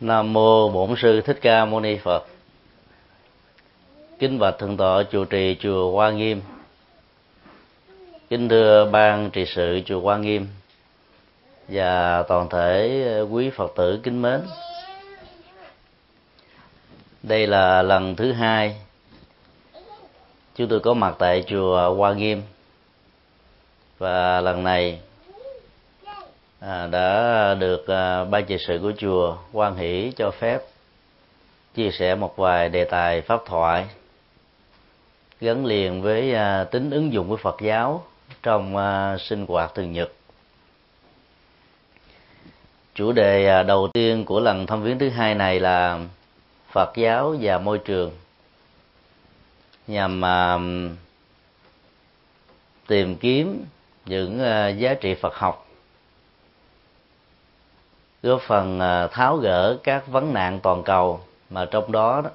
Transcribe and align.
Nam 0.00 0.32
mô 0.32 0.68
Bổn 0.68 0.94
sư 1.02 1.20
Thích 1.20 1.38
Ca 1.42 1.64
Mâu 1.64 1.80
Ni 1.80 1.98
Phật. 1.98 2.26
Kính 4.18 4.38
bạch 4.38 4.58
thượng 4.58 4.76
tọa 4.76 5.02
chùa 5.12 5.24
trì 5.24 5.56
chùa 5.60 5.92
Hoa 5.92 6.10
Nghiêm. 6.10 6.40
Kính 8.30 8.48
thưa 8.48 8.88
ban 8.92 9.30
trị 9.30 9.44
sự 9.46 9.80
chùa 9.86 10.00
Hoa 10.00 10.16
Nghiêm 10.16 10.48
và 11.68 12.22
toàn 12.22 12.48
thể 12.48 13.22
quý 13.30 13.50
Phật 13.50 13.72
tử 13.76 14.00
kính 14.02 14.22
mến. 14.22 14.40
Đây 17.22 17.46
là 17.46 17.82
lần 17.82 18.16
thứ 18.16 18.32
hai 18.32 18.76
chúng 20.56 20.68
tôi 20.68 20.80
có 20.80 20.94
mặt 20.94 21.14
tại 21.18 21.44
chùa 21.46 21.94
Hoa 21.94 22.12
Nghiêm 22.12 22.42
và 23.98 24.40
lần 24.40 24.64
này 24.64 25.00
à, 26.60 26.86
đã 26.86 27.54
được 27.54 27.86
à, 27.86 28.24
ban 28.24 28.44
trị 28.44 28.56
sự 28.58 28.78
của 28.82 28.92
chùa 28.98 29.36
quan 29.52 29.76
hỷ 29.76 30.12
cho 30.16 30.30
phép 30.30 30.62
chia 31.74 31.90
sẻ 31.90 32.14
một 32.14 32.36
vài 32.36 32.68
đề 32.68 32.84
tài 32.84 33.20
pháp 33.20 33.40
thoại 33.46 33.86
gắn 35.40 35.66
liền 35.66 36.02
với 36.02 36.34
à, 36.34 36.64
tính 36.64 36.90
ứng 36.90 37.12
dụng 37.12 37.28
của 37.28 37.36
Phật 37.36 37.56
giáo 37.60 38.04
trong 38.42 38.76
à, 38.76 39.16
sinh 39.18 39.46
hoạt 39.48 39.74
thường 39.74 39.92
nhật. 39.92 40.12
Chủ 42.94 43.12
đề 43.12 43.48
à, 43.48 43.62
đầu 43.62 43.88
tiên 43.94 44.24
của 44.24 44.40
lần 44.40 44.66
thăm 44.66 44.82
viếng 44.82 44.98
thứ 44.98 45.08
hai 45.08 45.34
này 45.34 45.60
là 45.60 46.00
Phật 46.72 46.92
giáo 46.96 47.36
và 47.40 47.58
môi 47.58 47.78
trường 47.78 48.12
nhằm 49.86 50.24
à, 50.24 50.58
tìm 52.86 53.16
kiếm 53.16 53.64
những 54.06 54.40
à, 54.40 54.68
giá 54.68 54.94
trị 54.94 55.14
Phật 55.14 55.34
học 55.34 55.67
góp 58.22 58.40
phần 58.42 58.80
à, 58.80 59.06
tháo 59.06 59.36
gỡ 59.36 59.78
các 59.82 60.06
vấn 60.06 60.34
nạn 60.34 60.60
toàn 60.62 60.82
cầu 60.82 61.20
mà 61.50 61.64
trong 61.64 61.92
đó, 61.92 62.20
đó 62.20 62.30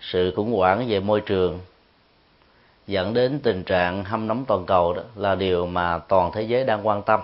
sự 0.00 0.32
khủng 0.36 0.52
hoảng 0.52 0.88
về 0.88 1.00
môi 1.00 1.20
trường 1.20 1.60
dẫn 2.86 3.14
đến 3.14 3.40
tình 3.42 3.62
trạng 3.62 4.04
hâm 4.04 4.26
nóng 4.26 4.44
toàn 4.44 4.66
cầu 4.66 4.94
đó 4.94 5.02
là 5.16 5.34
điều 5.34 5.66
mà 5.66 5.98
toàn 5.98 6.30
thế 6.34 6.42
giới 6.42 6.64
đang 6.64 6.86
quan 6.86 7.02
tâm. 7.02 7.20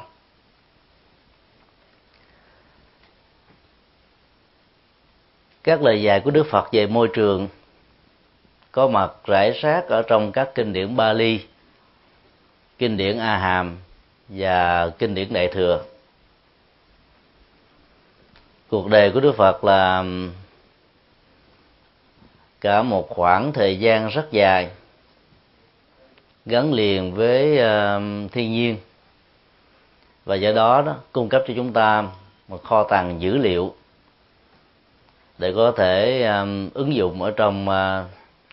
Các 5.65 5.83
lời 5.83 6.03
dạy 6.03 6.21
của 6.21 6.31
đức 6.31 6.47
phật 6.51 6.69
về 6.73 6.87
môi 6.87 7.09
trường 7.15 7.49
có 8.73 8.89
mặt 8.89 9.13
rải 9.25 9.51
rác 9.51 9.89
ở 9.89 10.03
trong 10.03 10.33
các 10.33 10.51
kinh 10.55 10.73
điển 10.73 10.97
Bali, 10.97 11.47
kinh 12.79 12.97
điển 12.97 13.19
A 13.19 13.37
Hàm 13.37 13.77
và 14.29 14.91
kinh 14.99 15.15
điển 15.15 15.33
Đại 15.33 15.49
thừa 15.49 15.85
cuộc 18.75 18.89
đời 18.89 19.11
của 19.11 19.21
đức 19.21 19.37
phật 19.37 19.65
là 19.65 20.05
cả 22.61 22.83
một 22.83 23.09
khoảng 23.09 23.53
thời 23.53 23.79
gian 23.79 24.09
rất 24.09 24.27
dài 24.31 24.71
gắn 26.47 26.73
liền 26.73 27.15
với 27.15 27.57
thiên 28.33 28.53
nhiên. 28.53 28.77
Và 30.25 30.35
do 30.35 30.53
đó 30.53 30.83
đó 30.83 30.97
cung 31.13 31.29
cấp 31.29 31.43
cho 31.49 31.55
chúng 31.57 31.73
ta 31.73 32.05
một 32.49 32.65
kho 32.65 32.85
tàng 32.85 33.21
dữ 33.21 33.37
liệu 33.37 33.75
để 35.39 35.53
có 35.57 35.73
thể 35.77 36.23
um, 36.27 36.71
ứng 36.75 36.95
dụng 36.95 37.23
ở 37.23 37.31
trong 37.31 37.69
uh, 37.69 38.11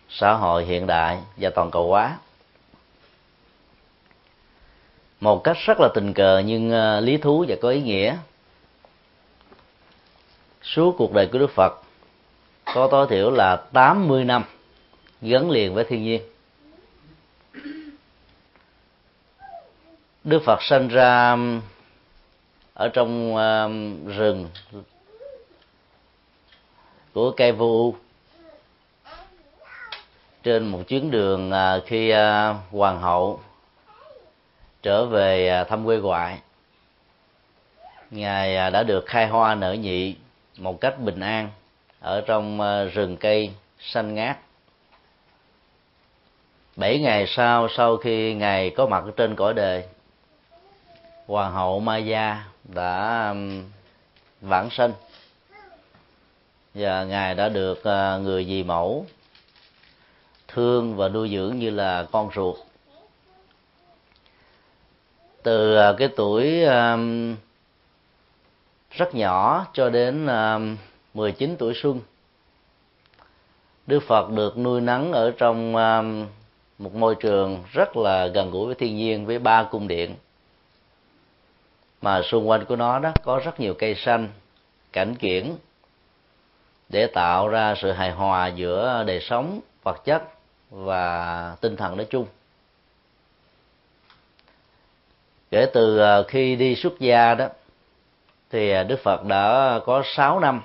xã 0.08 0.32
hội 0.32 0.64
hiện 0.64 0.86
đại 0.86 1.18
và 1.36 1.50
toàn 1.50 1.70
cầu 1.70 1.88
hóa. 1.88 2.18
Một 5.20 5.44
cách 5.44 5.56
rất 5.66 5.80
là 5.80 5.88
tình 5.94 6.14
cờ 6.14 6.38
nhưng 6.38 6.70
uh, 6.70 7.04
lý 7.04 7.16
thú 7.16 7.44
và 7.48 7.56
có 7.62 7.68
ý 7.68 7.82
nghĩa 7.82 8.16
suốt 10.62 10.94
cuộc 10.98 11.12
đời 11.12 11.28
của 11.32 11.38
Đức 11.38 11.50
Phật 11.54 11.82
có 12.74 12.88
tối 12.90 13.06
thiểu 13.10 13.30
là 13.30 13.56
80 13.56 14.24
năm 14.24 14.44
gắn 15.22 15.50
liền 15.50 15.74
với 15.74 15.84
thiên 15.84 16.02
nhiên. 16.02 16.22
Đức 20.24 20.42
Phật 20.44 20.62
sinh 20.62 20.88
ra 20.88 21.30
um, 21.30 21.60
ở 22.74 22.88
trong 22.88 23.36
um, 23.36 24.06
rừng 24.06 24.48
của 27.12 27.30
cây 27.30 27.52
vô 27.52 27.66
u 27.66 27.94
trên 30.42 30.66
một 30.66 30.82
chuyến 30.88 31.10
đường 31.10 31.50
à, 31.50 31.78
khi 31.86 32.10
à, 32.10 32.54
hoàng 32.70 33.00
hậu 33.00 33.40
trở 34.82 35.06
về 35.06 35.48
à, 35.48 35.64
thăm 35.64 35.84
quê 35.84 35.96
ngoại, 35.96 36.38
ngài 38.10 38.70
đã 38.70 38.82
được 38.82 39.04
khai 39.06 39.26
hoa 39.26 39.54
nở 39.54 39.72
nhị 39.72 40.16
một 40.62 40.80
cách 40.80 40.98
bình 40.98 41.20
an 41.20 41.50
ở 42.00 42.20
trong 42.20 42.60
ờ, 42.60 42.84
rừng 42.84 43.16
cây 43.16 43.50
xanh 43.80 44.14
ngát. 44.14 44.38
Bảy 46.76 46.98
ngày 46.98 47.26
sau 47.26 47.68
sau 47.76 47.96
khi 47.96 48.34
ngài 48.34 48.70
có 48.70 48.86
mặt 48.86 49.04
trên 49.16 49.36
cõi 49.36 49.54
đời 49.54 49.84
hoàng 51.26 51.52
hậu 51.52 51.80
maya 51.80 52.44
đã 52.64 53.34
vãng 54.40 54.70
sinh 54.70 54.92
và 56.74 57.04
ngài 57.04 57.34
đã 57.34 57.48
được 57.48 57.84
ờ, 57.84 58.18
người 58.18 58.44
dì 58.44 58.62
mẫu 58.62 59.06
thương 60.48 60.96
và 60.96 61.08
nuôi 61.08 61.30
dưỡng 61.30 61.58
như 61.58 61.70
là 61.70 62.06
con 62.12 62.30
ruột. 62.34 62.56
Từ 65.42 65.74
ờ, 65.76 65.94
cái 65.98 66.08
tuổi 66.16 66.64
rất 68.92 69.14
nhỏ 69.14 69.66
cho 69.72 69.90
đến 69.90 70.26
ờ, 70.26 70.60
19 71.14 71.56
tuổi 71.58 71.74
xuân. 71.74 72.00
Đức 73.86 74.00
Phật 74.06 74.30
được 74.30 74.58
nuôi 74.58 74.80
nắng 74.80 75.12
ở 75.12 75.30
trong 75.38 75.76
ờ, 75.76 76.04
một 76.78 76.94
môi 76.94 77.14
trường 77.14 77.62
rất 77.72 77.96
là 77.96 78.26
gần 78.26 78.50
gũi 78.50 78.66
với 78.66 78.74
thiên 78.74 78.96
nhiên, 78.96 79.26
với 79.26 79.38
ba 79.38 79.62
cung 79.62 79.88
điện. 79.88 80.14
Mà 82.02 82.22
xung 82.22 82.48
quanh 82.48 82.64
của 82.64 82.76
nó 82.76 82.98
đó 82.98 83.12
có 83.22 83.40
rất 83.44 83.60
nhiều 83.60 83.74
cây 83.74 83.94
xanh, 83.94 84.28
cảnh 84.92 85.14
kiển, 85.14 85.54
để 86.88 87.06
tạo 87.06 87.48
ra 87.48 87.74
sự 87.82 87.92
hài 87.92 88.10
hòa 88.10 88.46
giữa 88.48 89.04
đời 89.06 89.20
sống, 89.20 89.60
vật 89.82 90.04
chất 90.04 90.22
và 90.70 91.56
tinh 91.60 91.76
thần 91.76 91.96
nói 91.96 92.06
chung. 92.10 92.26
Kể 95.50 95.66
từ 95.72 95.98
ờ, 95.98 96.22
khi 96.22 96.56
đi 96.56 96.76
xuất 96.76 97.00
gia 97.00 97.34
đó 97.34 97.48
thì 98.52 98.70
à, 98.70 98.82
Đức 98.82 99.00
Phật 99.02 99.24
đã 99.24 99.78
có 99.86 100.02
6 100.04 100.40
năm 100.40 100.62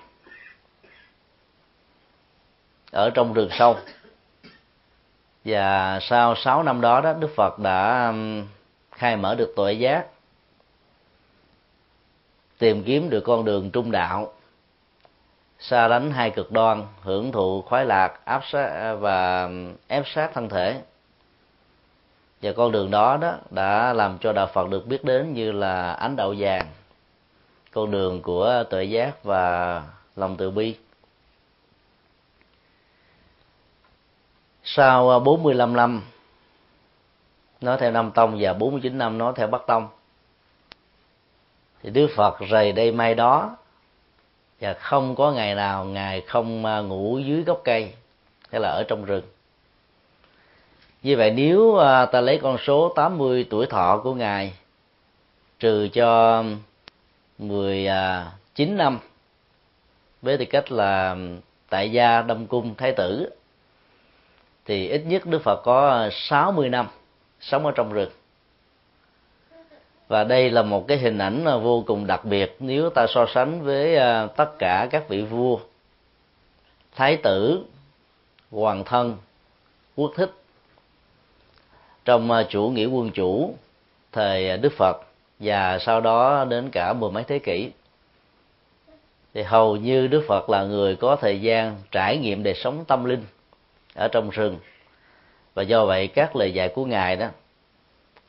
ở 2.92 3.10
trong 3.10 3.34
rừng 3.34 3.50
sâu. 3.52 3.78
Và 5.46 6.00
sau 6.02 6.36
6 6.36 6.64
năm 6.64 6.82
đó 6.82 7.02
đó, 7.02 7.14
Đức 7.14 7.30
Phật 7.36 7.60
đã 7.60 8.14
khai 8.92 9.16
mở 9.18 9.36
được 9.36 9.54
tội 9.56 9.80
giác 9.80 10.06
tìm 12.58 12.84
kiếm 12.84 13.10
được 13.10 13.22
con 13.22 13.46
đường 13.46 13.72
trung 13.72 13.92
đạo, 13.92 14.34
xa 15.60 15.88
lánh 15.88 16.12
hai 16.12 16.30
cực 16.30 16.52
đoan, 16.52 16.84
hưởng 17.02 17.32
thụ 17.32 17.62
khoái 17.62 17.86
lạc, 17.86 18.26
áp 18.26 18.42
sát 18.52 18.96
và 19.00 19.50
ép 19.88 20.04
sát 20.08 20.32
thân 20.34 20.50
thể. 20.50 20.82
Và 22.42 22.52
con 22.58 22.72
đường 22.72 22.92
đó 22.92 23.18
đó 23.18 23.34
đã 23.50 23.94
làm 23.94 24.18
cho 24.18 24.34
đạo 24.34 24.48
Phật 24.54 24.70
được 24.70 24.88
biết 24.88 25.04
đến 25.04 25.34
như 25.34 25.52
là 25.52 25.94
ánh 25.94 26.16
đạo 26.16 26.34
vàng 26.38 26.68
con 27.78 27.92
đường 27.92 28.22
của 28.22 28.64
tuệ 28.70 28.84
giác 28.84 29.24
và 29.24 29.84
lòng 30.16 30.38
từ 30.38 30.52
bi. 30.52 30.76
Sau 34.64 35.10
à, 35.10 35.20
45 35.20 35.74
năm 35.74 36.02
nói 37.62 37.78
theo 37.80 37.92
nam 37.92 38.12
tông 38.12 38.38
và 38.40 38.54
49 38.54 38.98
năm 38.98 39.18
nói 39.18 39.34
theo 39.36 39.48
bắc 39.48 39.62
tông, 39.68 39.88
thì 41.84 41.90
đức 41.90 42.08
phật 42.16 42.40
rời 42.40 42.72
đây 42.72 42.92
mai 42.92 43.16
đó 43.16 43.58
và 44.60 44.74
không 44.74 45.16
có 45.16 45.32
ngày 45.32 45.56
nào 45.56 45.86
ngài 45.86 46.22
không 46.22 46.66
à, 46.66 46.80
ngủ 46.80 47.20
dưới 47.20 47.44
gốc 47.44 47.62
cây, 47.64 47.94
hay 48.52 48.62
là 48.62 48.70
ở 48.70 48.84
trong 48.88 49.06
rừng. 49.06 49.24
Như 51.04 51.18
vậy 51.18 51.32
nếu 51.32 51.78
à, 51.78 52.06
ta 52.06 52.22
lấy 52.22 52.40
con 52.44 52.58
số 52.58 52.94
80 52.96 53.48
tuổi 53.50 53.66
thọ 53.66 54.02
của 54.04 54.14
ngài, 54.14 54.54
trừ 55.60 55.88
cho 55.94 56.44
19 57.38 57.88
à, 57.88 58.32
năm, 58.58 59.00
với 60.22 60.38
tư 60.38 60.46
cách 60.46 60.72
là 60.72 61.16
tại 61.70 61.92
gia 61.92 62.22
đông 62.22 62.48
cung 62.48 62.76
thái 62.76 62.92
tử, 62.92 63.30
thì 64.66 64.88
ít 64.88 65.02
nhất 65.06 65.26
Đức 65.26 65.42
Phật 65.44 65.62
có 65.64 66.10
60 66.12 66.70
năm 66.70 66.88
sống 67.40 67.66
ở 67.66 67.72
trong 67.76 67.94
rừng. 67.94 68.10
Và 70.08 70.24
đây 70.24 70.50
là 70.50 70.62
một 70.62 70.88
cái 70.88 70.98
hình 70.98 71.18
ảnh 71.18 71.46
vô 71.64 71.84
cùng 71.88 72.08
đặc 72.08 72.26
biệt 72.26 72.56
nếu 72.60 72.90
ta 72.90 73.06
so 73.10 73.26
sánh 73.34 73.62
với 73.62 73.96
à, 73.96 74.28
tất 74.28 74.52
cả 74.60 74.88
các 74.92 75.10
vị 75.10 75.22
vua, 75.22 75.60
thái 76.96 77.18
tử, 77.18 77.66
hoàng 78.52 78.84
thân, 78.84 79.18
quốc 79.96 80.12
thích. 80.16 80.32
Trong 82.06 82.32
à, 82.32 82.44
chủ 82.50 82.70
nghĩa 82.70 82.86
quân 82.86 83.12
chủ 83.12 83.56
thời 84.12 84.58
đức 84.58 84.74
phật 84.78 85.07
và 85.40 85.80
sau 85.80 86.02
đó 86.02 86.46
đến 86.46 86.70
cả 86.70 86.94
mười 86.94 87.12
mấy 87.12 87.24
thế 87.24 87.40
kỷ, 87.40 87.72
thì 89.34 89.44
hầu 89.44 89.76
như 89.76 90.08
đức 90.08 90.24
phật 90.28 90.50
là 90.50 90.64
người 90.64 90.96
có 90.96 91.16
thời 91.16 91.42
gian 91.42 91.76
trải 91.92 92.18
nghiệm 92.18 92.44
đời 92.44 92.54
sống 92.54 92.86
tâm 92.88 93.06
linh 93.06 93.24
ở 93.96 94.08
trong 94.08 94.30
rừng. 94.30 94.58
Và 95.54 95.64
do 95.64 95.86
vậy 95.86 96.08
các 96.08 96.36
lời 96.36 96.54
dạy 96.54 96.70
của 96.70 96.86
ngài 96.86 97.16
đó 97.16 97.28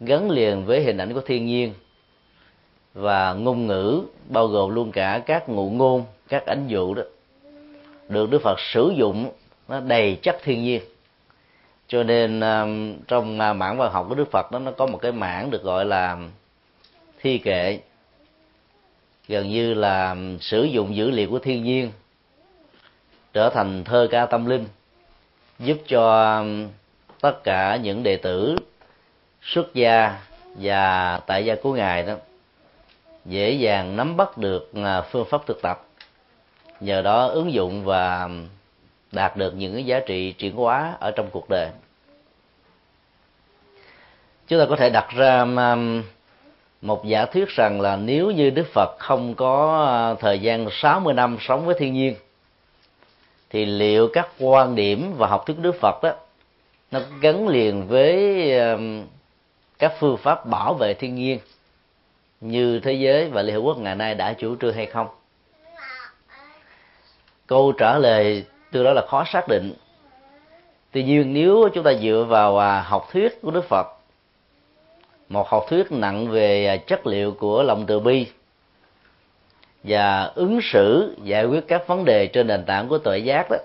gắn 0.00 0.30
liền 0.30 0.64
với 0.64 0.82
hình 0.82 0.98
ảnh 0.98 1.14
của 1.14 1.20
thiên 1.20 1.46
nhiên 1.46 1.74
và 2.94 3.32
ngôn 3.32 3.66
ngữ 3.66 4.02
bao 4.28 4.46
gồm 4.46 4.74
luôn 4.74 4.92
cả 4.92 5.22
các 5.26 5.48
ngụ 5.48 5.70
ngôn, 5.70 6.04
các 6.28 6.46
ánh 6.46 6.66
dụ 6.66 6.94
đó, 6.94 7.02
được 8.08 8.30
đức 8.30 8.42
phật 8.42 8.60
sử 8.60 8.92
dụng 8.96 9.30
nó 9.68 9.80
đầy 9.80 10.18
chất 10.22 10.38
thiên 10.42 10.62
nhiên. 10.62 10.82
Cho 11.88 12.02
nên 12.02 12.40
um, 12.40 12.98
trong 13.08 13.38
à, 13.38 13.52
mảng 13.52 13.78
văn 13.78 13.92
học 13.92 14.06
của 14.08 14.14
đức 14.14 14.30
phật 14.30 14.52
đó, 14.52 14.58
nó 14.58 14.70
có 14.70 14.86
một 14.86 14.98
cái 14.98 15.12
mảng 15.12 15.50
được 15.50 15.62
gọi 15.62 15.84
là 15.84 16.18
thi 17.20 17.38
kệ. 17.38 17.80
Gần 19.28 19.48
như 19.48 19.74
là 19.74 20.16
sử 20.40 20.64
dụng 20.64 20.96
dữ 20.96 21.10
liệu 21.10 21.30
của 21.30 21.38
thiên 21.38 21.64
nhiên, 21.64 21.92
trở 23.32 23.50
thành 23.50 23.84
thơ 23.84 24.08
ca 24.10 24.26
tâm 24.26 24.46
linh, 24.46 24.66
giúp 25.58 25.78
cho 25.86 26.36
um, 26.38 26.68
tất 27.20 27.44
cả 27.44 27.76
những 27.76 28.02
đệ 28.02 28.16
tử, 28.16 28.56
xuất 29.42 29.74
gia 29.74 30.20
và 30.54 31.20
tại 31.26 31.44
gia 31.44 31.54
của 31.54 31.72
ngài 31.72 32.02
đó, 32.02 32.14
dễ 33.24 33.52
dàng 33.52 33.96
nắm 33.96 34.16
bắt 34.16 34.38
được 34.38 34.72
uh, 34.80 35.04
phương 35.10 35.26
pháp 35.30 35.46
thực 35.46 35.62
tập. 35.62 35.84
Nhờ 36.80 37.02
đó 37.02 37.26
ứng 37.26 37.52
dụng 37.52 37.84
và 37.84 38.22
um, 38.22 38.46
đạt 39.12 39.36
được 39.36 39.54
những 39.54 39.74
cái 39.74 39.84
giá 39.84 40.00
trị 40.00 40.32
chuyển 40.32 40.54
hóa 40.54 40.96
ở 41.00 41.10
trong 41.10 41.30
cuộc 41.30 41.48
đời. 41.50 41.68
Chúng 44.46 44.58
ta 44.58 44.66
có 44.68 44.76
thể 44.76 44.90
đặt 44.90 45.08
ra 45.10 45.40
um, 45.40 46.02
một 46.80 47.04
giả 47.04 47.26
thuyết 47.26 47.48
rằng 47.48 47.80
là 47.80 47.96
nếu 47.96 48.30
như 48.30 48.50
Đức 48.50 48.66
Phật 48.72 48.98
không 48.98 49.34
có 49.34 49.84
à, 49.86 50.14
thời 50.20 50.38
gian 50.38 50.68
60 50.70 51.14
năm 51.14 51.36
sống 51.40 51.66
với 51.66 51.74
thiên 51.78 51.92
nhiên, 51.92 52.14
thì 53.50 53.66
liệu 53.66 54.08
các 54.12 54.28
quan 54.38 54.74
điểm 54.74 55.14
và 55.16 55.26
học 55.26 55.46
thuyết 55.46 55.58
Đức 55.58 55.74
Phật 55.80 56.02
đó, 56.02 56.12
nó 56.90 57.00
gắn 57.20 57.48
liền 57.48 57.86
với 57.86 58.52
các 59.78 59.92
phương 59.98 60.16
pháp 60.16 60.46
bảo 60.46 60.74
vệ 60.74 60.94
thiên 60.94 61.14
nhiên 61.14 61.38
như 62.40 62.80
thế 62.80 62.92
giới 62.92 63.28
và 63.28 63.42
Liên 63.42 63.54
Hợp 63.54 63.60
Quốc 63.60 63.78
ngày 63.78 63.94
nay 63.94 64.14
đã 64.14 64.32
chủ 64.32 64.56
trương 64.56 64.74
hay 64.74 64.86
không? 64.86 65.06
Câu 67.46 67.72
trả 67.72 67.98
lời 67.98 68.44
từ 68.72 68.84
đó 68.84 68.92
là 68.92 69.06
khó 69.06 69.24
xác 69.32 69.48
định 69.48 69.74
tuy 70.92 71.02
nhiên, 71.02 71.34
nếu 71.34 71.68
chúng 71.74 71.84
ta 71.84 71.94
dựa 71.94 72.26
vào 72.28 72.58
à, 72.58 72.80
học 72.80 73.08
thuyết 73.12 73.42
của 73.42 73.50
đức 73.50 73.64
phật 73.68 73.86
một 75.28 75.48
học 75.48 75.64
thuyết 75.68 75.92
nặng 75.92 76.28
về 76.28 76.66
à, 76.66 76.76
chất 76.76 77.06
liệu 77.06 77.32
của 77.32 77.62
lòng 77.62 77.86
từ 77.86 78.00
bi 78.00 78.26
và 79.82 80.32
ứng 80.34 80.60
xử 80.62 81.16
giải 81.22 81.44
quyết 81.44 81.68
các 81.68 81.86
vấn 81.86 82.04
đề 82.04 82.26
trên 82.26 82.46
nền 82.46 82.64
tảng 82.64 82.88
của 82.88 82.98
tuệ 82.98 83.18
giác 83.18 83.50
đó. 83.50 83.56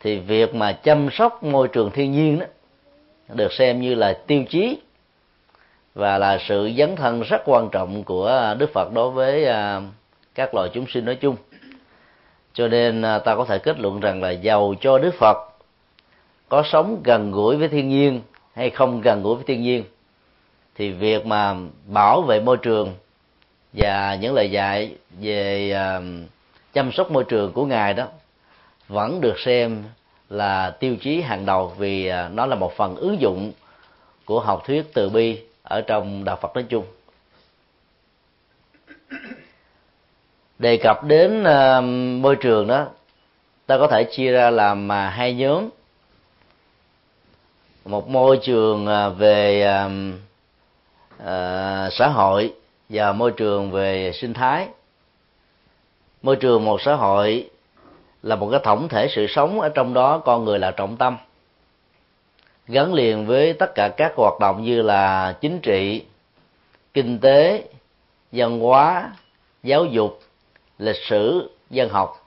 Thì 0.00 0.18
việc 0.18 0.54
mà 0.54 0.72
chăm 0.72 1.08
sóc 1.12 1.42
môi 1.42 1.68
trường 1.68 1.90
thiên 1.90 2.12
nhiên 2.12 2.38
đó 2.38 2.46
được 3.28 3.52
xem 3.52 3.80
như 3.80 3.94
là 3.94 4.18
tiêu 4.26 4.44
chí 4.48 4.78
và 5.94 6.18
là 6.18 6.38
sự 6.48 6.70
dấn 6.78 6.96
thân 6.96 7.22
rất 7.22 7.42
quan 7.44 7.68
trọng 7.72 8.04
của 8.04 8.54
Đức 8.58 8.72
Phật 8.72 8.92
đối 8.92 9.10
với 9.10 9.44
à, 9.44 9.80
các 10.34 10.54
loài 10.54 10.70
chúng 10.72 10.86
sinh 10.86 11.04
nói 11.04 11.16
chung. 11.16 11.36
Cho 12.56 12.68
nên 12.68 13.02
à, 13.02 13.18
ta 13.18 13.36
có 13.36 13.44
thể 13.44 13.58
kết 13.58 13.78
luận 13.78 14.00
rằng 14.00 14.22
là 14.22 14.30
giàu 14.30 14.74
cho 14.80 14.98
đức 14.98 15.14
phật 15.14 15.36
có 16.48 16.62
sống 16.72 17.00
gần 17.04 17.32
gũi 17.32 17.56
với 17.56 17.68
thiên 17.68 17.88
nhiên 17.88 18.20
hay 18.54 18.70
không 18.70 19.00
gần 19.00 19.22
gũi 19.22 19.34
với 19.34 19.44
thiên 19.46 19.62
nhiên 19.62 19.84
thì 20.76 20.92
việc 20.92 21.26
mà 21.26 21.54
bảo 21.86 22.22
vệ 22.22 22.40
môi 22.40 22.56
trường 22.56 22.94
và 23.72 24.14
những 24.14 24.34
lời 24.34 24.50
dạy 24.50 24.94
về 25.20 25.70
à, 25.72 26.00
chăm 26.72 26.92
sóc 26.92 27.10
môi 27.10 27.24
trường 27.24 27.52
của 27.52 27.66
ngài 27.66 27.94
đó 27.94 28.06
vẫn 28.88 29.20
được 29.20 29.38
xem 29.38 29.84
là 30.30 30.70
tiêu 30.70 30.96
chí 31.00 31.20
hàng 31.20 31.46
đầu 31.46 31.74
vì 31.78 32.06
à, 32.06 32.28
nó 32.28 32.46
là 32.46 32.56
một 32.56 32.72
phần 32.76 32.96
ứng 32.96 33.20
dụng 33.20 33.52
của 34.24 34.40
học 34.40 34.62
thuyết 34.66 34.94
từ 34.94 35.08
bi 35.08 35.40
ở 35.62 35.80
trong 35.80 36.24
đạo 36.24 36.38
Phật 36.42 36.54
nói 36.54 36.64
chung. 36.68 36.84
Đề 40.58 40.76
cập 40.76 41.04
đến 41.04 41.44
à, 41.44 41.80
môi 42.20 42.36
trường 42.36 42.66
đó, 42.66 42.86
ta 43.66 43.78
có 43.78 43.88
thể 43.88 44.04
chia 44.04 44.32
ra 44.32 44.50
làm 44.50 44.90
hai 44.90 45.34
nhóm. 45.34 45.68
Một 47.84 48.08
môi 48.08 48.38
trường 48.42 48.86
về 49.18 49.66
uh, 51.22 51.92
xã 51.92 52.08
hội 52.08 52.54
và 52.88 53.12
môi 53.12 53.30
trường 53.30 53.70
về 53.70 54.12
sinh 54.12 54.34
thái. 54.34 54.68
Môi 56.22 56.36
trường 56.36 56.64
một 56.64 56.80
xã 56.82 56.94
hội 56.94 57.50
là 58.22 58.36
một 58.36 58.48
cái 58.50 58.60
tổng 58.64 58.88
thể 58.88 59.08
sự 59.10 59.26
sống 59.26 59.60
ở 59.60 59.68
trong 59.68 59.94
đó 59.94 60.18
con 60.18 60.44
người 60.44 60.58
là 60.58 60.70
trọng 60.70 60.96
tâm. 60.96 61.16
Gắn 62.68 62.94
liền 62.94 63.26
với 63.26 63.52
tất 63.52 63.74
cả 63.74 63.88
các 63.88 64.12
hoạt 64.16 64.40
động 64.40 64.64
như 64.64 64.82
là 64.82 65.36
chính 65.40 65.60
trị 65.60 66.04
kinh 66.94 67.18
tế 67.18 67.64
văn 68.32 68.60
hóa 68.60 69.10
giáo 69.62 69.84
dục 69.84 70.20
lịch 70.78 70.96
sử 71.08 71.50
dân 71.70 71.88
học 71.88 72.26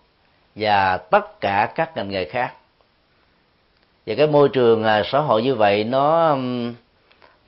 và 0.56 0.97
tất 0.97 1.42
cả 1.42 1.71
các 1.75 1.97
ngành 1.97 2.09
nghề 2.09 2.25
khác. 2.25 2.53
Và 4.06 4.15
cái 4.18 4.27
môi 4.27 4.50
trường 4.50 4.83
à, 4.83 5.03
xã 5.12 5.19
hội 5.19 5.44
như 5.44 5.56
vậy 5.56 5.83
nó 5.83 6.38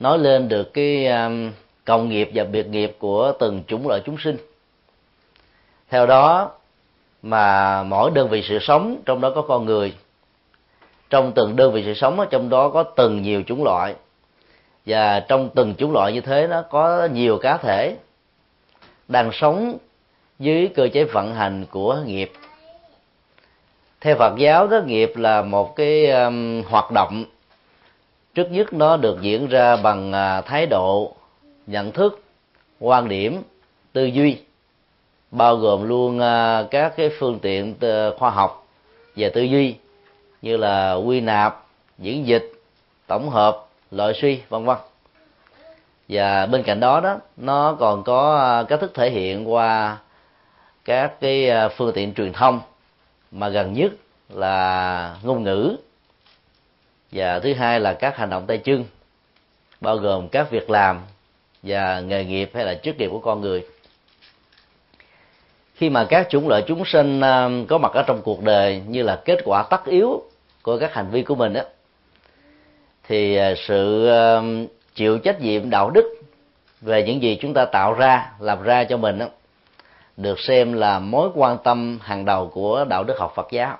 nói 0.02 0.18
lên 0.18 0.48
được 0.48 0.74
cái 0.74 1.06
um, 1.06 1.50
cộng 1.84 2.08
nghiệp 2.08 2.30
và 2.34 2.44
biệt 2.44 2.66
nghiệp 2.66 2.96
của 2.98 3.32
từng 3.38 3.62
chủng 3.66 3.88
loại 3.88 4.02
chúng 4.04 4.16
sinh. 4.18 4.36
Theo 5.90 6.06
đó 6.06 6.50
mà 7.22 7.82
mỗi 7.82 8.10
đơn 8.10 8.28
vị 8.28 8.42
sự 8.48 8.58
sống 8.60 8.96
trong 9.04 9.20
đó 9.20 9.32
có 9.34 9.42
con 9.42 9.64
người 9.64 9.94
trong 11.10 11.32
từng 11.34 11.56
đơn 11.56 11.72
vị 11.72 11.82
sự 11.84 11.94
sống 11.94 12.26
trong 12.30 12.48
đó 12.48 12.68
có 12.68 12.82
từng 12.82 13.22
nhiều 13.22 13.42
chủng 13.46 13.64
loại. 13.64 13.94
Và 14.86 15.20
trong 15.20 15.48
từng 15.54 15.74
chủng 15.74 15.92
loại 15.92 16.12
như 16.12 16.20
thế 16.20 16.46
nó 16.46 16.62
có 16.62 17.08
nhiều 17.12 17.38
cá 17.38 17.56
thể 17.56 17.96
đang 19.08 19.30
sống 19.32 19.78
dưới 20.38 20.68
cơ 20.74 20.88
chế 20.92 21.04
vận 21.04 21.34
hành 21.34 21.66
của 21.70 21.98
nghiệp. 22.06 22.32
Theo 24.00 24.16
Phật 24.18 24.36
giáo 24.38 24.66
đó 24.66 24.80
nghiệp 24.86 25.12
là 25.16 25.42
một 25.42 25.76
cái 25.76 26.10
um, 26.10 26.62
hoạt 26.62 26.90
động 26.90 27.24
trước 28.34 28.50
nhất 28.50 28.72
nó 28.72 28.96
được 28.96 29.20
diễn 29.20 29.48
ra 29.48 29.76
bằng 29.76 30.12
à, 30.12 30.40
thái 30.40 30.66
độ, 30.66 31.14
nhận 31.66 31.92
thức, 31.92 32.22
quan 32.80 33.08
điểm, 33.08 33.42
tư 33.92 34.04
duy, 34.04 34.38
bao 35.30 35.56
gồm 35.56 35.88
luôn 35.88 36.20
à, 36.20 36.64
các 36.70 36.92
cái 36.96 37.10
phương 37.18 37.38
tiện 37.38 37.74
ờ, 37.80 38.16
khoa 38.18 38.30
học 38.30 38.66
về 39.16 39.28
tư 39.30 39.42
duy 39.42 39.76
như 40.42 40.56
là 40.56 40.94
quy 40.94 41.20
nạp, 41.20 41.64
diễn 41.98 42.26
dịch, 42.26 42.52
tổng 43.06 43.30
hợp, 43.30 43.66
loại 43.90 44.12
suy, 44.14 44.40
vân 44.48 44.64
vân. 44.64 44.76
Và 46.08 46.46
bên 46.46 46.62
cạnh 46.62 46.80
đó 46.80 47.00
đó, 47.00 47.16
nó 47.36 47.76
còn 47.80 48.04
có 48.04 48.38
à, 48.38 48.62
cách 48.62 48.80
thức 48.80 48.94
thể 48.94 49.10
hiện 49.10 49.52
qua 49.52 49.98
các 50.84 51.20
cái 51.20 51.50
phương 51.76 51.92
tiện 51.94 52.14
truyền 52.14 52.32
thông, 52.32 52.60
mà 53.30 53.48
gần 53.48 53.72
nhất 53.72 53.92
là 54.28 55.16
ngôn 55.22 55.42
ngữ 55.42 55.76
và 57.12 57.40
thứ 57.40 57.54
hai 57.54 57.80
là 57.80 57.92
các 57.92 58.16
hành 58.16 58.30
động 58.30 58.46
tay 58.46 58.58
chân 58.58 58.84
bao 59.80 59.96
gồm 59.96 60.28
các 60.28 60.50
việc 60.50 60.70
làm 60.70 61.00
và 61.62 62.00
nghề 62.00 62.24
nghiệp 62.24 62.50
hay 62.54 62.64
là 62.64 62.74
chức 62.74 62.98
nghiệp 62.98 63.08
của 63.08 63.18
con 63.18 63.40
người. 63.40 63.66
Khi 65.74 65.90
mà 65.90 66.04
các 66.04 66.26
chủng 66.30 66.48
loại 66.48 66.64
chúng 66.66 66.84
sinh 66.84 67.20
um, 67.20 67.66
có 67.66 67.78
mặt 67.78 67.92
ở 67.92 68.02
trong 68.02 68.22
cuộc 68.22 68.42
đời 68.42 68.82
như 68.86 69.02
là 69.02 69.22
kết 69.24 69.38
quả 69.44 69.62
tất 69.70 69.84
yếu 69.84 70.22
của 70.62 70.78
các 70.78 70.94
hành 70.94 71.10
vi 71.10 71.22
của 71.22 71.34
mình 71.34 71.52
đó 71.52 71.62
thì 73.08 73.36
à, 73.36 73.54
sự 73.66 74.08
um, 74.08 74.66
chịu 74.94 75.18
trách 75.18 75.40
nhiệm 75.40 75.70
đạo 75.70 75.90
đức 75.90 76.14
về 76.80 77.02
những 77.02 77.22
gì 77.22 77.38
chúng 77.40 77.54
ta 77.54 77.64
tạo 77.64 77.92
ra 77.92 78.30
làm 78.38 78.62
ra 78.62 78.84
cho 78.84 78.96
mình 78.96 79.18
đó, 79.18 79.26
được 80.16 80.40
xem 80.40 80.72
là 80.72 80.98
mối 80.98 81.30
quan 81.34 81.58
tâm 81.64 81.98
hàng 82.02 82.24
đầu 82.24 82.50
của 82.54 82.84
đạo 82.88 83.04
đức 83.04 83.18
học 83.18 83.32
Phật 83.36 83.48
giáo 83.50 83.78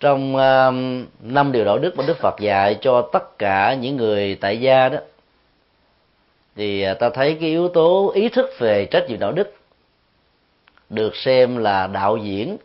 trong 0.00 0.36
um, 0.36 1.06
năm 1.20 1.52
điều 1.52 1.64
đạo 1.64 1.78
đức 1.78 1.96
mà 1.96 2.04
Đức 2.06 2.18
Phật 2.18 2.40
dạy 2.40 2.78
cho 2.80 3.08
tất 3.12 3.38
cả 3.38 3.74
những 3.74 3.96
người 3.96 4.34
tại 4.40 4.60
gia 4.60 4.88
đó, 4.88 4.98
thì 6.56 6.82
à, 6.82 6.94
ta 6.94 7.10
thấy 7.10 7.36
cái 7.40 7.48
yếu 7.48 7.68
tố 7.68 8.12
ý 8.14 8.28
thức 8.28 8.50
về 8.58 8.86
trách 8.90 9.04
nhiệm 9.08 9.18
đạo 9.18 9.32
đức 9.32 9.54
được 10.90 11.16
xem 11.16 11.56
là 11.56 11.86
đạo 11.86 12.16
diễn 12.16 12.56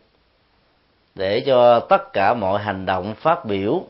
để 1.14 1.40
cho 1.40 1.80
tất 1.80 2.12
cả 2.12 2.34
mọi 2.34 2.62
hành 2.62 2.86
động 2.86 3.14
phát 3.14 3.44
biểu 3.44 3.82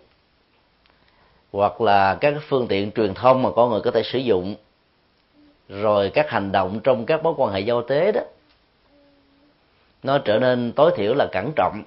hoặc 1.53 1.81
là 1.81 2.15
các 2.21 2.35
phương 2.49 2.67
tiện 2.69 2.91
truyền 2.91 3.15
thông 3.15 3.43
mà 3.43 3.51
con 3.57 3.71
người 3.71 3.81
có 3.81 3.91
thể 3.91 4.03
sử 4.03 4.19
dụng, 4.19 4.55
rồi 5.69 6.11
các 6.15 6.31
hành 6.31 6.53
động 6.53 6.81
trong 6.85 7.07
các 7.07 7.23
mối 7.23 7.35
quan 7.37 7.53
hệ 7.53 7.61
giao 7.61 7.83
tế 7.83 8.13
đó, 8.13 8.21
nó 10.03 10.19
trở 10.19 10.39
nên 10.39 10.73
tối 10.73 10.93
thiểu 10.97 11.15
là 11.15 11.27
cẩn 11.33 11.53
trọng 11.57 11.83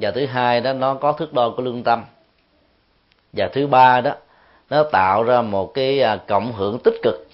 và 0.00 0.10
thứ 0.10 0.26
hai 0.26 0.60
đó, 0.60 0.72
nó 0.72 0.94
có 0.94 1.12
thước 1.12 1.32
đo 1.32 1.50
của 1.56 1.62
lương 1.62 1.82
tâm. 1.82 2.04
Và 3.32 3.48
thứ 3.52 3.66
ba 3.66 4.00
đó, 4.00 4.12
nó 4.70 4.82
tạo 4.82 5.22
ra 5.22 5.42
một 5.42 5.74
cái 5.74 6.02
à, 6.02 6.16
cộng 6.16 6.52
hưởng 6.52 6.78
tích 6.84 6.94
cực 7.02 7.26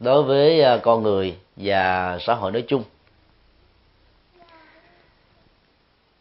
đối 0.00 0.22
với 0.22 0.62
à, 0.62 0.76
con 0.76 1.02
người 1.02 1.36
và 1.56 2.18
xã 2.20 2.34
hội 2.34 2.52
nói 2.52 2.64
chung. 2.68 2.82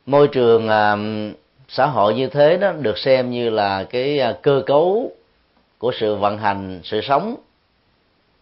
Môi 0.05 0.27
trường 0.27 0.69
à, 0.69 0.97
xã 1.67 1.85
hội 1.85 2.13
như 2.13 2.27
thế 2.27 2.57
đó 2.57 2.71
được 2.71 2.97
xem 2.97 3.31
như 3.31 3.49
là 3.49 3.83
cái 3.83 4.21
cơ 4.41 4.63
cấu 4.65 5.11
của 5.77 5.91
sự 5.99 6.15
vận 6.15 6.37
hành, 6.37 6.81
sự 6.83 7.01
sống 7.01 7.35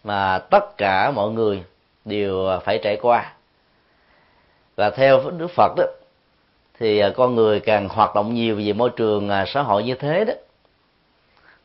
mà 0.03 0.39
tất 0.39 0.77
cả 0.77 1.11
mọi 1.11 1.31
người 1.31 1.63
đều 2.05 2.59
phải 2.65 2.79
trải 2.83 2.97
qua. 3.01 3.33
Và 4.75 4.89
theo 4.89 5.31
đức 5.37 5.51
phật 5.55 5.73
đó 5.77 5.85
thì 6.79 6.99
à, 6.99 7.09
con 7.15 7.35
người 7.35 7.59
càng 7.59 7.89
hoạt 7.89 8.15
động 8.15 8.33
nhiều 8.33 8.55
về 8.55 8.73
môi 8.73 8.89
trường 8.89 9.29
à, 9.29 9.45
xã 9.47 9.61
hội 9.61 9.83
như 9.83 9.95
thế 9.95 10.25
đó, 10.25 10.33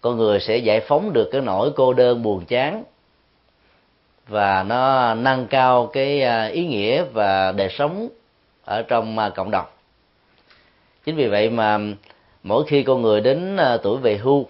con 0.00 0.16
người 0.16 0.40
sẽ 0.40 0.56
giải 0.56 0.80
phóng 0.80 1.12
được 1.12 1.28
cái 1.32 1.40
nỗi 1.40 1.70
cô 1.76 1.92
đơn 1.92 2.22
buồn 2.22 2.44
chán 2.44 2.84
và 4.28 4.62
nó 4.62 5.14
nâng 5.14 5.46
cao 5.46 5.86
cái 5.86 6.22
à, 6.22 6.44
ý 6.46 6.66
nghĩa 6.66 7.04
và 7.12 7.52
đời 7.52 7.68
sống 7.68 8.08
ở 8.64 8.82
trong 8.82 9.16
cộng 9.34 9.50
đồng. 9.50 9.66
Chính 11.04 11.16
vì 11.16 11.28
vậy 11.28 11.50
mà 11.50 11.78
mỗi 12.42 12.64
khi 12.66 12.82
con 12.82 13.02
người 13.02 13.20
đến 13.20 13.56
tuổi 13.82 13.98
về 13.98 14.16
hưu 14.16 14.46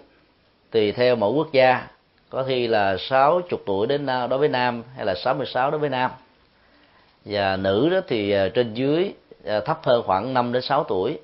tùy 0.71 0.91
theo 0.91 1.15
mỗi 1.15 1.31
quốc 1.31 1.51
gia, 1.51 1.87
có 2.29 2.43
khi 2.43 2.67
là 2.67 2.97
60 2.97 3.41
tuổi 3.65 3.87
đến 3.87 4.05
đối 4.05 4.39
với 4.39 4.49
nam 4.49 4.83
hay 4.95 5.05
là 5.05 5.15
66 5.15 5.71
đối 5.71 5.79
với 5.79 5.89
nam. 5.89 6.11
Và 7.25 7.57
nữ 7.57 7.89
đó 7.89 7.99
thì 8.07 8.35
trên 8.53 8.73
dưới 8.73 9.13
Ờ, 9.45 9.59
thấp 9.59 9.79
hơn 9.83 10.03
khoảng 10.05 10.33
5 10.33 10.53
đến 10.53 10.61
6 10.61 10.83
tuổi. 10.83 11.19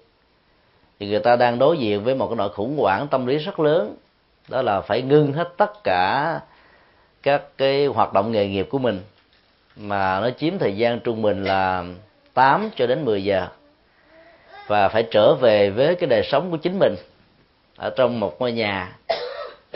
Thì 0.99 1.07
người 1.07 1.19
ta 1.19 1.35
đang 1.35 1.59
đối 1.59 1.77
diện 1.77 2.03
với 2.03 2.15
một 2.15 2.27
cái 2.27 2.35
nỗi 2.35 2.49
khủng 2.49 2.77
hoảng 2.77 3.07
tâm 3.07 3.25
lý 3.25 3.37
rất 3.37 3.59
lớn. 3.59 3.95
Đó 4.47 4.61
là 4.61 4.81
phải 4.81 5.01
ngưng 5.01 5.33
hết 5.33 5.49
tất 5.57 5.83
cả 5.83 6.39
các 7.23 7.41
cái 7.57 7.85
hoạt 7.85 8.13
động 8.13 8.31
nghề 8.31 8.47
nghiệp 8.47 8.67
của 8.69 8.79
mình. 8.79 9.01
Mà 9.75 10.19
nó 10.19 10.29
chiếm 10.29 10.57
thời 10.57 10.77
gian 10.77 10.99
trung 10.99 11.21
bình 11.21 11.43
là 11.43 11.85
8 12.33 12.69
cho 12.75 12.87
đến 12.87 13.05
10 13.05 13.23
giờ. 13.23 13.47
Và 14.67 14.89
phải 14.89 15.03
trở 15.11 15.35
về 15.35 15.69
với 15.69 15.95
cái 15.95 16.07
đời 16.07 16.23
sống 16.23 16.51
của 16.51 16.57
chính 16.57 16.79
mình 16.79 16.95
ở 17.77 17.89
trong 17.89 18.19
một 18.19 18.41
ngôi 18.41 18.51
nhà. 18.51 18.95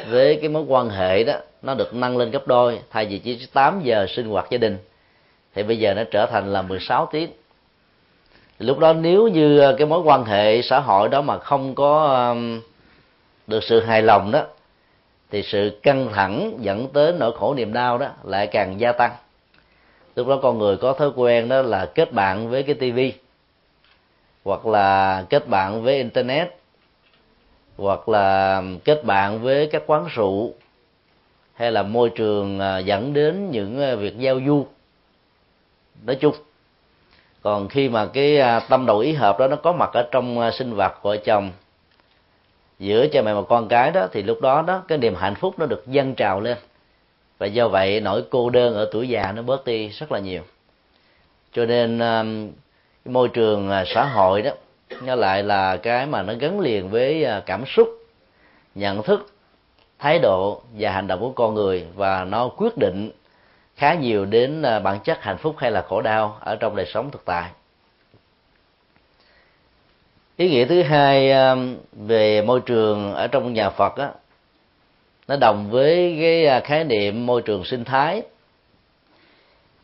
Với 0.10 0.38
cái 0.42 0.50
mối 0.50 0.64
quan 0.68 0.90
hệ 0.90 1.24
đó, 1.24 1.34
nó 1.62 1.74
được 1.74 1.94
nâng 1.94 2.18
lên 2.18 2.32
gấp 2.32 2.48
đôi. 2.48 2.80
Thay 2.90 3.06
vì 3.06 3.20
chỉ 3.20 3.48
8 3.54 3.82
giờ 3.84 4.06
sinh 4.10 4.30
hoạt 4.30 4.48
gia 4.50 4.58
đình, 4.58 4.78
thì 5.56 5.64
bây 5.64 5.80
giờ 5.80 5.94
nó 5.94 6.04
trở 6.12 6.26
thành 6.26 6.54
là 6.54 6.62
16 6.62 7.10
tiếng 7.12 7.32
lúc 8.62 8.80
đó 8.80 8.94
nếu 8.94 9.28
như 9.28 9.60
ờ, 9.60 9.76
cái 9.78 9.88
mối 9.88 10.02
quan 10.02 10.26
hệ 10.26 10.62
xã 10.62 10.80
hội 10.80 11.10
đó 11.10 11.22
mà 11.22 11.38
không 11.38 11.76
có 11.76 12.36
được 13.48 13.64
sự 13.64 13.80
hài 13.80 14.02
lòng 14.02 14.32
đó, 14.32 14.44
thì 15.32 15.44
sự 15.44 15.80
căng 15.84 16.10
thẳng 16.14 16.58
dẫn 16.60 16.88
tới 16.94 17.14
nỗi 17.20 17.32
khổ 17.38 17.54
niềm 17.54 17.74
đau 17.74 17.98
đó 17.98 18.08
lại 18.24 18.48
càng 18.48 18.80
gia 18.80 18.92
tăng. 18.92 19.12
Lúc 20.16 20.28
đó 20.28 20.40
con 20.42 20.58
người 20.58 20.78
có 20.78 20.94
thói 20.94 21.12
quen 21.16 21.50
đó 21.50 21.62
là 21.62 21.86
kết 21.86 22.14
bạn 22.14 22.50
với 22.50 22.64
cái 22.64 22.76
tivi 22.76 23.14
hoặc 24.44 24.66
là 24.66 25.24
kết 25.30 25.48
bạn 25.48 25.84
với 25.84 25.96
internet, 25.98 26.56
hoặc 27.78 28.10
là 28.10 28.62
kết 28.84 29.06
bạn 29.06 29.42
với 29.42 29.68
các 29.68 29.84
quán 29.88 30.08
rượu, 30.16 30.54
hay 31.54 31.72
là 31.72 31.84
môi 31.84 32.10
trường 32.10 32.60
ờ, 32.60 32.80
dẫn 32.80 33.14
đến 33.14 33.52
những 33.52 33.80
ờ, 33.80 33.96
việc 33.96 34.18
giao 34.18 34.40
du. 34.48 34.66
Nói 36.06 36.16
chung 36.16 36.36
còn 37.42 37.68
khi 37.68 37.90
mà 37.90 38.06
cái 38.06 38.40
à, 38.40 38.60
tâm 38.60 38.86
đầu 38.86 39.00
ý 39.00 39.14
hợp 39.14 39.40
đó 39.40 39.48
nó 39.48 39.56
có 39.56 39.72
mặt 39.72 39.90
ở 39.94 40.08
trong 40.12 40.40
à, 40.40 40.52
sinh 40.52 40.72
hoạt 40.72 41.04
vợ 41.04 41.18
chồng, 41.18 41.52
giữa 42.80 43.08
cha 43.08 43.22
mẹ 43.22 43.34
và 43.34 43.42
con 43.42 43.68
cái 43.68 43.92
đó, 43.92 44.08
thì 44.12 44.24
lúc 44.24 44.42
đó 44.42 44.62
đó, 44.62 44.84
cái 44.88 44.98
niềm 44.98 45.16
hạnh 45.16 45.36
phúc 45.36 45.56
nó 45.58 45.66
được 45.66 45.88
dâng 45.88 46.16
trào 46.16 46.42
lên. 46.42 46.58
Và 47.38 47.46
do 47.48 47.68
vậy 47.68 48.00
nỗi 48.00 48.24
cô 48.30 48.50
đơn 48.50 48.76
ở 48.76 48.90
tuổi 48.92 49.10
già 49.10 49.32
nó 49.32 49.42
bớt 49.42 49.66
đi 49.66 49.88
rất 49.88 50.12
là 50.12 50.20
nhiều. 50.20 50.42
Cho 51.54 51.66
nên 51.66 52.00
à, 52.00 52.24
cái 53.06 53.12
môi 53.12 53.28
trường 53.28 53.72
xã 53.86 54.06
hội 54.06 54.42
đó, 54.42 54.52
nó 55.04 55.16
lại 55.16 55.44
là 55.44 55.78
cái 55.78 56.06
mà 56.06 56.22
nó 56.22 56.34
gắn 56.40 56.60
liền 56.60 56.90
với 56.90 57.26
cảm 57.46 57.66
xúc, 57.66 57.90
nhận 58.76 59.04
thức, 59.04 59.34
thái 60.00 60.20
độ 60.20 60.62
và 60.78 60.92
hành 60.92 61.08
động 61.08 61.20
của 61.20 61.32
con 61.32 61.54
người. 61.54 61.86
Và 61.96 62.24
nó 62.24 62.48
quyết 62.48 62.78
định 62.78 63.12
khá 63.82 63.94
nhiều 63.94 64.26
đến 64.26 64.62
ờ, 64.62 64.80
bản 64.80 65.00
chất 65.00 65.22
hạnh 65.22 65.38
phúc 65.38 65.56
hay 65.58 65.72
là 65.72 65.82
khổ 65.82 66.02
đau 66.02 66.38
ở 66.40 66.56
trong 66.56 66.76
đời 66.76 66.86
sống 66.86 67.12
thực 67.12 67.26
tại. 67.26 67.50
Ý 70.38 70.50
nghĩa 70.50 70.66
thứ 70.66 70.84
hai 70.84 71.34
về 71.92 72.42
môi 72.42 72.60
trường 72.60 73.14
ở 73.14 73.28
trong 73.28 73.54
nhà 73.54 73.70
phật 73.70 73.96
á, 73.96 74.12
nó 75.28 75.36
đồng 75.36 75.70
với 75.70 76.18
cái 76.22 76.46
ờ, 76.46 76.62
khái 76.64 76.84
niệm 76.84 77.26
môi 77.26 77.42
trường 77.42 77.64
sinh 77.64 77.84
thái. 77.84 78.22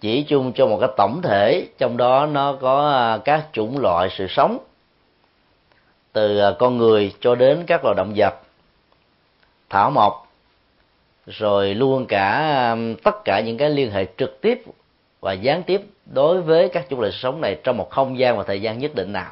Chỉ 0.01 0.23
chung 0.23 0.53
cho 0.53 0.67
một 0.67 0.77
cái 0.79 0.89
tổng 0.97 1.21
thể, 1.23 1.67
trong 1.77 1.97
đó 1.97 2.25
nó 2.25 2.53
có 2.61 2.91
ờ, 2.91 3.21
các 3.25 3.45
chủng 3.53 3.79
loại 3.79 4.09
sự 4.11 4.27
sống, 4.29 4.57
từ 6.13 6.41
con 6.59 6.77
người 6.77 7.13
cho 7.19 7.35
đến 7.35 7.63
các 7.67 7.83
loài 7.83 7.95
động 7.95 8.13
vật. 8.15 8.33
Thảo 9.69 9.91
mộc 9.91 10.26
rồi 11.27 11.75
luôn 11.75 12.05
cả 12.05 12.69
um, 12.71 12.95
tất 12.95 13.25
cả 13.25 13.39
những 13.39 13.57
cái 13.57 13.69
liên 13.69 13.91
hệ 13.91 14.05
trực 14.17 14.41
tiếp 14.41 14.63
và 15.19 15.33
gián 15.33 15.63
tiếp 15.63 15.81
đối 16.05 16.41
với 16.41 16.69
các 16.69 16.85
chủng 16.89 16.99
loại 16.99 17.11
sống 17.11 17.41
này 17.41 17.59
trong 17.63 17.77
một 17.77 17.89
không 17.89 18.19
gian 18.19 18.37
và 18.37 18.43
thời 18.43 18.61
gian 18.61 18.79
nhất 18.79 18.95
định 18.95 19.13
nào. 19.13 19.31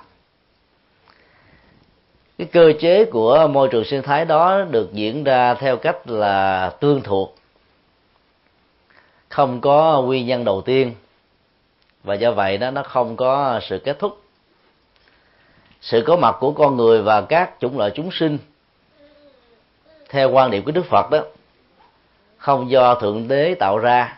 Cái 2.38 2.48
cơ 2.52 2.74
chế 2.80 3.06
của 3.06 3.48
môi 3.48 3.68
trường 3.68 3.86
sinh 3.86 4.02
thái 4.02 4.26
đó 4.26 4.64
được 4.72 4.94
diễn 4.94 5.24
ra 5.24 5.54
theo 5.54 5.78
cách 5.78 6.10
là 6.10 6.70
tương 6.80 7.02
thuộc. 7.02 7.36
Không 9.30 9.62
có 9.62 10.02
nguyên 10.02 10.28
nhân 10.28 10.44
đầu 10.44 10.62
tiên 10.62 10.92
và 12.04 12.16
do 12.16 12.32
vậy 12.32 12.58
đó, 12.58 12.72
nó 12.72 12.84
không 12.84 13.16
có 13.16 13.60
sự 13.64 13.80
kết 13.80 14.00
thúc. 14.00 14.22
Sự 15.82 16.04
có 16.08 16.18
mặt 16.18 16.36
của 16.40 16.52
con 16.52 16.78
người 16.78 17.02
và 17.02 17.22
các 17.22 17.52
chủng 17.60 17.78
loại 17.78 17.92
chúng 17.96 18.10
sinh 18.12 18.38
theo 20.10 20.32
quan 20.32 20.52
điểm 20.52 20.64
của 20.64 20.72
đức 20.72 20.86
phật 20.86 21.10
đó 21.12 21.24
không 22.38 22.70
do 22.72 22.96
thượng 22.96 23.28
đế 23.28 23.56
tạo 23.60 23.78
ra. 23.78 24.18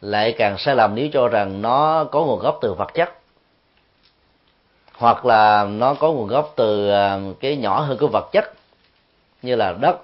Lại 0.00 0.34
càng 0.38 0.58
sai 0.58 0.76
lầm 0.76 0.94
nếu 0.94 1.08
cho 1.12 1.28
rằng 1.28 1.62
nó 1.62 2.04
có 2.04 2.24
nguồn 2.24 2.38
gốc 2.38 2.58
từ 2.60 2.74
vật 2.74 2.94
chất. 2.94 3.14
Hoặc 4.92 5.26
là 5.26 5.64
nó 5.64 5.94
có 5.94 6.12
nguồn 6.12 6.26
gốc 6.28 6.52
từ 6.56 6.90
à, 6.90 7.18
cái 7.40 7.56
nhỏ 7.56 7.80
hơn 7.80 7.98
của 7.98 8.08
vật 8.08 8.28
chất, 8.32 8.52
như 9.42 9.56
là 9.56 9.72
đất, 9.72 10.00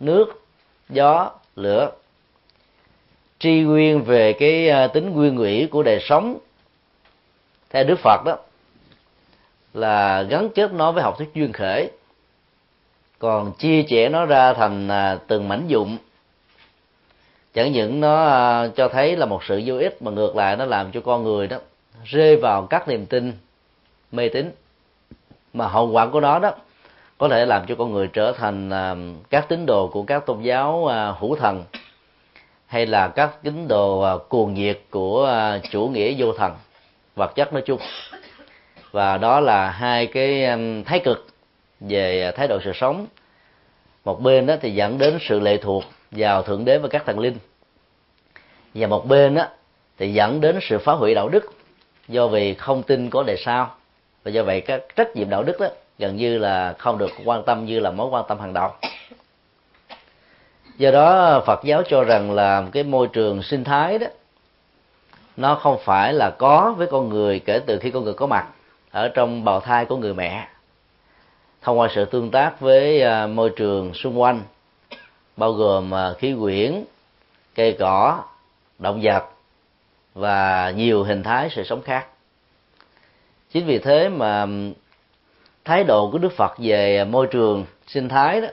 nước, 0.00 0.44
gió, 0.88 1.30
lửa. 1.56 1.90
Tri 3.38 3.60
nguyên 3.60 4.02
về 4.02 4.32
cái 4.32 4.68
à, 4.68 4.86
tính 4.86 5.10
nguyên 5.10 5.36
ủy 5.36 5.68
của 5.70 5.82
đời 5.82 6.00
sống 6.08 6.38
theo 7.70 7.84
đức 7.84 7.98
phật 7.98 8.24
đó, 8.24 8.36
là 9.74 10.22
gắn 10.22 10.48
kết 10.54 10.72
nó 10.72 10.92
với 10.92 11.02
học 11.02 11.18
thuyết 11.18 11.34
duyên 11.34 11.52
khởi 11.52 11.90
còn 13.18 13.52
chia 13.52 13.84
sẻ 13.88 14.08
nó 14.08 14.26
ra 14.26 14.52
thành 14.52 14.88
à, 14.88 15.18
từng 15.26 15.48
mảnh 15.48 15.64
dụng. 15.66 15.98
Chẳng 17.54 17.72
những 17.72 18.00
nó 18.00 18.24
à, 18.24 18.68
cho 18.76 18.88
thấy 18.88 19.16
là 19.16 19.26
một 19.26 19.44
sự 19.44 19.62
vô 19.66 19.76
ích, 19.76 20.02
mà 20.02 20.10
ngược 20.10 20.36
lại 20.36 20.56
nó 20.56 20.64
làm 20.64 20.92
cho 20.92 21.00
con 21.00 21.24
người 21.24 21.46
đó 21.46 21.56
rơi 22.04 22.36
vào 22.36 22.66
các 22.66 22.88
niềm 22.88 23.06
tin 23.06 23.32
mê 24.12 24.28
tín. 24.28 24.50
Mà 25.52 25.66
hậu 25.66 25.88
quả 25.88 26.06
của 26.06 26.20
nó 26.20 26.38
đó 26.38 26.52
có 27.18 27.28
thể 27.28 27.46
làm 27.46 27.66
cho 27.66 27.74
con 27.74 27.92
người 27.92 28.08
trở 28.12 28.32
thành 28.32 28.70
à, 28.70 28.94
các 29.30 29.48
tín 29.48 29.66
đồ 29.66 29.88
của 29.88 30.02
các 30.02 30.26
tôn 30.26 30.42
giáo 30.42 30.88
hữu 31.20 31.36
thần, 31.36 31.64
hay 32.66 32.86
là 32.86 33.08
các 33.08 33.42
tín 33.42 33.68
đồ 33.68 34.18
cuồng 34.28 34.54
nhiệt 34.54 34.80
của 34.90 35.30
chủ 35.70 35.88
nghĩa 35.88 36.14
vô 36.18 36.32
thần, 36.32 36.52
vật 37.16 37.34
chất 37.34 37.52
nói 37.52 37.62
chung. 37.66 37.80
Và 38.90 39.18
đó 39.18 39.40
là 39.40 39.70
hai 39.70 40.06
cái 40.06 40.46
thái 40.84 41.00
cực 41.04 41.26
về 41.88 42.22
à, 42.22 42.30
thái 42.30 42.48
độ 42.48 42.58
sự 42.64 42.72
sống. 42.74 43.06
Một 44.04 44.22
bên 44.22 44.46
đó 44.46 44.54
thì 44.60 44.74
dẫn 44.74 44.98
đến 44.98 45.18
sự 45.20 45.40
lệ 45.40 45.56
thuộc 45.56 45.84
vào 46.10 46.42
thượng 46.42 46.64
đế 46.64 46.78
và 46.78 46.88
các 46.88 47.02
thần 47.06 47.18
linh. 47.18 47.38
Và 48.74 48.86
một 48.86 49.08
bên 49.08 49.34
đó 49.34 49.46
thì 49.98 50.12
dẫn 50.12 50.40
đến 50.40 50.58
sự 50.62 50.78
phá 50.78 50.92
hủy 50.92 51.14
đạo 51.14 51.28
đức 51.28 51.44
do 52.08 52.26
vì 52.28 52.54
không 52.54 52.82
tin 52.82 53.10
có 53.10 53.22
đề 53.22 53.36
sau. 53.36 53.74
Và 54.24 54.30
do 54.30 54.42
vậy 54.42 54.60
các 54.60 54.82
trách 54.96 55.16
nhiệm 55.16 55.30
đạo 55.30 55.42
đức 55.42 55.60
đó 55.60 55.66
gần 55.98 56.16
như 56.16 56.38
là 56.38 56.74
không 56.78 56.98
được 56.98 57.10
quan 57.24 57.42
tâm 57.46 57.64
như 57.64 57.80
là 57.80 57.90
mối 57.90 58.08
quan 58.08 58.24
tâm 58.28 58.40
hàng 58.40 58.52
đầu. 58.52 58.70
Do 60.76 60.90
đó 60.90 61.40
phật 61.46 61.64
giáo 61.64 61.82
cho 61.88 62.04
rằng 62.04 62.32
là 62.32 62.64
cái 62.72 62.82
môi 62.82 63.08
trường 63.12 63.42
sinh 63.42 63.64
thái 63.64 63.98
đó, 63.98 64.06
nó 65.36 65.54
không 65.54 65.78
phải 65.84 66.12
là 66.12 66.30
có 66.30 66.74
với 66.76 66.86
con 66.86 67.08
người 67.08 67.40
kể 67.40 67.60
từ 67.66 67.78
khi 67.78 67.90
con 67.90 68.04
người 68.04 68.14
có 68.14 68.26
mặt, 68.26 68.46
ở 68.90 69.08
trong 69.08 69.44
bào 69.44 69.60
thai 69.60 69.84
của 69.84 69.96
người 69.96 70.14
mẹ 70.14 70.48
thông 71.64 71.78
qua 71.78 71.88
sự 71.94 72.04
tương 72.04 72.30
tác 72.30 72.60
với 72.60 73.02
à, 73.02 73.26
môi 73.26 73.50
trường 73.56 73.94
xung 73.94 74.20
quanh, 74.20 74.42
bao 75.36 75.52
gồm 75.52 75.94
à, 75.94 76.12
khí 76.18 76.34
quyển, 76.40 76.84
cây 77.54 77.76
cỏ, 77.78 78.22
động 78.78 79.00
vật 79.02 79.24
và 80.14 80.70
nhiều 80.70 81.02
hình 81.02 81.22
thái 81.22 81.50
sự 81.50 81.64
sống 81.64 81.82
khác. 81.82 82.06
Chính 83.52 83.66
vì 83.66 83.78
thế 83.78 84.08
mà 84.08 84.46
thái 85.64 85.84
độ 85.84 86.10
của 86.10 86.18
đức 86.18 86.32
phật 86.32 86.52
về 86.58 87.04
môi 87.04 87.26
trường 87.26 87.64
sinh 87.86 88.08
thái 88.08 88.40
đó 88.40 88.48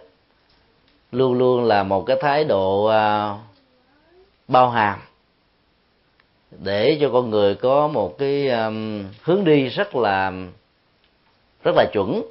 luôn 1.12 1.34
luôn 1.34 1.64
là 1.64 1.84
một 1.84 2.04
cái 2.08 2.18
thái 2.22 2.44
độ 2.44 2.86
à, 2.86 3.36
bao 4.48 4.70
hàm 4.70 5.00
để 6.52 6.98
cho 7.02 7.10
con 7.14 7.30
người 7.30 7.56
có 7.56 7.88
một 7.88 8.18
cái 8.18 8.50
hướng 9.24 9.44
đi 9.46 9.68
rất 9.68 9.96
là 9.96 10.32
rất 11.64 11.76
là 11.76 11.86
chuẩn 11.94 12.22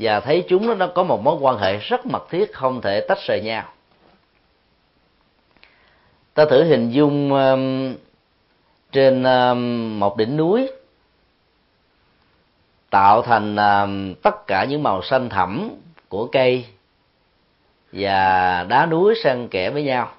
và 0.00 0.20
thấy 0.20 0.44
chúng 0.48 0.78
nó 0.78 0.86
có 0.86 1.02
một 1.02 1.22
mối 1.22 1.36
quan 1.40 1.58
hệ 1.58 1.76
rất 1.76 2.06
mật 2.06 2.30
thiết 2.30 2.52
không 2.52 2.80
thể 2.80 3.00
tách 3.00 3.18
rời 3.26 3.40
nhau. 3.40 3.64
Ta 6.34 6.44
thử 6.44 6.64
hình 6.64 6.90
dung 6.90 7.32
um, 7.32 7.94
trên 8.92 9.24
um, 9.24 10.00
một 10.00 10.16
đỉnh 10.16 10.36
núi 10.36 10.70
tạo 12.90 13.22
thành 13.22 13.56
um, 13.56 14.14
tất 14.14 14.46
cả 14.46 14.64
những 14.64 14.82
màu 14.82 15.02
xanh 15.02 15.28
thẳm 15.28 15.70
của 16.08 16.26
cây 16.26 16.66
và 17.92 18.64
đá 18.68 18.86
núi 18.86 19.14
xen 19.24 19.48
kẽ 19.48 19.70
với 19.70 19.82
nhau. 19.82 20.12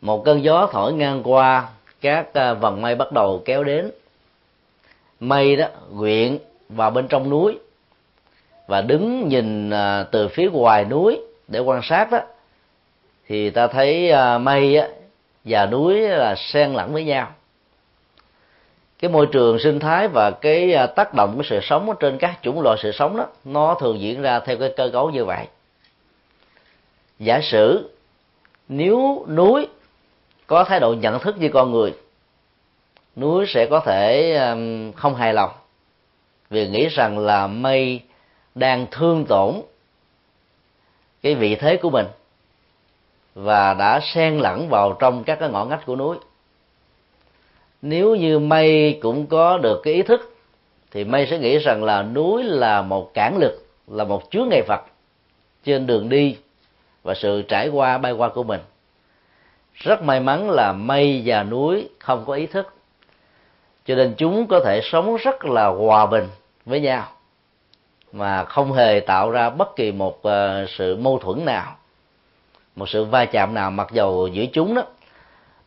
Một 0.00 0.24
cơn 0.24 0.44
gió 0.44 0.68
thổi 0.72 0.92
ngang 0.92 1.22
qua 1.24 1.68
các 2.00 2.28
uh, 2.28 2.60
vầng 2.60 2.82
mây 2.82 2.94
bắt 2.94 3.12
đầu 3.12 3.42
kéo 3.44 3.64
đến. 3.64 3.90
Mây 5.20 5.56
đó 5.56 5.66
quyện 5.98 6.38
vào 6.68 6.90
bên 6.90 7.08
trong 7.08 7.30
núi 7.30 7.58
và 8.66 8.80
đứng 8.80 9.28
nhìn 9.28 9.70
à, 9.70 10.04
từ 10.10 10.28
phía 10.28 10.50
ngoài 10.50 10.84
núi 10.84 11.20
để 11.48 11.60
quan 11.60 11.80
sát 11.82 12.10
đó 12.10 12.18
thì 13.26 13.50
ta 13.50 13.66
thấy 13.66 14.10
à, 14.10 14.38
mây 14.38 14.80
và 15.44 15.66
núi 15.66 16.00
là 16.00 16.34
xen 16.34 16.72
lẫn 16.72 16.92
với 16.92 17.04
nhau. 17.04 17.32
Cái 18.98 19.10
môi 19.10 19.26
trường 19.26 19.58
sinh 19.58 19.80
thái 19.80 20.08
và 20.08 20.30
cái 20.30 20.74
à, 20.74 20.86
tác 20.86 21.14
động 21.14 21.34
của 21.36 21.42
sự 21.42 21.60
sống 21.62 21.94
trên 22.00 22.18
các 22.18 22.38
chủng 22.42 22.60
loại 22.60 22.78
sự 22.82 22.92
sống 22.92 23.16
đó, 23.16 23.26
nó 23.44 23.76
thường 23.80 24.00
diễn 24.00 24.22
ra 24.22 24.40
theo 24.40 24.56
cái 24.56 24.72
cơ 24.76 24.90
cấu 24.92 25.10
như 25.10 25.24
vậy. 25.24 25.46
Giả 27.18 27.40
sử, 27.42 27.90
nếu 28.68 29.26
núi 29.28 29.68
có 30.46 30.64
thái 30.64 30.80
độ 30.80 30.94
nhận 30.94 31.18
thức 31.18 31.38
như 31.38 31.48
con 31.48 31.72
người, 31.72 31.94
núi 33.16 33.44
sẽ 33.48 33.66
có 33.66 33.80
thể 33.80 34.38
không 34.96 35.14
hài 35.14 35.34
lòng. 35.34 35.50
Vì 36.50 36.68
nghĩ 36.68 36.88
rằng 36.88 37.18
là 37.18 37.46
mây 37.46 38.00
đang 38.54 38.86
thương 38.90 39.24
tổn 39.24 39.62
cái 41.22 41.34
vị 41.34 41.56
thế 41.56 41.76
của 41.76 41.90
mình 41.90 42.06
và 43.34 43.74
đã 43.74 44.00
xen 44.02 44.38
lẫn 44.38 44.68
vào 44.68 44.92
trong 44.92 45.24
các 45.24 45.38
cái 45.40 45.48
ngõ 45.48 45.64
ngách 45.64 45.86
của 45.86 45.96
núi. 45.96 46.16
Nếu 47.82 48.14
như 48.14 48.38
mây 48.38 48.98
cũng 49.02 49.26
có 49.26 49.58
được 49.58 49.80
cái 49.84 49.94
ý 49.94 50.02
thức, 50.02 50.36
thì 50.90 51.04
mây 51.04 51.26
sẽ 51.30 51.38
nghĩ 51.38 51.58
rằng 51.58 51.84
là 51.84 52.02
núi 52.02 52.42
là 52.44 52.82
một 52.82 53.14
cản 53.14 53.38
lực, 53.38 53.66
là 53.88 54.04
một 54.04 54.30
chướng 54.30 54.48
ngại 54.48 54.62
vật 54.68 54.80
trên 55.64 55.86
đường 55.86 56.08
đi 56.08 56.36
và 57.02 57.14
sự 57.14 57.42
trải 57.42 57.68
qua, 57.68 57.98
bay 57.98 58.12
qua 58.12 58.28
của 58.28 58.42
mình. 58.42 58.60
Rất 59.74 60.02
may 60.02 60.20
mắn 60.20 60.50
là 60.50 60.72
mây 60.72 61.22
và 61.24 61.42
núi 61.42 61.88
không 61.98 62.24
có 62.26 62.32
ý 62.32 62.46
thức, 62.46 62.74
cho 63.86 63.94
nên 63.94 64.14
chúng 64.16 64.46
có 64.46 64.60
thể 64.64 64.80
sống 64.84 65.16
rất 65.16 65.44
là 65.44 65.66
hòa 65.66 66.06
bình 66.06 66.28
với 66.64 66.80
nhau 66.80 67.13
mà 68.14 68.44
không 68.44 68.72
hề 68.72 69.00
tạo 69.00 69.30
ra 69.30 69.50
bất 69.50 69.76
kỳ 69.76 69.92
một 69.92 70.22
ờ, 70.22 70.66
sự 70.68 70.96
mâu 70.96 71.18
thuẫn 71.18 71.44
nào, 71.44 71.76
một 72.76 72.88
sự 72.88 73.04
va 73.04 73.24
chạm 73.24 73.54
nào, 73.54 73.70
mặc 73.70 73.88
dầu 73.92 74.28
giữa 74.32 74.44
chúng 74.52 74.74
đó, 74.74 74.82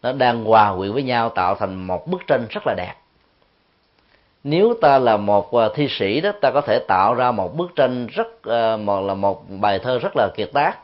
nó 0.02 0.12
đang 0.12 0.44
hòa 0.44 0.76
quyện 0.78 0.94
với 0.94 1.04
nhau, 1.04 1.30
tạo 1.30 1.56
thành 1.56 1.76
một 1.76 2.08
bức 2.08 2.28
tranh 2.28 2.46
rất 2.50 2.68
là 2.68 2.74
đẹp. 2.78 2.94
Nếu 4.44 4.74
ta 4.82 5.00
là 5.00 5.18
một 5.18 5.54
ờ, 5.54 5.72
thi 5.76 5.88
sĩ 5.90 6.22
đó, 6.22 6.32
ta 6.42 6.52
có 6.52 6.62
thể 6.62 6.80
tạo 6.80 7.14
ra 7.14 7.32
một 7.32 7.56
bức 7.58 7.76
tranh 7.76 8.08
rất 8.08 8.28
ờ, 8.44 8.78
một 8.78 9.02
là 9.02 9.14
một 9.14 9.44
bài 9.50 9.80
thơ 9.80 10.00
rất 10.00 10.12
là 10.16 10.30
kiệt 10.36 10.50
tác. 10.54 10.78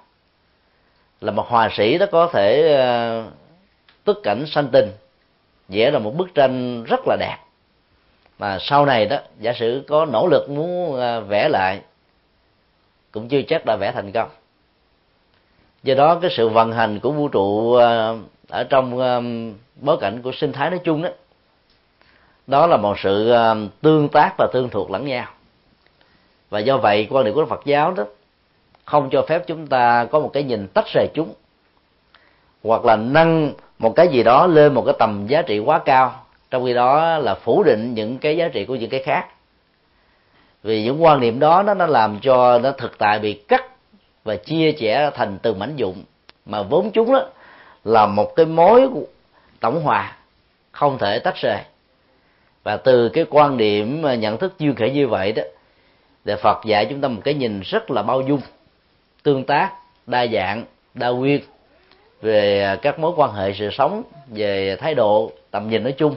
Là 1.22 1.32
một 1.32 1.48
hòa 1.48 1.70
sĩ 1.78 1.98
đó 1.98 2.06
có 2.12 2.28
thể 2.28 2.78
tức 4.04 4.20
cảnh 4.24 4.46
sanh 4.48 4.68
tình, 4.72 4.92
vẽ 5.70 5.92
ra 5.92 6.00
một 6.00 6.16
bức 6.16 6.34
tranh 6.36 6.84
rất 6.84 7.00
là 7.08 7.18
đẹp 7.20 7.38
mà 8.44 8.58
sau 8.62 8.86
này 8.86 9.06
đó, 9.06 9.18
giả 9.40 9.54
sử 9.54 9.84
có 9.88 10.06
nỗ 10.06 10.28
lực 10.28 10.50
muốn 10.50 11.00
à, 11.00 11.20
vẽ 11.20 11.50
lại, 11.50 11.82
cũng 13.12 13.28
chưa 13.28 13.42
chắc 13.42 13.66
đã 13.66 13.76
vẽ 13.76 13.92
thành 13.92 14.12
công. 14.12 14.30
Do 15.84 15.96
đó, 15.96 16.20
cái 16.22 16.32
sự 16.38 16.50
vận 16.50 16.72
hành 16.72 17.00
của 17.00 17.12
vũ 17.12 17.28
trụ 17.28 17.74
à, 17.74 18.14
ở 18.50 18.64
trong 18.64 19.00
à, 19.00 19.22
bối 19.82 19.98
cảnh 20.02 20.22
của 20.22 20.32
sinh 20.32 20.52
thái 20.52 20.70
nói 20.70 20.80
chung 20.84 21.02
đó 21.02 21.10
đó 22.48 22.68
là 22.68 22.78
một 22.78 23.00
sự 23.00 23.34
tương 23.82 24.10
tác 24.10 24.34
và 24.38 24.48
tương 24.54 24.70
thuộc 24.70 24.92
lẫn 24.92 25.06
nhau. 25.06 25.26
Và 26.50 26.60
do 26.60 26.78
vậy, 26.78 27.08
quan 27.10 27.26
điểm 27.26 27.34
của 27.34 27.46
Phật 27.46 27.62
giáo 27.66 27.92
đó, 27.92 28.04
không 28.86 29.10
cho 29.12 29.26
phép 29.28 29.44
chúng 29.48 29.68
ta 29.68 30.06
có 30.06 30.20
một 30.20 30.30
cái 30.34 30.44
nhìn 30.44 30.68
tách 30.68 30.86
rời 30.94 31.08
chúng, 31.14 31.34
hoặc 32.64 32.86
là 32.86 32.96
nâng 32.96 33.54
một 33.80 33.94
cái 33.96 34.08
gì 34.08 34.24
đó 34.24 34.48
lên 34.48 34.74
một 34.74 34.84
cái 34.86 34.96
tầm 35.00 35.28
giá 35.28 35.42
trị 35.42 35.60
quá 35.60 35.80
cao 35.80 36.23
trong 36.54 36.66
khi 36.66 36.74
đó 36.74 37.18
là 37.18 37.36
phủ 37.36 37.64
định 37.64 37.94
những 37.94 38.18
cái 38.18 38.38
giá 38.38 38.48
trị 38.48 38.66
của 38.66 38.76
những 38.76 38.90
cái 38.90 39.04
khác. 39.04 39.28
Vì 40.64 40.84
những 40.84 41.04
quan 41.04 41.20
niệm 41.20 41.40
đó 41.40 41.64
nó 41.64 41.74
nó 41.74 41.86
làm 41.86 42.20
cho 42.20 42.60
nó 42.60 42.72
thực 42.72 42.98
tại 42.98 43.20
bị 43.20 43.34
cắt 43.34 43.64
và 44.24 44.36
chia 44.36 44.72
sẻ 44.80 45.12
thành 45.14 45.38
từng 45.42 45.60
mảnh 45.60 45.74
dụng. 45.76 46.04
Mà 46.46 46.62
vốn 46.64 46.92
chúng 46.92 47.14
đó 47.14 47.26
là 47.84 48.06
một 48.06 48.36
cái 48.36 48.46
mối 48.46 48.88
tổng 49.60 49.84
hòa, 49.84 50.18
không 50.72 50.98
thể 50.98 51.20
tách 51.20 51.36
rời. 51.36 51.60
Và 52.64 52.78
từ 52.78 53.10
cái 53.10 53.26
quan 53.30 53.58
điểm 53.58 54.04
nhận 54.20 54.38
thức 54.38 54.60
duyên 54.60 54.76
khởi 54.76 54.92
như 54.92 55.08
vậy 55.08 55.32
đó 55.32 55.44
để 56.26 56.36
Phật 56.36 56.66
dạy 56.66 56.86
chúng 56.86 57.02
ta 57.02 57.08
một 57.08 57.22
cái 57.24 57.34
nhìn 57.34 57.62
rất 57.62 57.92
là 57.92 58.02
bao 58.02 58.22
dung, 58.22 58.42
tương 59.24 59.44
tác, 59.44 59.72
đa 60.08 60.28
dạng, 60.28 60.66
đa 60.94 61.10
nguyên 61.10 61.42
về 62.22 62.78
các 62.82 63.00
mối 63.00 63.12
quan 63.16 63.34
hệ 63.34 63.54
sự 63.54 63.70
sống, 63.72 64.04
về 64.28 64.76
thái 64.80 64.96
độ, 64.96 65.32
tầm 65.52 65.70
nhìn 65.70 65.84
nói 65.84 65.94
chung 65.98 66.16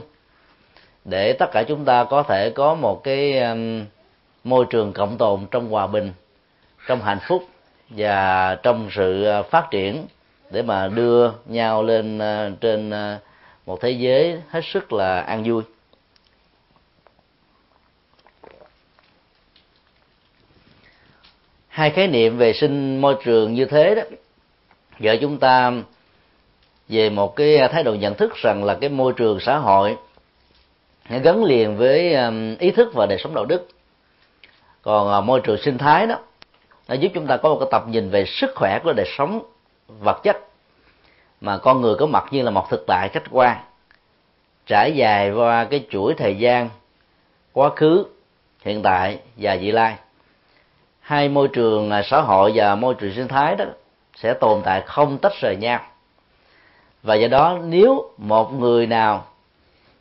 để 1.09 1.33
tất 1.33 1.51
cả 1.51 1.63
chúng 1.63 1.85
ta 1.85 2.03
có 2.03 2.23
thể 2.23 2.49
có 2.49 2.75
một 2.75 3.03
cái 3.03 3.39
um, 3.39 3.85
môi 4.43 4.65
trường 4.69 4.93
cộng 4.93 5.17
tồn 5.17 5.45
trong 5.51 5.69
hòa 5.69 5.87
bình, 5.87 6.11
trong 6.87 7.01
hạnh 7.01 7.19
phúc 7.27 7.43
và 7.89 8.55
trong 8.63 8.89
sự 8.91 9.23
à, 9.23 9.41
phát 9.41 9.67
triển 9.71 10.05
để 10.51 10.61
mà 10.61 10.87
đưa 10.87 11.31
nhau 11.45 11.83
lên 11.83 12.19
à, 12.19 12.49
trên 12.61 12.89
à, 12.89 13.19
một 13.65 13.81
thế 13.81 13.91
giới 13.91 14.41
hết 14.49 14.61
sức 14.73 14.93
là 14.93 15.21
an 15.21 15.43
vui. 15.45 15.63
Hai 21.67 21.89
khái 21.89 22.07
niệm 22.07 22.37
về 22.37 22.53
sinh 22.53 23.01
môi 23.01 23.15
trường 23.23 23.53
như 23.53 23.65
thế 23.65 23.95
đó 23.95 24.01
vợ 24.99 25.15
chúng 25.21 25.37
ta 25.37 25.71
về 26.89 27.09
một 27.09 27.35
cái 27.35 27.57
thái 27.71 27.83
độ 27.83 27.93
nhận 27.93 28.13
thức 28.15 28.35
rằng 28.35 28.63
là 28.63 28.77
cái 28.81 28.89
môi 28.89 29.13
trường 29.13 29.39
xã 29.39 29.57
hội 29.57 29.97
gắn 31.09 31.43
liền 31.43 31.77
với 31.77 32.15
um, 32.15 32.55
ý 32.57 32.71
thức 32.71 32.93
và 32.93 33.05
đời 33.05 33.17
sống 33.17 33.35
đạo 33.35 33.45
đức. 33.45 33.67
Còn 34.81 35.19
uh, 35.19 35.23
môi 35.23 35.39
trường 35.39 35.57
sinh 35.57 35.77
thái 35.77 36.07
đó, 36.07 36.19
nó 36.87 36.95
giúp 36.95 37.11
chúng 37.13 37.27
ta 37.27 37.37
có 37.37 37.49
một 37.49 37.57
cái 37.59 37.69
tập 37.71 37.83
nhìn 37.87 38.09
về 38.09 38.25
sức 38.25 38.51
khỏe 38.55 38.79
của 38.83 38.93
đời 38.93 39.05
sống 39.17 39.41
vật 39.87 40.19
chất 40.23 40.37
mà 41.41 41.57
con 41.57 41.81
người 41.81 41.95
có 41.95 42.05
mặt 42.05 42.25
như 42.31 42.41
là 42.41 42.51
một 42.51 42.69
thực 42.69 42.83
tại 42.87 43.09
khách 43.09 43.23
quan 43.31 43.57
trải 44.65 44.95
dài 44.95 45.31
qua 45.31 45.65
cái 45.65 45.85
chuỗi 45.89 46.13
thời 46.13 46.35
gian, 46.35 46.69
quá 47.53 47.69
khứ, 47.75 48.05
hiện 48.61 48.81
tại 48.81 49.19
và 49.37 49.55
vị 49.55 49.71
lai. 49.71 49.95
Hai 50.99 51.29
môi 51.29 51.47
trường 51.47 51.89
uh, 51.89 52.05
xã 52.05 52.21
hội 52.21 52.51
và 52.55 52.75
môi 52.75 52.93
trường 52.93 53.13
sinh 53.15 53.27
thái 53.27 53.55
đó 53.55 53.65
sẽ 54.15 54.33
tồn 54.33 54.61
tại 54.63 54.81
không 54.85 55.17
tách 55.17 55.33
rời 55.41 55.55
nhau. 55.55 55.79
Và 57.03 57.15
do 57.15 57.27
đó, 57.27 57.59
nếu 57.63 58.11
một 58.17 58.53
người 58.53 58.85
nào 58.85 59.25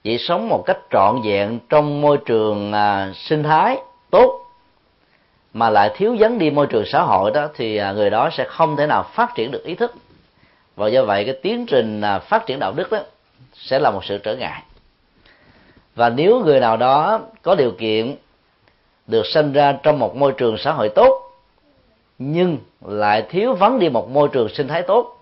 chỉ 0.06 0.18
sống 0.18 0.48
một 0.48 0.62
cách 0.66 0.78
trọn 0.90 1.20
vẹn 1.24 1.58
trong 1.68 2.00
môi 2.00 2.18
trường 2.18 2.72
à, 2.72 3.12
sinh 3.14 3.42
thái 3.42 3.78
tốt 4.10 4.46
mà 5.52 5.70
lại 5.70 5.90
thiếu 5.94 6.16
vắng 6.18 6.38
đi 6.38 6.50
môi 6.50 6.66
trường 6.66 6.84
xã 6.86 7.02
hội 7.02 7.30
đó 7.30 7.48
thì 7.54 7.76
à, 7.76 7.92
người 7.92 8.10
đó 8.10 8.30
sẽ 8.32 8.44
không 8.44 8.76
thể 8.76 8.86
nào 8.86 9.02
phát 9.14 9.34
triển 9.34 9.50
được 9.50 9.64
ý 9.64 9.74
thức. 9.74 9.94
Và 10.76 10.88
do 10.88 11.04
vậy 11.04 11.24
cái 11.24 11.34
tiến 11.42 11.66
trình 11.66 12.00
à, 12.00 12.18
phát 12.18 12.46
triển 12.46 12.58
đạo 12.58 12.72
đức 12.72 12.92
đó 12.92 12.98
sẽ 13.54 13.78
là 13.78 13.90
một 13.90 14.04
sự 14.04 14.18
trở 14.18 14.36
ngại. 14.36 14.62
Và 15.94 16.08
nếu 16.08 16.42
người 16.44 16.60
nào 16.60 16.76
đó 16.76 17.20
có 17.42 17.54
điều 17.54 17.70
kiện 17.70 18.16
được 19.06 19.26
sinh 19.26 19.52
ra 19.52 19.72
trong 19.82 19.98
một 19.98 20.16
môi 20.16 20.32
trường 20.32 20.58
xã 20.58 20.72
hội 20.72 20.88
tốt 20.88 21.22
nhưng 22.18 22.58
lại 22.80 23.22
thiếu 23.22 23.54
vắng 23.54 23.78
đi 23.78 23.88
một 23.88 24.10
môi 24.10 24.28
trường 24.28 24.48
sinh 24.48 24.68
thái 24.68 24.82
tốt 24.82 25.18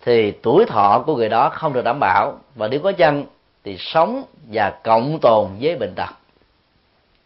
thì 0.00 0.30
tuổi 0.30 0.64
thọ 0.64 1.02
của 1.06 1.16
người 1.16 1.28
đó 1.28 1.48
không 1.48 1.72
được 1.72 1.84
đảm 1.84 2.00
bảo. 2.00 2.38
Và 2.54 2.68
nếu 2.68 2.80
có 2.80 2.92
chăng 2.92 3.24
thì 3.64 3.76
sống 3.78 4.24
và 4.52 4.70
cộng 4.84 5.18
tồn 5.22 5.50
với 5.60 5.76
bệnh 5.76 5.94
tật. 5.94 6.10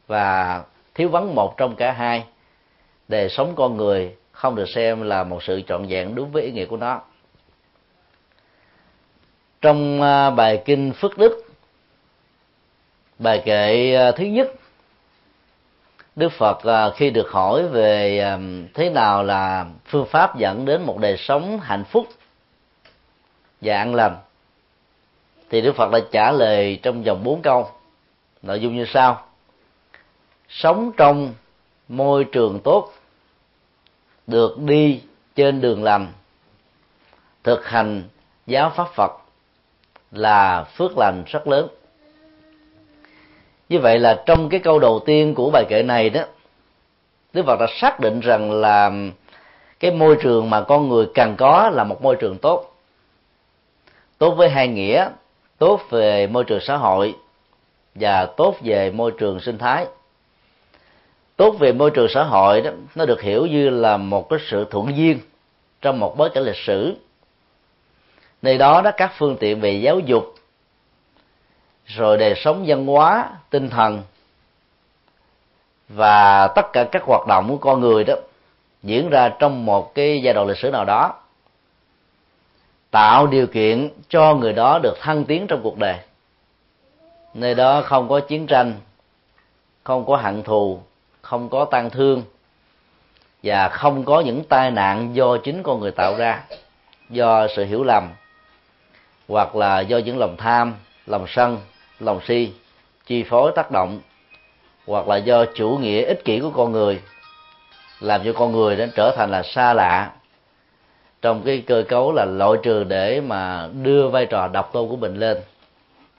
Và 0.07 0.62
thiếu 0.94 1.09
vắng 1.09 1.35
một 1.35 1.55
trong 1.57 1.77
cả 1.77 1.92
hai. 1.92 2.24
Đời 3.09 3.29
sống 3.29 3.55
con 3.57 3.77
người 3.77 4.16
không 4.33 4.55
được 4.55 4.68
xem 4.68 5.03
là 5.03 5.24
một 5.24 5.42
sự 5.42 5.62
trọn 5.68 5.87
vẹn 5.88 6.14
đúng 6.14 6.31
với 6.31 6.42
ý 6.42 6.51
nghĩa 6.51 6.66
của 6.66 6.77
nó. 6.77 7.01
Trong 9.61 10.03
à, 10.03 10.31
bài 10.31 10.62
kinh 10.64 10.92
phước 10.92 11.18
đức, 11.18 11.46
bài 13.18 13.42
kệ 13.44 13.94
à, 13.94 14.11
thứ 14.12 14.24
nhất, 14.24 14.48
đức 16.16 16.33
phật 16.33 16.64
à, 16.64 16.90
khi 16.90 17.11
được 17.11 17.31
hỏi 17.31 17.68
về 17.68 18.24
thế 18.74 18.90
nào 18.90 19.22
là 19.22 19.66
phương 19.85 20.07
pháp 20.07 20.38
dẫn 20.38 20.64
đến 20.64 20.83
một 20.83 20.98
đời 20.98 21.16
sống 21.16 21.61
hạnh 21.61 21.85
phúc 21.85 22.07
và 23.61 23.77
an 23.77 23.94
lành 23.94 24.16
thì 25.51 25.61
đức 25.61 25.77
phật 25.77 25.91
đã 25.91 25.99
trả 26.11 26.33
lời 26.33 26.81
trong 26.83 27.03
vòng 27.03 27.25
bốn 27.25 27.43
câu. 27.43 27.69
Nội 28.43 28.61
dung 28.61 28.77
như 28.77 28.85
sau. 28.85 29.25
Sống 30.49 30.93
trong 30.97 31.35
môi 31.89 32.25
trường 32.25 32.61
tốt, 32.65 32.93
được 34.27 34.59
đi 34.59 35.01
trên 35.35 35.61
đường 35.61 35.85
lành, 35.85 36.13
thực 37.45 37.67
hành 37.67 38.03
giáo 38.47 38.73
pháp 38.77 38.89
phật 38.95 39.13
là 40.13 40.65
phước 40.65 40.99
lành 40.99 41.25
rất 41.27 41.47
lớn. 41.47 41.69
Như 43.69 43.79
vậy 43.79 43.99
là 43.99 44.23
trong 44.27 44.49
cái 44.49 44.61
câu 44.61 44.79
đầu 44.79 45.01
tiên 45.07 45.35
của 45.35 45.51
bài 45.51 45.65
kệ 45.69 45.83
này 45.83 46.11
đó, 46.11 46.23
đức 47.33 47.43
phật 47.47 47.61
đã 47.61 47.67
xác 47.81 48.01
định 48.01 48.21
rằng 48.21 48.51
là 48.51 48.91
cái 49.81 49.91
môi 49.91 50.17
trường 50.23 50.51
mà 50.51 50.61
con 50.61 50.89
người 50.89 51.07
cần 51.15 51.37
có 51.37 51.71
là 51.71 51.85
một 51.85 52.03
môi 52.03 52.17
trường 52.17 52.39
tốt. 52.39 52.75
Tốt 54.19 54.31
với 54.31 54.49
hai 54.49 54.69
nghĩa 54.69 55.09
tốt 55.59 55.81
về 55.90 56.27
môi 56.27 56.44
trường 56.44 56.61
xã 56.61 56.77
hội 56.77 57.14
và 57.94 58.27
tốt 58.27 58.57
về 58.61 58.90
môi 58.90 59.12
trường 59.18 59.40
sinh 59.40 59.59
thái. 59.59 59.87
Tốt 61.37 61.51
về 61.59 61.73
môi 61.73 61.90
trường 61.90 62.09
xã 62.09 62.23
hội 62.23 62.61
đó, 62.61 62.71
nó 62.94 63.07
được 63.07 63.23
hiểu 63.23 63.47
như 63.47 63.71
là 63.71 63.97
một 63.97 64.29
cái 64.29 64.38
sự 64.51 64.66
thuận 64.71 64.97
duyên 64.97 65.21
trong 65.83 66.01
một 66.01 66.16
bối 66.16 66.31
cảnh 66.35 66.44
lịch 66.44 66.57
sử. 66.57 66.97
Nơi 68.42 68.59
đó 68.59 68.83
đó, 68.83 68.90
các 68.97 69.12
phương 69.18 69.37
tiện 69.37 69.61
về 69.61 69.71
giáo 69.71 69.99
dục, 69.99 70.35
rồi 71.87 72.16
đời 72.16 72.35
sống 72.37 72.64
văn 72.66 72.87
hóa, 72.87 73.31
tinh 73.51 73.71
thần 73.71 74.03
và 75.88 76.49
tất 76.49 76.73
cả 76.73 76.85
các 76.85 77.03
hoạt 77.03 77.27
động 77.27 77.49
của 77.49 77.57
con 77.57 77.81
người 77.81 78.05
đó 78.05 78.14
diễn 78.83 79.11
ra 79.11 79.29
trong 79.38 79.66
một 79.66 79.94
cái 79.94 80.23
giai 80.23 80.35
đoạn 80.35 80.47
lịch 80.47 80.59
sử 80.59 80.71
nào 80.71 80.85
đó 80.85 81.14
tạo 82.90 83.27
điều 83.27 83.46
kiện 83.46 83.90
cho 84.09 84.35
người 84.35 84.53
đó 84.53 84.79
được 84.83 84.94
thăng 85.01 85.24
tiến 85.24 85.46
trong 85.46 85.61
cuộc 85.62 85.79
đời. 85.79 85.98
Nơi 87.35 87.55
đó 87.55 87.83
không 87.83 88.09
có 88.09 88.20
chiến 88.20 88.46
tranh, 88.46 88.74
không 89.85 90.07
có 90.07 90.16
hận 90.16 90.42
thù, 90.42 90.81
không 91.22 91.48
có 91.48 91.64
tang 91.64 91.90
thương, 91.90 92.22
và 93.42 93.68
không 93.68 94.05
có 94.05 94.20
những 94.20 94.44
tai 94.44 94.70
nạn 94.70 95.11
do 95.14 95.37
chính 95.37 95.62
con 95.62 95.81
người 95.81 95.90
tạo 95.90 96.14
ra, 96.16 96.42
do 97.11 97.46
sự 97.57 97.64
hiểu 97.64 97.85
lầm, 97.85 98.09
hoặc 99.29 99.57
là 99.57 99.81
do 99.81 99.98
những 99.98 100.18
lòng 100.18 100.37
tham, 100.38 100.74
lòng 101.07 101.24
sân, 101.29 101.59
lòng 102.01 102.20
si 102.27 102.53
chi 103.07 103.22
phối 103.22 103.53
tác 103.57 103.70
động, 103.70 104.01
hoặc 104.87 105.09
là 105.09 105.16
do 105.16 105.44
chủ 105.55 105.79
nghĩa 105.83 106.05
ích 106.05 106.24
kỷ 106.24 106.40
của 106.40 106.51
con 106.51 106.72
người, 106.72 107.03
làm 108.01 108.20
cho 108.24 108.33
con 108.33 108.53
người 108.53 108.77
đến 108.77 108.90
trở 108.94 109.14
thành 109.16 109.31
là 109.31 109.42
xa 109.42 109.74
lạ 109.74 110.11
trong 111.22 111.42
cái 111.44 111.64
cơ 111.66 111.85
cấu 111.88 112.12
là 112.12 112.24
loại 112.24 112.59
trừ 112.62 112.85
để 112.85 113.20
mà 113.20 113.68
đưa 113.83 114.09
vai 114.09 114.26
trò 114.26 114.48
độc 114.48 114.72
tôn 114.72 114.88
của 114.88 114.96
mình 114.96 115.14
lên, 115.16 115.38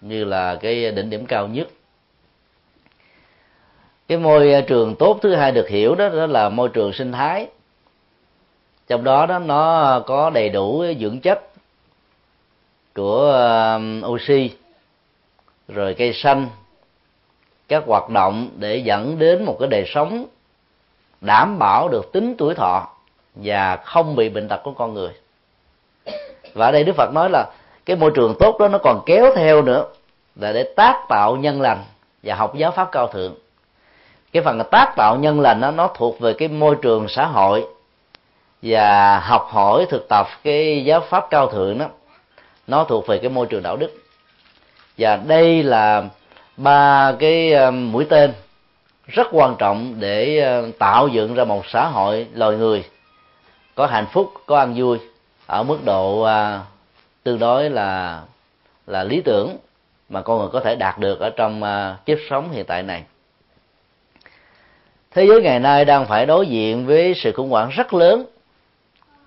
như 0.01 0.23
là 0.23 0.55
cái 0.55 0.91
đỉnh 0.91 1.09
điểm 1.09 1.25
cao 1.25 1.47
nhất. 1.47 1.67
Cái 4.07 4.17
môi 4.17 4.63
trường 4.67 4.95
tốt 4.95 5.19
thứ 5.21 5.35
hai 5.35 5.51
được 5.51 5.69
hiểu 5.69 5.95
đó 5.95 6.09
đó 6.09 6.25
là 6.25 6.49
môi 6.49 6.69
trường 6.69 6.93
sinh 6.93 7.11
thái. 7.11 7.47
Trong 8.87 9.03
đó 9.03 9.25
đó, 9.25 9.39
nó 9.39 9.99
có 9.99 10.29
đầy 10.29 10.49
đủ 10.49 10.85
dưỡng 10.99 11.19
chất 11.19 11.41
của 12.95 13.31
um, 13.31 14.03
oxy, 14.05 14.51
rồi 15.67 15.93
cây 15.93 16.13
xanh, 16.13 16.47
các 17.67 17.83
hoạt 17.87 18.09
động 18.09 18.49
để 18.57 18.77
dẫn 18.77 19.19
đến 19.19 19.45
một 19.45 19.57
cái 19.59 19.69
đời 19.69 19.83
sống 19.87 20.25
đảm 21.21 21.59
bảo 21.59 21.89
được 21.89 22.11
tính 22.11 22.35
tuổi 22.37 22.55
thọ 22.55 22.87
và 23.43 23.75
không 23.75 24.15
bị 24.15 24.29
bệnh 24.29 24.47
tật 24.47 24.63
của 24.63 24.71
con 24.71 24.93
người. 24.93 25.11
Và 26.53 26.65
ở 26.65 26.71
đây 26.71 26.83
đức 26.83 26.93
phật 26.95 27.13
nói 27.13 27.29
là 27.29 27.45
cái 27.85 27.95
môi 27.95 28.11
trường 28.15 28.35
tốt 28.39 28.57
đó 28.59 28.67
nó 28.67 28.77
còn 28.77 29.01
kéo 29.05 29.35
theo 29.35 29.61
nữa 29.61 29.85
là 30.35 30.51
để 30.51 30.73
tác 30.75 31.05
tạo 31.09 31.35
nhân 31.35 31.61
lành 31.61 31.83
và 32.23 32.35
học 32.35 32.55
giáo 32.55 32.71
pháp 32.71 32.89
cao 32.91 33.07
thượng. 33.07 33.35
Cái 34.33 34.43
phần 34.43 34.61
tác 34.71 34.93
tạo 34.95 35.15
nhân 35.15 35.41
lành 35.41 35.61
đó, 35.61 35.71
nó 35.71 35.87
thuộc 35.95 36.19
về 36.19 36.33
cái 36.33 36.47
môi 36.47 36.75
trường 36.81 37.07
xã 37.07 37.25
hội 37.25 37.65
và 38.61 39.19
học 39.19 39.47
hỏi 39.51 39.85
thực 39.89 40.09
tập 40.09 40.27
cái 40.43 40.83
giáo 40.85 41.01
pháp 41.01 41.27
cao 41.29 41.51
thượng 41.51 41.77
đó 41.77 41.85
nó 42.67 42.83
thuộc 42.83 43.07
về 43.07 43.17
cái 43.17 43.29
môi 43.29 43.45
trường 43.45 43.63
đạo 43.63 43.77
đức. 43.77 43.91
Và 44.97 45.15
đây 45.15 45.63
là 45.63 46.03
ba 46.57 47.13
cái 47.19 47.53
ờ, 47.53 47.71
mũi 47.71 48.05
tên 48.09 48.33
rất 49.07 49.27
quan 49.31 49.55
trọng 49.59 49.95
để 49.99 50.39
ờ, 50.39 50.71
tạo 50.79 51.07
dựng 51.07 51.33
ra 51.33 51.43
một 51.43 51.65
xã 51.67 51.85
hội 51.85 52.27
loài 52.33 52.57
người 52.57 52.83
có 53.79 53.85
hạnh 53.85 54.05
phúc 54.11 54.33
có 54.45 54.57
ăn 54.57 54.73
vui 54.77 54.99
ở 55.47 55.63
mức 55.63 55.77
độ 55.85 56.21
à, 56.21 56.61
tương 57.23 57.39
đối 57.39 57.69
là 57.69 58.21
là 58.87 59.03
lý 59.03 59.21
tưởng 59.21 59.57
mà 60.09 60.21
con 60.21 60.39
người 60.39 60.49
có 60.51 60.59
thể 60.59 60.75
đạt 60.75 60.99
được 60.99 61.19
ở 61.19 61.29
trong 61.29 61.63
à, 61.63 61.97
kiếp 62.05 62.17
sống 62.29 62.51
hiện 62.51 62.65
tại 62.65 62.83
này. 62.83 63.03
Thế 65.11 65.25
giới 65.25 65.41
ngày 65.41 65.59
nay 65.59 65.85
đang 65.85 66.05
phải 66.05 66.25
đối 66.25 66.47
diện 66.47 66.85
với 66.85 67.13
sự 67.15 67.31
khủng 67.31 67.49
hoảng 67.49 67.69
rất 67.69 67.93
lớn 67.93 68.25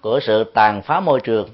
của 0.00 0.20
sự 0.22 0.44
tàn 0.44 0.82
phá 0.82 1.00
môi 1.00 1.20
trường 1.20 1.48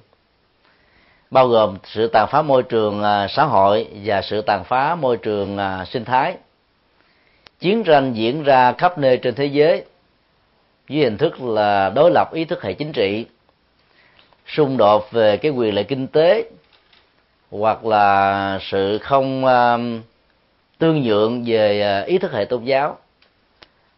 bao 1.30 1.48
gồm 1.48 1.76
sự 1.84 2.06
tàn 2.12 2.28
phá 2.30 2.42
môi 2.42 2.62
trường 2.62 3.02
à, 3.02 3.26
xã 3.28 3.44
hội 3.44 3.86
và 4.04 4.22
sự 4.22 4.40
tàn 4.40 4.64
phá 4.64 4.94
môi 4.94 5.16
trường 5.16 5.58
à, 5.58 5.84
sinh 5.84 6.04
thái. 6.04 6.36
Chiến 7.60 7.84
tranh 7.84 8.12
diễn 8.12 8.42
ra 8.42 8.72
khắp 8.72 8.98
nơi 8.98 9.16
trên 9.16 9.34
thế 9.34 9.46
giới 9.46 9.84
với 10.88 10.98
hình 10.98 11.18
thức 11.18 11.40
là 11.40 11.90
đối 11.94 12.10
lập 12.10 12.32
ý 12.32 12.44
thức 12.44 12.62
hệ 12.62 12.72
chính 12.72 12.92
trị 12.92 13.26
xung 14.46 14.76
đột 14.76 15.12
về 15.12 15.36
cái 15.36 15.52
quyền 15.52 15.74
lợi 15.74 15.84
kinh 15.84 16.06
tế 16.06 16.50
hoặc 17.50 17.86
là 17.86 18.58
sự 18.62 18.98
không 18.98 19.44
uh, 19.44 19.80
tương 20.78 21.02
nhượng 21.02 21.44
về 21.46 22.00
uh, 22.02 22.08
ý 22.08 22.18
thức 22.18 22.32
hệ 22.32 22.44
tôn 22.44 22.64
giáo 22.64 22.98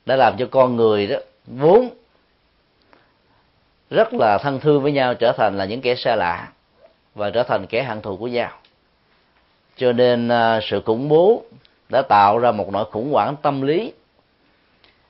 đã 0.07 0.17
làm 0.17 0.37
cho 0.39 0.47
con 0.51 0.77
người 0.77 1.07
đó 1.07 1.17
vốn 1.47 1.89
rất 3.91 4.15
là 4.15 4.39
thân 4.39 4.61
thương 4.61 4.83
với 4.83 4.93
nhau 4.93 5.15
trở 5.15 5.33
thành 5.33 5.59
là 5.59 5.65
những 5.65 5.81
kẻ 5.81 5.95
xa 5.95 6.17
lạ 6.17 6.49
và 7.15 7.31
trở 7.31 7.43
thành 7.43 7.67
kẻ 7.67 7.83
hận 7.83 8.01
thù 8.01 8.17
của 8.17 8.29
nhau. 8.29 8.51
Cho 9.77 9.93
nên 9.93 10.29
uh, 10.29 10.63
sự 10.63 10.83
khủng 10.87 11.09
bố 11.09 11.43
đã 11.89 12.03
tạo 12.03 12.39
ra 12.39 12.53
một 12.53 12.73
nỗi 12.73 12.85
khủng 12.91 13.13
hoảng 13.13 13.37
tâm 13.43 13.63
lý 13.63 13.93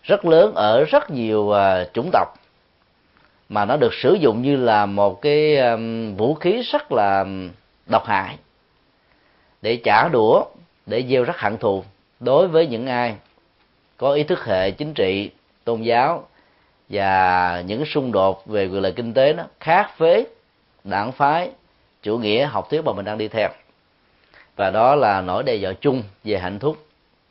rất 0.03 0.25
lớn 0.25 0.55
ở 0.55 0.85
rất 0.85 1.11
nhiều 1.11 1.53
à, 1.53 1.85
chủng 1.93 2.11
tộc. 2.13 2.29
Mà 3.49 3.65
nó 3.65 3.77
được 3.77 3.95
sử 3.95 4.15
dụng 4.15 4.43
như 4.43 4.57
là 4.57 4.87
một 4.87 5.23
cái 5.23 5.59
vũ 6.17 6.35
khí 6.35 6.63
rất 6.73 6.93
là 6.93 7.27
độc 7.87 8.07
hại 8.07 8.37
để 9.63 9.77
trả 9.85 10.09
đũa, 10.09 10.45
để 10.87 11.05
gieo 11.11 11.25
rắc 11.25 11.41
hận 11.41 11.59
thù 11.59 11.85
đối 12.21 12.49
với 12.49 12.67
những 12.67 12.87
ai 12.87 13.15
có 13.97 14.13
ý 14.13 14.23
thức 14.23 14.45
hệ 14.45 14.71
chính 14.71 14.95
trị, 14.95 15.31
tôn 15.65 15.83
giáo 15.83 16.29
và 16.89 17.63
những 17.67 17.85
xung 17.87 18.13
đột 18.13 18.47
về 18.47 18.67
quyền 18.67 18.83
lợi 18.83 18.93
kinh 18.93 19.15
tế 19.15 19.33
nó 19.33 19.43
khác 19.61 19.99
với 19.99 20.27
đảng 20.85 21.13
phái, 21.13 21.51
chủ 22.03 22.19
nghĩa, 22.19 22.47
học 22.47 22.71
thuyết 22.71 22.85
mà 22.85 22.93
mình 22.93 23.05
đang 23.05 23.19
đi 23.19 23.29
theo. 23.29 23.49
Và 24.57 24.71
đó 24.71 24.95
là 24.95 25.21
nỗi 25.21 25.43
đe 25.43 25.55
dọa 25.55 25.73
chung 25.81 26.03
về 26.25 26.39
hạnh 26.39 26.59
phúc 26.59 26.77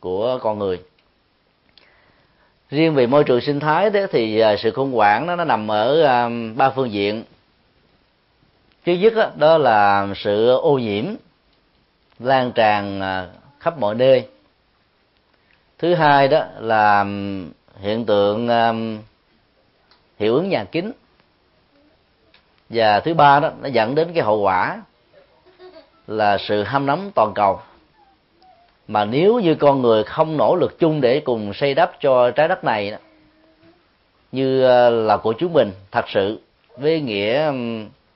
của 0.00 0.38
con 0.42 0.58
người 0.58 0.80
riêng 2.70 2.94
về 2.94 3.06
môi 3.06 3.24
trường 3.24 3.40
sinh 3.40 3.60
thái 3.60 3.90
thế 3.90 4.06
thì 4.10 4.38
à, 4.40 4.56
sự 4.56 4.70
khủng 4.70 4.92
hoảng 4.92 5.26
đó 5.26 5.36
nó 5.36 5.44
nằm 5.44 5.70
ở 5.70 6.02
à, 6.02 6.28
ba 6.56 6.70
phương 6.70 6.92
diện. 6.92 7.24
Thứ 8.86 8.92
nhất 8.92 9.12
đó, 9.16 9.30
đó 9.36 9.58
là 9.58 10.08
sự 10.16 10.56
ô 10.56 10.78
nhiễm 10.78 11.04
lan 12.18 12.52
tràn 12.52 13.00
à, 13.00 13.28
khắp 13.60 13.78
mọi 13.78 13.94
nơi. 13.94 14.28
Thứ 15.78 15.94
hai 15.94 16.28
đó 16.28 16.44
là 16.58 17.04
hiện 17.80 18.04
tượng 18.06 18.48
hiệu 20.18 20.34
ứng 20.34 20.48
nhà 20.48 20.64
kính. 20.64 20.92
Và 22.68 23.00
thứ 23.00 23.14
ba 23.14 23.40
đó 23.40 23.50
nó 23.62 23.68
dẫn 23.68 23.94
đến 23.94 24.10
cái 24.14 24.24
hậu 24.24 24.40
quả 24.40 24.82
là 26.06 26.38
sự 26.38 26.62
ham 26.62 26.86
nóng 26.86 27.10
toàn 27.14 27.32
cầu 27.34 27.60
mà 28.90 29.04
nếu 29.04 29.40
như 29.40 29.54
con 29.54 29.82
người 29.82 30.04
không 30.04 30.36
nỗ 30.36 30.56
lực 30.56 30.78
chung 30.78 31.00
để 31.00 31.20
cùng 31.20 31.54
xây 31.54 31.74
đắp 31.74 31.92
cho 32.00 32.30
trái 32.30 32.48
đất 32.48 32.64
này 32.64 32.98
như 34.32 34.62
ờ, 34.62 34.90
là 34.90 35.16
của 35.16 35.32
chúng 35.38 35.52
mình, 35.52 35.72
thật 35.90 36.04
sự 36.08 36.40
với 36.76 37.00
nghĩa 37.00 37.52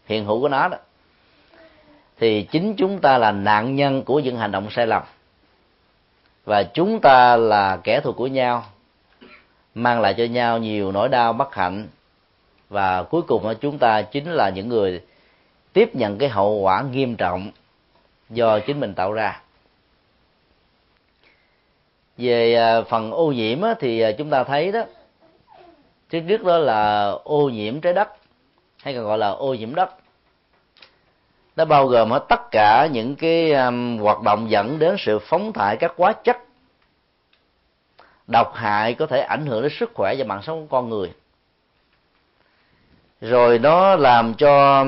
hiện 0.06 0.24
hữu 0.24 0.40
của 0.40 0.48
nó 0.48 0.68
đó, 0.68 0.76
thì 2.18 2.42
chính 2.42 2.74
chúng 2.76 2.98
ta 2.98 3.18
là 3.18 3.32
nạn 3.32 3.76
nhân 3.76 4.02
của 4.02 4.20
những 4.20 4.36
hành 4.36 4.52
động 4.52 4.70
sai 4.70 4.86
lầm. 4.86 5.02
Và 6.44 6.62
chúng 6.62 7.00
ta 7.00 7.36
là 7.36 7.78
kẻ 7.84 8.00
thù 8.00 8.12
của 8.12 8.26
nhau, 8.26 8.64
mang 9.74 10.00
lại 10.00 10.14
cho 10.18 10.24
nhau 10.24 10.58
nhiều 10.58 10.92
nỗi 10.92 11.08
đau 11.08 11.32
bất 11.32 11.54
hạnh. 11.54 11.88
Và 12.68 13.02
cuối 13.02 13.22
cùng 13.22 13.54
chúng 13.60 13.78
ta 13.78 14.02
chính 14.02 14.32
là 14.32 14.48
những 14.48 14.68
người 14.68 15.00
tiếp 15.72 15.94
nhận 15.94 16.18
cái 16.18 16.28
hậu 16.28 16.52
quả 16.54 16.82
nghiêm 16.82 17.16
trọng 17.16 17.50
do 18.30 18.58
chính 18.58 18.80
mình 18.80 18.94
tạo 18.94 19.12
ra 19.12 19.40
về 22.16 22.54
à, 22.54 22.82
phần 22.82 23.10
ô 23.10 23.32
nhiễm 23.32 23.58
thì 23.80 24.00
à, 24.00 24.12
chúng 24.18 24.30
ta 24.30 24.44
thấy 24.44 24.72
đó 24.72 24.84
trước 26.10 26.20
trước 26.28 26.44
đó 26.44 26.58
là 26.58 27.10
ô 27.24 27.48
nhiễm 27.48 27.80
trái 27.80 27.92
đất 27.92 28.08
hay 28.82 28.94
còn 28.94 29.04
gọi 29.04 29.18
là 29.18 29.28
ô 29.28 29.54
nhiễm 29.54 29.74
đất. 29.74 29.90
Nó 31.56 31.64
bao 31.64 31.86
gồm 31.86 32.10
hết 32.10 32.24
tất 32.28 32.50
cả 32.50 32.88
những 32.92 33.16
cái 33.16 33.52
um, 33.52 33.98
hoạt 33.98 34.22
động 34.22 34.50
dẫn 34.50 34.78
đến 34.78 34.96
sự 34.98 35.18
phóng 35.18 35.52
thải 35.52 35.76
các 35.76 35.92
hóa 35.96 36.12
chất 36.12 36.38
độc 38.26 38.54
hại 38.54 38.94
có 38.94 39.06
thể 39.06 39.20
ảnh 39.20 39.46
hưởng 39.46 39.62
đến 39.62 39.72
sức 39.78 39.90
khỏe 39.94 40.14
và 40.18 40.24
mạng 40.24 40.42
sống 40.42 40.60
của 40.60 40.76
con 40.76 40.88
người. 40.88 41.12
Rồi 43.20 43.58
nó 43.58 43.96
làm 43.96 44.34
cho 44.34 44.84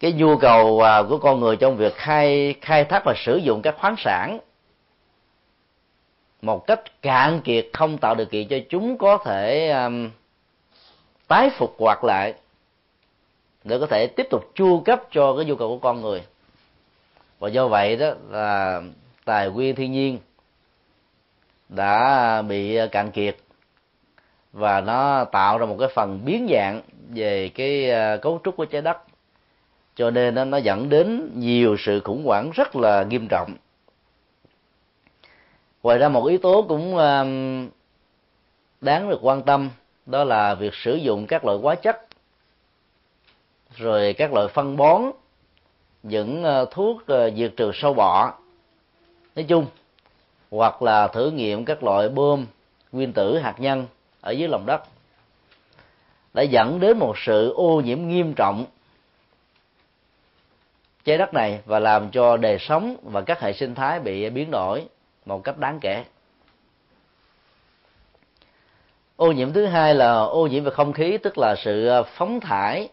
cái 0.00 0.12
nhu 0.12 0.36
cầu 0.36 0.82
của 1.08 1.18
con 1.18 1.40
người 1.40 1.56
trong 1.56 1.76
việc 1.76 1.94
khai 1.94 2.54
khai 2.60 2.84
thác 2.84 3.02
và 3.04 3.14
sử 3.16 3.36
dụng 3.36 3.62
các 3.62 3.74
khoáng 3.78 3.96
sản 3.98 4.38
một 6.42 6.66
cách 6.66 7.02
cạn 7.02 7.40
kiệt 7.44 7.66
không 7.72 7.98
tạo 7.98 8.14
điều 8.14 8.26
kiện 8.26 8.48
cho 8.48 8.56
chúng 8.68 8.98
có 8.98 9.18
thể 9.24 9.70
um, 9.70 10.10
tái 11.28 11.50
phục 11.50 11.76
hoạt 11.78 12.04
lại 12.04 12.34
để 13.64 13.78
có 13.78 13.86
thể 13.86 14.06
tiếp 14.06 14.26
tục 14.30 14.50
chu 14.54 14.80
cấp 14.80 15.02
cho 15.10 15.36
cái 15.36 15.44
nhu 15.44 15.56
cầu 15.56 15.68
của 15.68 15.78
con 15.78 16.00
người. 16.00 16.22
Và 17.38 17.48
do 17.48 17.68
vậy 17.68 17.96
đó 17.96 18.10
là 18.30 18.82
tài 19.24 19.50
nguyên 19.50 19.74
thiên 19.74 19.92
nhiên 19.92 20.18
đã 21.68 22.42
bị 22.42 22.78
cạn 22.92 23.10
kiệt 23.10 23.36
và 24.52 24.80
nó 24.80 25.24
tạo 25.24 25.58
ra 25.58 25.66
một 25.66 25.76
cái 25.78 25.88
phần 25.94 26.20
biến 26.24 26.48
dạng 26.50 26.82
về 27.08 27.48
cái 27.48 27.90
uh, 27.90 28.22
cấu 28.22 28.40
trúc 28.44 28.56
của 28.56 28.64
trái 28.64 28.82
đất. 28.82 28.96
Cho 29.94 30.10
nên 30.10 30.50
nó 30.50 30.56
dẫn 30.56 30.88
đến 30.88 31.30
nhiều 31.34 31.76
sự 31.78 32.00
khủng 32.00 32.24
hoảng 32.24 32.50
rất 32.54 32.76
là 32.76 33.02
nghiêm 33.02 33.28
trọng 33.28 33.54
ngoài 35.82 35.98
ra 35.98 36.08
một 36.08 36.26
yếu 36.26 36.38
tố 36.38 36.64
cũng 36.68 36.96
um, 36.96 37.68
đáng 38.80 39.10
được 39.10 39.18
quan 39.22 39.42
tâm, 39.42 39.70
đó 40.06 40.24
là 40.24 40.54
việc 40.54 40.74
sử 40.74 40.94
dụng 40.94 41.26
các 41.26 41.44
loại 41.44 41.58
hóa 41.62 41.74
chất, 41.74 42.06
rồi 43.76 44.12
các 44.12 44.32
loại 44.32 44.48
phân 44.48 44.76
bón, 44.76 45.02
những 46.02 46.42
ờ, 46.42 46.66
thuốc 46.70 47.06
ờ, 47.06 47.30
diệt 47.30 47.52
trừ 47.56 47.70
sâu 47.74 47.94
bọ. 47.94 48.34
Nói 49.36 49.44
chung, 49.48 49.66
hoặc 50.50 50.82
là 50.82 51.08
thử 51.08 51.30
nghiệm 51.30 51.64
các 51.64 51.82
loại 51.82 52.08
bơm, 52.08 52.46
nguyên 52.92 53.12
tử, 53.12 53.38
hạt 53.38 53.54
nhân 53.58 53.86
ở 54.20 54.30
dưới 54.30 54.48
lòng 54.48 54.66
đất, 54.66 54.82
đã 56.34 56.42
dẫn 56.42 56.80
đến 56.80 56.98
một 56.98 57.18
sự 57.18 57.52
ô 57.52 57.80
nhiễm 57.80 58.08
nghiêm 58.08 58.34
trọng 58.34 58.66
trái 61.04 61.18
đất 61.18 61.34
này 61.34 61.60
và 61.66 61.78
làm 61.78 62.10
cho 62.10 62.36
đời 62.36 62.58
sống 62.58 62.96
và 63.02 63.20
các 63.20 63.40
hệ 63.40 63.52
sinh 63.52 63.74
thái 63.74 64.00
bị 64.00 64.30
biến 64.30 64.50
đổi 64.50 64.84
một 65.30 65.44
cách 65.44 65.58
đáng 65.58 65.80
kể. 65.80 66.04
Ô 69.16 69.32
nhiễm 69.32 69.52
thứ 69.52 69.66
hai 69.66 69.94
là 69.94 70.20
ô 70.20 70.46
nhiễm 70.46 70.64
về 70.64 70.70
không 70.70 70.92
khí, 70.92 71.18
tức 71.18 71.38
là 71.38 71.54
sự 71.56 71.86
à, 71.86 72.02
phóng 72.02 72.40
thải 72.40 72.88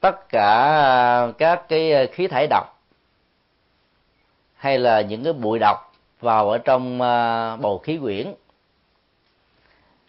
tất 0.00 0.28
cả 0.28 0.64
à, 0.64 1.32
các 1.38 1.68
cái 1.68 1.92
à, 1.92 2.04
khí 2.12 2.26
thải 2.26 2.46
độc 2.50 2.80
hay 4.54 4.78
là 4.78 5.00
những 5.00 5.24
cái 5.24 5.32
bụi 5.32 5.58
độc 5.58 5.92
vào 6.20 6.50
ở 6.50 6.58
trong 6.58 6.98
bầu 7.60 7.80
khí 7.84 7.98
quyển. 8.02 8.34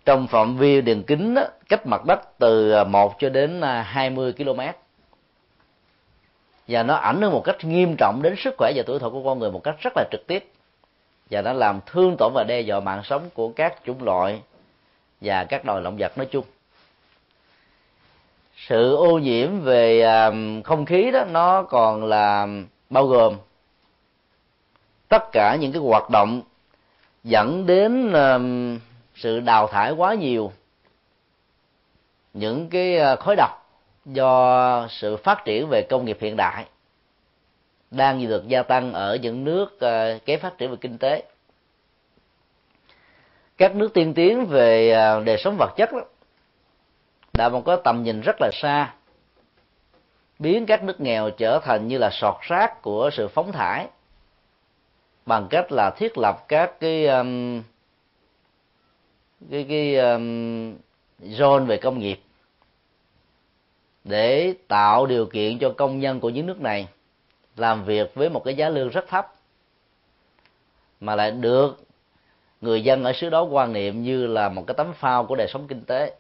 Trong 0.06 0.28
phạm 0.28 0.58
vi 0.58 0.82
đường 0.82 1.04
kính 1.04 1.36
cách 1.70 1.88
mặt 1.88 2.06
đất 2.06 2.20
từ 2.40 2.84
1 2.84 3.16
cho 3.20 3.30
đến 3.30 3.62
20 3.62 4.34
km 4.34 4.60
và 6.68 6.84
nó 6.84 6.96
ảnh 6.96 7.22
hưởng 7.22 7.32
một 7.32 7.44
cách 7.44 7.64
nghiêm 7.64 7.96
trọng 7.98 8.22
đến 8.22 8.36
sức 8.38 8.56
khỏe 8.58 8.72
và 8.76 8.84
tuổi 8.86 9.00
thọ 9.00 9.10
của 9.10 9.24
con 9.24 9.40
người 9.40 9.52
một 9.52 9.64
cách 9.64 9.76
rất 9.80 9.94
là 9.96 10.04
trực 10.12 10.28
tiếp. 10.28 10.50
Và 11.30 11.42
nó 11.42 11.54
làm 11.54 11.80
thương 11.86 12.16
tổn 12.18 12.34
và 12.34 12.44
đe 12.44 12.62
dọa 12.62 12.80
mạng 12.80 13.02
sống 13.04 13.30
của 13.34 13.50
các 13.50 13.76
chủng 13.86 14.04
loại 14.04 14.42
và 15.22 15.44
các 15.44 15.66
loài 15.66 15.82
động 15.84 15.98
vật 16.00 16.18
nói 16.18 16.26
chung. 16.26 16.46
Sự 18.56 18.96
ô 18.96 19.20
nhiễm 19.20 19.62
về 19.62 20.02
à, 20.02 20.32
không 20.64 20.86
khí 20.86 21.12
đó, 21.12 21.26
nó 21.26 21.64
còn 21.64 22.04
là 22.04 22.48
bao 22.90 23.08
gồm 23.08 23.36
tất 25.08 25.24
cả 25.32 25.58
những 25.60 25.72
cái 25.72 25.82
hoạt 25.82 26.10
động 26.10 26.42
dẫn 27.24 27.66
đến 27.66 28.14
à, 28.14 28.40
sự 29.16 29.40
đào 29.40 29.68
thải 29.68 29.92
quá 29.92 30.14
nhiều, 30.14 30.52
những 32.34 32.70
cái 32.70 32.98
à, 32.98 33.16
khói 33.16 33.36
độc 33.36 33.65
do 34.06 34.88
sự 34.90 35.18
phát 35.18 35.46
triển 35.46 35.68
về 35.70 35.82
công 35.82 36.06
nghiệp 36.06 36.18
hiện 36.22 36.36
đại 36.36 36.66
đang 37.92 38.28
được 38.28 38.48
gia 38.48 38.64
tăng 38.64 38.94
ở 38.94 39.16
những 39.16 39.44
nước 39.44 39.80
ờ, 39.80 40.20
kém 40.26 40.40
phát 40.40 40.58
triển 40.58 40.72
về 40.72 40.78
kinh 40.82 40.98
tế. 40.98 41.24
Các 43.58 43.76
nước 43.76 43.94
tiên 43.94 44.14
tiến 44.14 44.46
về 44.46 44.92
ờ, 44.92 45.24
đời 45.24 45.38
sống 45.38 45.56
vật 45.60 45.74
chất 45.78 45.94
đó, 45.94 46.02
đã 47.34 47.50
có 47.66 47.76
tầm 47.76 48.04
nhìn 48.04 48.22
rất 48.22 48.36
là 48.40 48.50
xa 48.54 48.94
biến 50.40 50.66
các 50.66 50.84
nước 50.84 51.02
nghèo 51.02 51.30
trở 51.30 51.60
thành 51.60 51.88
như 51.88 51.98
là 51.98 52.10
sọt 52.10 52.36
rác 52.42 52.82
của 52.82 53.10
sự 53.14 53.28
phóng 53.28 53.52
thải 53.52 53.88
bằng 55.26 55.48
cách 55.50 55.72
là 55.72 55.92
thiết 55.98 56.18
lập 56.18 56.46
các 56.48 56.80
cái 56.80 57.08
um, 57.08 57.62
cái 59.52 59.66
cái 59.70 59.96
um, 59.96 60.76
zone 61.22 61.66
về 61.66 61.78
công 61.78 62.00
nghiệp 62.00 62.20
để 64.06 64.54
tạo 64.68 65.06
điều 65.06 65.26
kiện 65.26 65.60
cho 65.60 65.74
công 65.78 66.00
nhân 66.00 66.20
của 66.20 66.30
những 66.30 66.46
nước 66.46 66.62
này 66.62 66.88
làm 67.58 67.86
việc 67.86 68.16
với 68.16 68.30
một 68.30 68.44
cái 68.44 68.56
giá 68.56 68.70
lương 68.70 68.90
rất 68.90 69.08
thấp, 69.08 69.34
mà 71.00 71.16
lại 71.16 71.32
được 71.32 71.84
người 72.62 72.84
dân 72.84 73.04
ở 73.04 73.14
xứ 73.14 73.30
đó 73.30 73.44
quan 73.44 73.74
niệm 73.74 74.04
như 74.04 74.28
là 74.28 74.50
một 74.50 74.64
cái 74.68 74.76
tấm 74.78 74.94
phao 74.94 75.26
của 75.26 75.36
đời 75.36 75.48
sống 75.48 75.68
kinh 75.68 75.82
tế. 75.82 76.16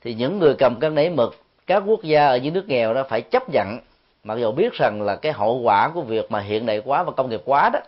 Thì 0.00 0.14
những 0.14 0.38
người 0.38 0.54
cầm 0.54 0.80
cân 0.80 0.94
nảy 0.94 1.10
mực, 1.10 1.36
các 1.66 1.82
quốc 1.86 2.02
gia 2.02 2.26
ở 2.26 2.36
những 2.36 2.54
nước 2.54 2.68
nghèo 2.68 2.94
đó 2.94 3.04
phải 3.08 3.20
chấp 3.22 3.42
nhận, 3.48 3.78
mặc 4.24 4.38
dù 4.38 4.52
biết 4.52 4.72
rằng 4.72 5.02
là 5.02 5.16
cái 5.16 5.32
hậu 5.32 5.60
quả 5.60 5.88
của 5.94 6.02
việc 6.02 6.30
mà 6.30 6.40
hiện 6.40 6.66
đại 6.66 6.82
quá 6.84 7.02
và 7.02 7.12
công 7.12 7.30
nghiệp 7.30 7.42
quá 7.44 7.70
đó, 7.72 7.80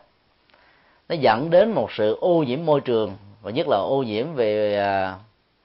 nó 1.08 1.14
dẫn 1.14 1.50
đến 1.50 1.72
một 1.72 1.92
sự 1.92 2.16
ô 2.20 2.44
nhiễm 2.46 2.64
môi 2.64 2.80
trường 2.80 3.16
và 3.42 3.50
nhất 3.50 3.68
là 3.68 3.76
ô 3.76 4.02
nhiễm 4.02 4.34
về 4.34 4.76
à, 4.76 5.18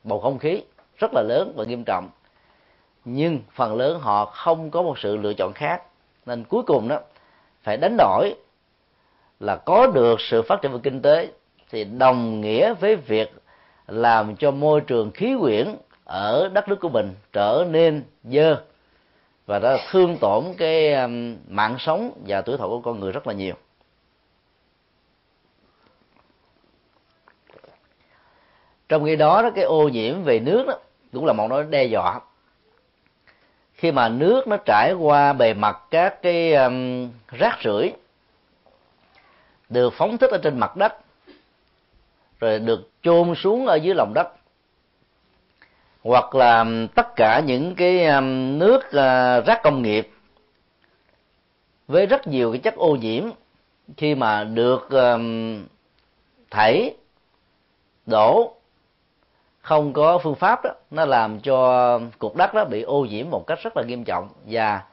bầu 0.03 0.19
không 0.19 0.39
khí 0.39 0.61
rất 0.99 1.13
là 1.13 1.21
lớn 1.21 1.53
và 1.55 1.63
nghiêm 1.63 1.83
trọng. 1.83 2.09
Nhưng 3.05 3.39
phần 3.55 3.75
lớn 3.75 3.99
họ 3.99 4.25
không 4.25 4.71
có 4.71 4.81
một 4.81 4.99
sự 4.99 5.17
lựa 5.17 5.33
chọn 5.33 5.53
khác. 5.53 5.83
Nên 6.25 6.43
cuối 6.43 6.63
cùng 6.63 6.87
đó, 6.87 6.99
phải 7.61 7.77
đánh 7.77 7.95
đổi 7.97 8.35
là 9.39 9.55
có 9.55 9.87
được 9.87 10.21
sự 10.21 10.41
phát 10.41 10.61
triển 10.61 10.71
về 10.71 10.79
kinh 10.83 11.01
tế 11.01 11.31
thì 11.69 11.83
đồng 11.83 12.41
nghĩa 12.41 12.73
với 12.73 12.95
việc 12.95 13.33
làm 13.87 14.35
cho 14.35 14.51
môi 14.51 14.81
trường 14.81 15.11
khí 15.11 15.35
quyển 15.39 15.75
ở 16.05 16.49
đất 16.53 16.67
nước 16.67 16.79
của 16.81 16.89
mình 16.89 17.15
trở 17.33 17.65
nên 17.69 18.03
dơ 18.23 18.63
và 19.45 19.59
đã 19.59 19.77
thương 19.91 20.17
tổn 20.17 20.43
cái 20.57 20.93
um, 20.93 21.37
mạng 21.47 21.75
sống 21.79 22.11
và 22.27 22.41
tuổi 22.41 22.57
thọ 22.57 22.67
của 22.67 22.81
con 22.81 22.99
người 22.99 23.11
rất 23.11 23.27
là 23.27 23.33
nhiều. 23.33 23.55
Trong 28.89 29.05
khi 29.05 29.15
đó, 29.15 29.49
cái 29.55 29.63
ô 29.63 29.89
nhiễm 29.89 30.23
về 30.23 30.39
nước 30.39 30.67
đó 30.67 30.79
cũng 31.13 31.25
là 31.25 31.33
một 31.33 31.47
nỗi 31.47 31.63
đe 31.63 31.83
dọa. 31.83 32.21
Khi 33.73 33.91
mà 33.91 34.09
nước 34.09 34.47
nó 34.47 34.57
trải 34.65 34.93
qua 34.93 35.33
bề 35.33 35.53
mặt 35.53 35.77
các 35.91 36.21
cái 36.21 36.53
um, 36.53 37.09
rác 37.27 37.57
rưởi 37.63 37.93
được 39.69 39.93
phóng 39.93 40.17
thích 40.17 40.31
ở 40.31 40.37
trên 40.43 40.59
mặt 40.59 40.75
đất 40.75 40.93
rồi 42.39 42.59
được 42.59 42.89
chôn 43.01 43.35
xuống 43.35 43.67
ở 43.67 43.75
dưới 43.75 43.95
lòng 43.95 44.13
đất 44.13 44.27
hoặc 46.03 46.35
là 46.35 46.59
um, 46.59 46.87
tất 46.87 47.15
cả 47.15 47.41
những 47.45 47.75
cái 47.75 48.05
um, 48.05 48.59
nước 48.59 48.79
uh, 48.85 49.45
rác 49.45 49.59
công 49.63 49.81
nghiệp 49.81 50.09
với 51.87 52.05
rất 52.05 52.27
nhiều 52.27 52.51
cái 52.51 52.59
chất 52.59 52.75
ô 52.75 52.95
nhiễm 52.95 53.23
khi 53.97 54.15
mà 54.15 54.43
được 54.43 54.89
um, 54.89 55.65
thảy 56.51 56.95
đổ 58.05 58.58
không 59.69 59.93
có 59.93 60.17
phương 60.17 60.35
pháp 60.35 60.63
đó 60.63 60.69
nó 60.91 61.05
làm 61.05 61.39
cho 61.39 61.99
cục 62.19 62.35
đất 62.35 62.53
đó 62.53 62.65
bị 62.65 62.81
ô 62.81 63.05
nhiễm 63.05 63.29
một 63.29 63.47
cách 63.47 63.59
rất 63.63 63.77
là 63.77 63.83
nghiêm 63.83 64.03
trọng. 64.03 64.29
Và 64.45 64.83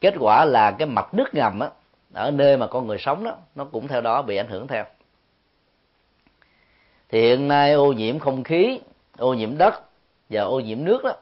kết 0.00 0.14
quả 0.20 0.44
là 0.44 0.70
cái 0.70 0.88
mặt 0.88 1.14
nước 1.14 1.34
ngầm 1.34 1.58
đó, 1.58 1.70
ở 2.12 2.30
nơi 2.30 2.56
mà 2.56 2.66
con 2.66 2.86
người 2.86 2.98
sống 2.98 3.24
đó 3.24 3.32
nó 3.54 3.64
cũng 3.64 3.88
theo 3.88 4.00
đó 4.00 4.22
bị 4.22 4.36
ảnh 4.36 4.48
hưởng 4.48 4.66
theo. 4.66 4.84
Thì 7.08 7.20
hiện 7.20 7.48
nay 7.48 7.72
ô 7.72 7.92
nhiễm 7.92 8.18
không 8.18 8.44
khí 8.44 8.80
ô 9.18 9.34
nhiễm 9.34 9.58
đất 9.58 9.74
và 10.30 10.42
ô 10.42 10.60
nhiễm 10.60 10.84
nước 10.84 11.04
đó 11.04 11.12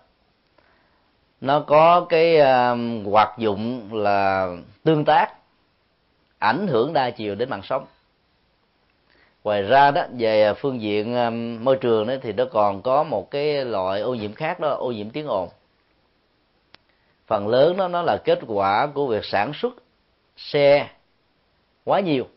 nó 1.41 1.61
có 1.61 2.07
cái 2.09 2.41
uh, 2.41 3.07
hoạt 3.13 3.39
dụng 3.39 3.89
là 3.93 4.49
tương 4.85 5.05
tác 5.05 5.35
ảnh 6.39 6.67
hưởng 6.67 6.93
đa 6.93 7.11
chiều 7.11 7.35
đến 7.35 7.51
mạng 7.51 7.63
sống 7.63 7.85
ngoài 9.45 9.63
ra 9.63 9.91
đó, 9.91 10.05
về 10.19 10.55
phương 10.55 10.81
diện 10.81 11.15
um, 11.15 11.65
môi 11.65 11.77
trường 11.77 12.07
đó 12.07 12.15
thì 12.23 12.33
nó 12.33 12.45
còn 12.45 12.83
có 12.83 13.03
một 13.03 13.31
cái 13.31 13.65
loại 13.65 14.01
ô 14.01 14.15
nhiễm 14.15 14.33
khác 14.33 14.61
đó, 14.61 14.69
ô 14.69 14.93
nhiễm 14.93 15.11
tiếng 15.11 15.27
ồn. 15.27 15.49
Phần 17.27 17.49
lớn 17.49 17.77
đó, 17.77 17.89
nó 17.89 18.03
là 18.03 18.17
kết 18.17 18.39
quả 18.47 18.87
của 18.87 19.07
việc 19.07 19.25
sản 19.25 19.53
xuất 19.55 19.75
xe 20.37 20.89
quá 21.85 22.01
nhiều. 22.01 22.29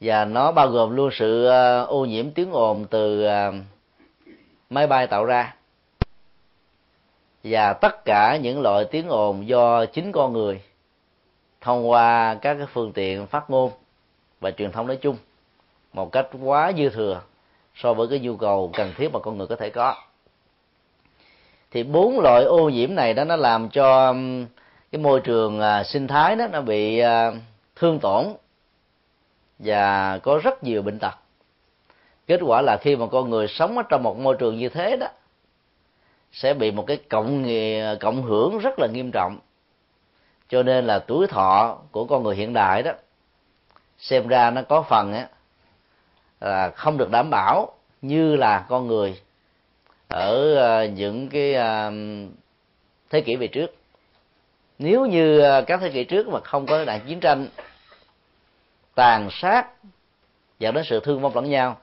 Và 0.00 0.24
nó 0.24 0.52
bao 0.52 0.68
gồm 0.68 0.96
luôn 0.96 1.10
sự 1.12 1.48
uh, 1.48 1.88
ô 1.88 2.04
nhiễm 2.04 2.30
tiếng 2.30 2.52
ồn 2.52 2.86
từ 2.90 3.26
um, 3.26 3.62
máy 4.70 4.86
bay 4.86 5.06
tạo 5.06 5.24
ra. 5.24 5.54
Và 7.44 7.72
tất 7.72 8.04
cả 8.04 8.36
những 8.42 8.60
loại 8.60 8.84
tiếng 8.84 9.08
ồn 9.08 9.48
do 9.48 9.86
chính 9.86 10.12
con 10.12 10.32
người 10.32 10.60
thông 11.60 11.90
qua 11.90 12.34
các 12.42 12.56
phương 12.72 12.92
tiện 12.92 13.26
phát 13.26 13.50
ngôn 13.50 13.70
và 14.40 14.50
truyền 14.50 14.72
thông 14.72 14.86
nói 14.86 14.96
chung 14.96 15.16
một 15.94 16.12
cách 16.12 16.26
quá 16.42 16.72
dư 16.76 16.88
thừa 16.88 17.22
so 17.74 17.94
với 17.94 18.08
cái 18.08 18.18
nhu 18.18 18.36
cầu 18.36 18.70
cần 18.72 18.92
thiết 18.96 19.08
mà 19.12 19.18
con 19.18 19.38
người 19.38 19.46
có 19.46 19.56
thể 19.56 19.70
có. 19.70 19.96
Thì 21.70 21.82
bốn 21.82 22.20
loại 22.20 22.44
ô 22.44 22.68
nhiễm 22.68 22.94
này 22.94 23.14
đó, 23.14 23.24
nó 23.24 23.36
làm 23.36 23.68
cho 23.68 24.08
um, 24.08 24.46
cái 24.92 25.00
môi 25.00 25.20
trường 25.20 25.60
à, 25.60 25.84
sinh 25.84 26.06
thái 26.06 26.36
đó, 26.36 26.46
nó 26.52 26.60
bị 26.60 26.98
à, 26.98 27.32
thương 27.76 27.98
tổn 27.98 28.24
và 29.58 30.18
có 30.18 30.40
rất 30.42 30.64
nhiều 30.64 30.82
bệnh 30.82 30.98
tật. 30.98 31.14
Kết 32.26 32.40
quả 32.42 32.62
là 32.62 32.76
khi 32.76 32.96
mà 32.96 33.06
con 33.06 33.30
người 33.30 33.48
sống 33.48 33.76
ở 33.76 33.82
trong 33.88 34.02
một 34.02 34.18
môi 34.18 34.36
trường 34.38 34.58
như 34.58 34.68
thế 34.68 34.96
đó, 34.96 35.06
sẽ 36.32 36.54
bị 36.54 36.70
một 36.70 36.84
cái 36.86 36.96
cộng 36.96 37.44
cộng 38.00 38.22
hưởng 38.22 38.58
rất 38.58 38.78
là 38.78 38.86
nghiêm 38.92 39.10
trọng. 39.10 39.38
Cho 40.48 40.62
nên 40.62 40.86
là 40.86 40.98
tuổi 40.98 41.26
thọ 41.26 41.78
của 41.90 42.04
con 42.04 42.22
người 42.22 42.36
hiện 42.36 42.52
đại 42.52 42.82
đó, 42.82 42.92
xem 43.98 44.28
ra 44.28 44.50
nó 44.50 44.62
có 44.62 44.82
phần 44.82 45.12
á 45.12 45.28
là 46.44 46.70
không 46.70 46.96
được 46.98 47.10
đảm 47.10 47.30
bảo 47.30 47.72
như 48.02 48.36
là 48.36 48.64
con 48.68 48.86
người 48.86 49.20
ở 50.08 50.54
ờ, 50.54 50.84
những 50.84 51.28
cái 51.28 51.54
ờ, 51.54 51.92
thế 53.10 53.20
kỷ 53.20 53.36
về 53.36 53.46
trước. 53.46 53.74
Nếu 54.78 55.06
như 55.06 55.40
ờ, 55.40 55.62
các 55.62 55.80
thế 55.80 55.88
kỷ 55.90 56.04
trước 56.04 56.28
mà 56.28 56.40
không 56.40 56.66
có 56.66 56.84
đại 56.84 57.00
chiến 57.08 57.20
tranh, 57.20 57.48
tàn 58.94 59.28
sát 59.32 59.66
dẫn 60.58 60.74
đến 60.74 60.84
sự 60.84 61.00
thương 61.00 61.20
vong 61.20 61.34
lẫn 61.34 61.50
nhau, 61.50 61.76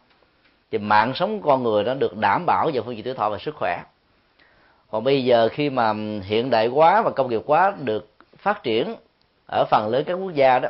thì 0.71 0.77
mạng 0.77 1.13
sống 1.15 1.41
con 1.41 1.63
người 1.63 1.83
nó 1.83 1.93
được 1.93 2.17
đảm 2.17 2.45
bảo 2.45 2.71
về 2.73 2.81
phương 2.85 2.95
diện 2.95 3.03
tuổi 3.05 3.13
thọ 3.13 3.29
và 3.29 3.37
sức 3.37 3.55
khỏe. 3.55 3.83
Còn 4.91 5.03
bây 5.03 5.25
giờ 5.25 5.49
khi 5.51 5.69
mà 5.69 5.93
hiện 6.23 6.49
đại 6.49 6.67
quá 6.67 7.01
và 7.01 7.11
công 7.11 7.29
nghiệp 7.29 7.41
quá 7.45 7.73
được 7.79 8.09
phát 8.37 8.63
triển 8.63 8.95
ở 9.45 9.65
phần 9.71 9.87
lớn 9.87 10.03
các 10.07 10.13
quốc 10.13 10.33
gia 10.33 10.59
đó, 10.59 10.69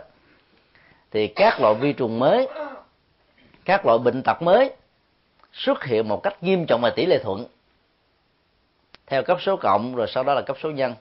thì 1.12 1.28
các 1.28 1.62
loại 1.62 1.76
vi 1.76 1.94
trùng 1.94 2.20
mới 2.20 2.48
các 3.72 3.86
loại 3.86 4.00
bệnh 4.00 4.24
tật 4.24 4.42
mới 4.42 4.72
xuất 5.54 5.84
hiện 5.84 6.08
một 6.08 6.24
cách 6.24 6.44
nghiêm 6.44 6.66
trọng 6.66 6.82
và 6.82 6.90
tỷ 6.90 7.06
lệ 7.06 7.20
thuận. 7.24 7.46
Theo 9.08 9.24
cấp 9.24 9.38
số 9.42 9.58
cộng, 9.58 9.96
rồi 9.96 10.08
sau 10.08 10.24
đó 10.24 10.34
là 10.34 10.42
cấp 10.42 10.58
số 10.64 10.72
nhân. 10.72 10.94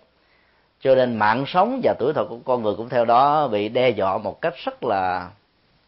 Cho 0.80 0.94
nên 0.94 1.16
mạng 1.16 1.44
sống 1.46 1.80
và 1.84 1.94
tuổi 1.98 2.12
thọ 2.12 2.24
của 2.24 2.38
con 2.44 2.62
người 2.62 2.74
cũng 2.76 2.88
theo 2.88 3.04
đó 3.04 3.48
bị 3.48 3.68
đe 3.68 3.90
dọa 3.90 4.18
một 4.18 4.40
cách 4.40 4.54
rất 4.64 4.84
là 4.84 5.30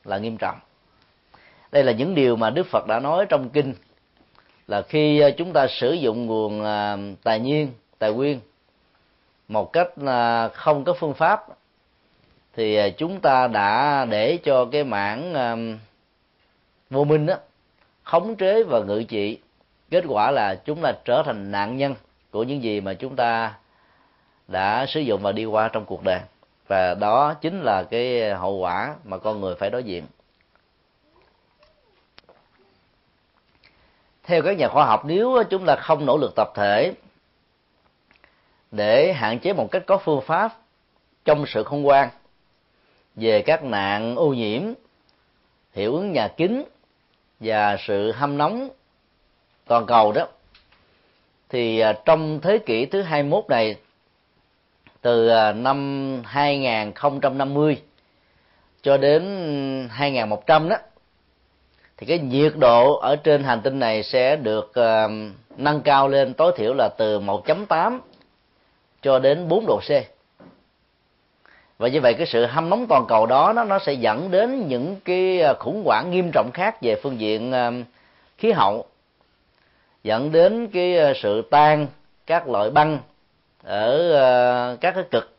là 0.05 0.19
nghiêm 0.19 0.37
trọng. 0.37 0.59
Đây 1.73 1.85
là 1.85 1.93
những 1.93 2.15
điều 2.15 2.37
mà 2.37 2.51
đức 2.51 2.67
phật 2.67 2.87
đã 2.87 3.01
nói 3.01 3.27
trong 3.29 3.49
kinh, 3.49 3.75
là 4.67 4.83
khi 4.83 5.23
chúng 5.37 5.53
ta 5.53 5.67
sử 5.67 5.93
dụng 5.93 6.27
nguồn 6.27 6.65
à, 6.65 6.97
tài 7.23 7.41
nhiên, 7.41 7.73
tài 7.99 8.13
nguyên 8.13 8.41
một 9.49 9.73
cách 9.73 9.89
à, 10.07 10.49
không 10.49 10.85
có 10.85 10.93
phương 10.93 11.15
pháp, 11.15 11.47
thì 12.57 12.77
à, 12.77 12.89
chúng 12.89 13.21
ta 13.21 13.47
đã 13.47 14.05
để 14.05 14.39
cho 14.45 14.65
cái 14.65 14.85
mảng 14.85 15.35
vô 16.93 17.05
minh 17.05 17.27
đó 17.27 17.35
khống 18.03 18.37
chế 18.37 18.63
và 18.63 18.81
ngự 18.81 19.03
trị, 19.03 19.39
kết 19.91 20.05
quả 20.09 20.31
là 20.31 20.55
chúng 20.55 20.83
ta 20.83 20.93
trở 21.05 21.23
thành 21.27 21.51
nạn 21.51 21.77
nhân 21.77 21.95
của 22.31 22.43
những 22.43 22.63
gì 22.63 22.81
mà 22.81 22.95
chúng 22.95 23.17
ta 23.17 23.55
đã 24.49 24.87
sử 24.87 25.01
dụng 25.01 25.23
và 25.23 25.33
đi 25.33 25.45
qua 25.45 25.69
trong 25.69 25.85
cuộc 25.85 26.03
đời. 26.03 26.21
Và 26.69 26.95
đó 26.95 27.35
chính 27.35 27.61
là 27.61 27.83
cái 27.83 28.35
hậu 28.35 28.57
quả 28.59 28.95
mà 29.05 29.19
con 29.19 29.41
người 29.41 29.55
phải 29.55 29.71
đối 29.71 29.85
diện. 29.85 30.07
Theo 34.25 34.43
các 34.43 34.59
nhà 34.59 34.69
khoa 34.69 34.87
học, 34.87 35.05
nếu 35.05 35.43
chúng 35.51 35.67
ta 35.67 35.77
không 35.77 36.07
nỗ 36.07 36.17
lực 36.17 36.33
tập 36.37 36.49
thể 36.55 36.95
để 38.71 39.13
hạn 39.13 39.39
chế 39.39 39.53
một 39.53 39.69
cách 39.71 39.83
có 39.87 39.99
phương 39.99 40.21
pháp 40.21 40.59
trong 41.25 41.45
sự 41.47 41.63
không 41.63 41.87
quan 41.87 42.09
về 43.15 43.43
các 43.43 43.65
nạn 43.65 44.17
ô 44.17 44.29
nhiễm, 44.29 44.63
hiệu 45.73 45.95
ứng 45.95 46.13
nhà 46.13 46.29
kính 46.29 46.65
và 47.43 47.77
sự 47.87 48.13
hâm 48.13 48.39
nóng 48.39 48.69
toàn 49.67 49.87
cầu 49.87 50.13
đó 50.13 50.27
thì 51.49 51.79
à, 51.79 51.93
trong 52.05 52.41
thế 52.43 52.59
kỷ 52.59 52.87
thứ 52.87 53.03
21 53.03 53.45
này 53.49 53.77
từ 55.01 55.29
à, 55.29 55.53
năm 55.53 56.23
2050 56.25 57.83
cho 58.83 58.97
đến 58.97 59.23
2100 59.91 60.69
đó 60.69 60.77
thì 61.97 62.07
cái 62.07 62.19
nhiệt 62.19 62.53
độ 62.57 62.97
ở 62.97 63.17
trên 63.17 63.45
hành 63.45 63.61
tinh 63.63 63.79
này 63.79 64.03
sẽ 64.03 64.37
được 64.37 64.73
uh, 64.81 65.11
nâng 65.57 65.81
cao 65.81 66.09
lên 66.09 66.35
tối 66.35 66.53
thiểu 66.57 66.75
là 66.75 66.89
từ 66.89 67.21
1.8 67.21 67.99
cho 69.03 69.19
đến 69.19 69.49
4 69.49 69.67
độ 69.67 69.81
C. 69.81 69.91
Và 71.79 71.89
như 71.89 72.01
vậy 72.01 72.15
cái 72.15 72.27
sự 72.27 72.47
hâm 72.47 72.71
nóng 72.71 72.87
toàn 72.87 73.05
cầu 73.09 73.27
đó, 73.27 73.53
nó 73.57 73.65
nó 73.65 73.79
sẽ 73.79 73.93
dẫn 73.93 74.31
đến 74.31 74.69
những 74.69 74.97
cái 75.05 75.43
à, 75.43 75.55
khủng 75.55 75.83
hoảng 75.85 76.11
nghiêm 76.11 76.31
trọng 76.33 76.51
khác 76.55 76.83
về 76.83 76.97
phương 77.03 77.21
diện 77.21 77.53
à, 77.53 77.71
khí 78.39 78.53
hậu, 78.53 78.87
dẫn 80.03 80.33
đến 80.33 80.69
cái 80.73 80.99
à, 80.99 81.13
sự 81.17 81.43
tan 81.51 81.87
các 82.27 82.49
loại 82.49 82.71
băng 82.71 82.99
ở 83.65 84.77
các 84.81 84.95
cái 84.95 85.05
cực. 85.11 85.37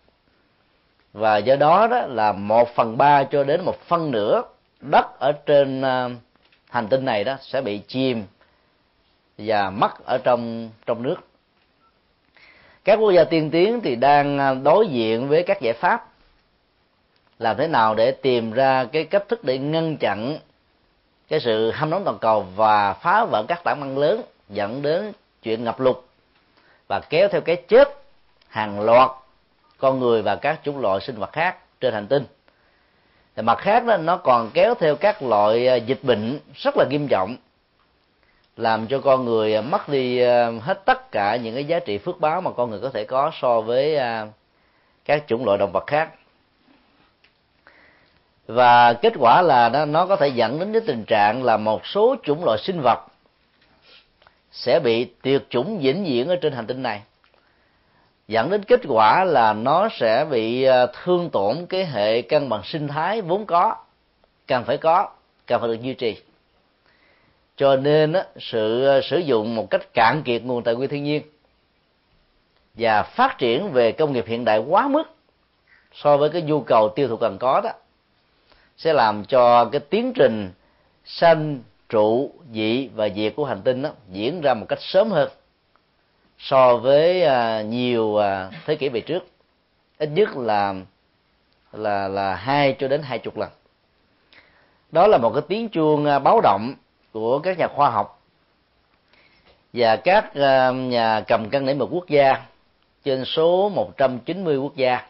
Và 1.13 1.37
do 1.37 1.55
đó 1.55 1.87
đó 1.87 2.01
là 2.07 2.31
một 2.31 2.75
phần 2.75 2.97
ba 2.97 3.23
cho 3.23 3.43
đến 3.43 3.61
một 3.65 3.79
phân 3.87 4.11
nửa 4.11 4.43
đất 4.81 5.19
ở 5.19 5.31
trên 5.31 5.81
hành 6.69 6.87
tinh 6.89 7.05
này 7.05 7.23
đó 7.23 7.37
sẽ 7.41 7.61
bị 7.61 7.81
chìm 7.87 8.23
và 9.37 9.69
mất 9.69 10.05
ở 10.05 10.17
trong 10.17 10.69
trong 10.85 11.03
nước. 11.03 11.15
Các 12.83 12.95
quốc 12.95 13.11
gia 13.11 13.23
tiên 13.23 13.51
tiến 13.51 13.81
thì 13.81 13.95
đang 13.95 14.63
đối 14.63 14.87
diện 14.87 15.27
với 15.27 15.43
các 15.43 15.61
giải 15.61 15.73
pháp 15.73 16.12
làm 17.43 17.57
thế 17.57 17.67
nào 17.67 17.95
để 17.95 18.11
tìm 18.11 18.51
ra 18.51 18.85
cái 18.91 19.03
cách 19.03 19.29
thức 19.29 19.43
để 19.43 19.57
ngăn 19.57 19.97
chặn 19.97 20.37
cái 21.27 21.39
sự 21.39 21.71
hâm 21.71 21.89
nóng 21.89 22.03
toàn 22.03 22.17
cầu 22.21 22.45
và 22.55 22.93
phá 22.93 23.25
vỡ 23.25 23.45
các 23.47 23.63
tảng 23.63 23.79
băng 23.79 23.97
lớn 23.97 24.21
dẫn 24.49 24.81
đến 24.81 25.11
chuyện 25.43 25.63
ngập 25.63 25.79
lụt 25.79 25.97
và 26.87 26.99
kéo 26.99 27.27
theo 27.27 27.41
cái 27.41 27.55
chết 27.55 27.87
hàng 28.47 28.81
loạt 28.81 29.09
con 29.77 29.99
người 29.99 30.21
và 30.21 30.35
các 30.35 30.59
chủng 30.63 30.79
loại 30.79 31.01
sinh 31.01 31.15
vật 31.15 31.31
khác 31.31 31.57
trên 31.79 31.93
hành 31.93 32.07
tinh. 32.07 32.25
Thì 33.35 33.43
mặt 33.43 33.57
khác 33.57 33.85
đó, 33.85 33.97
nó 33.97 34.17
còn 34.17 34.49
kéo 34.53 34.75
theo 34.75 34.95
các 34.95 35.23
loại 35.23 35.67
à, 35.67 35.75
dịch 35.75 36.03
bệnh 36.03 36.39
rất 36.55 36.77
là 36.77 36.85
nghiêm 36.89 37.07
trọng, 37.07 37.35
làm 38.57 38.87
cho 38.87 38.99
con 38.99 39.25
người 39.25 39.55
à, 39.55 39.61
mất 39.61 39.89
đi 39.89 40.19
à, 40.19 40.51
hết 40.61 40.85
tất 40.85 41.11
cả 41.11 41.35
những 41.35 41.53
cái 41.55 41.65
giá 41.65 41.79
trị 41.79 41.97
phước 41.97 42.19
báo 42.19 42.41
mà 42.41 42.51
con 42.51 42.69
người 42.69 42.79
có 42.79 42.89
thể 42.89 43.05
có 43.05 43.31
so 43.41 43.61
với 43.61 43.97
các 45.05 45.23
chủng 45.27 45.45
loại 45.45 45.57
động 45.57 45.71
vật 45.71 45.87
khác 45.87 46.09
và 48.47 48.93
kết 48.93 49.13
quả 49.19 49.41
là 49.41 49.69
nó, 49.69 49.85
nó 49.85 50.05
có 50.05 50.15
thể 50.15 50.27
dẫn 50.27 50.59
đến 50.59 50.73
cái 50.73 50.81
tình 50.87 51.03
trạng 51.05 51.43
là 51.43 51.57
một 51.57 51.85
số 51.85 52.15
chủng 52.23 52.45
loại 52.45 52.57
sinh 52.57 52.81
vật 52.81 52.99
sẽ 54.51 54.79
bị 54.79 55.05
tuyệt 55.21 55.49
chủng 55.49 55.79
vĩnh 55.79 56.03
viễn 56.03 56.27
ở 56.27 56.35
trên 56.35 56.53
hành 56.53 56.67
tinh 56.67 56.83
này. 56.83 57.01
Dẫn 58.27 58.49
đến 58.49 58.63
kết 58.63 58.81
quả 58.87 59.23
là 59.23 59.53
nó 59.53 59.89
sẽ 59.91 60.25
bị 60.25 60.63
ờ, 60.63 60.91
thương 61.03 61.29
tổn 61.29 61.65
cái 61.69 61.85
hệ 61.85 62.21
cân 62.21 62.49
bằng 62.49 62.61
sinh 62.63 62.87
thái 62.87 63.21
vốn 63.21 63.45
có 63.45 63.75
cần 64.47 64.63
phải 64.63 64.77
có 64.77 65.09
cần 65.47 65.61
phải 65.61 65.69
được 65.69 65.81
duy 65.81 65.93
trì. 65.93 66.17
Cho 67.55 67.75
nên 67.75 68.13
sự 68.39 68.85
ờ, 68.85 69.01
sử 69.01 69.17
dụng 69.17 69.55
một 69.55 69.69
cách 69.69 69.93
cạn 69.93 70.21
kiệt 70.23 70.43
nguồn 70.43 70.63
tài 70.63 70.75
nguyên 70.75 70.89
thiên 70.89 71.03
nhiên 71.03 71.21
và 72.73 73.03
phát 73.03 73.37
triển 73.37 73.71
về 73.71 73.91
công 73.91 74.13
nghiệp 74.13 74.25
hiện 74.27 74.45
đại 74.45 74.59
quá 74.59 74.87
mức 74.87 75.03
so 75.93 76.17
với 76.17 76.29
cái 76.29 76.41
nhu 76.41 76.61
cầu 76.61 76.89
tiêu 76.89 77.07
thụ 77.07 77.17
cần 77.17 77.37
có 77.37 77.61
đó 77.63 77.71
sẽ 78.77 78.93
làm 78.93 79.25
cho 79.25 79.65
cái 79.65 79.81
tiến 79.89 80.13
trình 80.15 80.51
sanh, 81.05 81.59
trụ, 81.89 82.31
dị 82.53 82.87
và 82.87 83.09
diệt 83.09 83.33
của 83.35 83.45
hành 83.45 83.61
tinh 83.61 83.81
đó 83.81 83.89
diễn 84.11 84.41
ra 84.41 84.53
một 84.53 84.65
cách 84.69 84.81
sớm 84.81 85.11
hơn 85.11 85.29
so 86.37 86.77
với 86.77 87.23
à, 87.23 87.61
nhiều 87.61 88.17
à, 88.17 88.49
thế 88.65 88.75
kỷ 88.75 88.89
về 88.89 89.01
trước. 89.01 89.27
Ít 89.97 90.09
nhất 90.09 90.37
là 90.37 90.75
là 91.71 92.07
là 92.07 92.35
hai 92.35 92.75
cho 92.79 92.87
đến 92.87 93.01
hai 93.01 93.19
chục 93.19 93.37
lần. 93.37 93.49
Đó 94.91 95.07
là 95.07 95.17
một 95.17 95.31
cái 95.33 95.43
tiếng 95.47 95.69
chuông 95.69 96.05
à, 96.05 96.19
báo 96.19 96.41
động 96.41 96.73
của 97.11 97.39
các 97.39 97.57
nhà 97.57 97.67
khoa 97.67 97.89
học 97.89 98.21
và 99.73 99.95
các 99.95 100.35
nhà 100.73 101.21
cầm 101.27 101.49
cân 101.49 101.65
nảy 101.65 101.75
mực 101.75 101.89
quốc 101.91 102.07
gia 102.07 102.45
trên 103.03 103.25
số 103.25 103.69
190 103.69 104.57
quốc 104.57 104.75
gia 104.75 105.07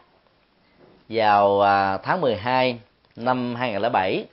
vào 1.08 1.60
tháng 2.02 2.20
12 2.20 2.78
năm 3.16 3.54
2007 3.54 4.26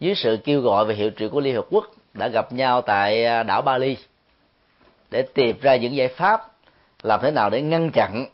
dưới 0.00 0.14
sự 0.14 0.38
kêu 0.44 0.60
gọi 0.60 0.84
và 0.84 0.94
hiệu 0.94 1.10
triệu 1.18 1.28
của 1.28 1.40
Liên 1.40 1.54
Hợp 1.54 1.66
Quốc 1.70 1.84
đã 2.14 2.28
gặp 2.28 2.52
nhau 2.52 2.82
tại 2.82 3.24
à, 3.24 3.42
đảo 3.42 3.62
Bali 3.62 3.96
để 5.10 5.22
tìm 5.22 5.56
ra 5.60 5.76
những 5.76 5.96
giải 5.96 6.08
pháp 6.08 6.52
làm 7.02 7.20
thế 7.22 7.30
nào 7.30 7.50
để 7.50 7.62
ngăn 7.62 7.90
chặn 7.90 8.26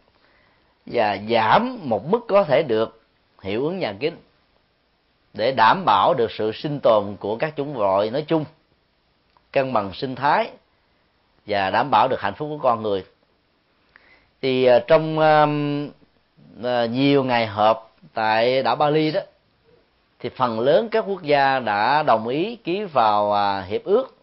và 0.86 1.18
giảm 1.30 1.78
một 1.82 2.06
mức 2.06 2.20
có 2.28 2.44
thể 2.44 2.62
được 2.62 3.02
hiệu 3.42 3.64
ứng 3.64 3.78
nhà 3.78 3.94
kính 4.00 4.16
để 5.34 5.52
đảm 5.52 5.84
bảo 5.84 6.14
được 6.14 6.30
sự 6.30 6.52
sinh 6.52 6.80
tồn 6.80 7.16
của 7.20 7.36
các 7.36 7.52
chủng 7.56 7.78
loại 7.78 8.10
nói 8.10 8.24
chung, 8.28 8.44
cân 9.52 9.72
bằng 9.72 9.92
sinh 9.94 10.14
thái 10.14 10.50
và 11.46 11.70
đảm 11.70 11.90
bảo 11.90 12.08
được 12.08 12.20
hạnh 12.20 12.34
phúc 12.34 12.48
của 12.50 12.58
con 12.58 12.82
người. 12.82 13.04
Thì 14.42 14.64
à, 14.64 14.78
trong 14.86 15.18
à, 15.18 15.46
nhiều 16.86 17.24
ngày 17.24 17.46
họp 17.46 17.91
tại 18.14 18.62
đảo 18.62 18.76
Bali 18.76 19.10
đó, 19.10 19.20
thì 20.18 20.28
phần 20.28 20.60
lớn 20.60 20.88
các 20.90 21.04
quốc 21.08 21.22
gia 21.22 21.58
đã 21.58 22.02
đồng 22.02 22.28
ý 22.28 22.56
ký 22.56 22.84
vào 22.84 23.32
à, 23.32 23.62
hiệp 23.62 23.84
ước 23.84 24.16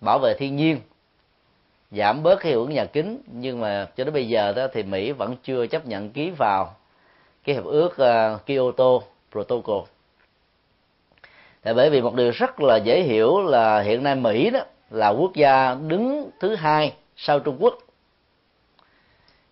bảo 0.00 0.18
vệ 0.18 0.34
thiên 0.34 0.56
nhiên, 0.56 0.80
giảm 1.90 2.22
bớt 2.22 2.36
cái 2.40 2.50
hiệu 2.50 2.60
ứng 2.60 2.74
nhà 2.74 2.84
kính. 2.84 3.18
Nhưng 3.26 3.60
mà 3.60 3.88
cho 3.96 4.04
đến 4.04 4.14
bây 4.14 4.28
giờ 4.28 4.52
đó 4.52 4.66
thì 4.72 4.82
Mỹ 4.82 5.12
vẫn 5.12 5.36
chưa 5.42 5.66
chấp 5.66 5.86
nhận 5.86 6.10
ký 6.10 6.30
vào 6.30 6.74
cái 7.44 7.54
hiệp 7.54 7.64
ước 7.64 7.98
à, 7.98 8.38
Kyoto 8.46 8.98
Protocol. 9.32 9.82
Tại 11.62 11.74
bởi 11.74 11.90
vì 11.90 12.00
một 12.00 12.14
điều 12.14 12.30
rất 12.30 12.60
là 12.60 12.76
dễ 12.76 13.00
hiểu 13.00 13.40
là 13.40 13.80
hiện 13.80 14.02
nay 14.02 14.14
Mỹ 14.14 14.50
đó 14.50 14.60
là 14.90 15.08
quốc 15.08 15.34
gia 15.34 15.74
đứng 15.74 16.30
thứ 16.40 16.54
hai 16.54 16.94
sau 17.16 17.40
Trung 17.40 17.56
Quốc 17.60 17.78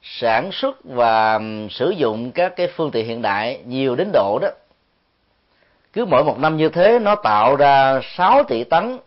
sản 0.08 0.52
xuất 0.52 0.84
và 0.84 1.40
sử 1.70 1.90
dụng 1.90 2.32
các 2.32 2.56
cái 2.56 2.68
phương 2.76 2.90
tiện 2.90 3.06
hiện 3.06 3.22
đại 3.22 3.60
nhiều 3.66 3.96
đến 3.96 4.10
độ 4.12 4.38
đó. 4.42 4.48
Cứ 5.92 6.04
mỗi 6.04 6.24
một 6.24 6.38
năm 6.38 6.56
như 6.56 6.68
thế 6.68 6.98
nó 6.98 7.14
tạo 7.14 7.56
ra 7.56 8.00
6 8.16 8.44
tỷ 8.44 8.64
tấn 8.64 8.98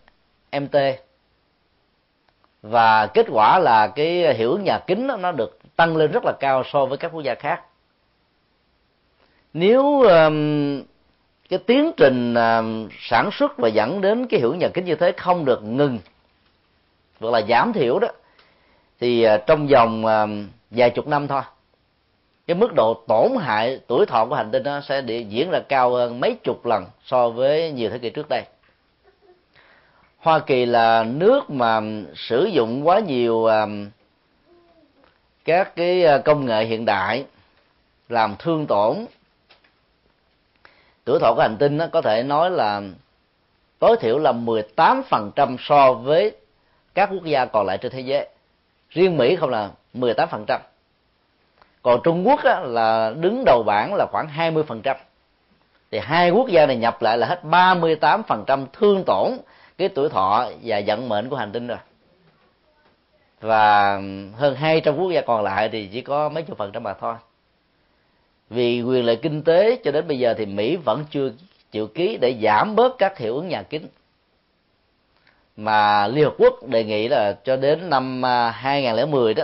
MT 0.52 0.76
và 2.62 3.08
kết 3.08 3.26
quả 3.32 3.60
là 3.60 3.88
cái 3.88 4.34
hiệu 4.34 4.52
ứng 4.52 4.64
nhà 4.64 4.80
kính 4.80 5.08
đó, 5.08 5.18
nó 5.18 5.32
được 5.32 5.60
tăng 5.76 5.98
lên 5.98 6.12
rất 6.12 6.24
là 6.26 6.34
cao 6.40 6.64
so 6.72 6.86
với 6.86 6.98
các 6.98 7.12
quốc 7.14 7.22
gia 7.22 7.36
khác. 7.36 7.62
Nếu 9.54 10.02
um, 10.02 10.82
cái 11.50 11.60
tiến 11.60 11.92
trình 11.98 12.34
um, 12.34 12.90
sản 13.00 13.30
xuất 13.32 13.58
và 13.58 13.68
dẫn 13.68 14.02
đến 14.02 14.28
cái 14.28 14.40
hiệu 14.40 14.50
ứng 14.50 14.60
nhà 14.60 14.68
kính 14.74 14.86
như 14.86 14.96
thế 14.96 15.12
không 15.18 15.46
được 15.46 15.64
ngừng 15.64 16.00
hoặc 17.20 17.30
là 17.32 17.42
giảm 17.50 17.74
thiểu 17.74 18.00
đó 18.00 18.08
thì 19.00 19.28
uh, 19.28 19.42
trong 19.48 19.68
vòng 19.68 20.06
uh, 20.06 20.50
vài 20.72 20.90
chục 20.90 21.08
năm 21.08 21.28
thôi. 21.28 21.42
Cái 22.48 22.56
mức 22.56 22.74
độ 22.76 23.04
tổn 23.08 23.32
hại 23.40 23.80
tuổi 23.88 24.06
thọ 24.06 24.26
của 24.26 24.36
hành 24.36 24.52
tinh 24.52 24.64
nó 24.64 24.82
sẽ 24.82 25.02
diễn 25.30 25.52
ra 25.52 25.60
cao 25.70 25.92
hơn 25.92 26.20
mấy 26.20 26.36
chục 26.44 26.66
lần 26.66 26.86
so 27.06 27.30
với 27.30 27.72
nhiều 27.72 27.90
thế 27.90 27.98
kỷ 27.98 28.10
trước 28.10 28.30
đây. 28.30 28.44
Hoa 30.18 30.40
Kỳ 30.40 30.66
là 30.66 31.04
nước 31.04 31.50
mà 31.50 31.82
sử 32.16 32.46
dụng 32.46 32.88
quá 32.88 33.00
nhiều 33.00 33.46
um, 33.46 33.90
các 35.46 35.76
cái 35.76 36.04
ờ, 36.04 36.22
công 36.26 36.46
nghệ 36.46 36.66
hiện 36.66 36.86
đại 36.86 37.26
làm 38.10 38.36
thương 38.40 38.66
tổn. 38.68 39.06
Tuổi 41.04 41.20
thọ 41.20 41.34
của 41.36 41.42
hành 41.42 41.58
tinh 41.60 41.78
nó 41.78 41.88
có 41.88 42.02
thể 42.02 42.24
nói 42.24 42.52
là 42.52 42.82
tối 43.80 43.98
thiểu 44.02 44.18
là 44.18 44.32
18% 44.32 45.56
so 45.60 45.94
với 45.94 46.32
các 46.94 47.10
quốc 47.12 47.24
gia 47.24 47.46
còn 47.46 47.66
lại 47.66 47.78
trên 47.78 47.92
thế 47.92 48.02
giới 48.02 48.28
riêng 48.90 49.18
Mỹ 49.18 49.36
không 49.36 49.50
là 49.50 49.72
18% 49.94 50.60
còn 51.82 52.00
Trung 52.04 52.28
Quốc 52.28 52.44
á, 52.44 52.60
là 52.60 53.14
đứng 53.20 53.44
đầu 53.46 53.64
bảng 53.64 53.94
là 53.94 54.06
khoảng 54.12 54.28
20% 54.38 54.96
thì 55.92 56.00
hai 56.00 56.32
quốc 56.32 56.50
gia 56.50 56.66
này 56.66 56.76
nhập 56.76 57.02
lại 57.02 57.18
là 57.18 57.28
hết 57.28 57.42
38% 57.44 58.66
thương 58.74 59.04
tổn 59.06 59.38
cái 59.78 59.90
tuổi 59.90 60.10
thọ 60.10 60.50
và 60.64 60.82
vận 60.88 61.10
mệnh 61.10 61.30
của 61.30 61.36
hành 61.36 61.52
tinh 61.52 61.68
rồi. 61.68 61.78
Và 63.42 63.94
hơn 64.36 64.56
200 64.56 64.98
quốc 64.98 65.12
gia 65.12 65.22
còn 65.22 65.44
lại 65.44 65.70
thì 65.70 65.90
chỉ 65.94 66.02
có 66.02 66.30
mấy 66.30 66.44
chục 66.44 66.58
phần 66.58 66.72
trăm 66.72 66.84
mà 66.84 66.94
thôi. 66.94 67.16
Vì 68.50 68.82
quyền 68.82 69.06
lợi 69.06 69.16
kinh 69.16 69.44
tế 69.44 69.80
cho 69.84 69.92
đến 69.92 70.08
bây 70.08 70.20
giờ 70.20 70.34
thì 70.38 70.46
Mỹ 70.46 70.76
vẫn 70.76 71.06
chưa 71.12 71.32
chịu 71.72 71.88
ký 71.88 72.18
để 72.18 72.40
giảm 72.42 72.76
bớt 72.76 72.98
các 72.98 73.18
hiệu 73.18 73.36
ứng 73.36 73.48
nhà 73.48 73.64
kính 73.64 73.88
mà 75.60 76.08
Liên 76.08 76.24
Hợp 76.24 76.34
Quốc 76.38 76.68
đề 76.68 76.84
nghị 76.84 77.08
là 77.08 77.38
cho 77.44 77.56
đến 77.56 77.90
năm 77.90 78.26
à, 78.26 78.50
2010 78.50 79.34
đó 79.34 79.44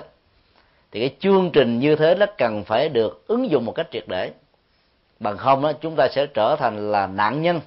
thì 0.91 0.99
cái 0.99 1.15
chương 1.19 1.51
trình 1.51 1.79
như 1.79 1.95
thế 1.95 2.15
nó 2.15 2.25
cần 2.37 2.63
phải 2.63 2.89
được 2.89 3.27
ứng 3.27 3.49
dụng 3.49 3.65
một 3.65 3.71
cách 3.71 3.87
triệt 3.91 4.03
để. 4.07 4.31
Bằng 5.19 5.37
không 5.37 5.61
đó 5.61 5.73
chúng 5.73 5.95
ta 5.95 6.07
sẽ 6.07 6.25
trở 6.25 6.55
thành 6.55 6.91
là 6.91 7.07
nạn 7.07 7.41
nhân 7.41 7.61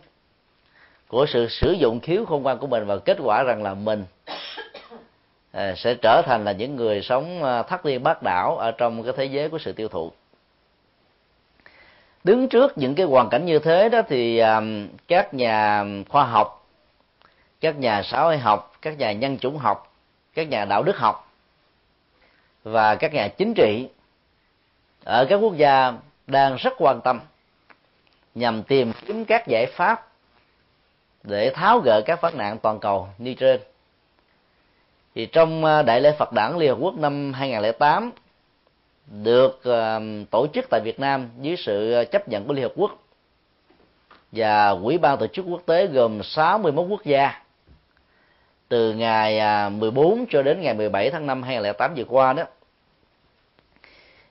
của 1.08 1.26
sự 1.28 1.48
sử 1.48 1.72
dụng 1.72 2.00
khiếu 2.00 2.24
không 2.24 2.42
ngoan 2.42 2.58
của 2.58 2.66
mình 2.66 2.86
và 2.86 2.96
kết 2.98 3.16
quả 3.22 3.42
rằng 3.42 3.62
là 3.62 3.74
mình 3.74 4.04
à, 5.52 5.74
sẽ 5.76 5.94
trở 5.94 6.22
thành 6.26 6.44
là 6.44 6.52
những 6.52 6.76
người 6.76 7.02
sống 7.02 7.44
à, 7.44 7.62
thất 7.62 7.86
liên 7.86 8.02
bát 8.02 8.22
đảo 8.22 8.56
ở 8.56 8.70
trong 8.70 9.02
cái 9.02 9.12
thế 9.16 9.24
giới 9.24 9.48
của 9.48 9.58
sự 9.58 9.72
tiêu 9.72 9.88
thụ. 9.88 10.12
Đứng 12.24 12.48
trước 12.48 12.78
những 12.78 12.94
cái 12.94 13.06
hoàn 13.06 13.28
cảnh 13.28 13.44
như 13.44 13.58
thế 13.58 13.88
đó 13.88 14.02
thì 14.08 14.38
à, 14.38 14.60
các 15.08 15.34
nhà 15.34 15.84
khoa 16.08 16.24
học 16.24 16.57
các 17.60 17.78
nhà 17.78 18.02
xã 18.02 18.22
hội 18.22 18.38
học, 18.38 18.76
các 18.82 18.98
nhà 18.98 19.12
nhân 19.12 19.38
chủng 19.38 19.58
học, 19.58 19.94
các 20.34 20.48
nhà 20.48 20.64
đạo 20.64 20.82
đức 20.82 20.96
học 20.96 21.32
và 22.62 22.94
các 22.94 23.14
nhà 23.14 23.28
chính 23.28 23.54
trị 23.54 23.88
ở 25.04 25.26
các 25.28 25.36
quốc 25.36 25.56
gia 25.56 25.92
đang 26.26 26.56
rất 26.56 26.72
quan 26.78 27.00
tâm 27.04 27.20
nhằm 28.34 28.62
tìm 28.62 28.92
kiếm 29.06 29.24
các 29.24 29.46
giải 29.46 29.66
pháp 29.66 30.08
để 31.22 31.50
tháo 31.54 31.80
gỡ 31.80 32.02
các 32.06 32.20
vấn 32.20 32.36
nạn 32.36 32.58
toàn 32.58 32.80
cầu 32.80 33.08
như 33.18 33.34
trên. 33.34 33.60
Thì 35.14 35.26
trong 35.26 35.64
ờ, 35.64 35.82
đại 35.82 36.00
lễ 36.00 36.12
Phật 36.18 36.32
đản 36.32 36.58
Liên 36.58 36.68
Hợp 36.68 36.78
Quốc 36.80 36.94
năm 36.94 37.32
2008 37.32 38.10
được 39.06 39.60
ờ, 39.64 40.00
tổ 40.30 40.46
chức 40.54 40.66
tại 40.70 40.80
Việt 40.84 41.00
Nam 41.00 41.28
dưới 41.40 41.56
sự 41.56 41.92
ờ, 41.92 42.04
chấp 42.04 42.28
nhận 42.28 42.46
của 42.46 42.52
Liên 42.52 42.62
Hợp 42.62 42.72
Quốc 42.76 42.98
và 44.32 44.74
Quỹ 44.84 44.98
ban 44.98 45.18
tổ 45.18 45.26
chức 45.26 45.44
quốc 45.48 45.62
tế 45.66 45.86
gồm 45.86 46.22
61 46.22 46.86
quốc 46.88 47.04
gia 47.04 47.42
từ 48.68 48.92
ngày 48.92 49.38
à, 49.38 49.68
14 49.68 50.26
cho 50.30 50.42
đến 50.42 50.60
ngày 50.60 50.74
17 50.74 51.10
tháng 51.10 51.26
5 51.26 51.42
2008 51.42 51.94
vừa 51.96 52.04
qua 52.04 52.32
đó, 52.32 52.42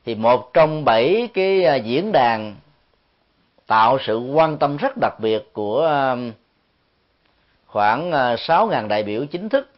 thì 0.05 0.15
một 0.15 0.53
trong 0.53 0.85
bảy 0.85 1.29
cái 1.33 1.63
à, 1.63 1.75
diễn 1.75 2.11
đàn 2.11 2.55
tạo 3.67 3.97
sự 4.01 4.19
quan 4.19 4.57
tâm 4.57 4.77
rất 4.77 4.97
đặc 5.01 5.19
biệt 5.19 5.53
của 5.53 5.85
à, 5.85 6.15
khoảng 7.65 8.11
6.000 8.11 8.87
đại 8.87 9.03
biểu 9.03 9.25
chính 9.25 9.49
thức 9.49 9.69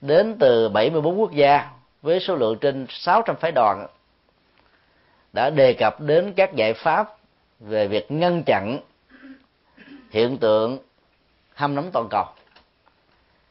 đến 0.00 0.36
từ 0.38 0.68
74 0.68 1.20
quốc 1.20 1.32
gia 1.32 1.70
với 2.02 2.20
số 2.20 2.36
lượng 2.36 2.58
trên 2.60 2.86
600 2.90 3.36
phái 3.36 3.52
đoàn 3.52 3.86
đã 5.32 5.50
đề 5.50 5.72
cập 5.72 6.00
đến 6.00 6.32
các 6.36 6.54
giải 6.54 6.74
pháp 6.74 7.16
về 7.60 7.88
việc 7.88 8.10
ngăn 8.10 8.42
chặn 8.46 8.78
hiện 10.10 10.38
tượng 10.38 10.78
hâm 11.54 11.74
nóng 11.74 11.90
toàn 11.92 12.08
cầu 12.10 12.24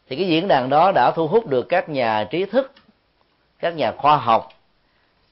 thì 0.10 0.16
cái 0.16 0.28
diễn 0.28 0.48
đàn 0.48 0.70
đó 0.70 0.92
đã 0.92 1.12
thu 1.12 1.28
hút 1.28 1.48
được 1.48 1.70
các 1.70 1.90
nhà 1.90 2.28
trí 2.30 2.46
thức, 2.46 2.72
các 3.60 3.76
nhà 3.76 3.92
khoa 3.92 4.18
học, 4.18 4.50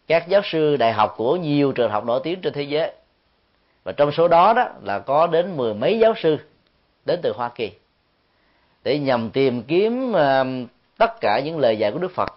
các 0.07 0.27
giáo 0.27 0.41
sư 0.43 0.77
đại 0.77 0.93
học 0.93 1.13
của 1.17 1.35
nhiều 1.35 1.71
trường 1.71 1.91
học 1.91 2.05
nổi 2.05 2.19
tiếng 2.23 2.41
trên 2.41 2.53
thế 2.53 2.63
giới. 2.63 2.91
Và 3.83 3.91
trong 3.91 4.11
số 4.11 4.27
đó 4.27 4.53
đó 4.53 4.69
là 4.83 4.99
có 4.99 5.27
đến 5.27 5.57
mười 5.57 5.73
mấy 5.73 5.99
giáo 5.99 6.13
sư 6.23 6.37
đến 7.05 7.19
từ 7.23 7.33
hoa 7.35 7.49
kỳ 7.49 7.71
để 8.83 8.99
nhằm 8.99 9.29
tìm 9.29 9.63
kiếm 9.63 10.13
tất 10.97 11.21
cả 11.21 11.39
những 11.45 11.59
lời 11.59 11.77
dạy 11.77 11.91
của 11.91 11.99
đức 11.99 12.11
phật. 12.15 12.33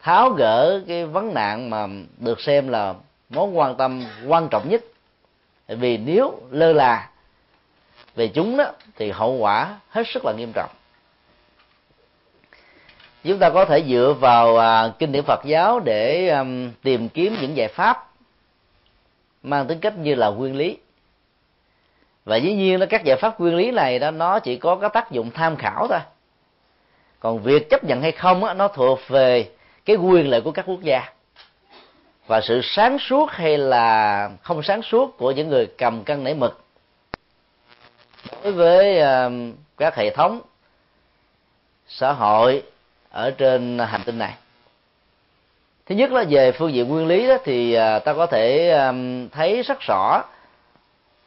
Tháo 0.00 0.30
gỡ 0.30 0.82
cái 0.88 1.04
vấn 1.06 1.34
nạn 1.34 1.70
mà 1.70 1.86
được 2.18 2.40
xem 2.40 2.68
là 2.68 2.94
mối 3.30 3.48
quan 3.48 3.76
tâm 3.76 4.04
quan 4.26 4.48
trọng 4.48 4.68
nhất. 4.68 4.84
Vì 5.68 5.96
nếu 5.96 6.40
lơ 6.50 6.72
là 6.72 7.10
về 8.14 8.28
chúng 8.28 8.56
đó 8.56 8.72
thì 8.96 9.10
hậu 9.10 9.32
quả 9.32 9.80
hết 9.88 10.02
sức 10.08 10.24
là 10.24 10.32
nghiêm 10.32 10.52
trọng. 10.54 10.70
Chúng 13.24 13.38
ta 13.38 13.50
có 13.50 13.64
thể 13.64 13.84
dựa 13.88 14.14
vào 14.20 14.58
à, 14.58 14.92
kinh 14.98 15.12
điển 15.12 15.22
Phật 15.26 15.40
giáo 15.44 15.80
để 15.80 16.28
à, 16.28 16.44
tìm 16.82 17.08
kiếm 17.08 17.36
những 17.40 17.56
giải 17.56 17.68
pháp 17.68 18.08
mang 19.42 19.66
tính 19.66 19.80
cách 19.80 19.98
như 19.98 20.14
là 20.14 20.28
nguyên 20.28 20.56
lý. 20.56 20.78
Và 22.24 22.36
dĩ 22.36 22.52
nhiên 22.52 22.80
là 22.80 22.86
các 22.86 23.04
giải 23.04 23.16
pháp 23.16 23.40
nguyên 23.40 23.54
lý 23.54 23.70
này 23.70 23.98
đó 23.98 24.10
nó 24.10 24.38
chỉ 24.38 24.56
có 24.56 24.76
cái 24.76 24.90
tác 24.92 25.10
dụng 25.10 25.30
tham 25.30 25.56
khảo 25.56 25.86
thôi. 25.88 26.00
Còn 27.20 27.38
việc 27.38 27.70
chấp 27.70 27.84
nhận 27.84 28.02
hay 28.02 28.12
không 28.12 28.44
á, 28.44 28.54
nó 28.54 28.68
thuộc 28.68 29.00
về 29.08 29.50
cái 29.84 29.96
quyền 29.96 30.30
lợi 30.30 30.40
của 30.40 30.52
các 30.52 30.64
quốc 30.66 30.80
gia. 30.82 31.12
Và 32.26 32.40
sự 32.40 32.60
sáng 32.62 32.98
suốt 32.98 33.30
hay 33.30 33.58
là 33.58 34.30
không 34.42 34.62
sáng 34.62 34.82
suốt 34.82 35.18
của 35.18 35.30
những 35.30 35.48
người 35.48 35.66
cầm 35.66 36.04
cân 36.04 36.24
nảy 36.24 36.34
mực 36.34 36.64
đối 38.44 38.52
với 38.52 39.00
à, 39.00 39.30
các 39.76 39.96
hệ 39.96 40.10
thống 40.10 40.40
xã 41.88 42.12
hội 42.12 42.62
ở 43.10 43.30
trên 43.30 43.78
hành 43.78 44.00
tinh 44.06 44.18
này. 44.18 44.34
Thứ 45.86 45.94
nhất 45.94 46.12
là 46.12 46.24
về 46.28 46.52
phương 46.52 46.72
diện 46.72 46.88
nguyên 46.88 47.06
lý 47.06 47.26
đó 47.26 47.36
thì 47.44 47.74
à, 47.74 47.98
ta 47.98 48.14
có 48.14 48.26
thể 48.26 48.70
à, 48.70 48.92
thấy 49.32 49.62
rất 49.62 49.78
rõ 49.80 50.22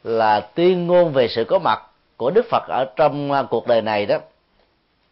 là 0.04 0.40
tuyên 0.40 0.86
ngôn 0.86 1.12
về 1.12 1.28
sự 1.28 1.44
có 1.44 1.58
mặt 1.58 1.82
của 2.16 2.30
đức 2.30 2.46
phật 2.50 2.62
ở 2.68 2.86
trong 2.96 3.46
cuộc 3.50 3.66
đời 3.66 3.82
này 3.82 4.06
đó, 4.06 4.18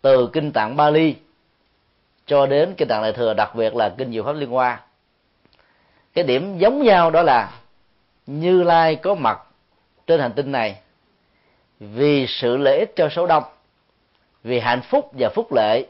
từ 0.02 0.30
kinh 0.32 0.52
tạng 0.52 0.76
bali 0.76 1.14
cho 2.26 2.46
đến 2.46 2.74
kinh 2.76 2.88
tạng 2.88 3.02
đại 3.02 3.12
thừa, 3.12 3.34
đặc 3.34 3.54
biệt 3.54 3.76
là 3.76 3.94
kinh 3.98 4.12
diệu 4.12 4.24
pháp 4.24 4.32
liên 4.32 4.50
hoa. 4.50 4.80
Cái 6.14 6.24
điểm 6.24 6.58
giống 6.58 6.82
nhau 6.82 7.10
đó 7.10 7.22
là 7.22 7.50
như 8.26 8.62
lai 8.62 8.96
có 8.96 9.14
mặt 9.14 9.40
trên 10.06 10.20
hành 10.20 10.32
tinh 10.32 10.52
này 10.52 10.76
vì 11.80 12.26
sự 12.26 12.56
lợi 12.56 12.78
ích 12.78 12.96
cho 12.96 13.08
số 13.08 13.26
đông, 13.26 13.42
vì 14.44 14.60
hạnh 14.60 14.82
phúc 14.82 15.10
và 15.12 15.28
phúc 15.28 15.52
lệ 15.52 15.86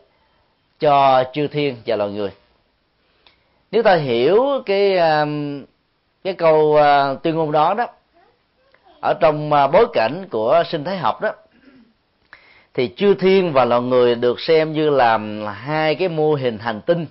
cho 0.81 1.25
chư 1.33 1.47
thiên 1.47 1.77
và 1.87 1.97
loài 1.97 2.11
người. 2.11 2.31
Nếu 3.71 3.83
ta 3.83 3.95
hiểu 3.95 4.63
cái 4.67 4.99
um, 4.99 5.65
cái 6.25 6.35
câu 6.35 6.57
uh, 6.57 7.23
tuyên 7.23 7.35
ngôn 7.35 7.53
đó 7.53 7.75
đó, 7.75 7.87
ở 9.01 9.15
trong 9.21 9.53
uh, 9.53 9.73
bối 9.73 9.87
cảnh 9.93 10.29
của 10.31 10.63
sinh 10.71 10.85
thái 10.85 10.97
học 10.97 11.21
đó, 11.21 11.33
thì 12.75 12.95
chư 12.97 13.15
thiên 13.15 13.53
và 13.53 13.65
loài 13.65 13.83
người 13.83 14.15
được 14.15 14.41
xem 14.41 14.73
như 14.73 14.91
là 14.91 15.13
um, 15.13 15.47
hai 15.47 15.95
cái 15.95 16.09
mô 16.09 16.35
hình 16.35 16.59
hành 16.59 16.81
tinh 16.81 17.07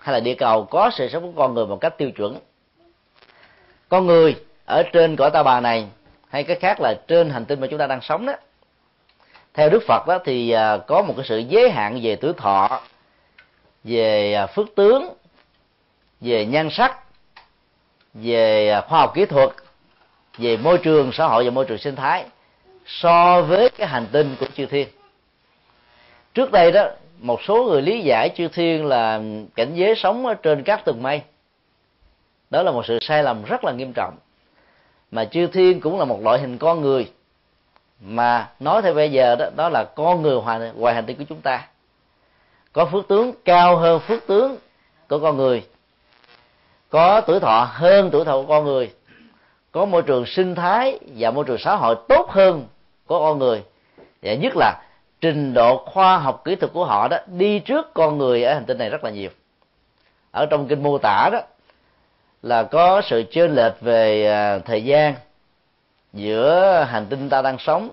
hay 0.00 0.12
là 0.12 0.20
địa 0.20 0.34
cầu 0.34 0.64
có 0.64 0.90
sự 0.94 1.08
sống 1.08 1.22
của 1.22 1.42
con 1.42 1.54
người 1.54 1.66
một 1.66 1.80
cách 1.80 1.98
tiêu 1.98 2.10
chuẩn. 2.10 2.38
Con 3.88 4.06
người 4.06 4.36
ở 4.64 4.82
trên 4.92 5.16
cõi 5.16 5.30
ta 5.30 5.42
bà 5.42 5.60
này 5.60 5.86
hay 6.34 6.44
cái 6.44 6.56
khác 6.56 6.80
là 6.80 6.94
trên 7.08 7.30
hành 7.30 7.44
tinh 7.44 7.60
mà 7.60 7.66
chúng 7.66 7.78
ta 7.78 7.86
đang 7.86 8.00
sống 8.00 8.26
đó. 8.26 8.32
Theo 9.54 9.70
đức 9.70 9.82
phật 9.86 10.06
đó 10.06 10.18
thì 10.24 10.50
à, 10.50 10.78
có 10.86 11.02
một 11.02 11.14
cái 11.16 11.26
sự 11.28 11.38
giới 11.38 11.70
hạn 11.70 12.00
về 12.02 12.16
tuổi 12.16 12.32
thọ, 12.36 12.80
về 13.84 14.34
à, 14.34 14.46
phước 14.46 14.74
tướng, 14.74 15.14
về 16.20 16.46
nhan 16.46 16.68
sắc, 16.70 16.98
về 18.14 18.70
à, 18.70 18.80
khoa 18.80 19.00
học 19.00 19.12
kỹ 19.14 19.24
thuật, 19.24 19.50
về 20.38 20.56
môi 20.56 20.78
trường 20.78 21.12
xã 21.12 21.26
hội 21.26 21.44
và 21.44 21.50
môi 21.50 21.64
trường 21.64 21.78
sinh 21.78 21.96
thái 21.96 22.24
so 22.86 23.42
với 23.42 23.70
cái 23.70 23.86
hành 23.86 24.06
tinh 24.12 24.36
của 24.40 24.46
chư 24.56 24.66
thiên. 24.66 24.88
Trước 26.34 26.52
đây 26.52 26.72
đó, 26.72 26.88
một 27.18 27.40
số 27.42 27.64
người 27.64 27.82
lý 27.82 28.00
giải 28.00 28.30
chư 28.36 28.48
thiên 28.48 28.86
là 28.86 29.20
cảnh 29.54 29.74
giới 29.74 29.94
sống 29.96 30.26
ở 30.26 30.34
trên 30.34 30.62
các 30.62 30.84
tầng 30.84 31.02
mây. 31.02 31.22
Đó 32.50 32.62
là 32.62 32.70
một 32.70 32.86
sự 32.86 32.98
sai 33.00 33.22
lầm 33.22 33.44
rất 33.44 33.64
là 33.64 33.72
nghiêm 33.72 33.92
trọng 33.92 34.14
mà 35.14 35.24
chư 35.24 35.46
thiên 35.46 35.80
cũng 35.80 35.98
là 35.98 36.04
một 36.04 36.22
loại 36.22 36.38
hình 36.38 36.58
con 36.58 36.80
người. 36.80 37.12
Mà 38.00 38.50
nói 38.60 38.82
theo 38.82 38.94
bây 38.94 39.12
giờ 39.12 39.36
đó 39.36 39.46
đó 39.56 39.68
là 39.68 39.84
con 39.84 40.22
người 40.22 40.40
ngoài, 40.40 40.72
ngoài 40.76 40.94
hành 40.94 41.06
tinh 41.06 41.16
của 41.18 41.24
chúng 41.28 41.40
ta. 41.40 41.68
Có 42.72 42.84
phước 42.84 43.08
tướng 43.08 43.32
cao 43.44 43.76
hơn 43.76 44.00
phước 44.00 44.26
tướng 44.26 44.56
của 45.08 45.18
con 45.18 45.36
người. 45.36 45.66
Có 46.90 47.20
tuổi 47.20 47.40
thọ 47.40 47.68
hơn 47.72 48.10
tuổi 48.12 48.24
thọ 48.24 48.32
của 48.32 48.46
con 48.48 48.64
người. 48.64 48.92
Có 49.72 49.84
môi 49.84 50.02
trường 50.02 50.26
sinh 50.26 50.54
thái 50.54 50.98
và 51.16 51.30
môi 51.30 51.44
trường 51.44 51.58
xã 51.58 51.76
hội 51.76 51.96
tốt 52.08 52.30
hơn 52.30 52.66
của 53.06 53.18
con 53.18 53.38
người. 53.38 53.62
Và 54.22 54.34
nhất 54.34 54.52
là 54.56 54.82
trình 55.20 55.54
độ 55.54 55.84
khoa 55.86 56.18
học 56.18 56.42
kỹ 56.44 56.54
thuật 56.54 56.72
của 56.72 56.84
họ 56.84 57.08
đó 57.08 57.16
đi 57.26 57.58
trước 57.58 57.94
con 57.94 58.18
người 58.18 58.44
ở 58.44 58.54
hành 58.54 58.64
tinh 58.64 58.78
này 58.78 58.90
rất 58.90 59.04
là 59.04 59.10
nhiều. 59.10 59.30
Ở 60.30 60.46
trong 60.46 60.68
kinh 60.68 60.82
mô 60.82 60.98
tả 60.98 61.30
đó 61.32 61.40
là 62.44 62.62
có 62.62 63.02
sự 63.04 63.24
chênh 63.30 63.54
lệch 63.54 63.80
về 63.80 64.26
à, 64.26 64.58
thời 64.58 64.84
gian 64.84 65.14
giữa 66.12 66.84
hành 66.90 67.06
tinh 67.10 67.28
ta 67.28 67.42
đang 67.42 67.58
sống 67.58 67.88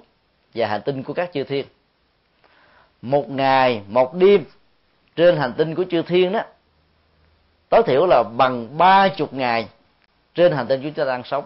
và 0.54 0.68
hành 0.68 0.82
tinh 0.82 1.04
của 1.04 1.14
các 1.14 1.30
chư 1.34 1.44
thiên. 1.44 1.66
Một 3.02 3.30
ngày, 3.30 3.82
một 3.88 4.14
đêm, 4.14 4.44
trên 5.16 5.38
hành 5.38 5.54
tinh 5.58 5.76
của 5.76 5.84
chư 5.92 6.02
thiên 6.02 6.32
đó, 6.32 6.42
tối 7.70 7.84
thiểu 7.86 8.06
là 8.06 8.24
bằng 8.24 8.78
ba 8.78 9.08
chục 9.08 9.34
ngày 9.34 9.68
trên 10.36 10.52
hành 10.52 10.68
tinh 10.68 10.82
chúng 10.84 10.94
ta 10.94 11.06
đang 11.06 11.24
sống. 11.24 11.44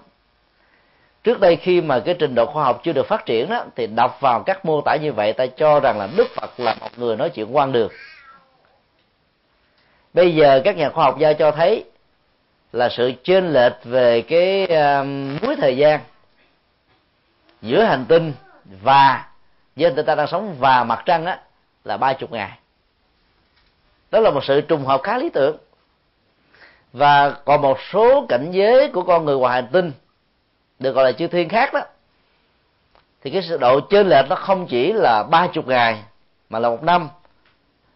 Trước 1.23 1.39
đây 1.39 1.55
khi 1.55 1.81
mà 1.81 1.99
cái 1.99 2.15
trình 2.19 2.35
độ 2.35 2.45
khoa 2.45 2.63
học 2.63 2.81
chưa 2.83 2.93
được 2.93 3.07
phát 3.07 3.25
triển 3.25 3.49
đó, 3.49 3.65
thì 3.75 3.87
đọc 3.87 4.17
vào 4.21 4.43
các 4.43 4.65
mô 4.65 4.81
tả 4.81 4.95
như 4.95 5.13
vậy, 5.13 5.33
ta 5.33 5.45
cho 5.45 5.79
rằng 5.79 5.97
là 5.97 6.07
đức 6.17 6.27
phật 6.35 6.59
là 6.59 6.75
một 6.81 6.89
người 6.97 7.15
nói 7.15 7.29
chuyện 7.29 7.55
quan 7.55 7.71
đường. 7.71 7.91
Bây 10.13 10.35
giờ 10.35 10.61
các 10.63 10.77
nhà 10.77 10.89
khoa 10.89 11.05
học 11.05 11.19
gia 11.19 11.33
cho 11.33 11.51
thấy 11.51 11.85
là 12.75 12.89
sự 12.89 13.11
chênh 13.23 13.53
lệch 13.53 13.73
về 13.83 14.21
cái 14.21 14.63
uh, 14.63 15.07
múi 15.43 15.55
thời 15.55 15.77
gian 15.77 15.99
giữa 17.61 17.83
hành 17.83 18.05
tinh 18.05 18.33
và 18.81 19.27
với 19.75 19.85
hành 19.85 19.95
tinh 19.95 20.05
ta 20.05 20.15
đang 20.15 20.27
sống 20.27 20.55
và 20.59 20.83
mặt 20.83 21.03
trăng 21.05 21.25
á 21.25 21.39
là 21.83 21.97
ba 21.97 22.13
chục 22.13 22.31
ngày. 22.31 22.51
Đó 24.11 24.19
là 24.19 24.29
một 24.31 24.43
sự 24.43 24.61
trùng 24.61 24.85
hợp 24.85 25.01
khá 25.03 25.17
lý 25.17 25.29
tưởng. 25.29 25.57
Và 26.93 27.29
còn 27.29 27.61
một 27.61 27.77
số 27.91 28.25
cảnh 28.29 28.51
giới 28.51 28.89
của 28.89 29.03
con 29.03 29.25
người 29.25 29.37
ngoài 29.37 29.61
hành 29.61 29.71
tinh 29.71 29.91
được 30.79 30.91
gọi 30.91 31.05
là 31.05 31.11
chư 31.11 31.27
thiên 31.27 31.49
khác 31.49 31.73
đó 31.73 31.81
thì 33.23 33.31
cái 33.31 33.41
sự 33.49 33.57
độ 33.57 33.79
chênh 33.79 34.07
lệch 34.07 34.25
nó 34.29 34.35
không 34.35 34.67
chỉ 34.67 34.93
là 34.93 35.23
ba 35.23 35.47
chục 35.47 35.67
ngày 35.67 36.03
mà 36.49 36.59
là 36.59 36.69
một 36.69 36.83
năm. 36.83 37.09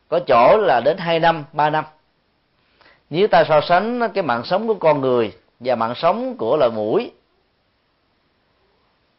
Có 0.07 0.19
chỗ 0.27 0.57
là 0.57 0.81
đến 0.85 0.97
hai 0.97 1.19
năm 1.19 1.45
ba 1.53 1.69
năm 1.69 1.85
nếu 3.09 3.27
ta 3.27 3.43
so 3.43 3.61
sánh 3.61 4.11
cái 4.13 4.23
mạng 4.23 4.43
sống 4.43 4.67
của 4.67 4.73
con 4.73 5.01
người 5.01 5.31
và 5.59 5.75
mạng 5.75 5.95
sống 5.95 6.37
của 6.37 6.57
loài 6.57 6.71
mũi, 6.71 7.11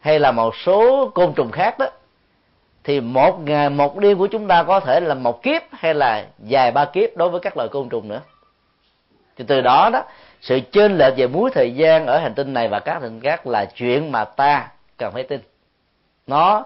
hay 0.00 0.18
là 0.18 0.32
một 0.32 0.56
số 0.56 1.10
côn 1.14 1.32
trùng 1.34 1.50
khác 1.50 1.78
đó, 1.78 1.86
thì 2.84 3.00
một 3.00 3.40
ngày, 3.40 3.70
một 3.70 3.98
đêm 3.98 4.18
của 4.18 4.26
chúng 4.26 4.48
ta 4.48 4.62
có 4.62 4.80
thể 4.80 5.00
là 5.00 5.14
một 5.14 5.42
kiếp 5.42 5.62
hay 5.70 5.94
là 5.94 6.26
dài 6.38 6.72
ba 6.72 6.84
kiếp 6.84 7.16
đối 7.16 7.28
với 7.30 7.40
các 7.40 7.56
loài 7.56 7.68
côn 7.68 7.88
trùng 7.88 8.08
nữa. 8.08 8.20
Thì 9.36 9.44
từ 9.48 9.60
đó 9.60 9.90
đó, 9.92 10.02
sự 10.40 10.60
chênh 10.72 10.98
lệch 10.98 11.16
về 11.16 11.26
múi 11.26 11.50
thời 11.54 11.74
gian 11.74 12.06
ở 12.06 12.18
hành 12.18 12.34
tinh 12.34 12.52
này 12.52 12.68
và 12.68 12.80
các 12.80 12.92
hành 12.92 13.02
tinh 13.02 13.20
khác 13.20 13.46
là 13.46 13.64
chuyện 13.64 14.12
mà 14.12 14.24
ta 14.24 14.68
cần 14.98 15.12
phải 15.12 15.22
tin. 15.22 15.40
Nó 16.26 16.64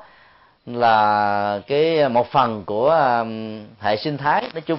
là 0.66 1.60
cái 1.66 2.08
một 2.08 2.26
phần 2.26 2.62
của 2.66 2.90
um, 2.90 3.60
hệ 3.80 3.96
sinh 3.96 4.16
thái 4.16 4.42
nói 4.54 4.60
chung 4.60 4.78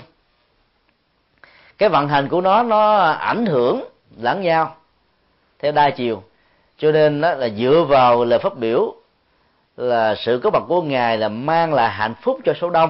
cái 1.78 1.90
vận 1.90 2.08
hành 2.08 2.30
của 2.30 2.42
nó 2.42 2.64
nó 2.64 2.98
ảnh 3.10 3.46
hưởng 3.46 3.84
lẫn 4.18 4.42
nhau 4.42 4.76
theo 5.60 5.72
đa 5.72 5.90
chiều. 5.90 6.24
Cho 6.78 6.92
nên 6.92 7.22
đó 7.22 7.34
là 7.34 7.50
dựa 7.50 7.86
vào 7.90 8.26
lời 8.26 8.40
phát 8.40 8.58
biểu 8.58 8.96
là 9.78 10.16
sự 10.16 10.40
có 10.44 10.50
mặt 10.50 10.64
của 10.68 10.82
ngài 10.82 11.18
là 11.18 11.30
mang 11.30 11.74
lại 11.74 11.90
hạnh 11.90 12.14
phúc 12.22 12.40
cho 12.46 12.54
số 12.62 12.70
đông. 12.70 12.90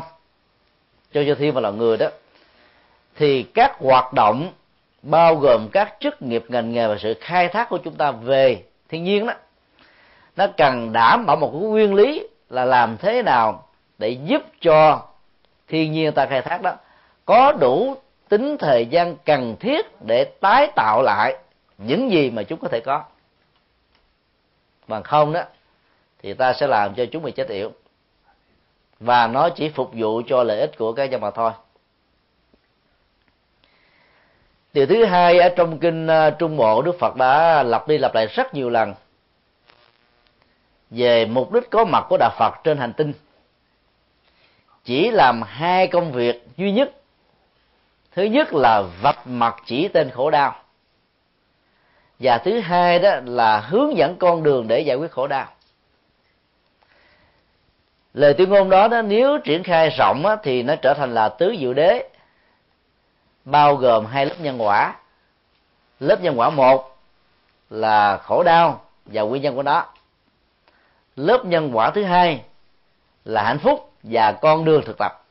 Cho 1.14 1.24
cho 1.28 1.36
thiên 1.36 1.54
và 1.54 1.62
loài 1.62 1.74
người 1.74 1.98
đó. 1.98 2.08
Thì 3.16 3.44
các 3.44 3.80
hoạt 3.80 4.14
động 4.14 4.52
bao 5.02 5.36
gồm 5.36 5.68
các 5.72 5.94
chức 6.00 6.22
nghiệp 6.22 6.46
ngành 6.48 6.72
nghề 6.72 6.88
và 6.88 6.98
sự 6.98 7.14
khai 7.22 7.48
thác 7.48 7.70
của 7.70 7.78
chúng 7.78 7.96
ta 7.96 8.12
về 8.12 8.64
thiên 8.90 9.04
nhiên 9.04 9.26
đó, 9.26 9.34
nó 10.36 10.48
cần 10.58 10.94
đảm 10.94 11.26
bảo 11.26 11.36
một 11.36 11.50
cái 11.54 11.62
nguyên 11.62 11.96
lý 11.96 12.28
là 12.50 12.66
làm 12.66 12.98
thế 12.98 13.24
nào 13.24 13.68
để 13.98 14.10
giúp 14.10 14.42
cho 14.62 15.02
thiên 15.68 15.92
nhiên 15.92 16.12
ta 16.12 16.26
khai 16.26 16.42
thác 16.42 16.62
đó. 16.62 16.74
Có 17.26 17.52
đủ 17.52 17.98
tính 18.30 18.58
thời 18.60 18.86
gian 18.86 19.16
cần 19.26 19.56
thiết 19.60 19.86
để 20.08 20.24
tái 20.24 20.72
tạo 20.76 21.02
lại 21.02 21.38
những 21.78 22.12
gì 22.12 22.30
mà 22.30 22.44
chúng 22.44 22.60
có 22.60 22.68
thể 22.68 22.80
có. 22.86 23.04
Bằng 24.88 25.04
không 25.04 25.34
đó, 25.34 25.44
thì 26.24 26.34
ta 26.34 26.54
sẽ 26.54 26.68
làm 26.68 26.96
cho 26.96 27.06
chúng 27.12 27.24
bị 27.24 27.32
chết 27.32 27.48
yểu. 27.50 27.72
Và 29.00 29.28
nó 29.28 29.50
chỉ 29.50 29.70
phục 29.70 29.92
vụ 29.94 30.22
cho 30.28 30.44
lợi 30.44 30.60
ích 30.60 30.78
của 30.78 30.94
cái 30.94 31.08
nhân 31.08 31.22
mà 31.22 31.32
thôi. 31.32 31.52
Điều 34.74 34.86
thứ 34.86 35.06
hai 35.06 35.40
ở 35.40 35.50
trong 35.50 35.80
kinh 35.80 36.08
à, 36.08 36.30
trung 36.30 36.58
bộ, 36.58 36.82
đức 36.82 37.00
phật 37.00 37.16
đã 37.16 37.64
lặp 37.64 37.88
đi 37.88 37.98
lặp 37.98 38.16
lại 38.16 38.28
rất 38.28 38.54
nhiều 38.54 38.70
lần 38.70 38.94
về 40.90 41.26
mục 41.26 41.52
đích 41.52 41.70
có 41.70 41.86
mặt 41.86 42.06
của 42.10 42.18
đạo 42.18 42.32
phật 42.38 42.54
trên 42.64 42.78
hành 42.78 42.94
tinh. 42.94 43.14
Chỉ 44.84 45.12
làm 45.12 45.42
hai 45.42 45.88
công 45.88 46.12
việc 46.12 46.48
duy 46.58 46.72
nhất 46.72 46.92
thứ 48.16 48.24
nhất 48.24 48.54
là 48.54 48.84
vạch 49.02 49.28
mặt 49.28 49.56
chỉ 49.66 49.88
tên 49.88 50.10
khổ 50.10 50.30
đau. 50.30 50.56
Và 52.20 52.38
thứ 52.38 52.60
hai 52.60 53.00
đó 53.00 53.10
là 53.26 53.60
hướng 53.60 53.98
dẫn 53.98 54.16
con 54.20 54.44
đường 54.44 54.68
để 54.68 54.80
giải 54.80 54.98
quyết 54.98 55.12
khổ 55.12 55.28
đau. 55.28 55.48
Lời 58.14 58.34
tuyên 58.34 58.50
ngôn 58.50 58.70
đó, 58.70 58.88
đó 58.88 59.02
nếu 59.02 59.38
triển 59.38 59.64
khai 59.64 59.90
rộng 59.90 60.26
á, 60.26 60.36
thì 60.44 60.64
nó 60.64 60.76
trở 60.76 60.94
thành 60.94 61.14
là 61.14 61.30
tứ 61.30 61.56
diệu 61.60 61.74
đế 61.74 62.10
bao 63.46 63.76
gồm 63.76 64.06
hai 64.06 64.26
lớp 64.26 64.36
nhân 64.40 64.62
quả. 64.62 64.96
Lớp 66.00 66.22
nhân 66.22 66.40
quả 66.40 66.50
một 66.50 66.98
là 67.70 68.18
khổ 68.18 68.44
đau 68.44 68.82
và 69.06 69.22
nguyên 69.22 69.42
nhân 69.42 69.56
của 69.56 69.64
nó. 69.64 69.86
Lớp 71.16 71.46
nhân 71.46 71.72
quả 71.74 71.92
thứ 71.92 72.04
hai 72.04 72.44
là 73.26 73.44
hạnh 73.44 73.60
phúc 73.60 73.92
và 74.04 74.32
con 74.32 74.66
đường 74.66 74.82
thực 74.86 74.98
tập 74.98 75.25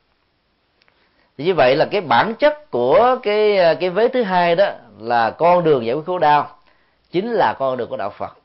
thì 1.39 1.45
như 1.45 1.55
vậy 1.55 1.77
là 1.77 1.85
cái 1.85 2.01
bản 2.01 2.35
chất 2.35 2.71
của 2.71 3.17
cái 3.23 3.59
cái 3.81 3.91
vế 3.91 4.09
thứ 4.09 4.23
hai 4.23 4.57
đó 4.57 4.71
là 4.99 5.31
con 5.31 5.65
đường 5.65 5.87
giải 5.87 5.95
quyết 5.95 6.07
khổ 6.07 6.19
đau, 6.19 6.59
chính 7.11 7.33
là 7.33 7.55
con 7.59 7.77
đường 7.77 7.89
của 7.89 7.97
đạo 7.97 8.11
phật. 8.11 8.39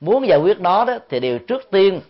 Muốn 0.00 0.26
giải 0.26 0.38
quyết 0.38 0.60
nó 0.60 0.84
đó 0.84 0.98
thì 1.08 1.20
điều 1.20 1.38
trước 1.38 1.70
tiên 1.70 2.00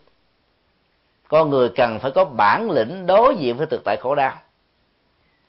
con 1.29 1.51
người 1.51 1.69
cần 1.69 1.99
phải 1.99 2.11
có 2.11 2.25
bản 2.25 2.71
lĩnh 2.71 3.07
đối 3.07 3.37
diện 3.37 3.57
với 3.57 3.67
thực 3.67 3.85
tại 3.85 3.97
khổ 3.97 4.15
đau. 4.15 4.33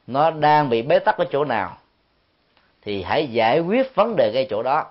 Nó 0.08 0.32
đang 0.32 0.70
bị 0.70 0.82
bế 0.82 1.00
tắc 1.00 1.18
ở 1.18 1.26
chỗ 1.32 1.46
nào 1.46 1.78
thì 2.82 3.04
hãy 3.04 3.28
giải 3.28 3.60
quyết 3.60 3.96
vấn 3.96 4.16
đề 4.16 4.32
ngay 4.34 4.48
chỗ 4.50 4.64
đó. 4.64 4.86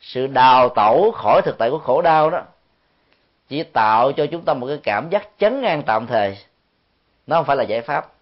Sự 0.00 0.26
đào 0.26 0.68
tẩu 0.68 1.10
khỏi 1.10 1.42
thực 1.42 1.58
tại 1.58 1.70
của 1.70 1.78
khổ 1.78 2.02
đau 2.02 2.30
đó 2.30 2.42
chỉ 3.48 3.62
tạo 3.62 4.12
cho 4.12 4.26
chúng 4.26 4.42
ta 4.42 4.54
một 4.54 4.66
cái 4.66 4.78
cảm 4.82 5.10
giác 5.10 5.28
chấn 5.38 5.62
an 5.62 5.82
tạm 5.86 6.06
thời 6.06 6.38
nó 7.28 7.36
không 7.36 7.44
phải 7.44 7.56
là 7.56 7.62
giải 7.62 7.80
pháp. 7.80 8.12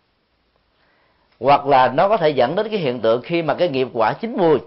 Hoặc 1.40 1.66
là 1.66 1.88
nó 1.88 2.08
có 2.08 2.16
thể 2.16 2.30
dẫn 2.30 2.54
đến 2.54 2.68
cái 2.70 2.78
hiện 2.78 3.00
tượng 3.00 3.22
khi 3.22 3.42
mà 3.42 3.54
cái 3.54 3.68
nghiệp 3.68 3.88
quả 3.92 4.12
chín 4.12 4.36
mùi, 4.36 4.58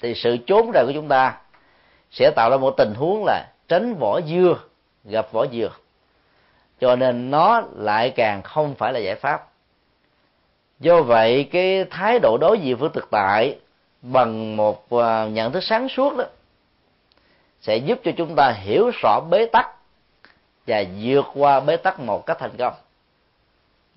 thì 0.00 0.14
sự 0.14 0.36
trốn 0.36 0.70
rời 0.74 0.86
của 0.86 0.92
chúng 0.94 1.08
ta 1.08 1.36
sẽ 2.10 2.30
tạo 2.36 2.50
ra 2.50 2.56
một 2.56 2.70
tình 2.76 2.94
huống 2.94 3.24
là 3.26 3.46
tránh 3.68 3.94
vỏ 3.94 4.20
dưa, 4.20 4.54
gặp 5.04 5.32
vỏ 5.32 5.46
dừa. 5.46 5.70
Cho 6.80 6.96
nên 6.96 7.30
nó 7.30 7.62
lại 7.76 8.10
càng 8.10 8.42
không 8.42 8.74
phải 8.74 8.92
là 8.92 8.98
giải 8.98 9.14
pháp. 9.14 9.48
Do 10.80 11.02
vậy, 11.02 11.48
cái 11.52 11.84
thái 11.90 12.18
độ 12.18 12.38
đối 12.40 12.58
diện 12.58 12.76
với 12.76 12.90
thực 12.94 13.10
tại 13.10 13.58
bằng 14.02 14.56
một 14.56 14.90
à, 14.90 15.26
nhận 15.26 15.52
thức 15.52 15.64
sáng 15.64 15.88
suốt 15.88 16.16
đó 16.16 16.24
sẽ 17.60 17.76
giúp 17.76 18.00
cho 18.04 18.10
chúng 18.16 18.34
ta 18.36 18.50
hiểu 18.50 18.90
rõ 19.02 19.20
bế 19.30 19.46
tắc 19.46 19.66
và 20.66 20.84
vượt 21.00 21.26
qua 21.34 21.60
bế 21.60 21.76
tắc 21.76 22.00
một 22.00 22.26
cách 22.26 22.36
thành 22.40 22.56
công 22.58 22.74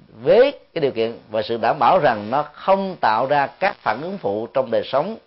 với 0.07 0.59
cái 0.73 0.81
điều 0.81 0.91
kiện 0.91 1.17
và 1.29 1.41
sự 1.41 1.57
đảm 1.57 1.79
bảo 1.79 1.99
rằng 1.99 2.27
nó 2.31 2.43
không 2.53 2.95
tạo 3.01 3.25
ra 3.25 3.47
các 3.47 3.75
phản 3.75 4.01
ứng 4.01 4.17
phụ 4.17 4.47
trong 4.47 4.71
đời 4.71 4.83
sống 4.85 5.17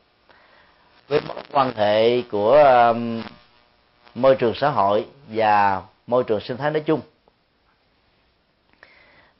với 1.08 1.20
mối 1.28 1.36
quan 1.52 1.72
hệ 1.76 2.22
của 2.22 2.56
um, 2.92 3.22
môi 4.14 4.34
trường 4.34 4.54
xã 4.54 4.70
hội 4.70 5.06
và 5.28 5.82
môi 6.06 6.24
trường 6.24 6.40
sinh 6.40 6.56
thái 6.56 6.70
nói 6.70 6.82
chung. 6.86 7.00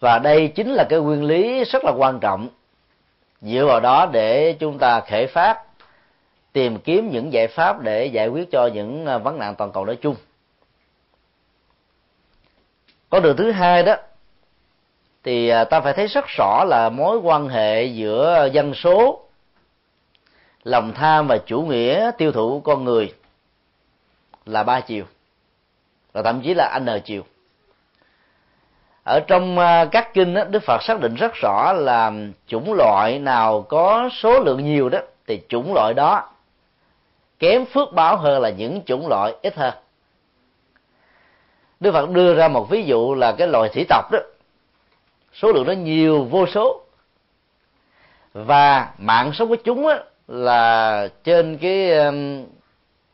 Và 0.00 0.18
đây 0.18 0.48
chính 0.48 0.72
là 0.72 0.84
cái 0.88 1.00
nguyên 1.00 1.24
lý 1.24 1.64
rất 1.64 1.84
là 1.84 1.92
quan 1.96 2.20
trọng. 2.20 2.48
Dựa 3.40 3.66
vào 3.66 3.80
đó 3.80 4.06
để 4.12 4.52
chúng 4.52 4.78
ta 4.78 5.00
khởi 5.00 5.26
phát 5.26 5.62
tìm 6.52 6.78
kiếm 6.78 7.10
những 7.10 7.32
giải 7.32 7.46
pháp 7.46 7.80
để 7.80 8.06
giải 8.06 8.28
quyết 8.28 8.50
cho 8.50 8.66
những 8.66 9.06
uh, 9.16 9.22
vấn 9.22 9.38
nạn 9.38 9.54
toàn 9.54 9.72
cầu 9.72 9.84
nói 9.84 9.96
chung. 9.96 10.16
Con 13.10 13.22
đường 13.22 13.36
thứ 13.36 13.50
hai 13.50 13.82
đó 13.82 13.96
thì 15.24 15.48
à, 15.48 15.64
ta 15.64 15.80
phải 15.80 15.92
thấy 15.92 16.06
rất 16.06 16.24
rõ 16.26 16.64
là 16.64 16.88
mối 16.88 17.18
quan 17.18 17.48
hệ 17.48 17.84
giữa 17.84 18.48
dân 18.52 18.74
số 18.74 19.20
lòng 20.64 20.92
tham 20.94 21.26
và 21.26 21.38
chủ 21.46 21.62
nghĩa 21.62 22.10
tiêu 22.18 22.32
thụ 22.32 22.60
con 22.60 22.84
người 22.84 23.14
là 24.46 24.62
ba 24.62 24.80
chiều 24.80 25.04
và 26.12 26.22
thậm 26.22 26.40
chí 26.40 26.54
là 26.54 26.78
n 26.78 26.88
chiều. 27.04 27.22
Ở 29.04 29.20
trong 29.20 29.58
à, 29.58 29.84
các 29.84 30.14
kinh 30.14 30.34
đó, 30.34 30.44
đức 30.44 30.62
phật 30.62 30.82
xác 30.82 31.00
định 31.00 31.14
rất 31.14 31.32
rõ 31.34 31.72
là 31.72 32.12
chủng 32.46 32.72
loại 32.72 33.18
nào 33.18 33.62
có 33.62 34.08
số 34.12 34.40
lượng 34.40 34.64
nhiều 34.64 34.88
đó 34.88 34.98
thì 35.26 35.40
chủng 35.48 35.74
loại 35.74 35.94
đó 35.94 36.30
kém 37.38 37.66
phước 37.66 37.92
báo 37.92 38.16
hơn 38.16 38.42
là 38.42 38.50
những 38.50 38.82
chủng 38.86 39.08
loại 39.08 39.34
ít 39.42 39.54
hơn. 39.54 39.74
Đức 41.80 41.92
phật 41.92 42.10
đưa 42.10 42.34
ra 42.34 42.48
một 42.48 42.70
ví 42.70 42.82
dụ 42.82 43.14
là 43.14 43.32
cái 43.32 43.48
loài 43.48 43.70
thủy 43.74 43.84
tộc 43.88 44.12
đó 44.12 44.18
số 45.34 45.52
lượng 45.52 45.66
nó 45.66 45.72
nhiều 45.72 46.24
vô 46.24 46.46
số. 46.46 46.80
Và 48.32 48.88
mạng 48.98 49.32
sống 49.34 49.48
của 49.48 49.56
chúng 49.56 49.86
á, 49.86 49.98
là 50.28 51.08
trên 51.24 51.58
cái 51.58 51.90
um, 51.90 52.44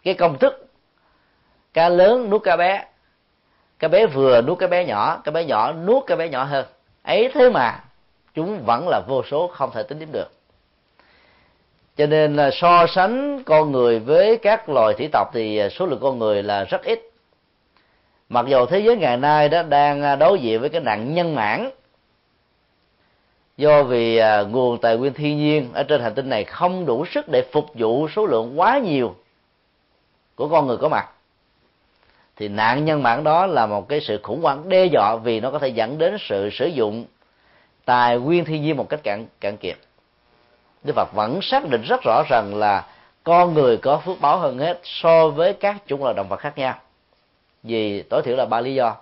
cái 0.03 0.15
công 0.15 0.39
thức. 0.39 0.67
Cá 1.75 1.89
lớn 1.89 2.31
nuốt 2.31 2.43
cá 2.43 2.57
bé. 2.57 2.85
Cá 3.79 3.89
bé 3.89 4.07
vừa 4.07 4.43
nuốt 4.43 4.59
cá 4.59 4.67
bé 4.67 4.85
nhỏ 4.85 5.21
cá 5.25 5.31
bé 5.31 5.45
nhỏ 5.45 5.73
nuốt 5.73 6.07
cá 6.07 6.17
bé 6.17 6.29
nhỏ 6.29 6.45
hơn. 6.45 6.67
Ấy 7.03 7.31
thế 7.35 7.51
mà 7.51 7.81
chúng 8.35 8.65
vẫn 8.65 8.89
là 8.89 9.01
vô 9.09 9.23
số 9.31 9.47
không 9.47 9.71
thể 9.75 9.83
tính 9.83 9.99
đến 9.99 10.09
được. 10.13 10.31
Cho 11.97 12.07
nên 12.07 12.37
là 12.37 12.51
so 12.53 12.87
sánh 12.87 13.43
con 13.45 13.73
người 13.73 13.99
với 13.99 14.37
các 14.37 14.69
loài 14.69 14.95
thủy 14.95 15.09
tộc 15.13 15.31
thì 15.33 15.61
số 15.71 15.87
lượng 15.87 15.99
con 16.03 16.19
người 16.19 16.43
là 16.43 16.65
rất 16.65 16.85
ít. 16.85 17.01
Mặc 18.29 18.47
dù 18.49 18.67
thế 18.67 18.79
giới 18.79 18.97
ngày 18.97 19.17
nay 19.17 19.49
đó 19.49 19.63
đang 19.63 20.03
à, 20.03 20.17
đối 20.17 20.39
diện 20.39 20.61
với 20.61 20.69
cái 20.69 20.81
nạn 20.81 21.15
nhân 21.15 21.35
mãn 21.35 21.71
do 23.61 23.83
vì 23.83 24.17
à, 24.17 24.43
nguồn 24.43 24.79
tài 24.79 24.97
nguyên 24.97 25.13
thiên 25.13 25.39
nhiên 25.39 25.73
ở 25.73 25.83
trên 25.83 26.01
hành 26.01 26.15
tinh 26.15 26.29
này 26.29 26.45
không 26.45 26.87
đủ 26.87 27.05
sức 27.07 27.29
để 27.29 27.43
phục 27.53 27.67
vụ 27.75 28.09
số 28.09 28.27
lượng 28.27 28.61
quá 28.61 28.79
nhiều 28.79 29.15
của 30.35 30.49
con 30.49 30.67
người 30.67 30.77
có 30.77 30.89
mặt 30.89 31.09
thì 32.37 32.49
nạn 32.49 32.85
nhân 32.85 33.03
mạng 33.03 33.25
đó 33.25 33.47
là 33.47 33.67
một 33.67 33.89
cái 33.89 34.01
sự 34.01 34.21
khủng 34.23 34.43
hoảng 34.43 34.69
đe 34.69 34.85
dọa 34.85 35.17
vì 35.17 35.41
nó 35.41 35.51
có 35.51 35.59
thể 35.59 35.69
dẫn 35.69 35.99
đến 35.99 36.17
sự 36.21 36.51
sử 36.53 36.67
dụng 36.67 37.05
tài 37.85 38.19
nguyên 38.19 38.45
thiên 38.45 38.63
nhiên 38.63 38.77
một 38.77 38.89
cách 38.89 39.01
cạn 39.03 39.27
cạn 39.41 39.57
kiệt. 39.57 39.77
Đức 40.85 40.93
Phật 40.97 41.13
vẫn 41.13 41.43
xác 41.43 41.69
định 41.69 41.83
rất 41.83 42.01
rõ 42.03 42.23
rằng 42.29 42.55
là 42.55 42.87
con 43.25 43.55
người 43.55 43.77
có 43.77 43.99
phước 43.99 44.21
báo 44.21 44.39
hơn 44.39 44.59
hết 44.59 44.81
so 44.85 45.29
với 45.29 45.53
các 45.53 45.77
chủng 45.87 46.03
loại 46.03 46.15
động 46.15 46.29
vật 46.29 46.41
khác 46.41 46.59
nhau. 46.59 46.75
Vì 47.63 48.03
tối 48.03 48.23
thiểu 48.23 48.37
là 48.37 48.47
ba 48.47 48.61
lý 48.61 48.75
do. 48.75 48.97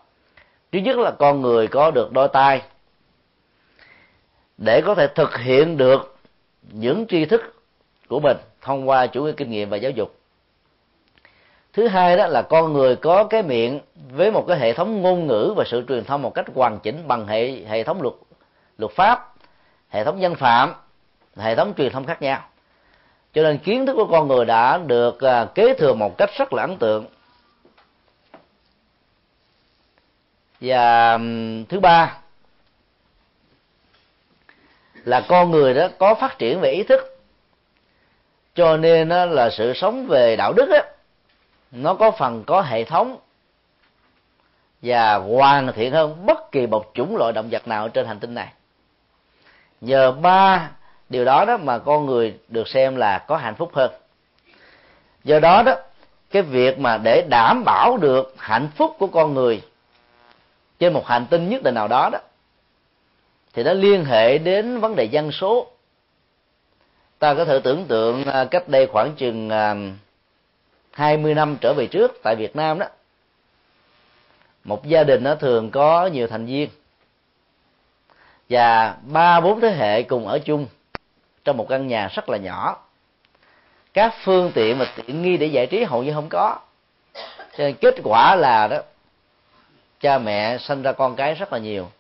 Thứ 0.72 0.78
nhất 0.78 0.96
là 0.96 1.10
con 1.10 1.42
người 1.42 1.66
có 1.66 1.90
được 1.90 2.12
đôi 2.12 2.28
tay 2.28 2.62
để 4.58 4.80
có 4.80 4.94
thể 4.94 5.06
thực 5.06 5.38
hiện 5.38 5.76
được 5.76 6.16
những 6.72 7.06
tri 7.06 7.24
thức 7.24 7.54
của 8.08 8.20
mình 8.20 8.36
thông 8.60 8.88
qua 8.88 9.06
chủ 9.06 9.24
nghĩa 9.24 9.32
kinh 9.32 9.50
nghiệm 9.50 9.70
và 9.70 9.76
giáo 9.76 9.90
dục. 9.90 10.14
Thứ 11.72 11.88
hai 11.88 12.16
đó 12.16 12.26
là 12.26 12.42
con 12.42 12.72
người 12.72 12.96
có 12.96 13.24
cái 13.24 13.42
miệng 13.42 13.80
với 14.10 14.30
một 14.30 14.44
cái 14.48 14.58
hệ 14.58 14.72
thống 14.72 15.02
ngôn 15.02 15.26
ngữ 15.26 15.54
và 15.56 15.64
sự 15.66 15.84
truyền 15.88 16.04
thông 16.04 16.22
một 16.22 16.34
cách 16.34 16.46
hoàn 16.54 16.78
chỉnh 16.78 17.08
bằng 17.08 17.26
hệ 17.26 17.64
hệ 17.66 17.84
thống 17.84 18.02
luật 18.02 18.14
luật 18.78 18.92
pháp, 18.92 19.34
hệ 19.88 20.04
thống 20.04 20.20
dân 20.20 20.34
phạm, 20.34 20.74
hệ 21.36 21.54
thống 21.54 21.74
truyền 21.76 21.92
thông 21.92 22.04
khác 22.04 22.22
nhau. 22.22 22.40
Cho 23.32 23.42
nên 23.42 23.58
kiến 23.58 23.86
thức 23.86 23.94
của 23.94 24.06
con 24.06 24.28
người 24.28 24.44
đã 24.44 24.78
được 24.78 25.20
à, 25.20 25.44
kế 25.54 25.74
thừa 25.74 25.94
một 25.94 26.18
cách 26.18 26.30
rất 26.38 26.52
là 26.52 26.62
ấn 26.62 26.76
tượng. 26.76 27.06
Và 30.60 31.18
thứ 31.68 31.80
ba 31.80 32.18
là 35.08 35.20
con 35.20 35.50
người 35.50 35.74
đó 35.74 35.88
có 35.98 36.14
phát 36.14 36.38
triển 36.38 36.60
về 36.60 36.70
ý 36.70 36.82
thức. 36.82 37.18
Cho 38.54 38.76
nên 38.76 39.08
đó 39.08 39.24
là 39.24 39.50
sự 39.50 39.72
sống 39.74 40.06
về 40.06 40.36
đạo 40.36 40.52
đức 40.52 40.66
đó, 40.70 40.80
nó 41.70 41.94
có 41.94 42.10
phần 42.10 42.44
có 42.46 42.62
hệ 42.62 42.84
thống 42.84 43.18
và 44.82 45.14
hoàn 45.14 45.72
thiện 45.72 45.92
hơn 45.92 46.26
bất 46.26 46.52
kỳ 46.52 46.66
một 46.66 46.90
chủng 46.94 47.16
loại 47.16 47.32
động 47.32 47.48
vật 47.50 47.68
nào 47.68 47.88
trên 47.88 48.06
hành 48.06 48.18
tinh 48.18 48.34
này. 48.34 48.52
Nhờ 49.80 50.12
ba 50.12 50.70
điều 51.08 51.24
đó 51.24 51.44
đó 51.44 51.56
mà 51.56 51.78
con 51.78 52.06
người 52.06 52.38
được 52.48 52.68
xem 52.68 52.96
là 52.96 53.18
có 53.18 53.36
hạnh 53.36 53.54
phúc 53.54 53.70
hơn. 53.74 53.90
Do 55.24 55.40
đó 55.40 55.62
đó 55.62 55.74
cái 56.30 56.42
việc 56.42 56.78
mà 56.78 56.98
để 56.98 57.26
đảm 57.30 57.64
bảo 57.64 57.96
được 57.96 58.34
hạnh 58.38 58.68
phúc 58.76 58.96
của 58.98 59.06
con 59.06 59.34
người 59.34 59.62
trên 60.78 60.92
một 60.92 61.06
hành 61.06 61.26
tinh 61.26 61.48
nhất 61.48 61.62
định 61.62 61.74
nào 61.74 61.88
đó 61.88 62.10
đó 62.12 62.18
thì 63.54 63.62
nó 63.62 63.72
liên 63.72 64.04
hệ 64.04 64.38
đến 64.38 64.80
vấn 64.80 64.96
đề 64.96 65.04
dân 65.04 65.32
số. 65.32 65.70
Ta 67.18 67.34
có 67.34 67.44
thể 67.44 67.60
tưởng 67.64 67.84
tượng 67.84 68.24
à, 68.24 68.44
cách 68.44 68.68
đây 68.68 68.86
khoảng 68.86 69.14
chừng 69.14 69.50
à, 69.50 69.74
20 70.92 71.34
năm 71.34 71.56
trở 71.60 71.74
về 71.76 71.86
trước 71.86 72.20
tại 72.22 72.36
Việt 72.36 72.56
Nam 72.56 72.78
đó, 72.78 72.86
một 74.64 74.86
gia 74.86 75.04
đình 75.04 75.24
nó 75.24 75.34
thường 75.34 75.70
có 75.70 76.06
nhiều 76.06 76.26
thành 76.26 76.46
viên 76.46 76.68
và 78.48 78.96
ba 79.02 79.40
bốn 79.40 79.60
thế 79.60 79.70
hệ 79.70 80.02
cùng 80.02 80.28
ở 80.28 80.38
chung 80.38 80.66
trong 81.44 81.56
một 81.56 81.66
căn 81.68 81.86
nhà 81.86 82.08
rất 82.08 82.28
là 82.28 82.38
nhỏ. 82.38 82.78
Các 83.94 84.14
phương 84.24 84.52
tiện 84.54 84.78
mà 84.78 84.92
tiện 84.96 85.22
nghi 85.22 85.36
để 85.36 85.46
giải 85.46 85.66
trí 85.66 85.84
hầu 85.84 86.02
như 86.02 86.12
không 86.14 86.28
có. 86.28 86.58
Cho 87.56 87.64
nên 87.64 87.74
kết 87.74 87.94
quả 88.04 88.36
là 88.36 88.68
đó, 88.68 88.78
cha 90.00 90.18
mẹ 90.18 90.58
sinh 90.58 90.82
ra 90.82 90.92
con 90.92 91.16
cái 91.16 91.34
rất 91.34 91.52
là 91.52 91.58
nhiều 91.58 91.90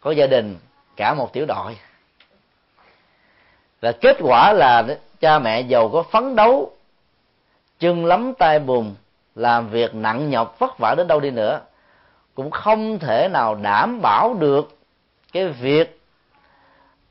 có 0.00 0.10
gia 0.10 0.26
đình, 0.26 0.58
cả 0.96 1.14
một 1.14 1.32
tiểu 1.32 1.46
đội. 1.46 1.76
Là 3.80 3.92
kết 3.92 4.16
quả 4.20 4.52
là 4.52 4.98
cha 5.20 5.38
mẹ 5.38 5.60
giàu 5.60 5.88
có 5.88 6.02
phấn 6.02 6.36
đấu 6.36 6.72
chân 7.78 8.04
lắm 8.06 8.32
tay 8.38 8.58
bùn, 8.58 8.94
làm 9.34 9.68
việc 9.68 9.94
nặng 9.94 10.30
nhọc, 10.30 10.58
vất 10.58 10.78
vả 10.78 10.94
đến 10.94 11.06
đâu 11.06 11.20
đi 11.20 11.30
nữa. 11.30 11.60
Cũng 12.34 12.50
không 12.50 12.98
thể 12.98 13.28
nào 13.28 13.54
đảm 13.54 14.00
bảo 14.02 14.34
được 14.34 14.78
cái 15.32 15.48
việc 15.48 16.00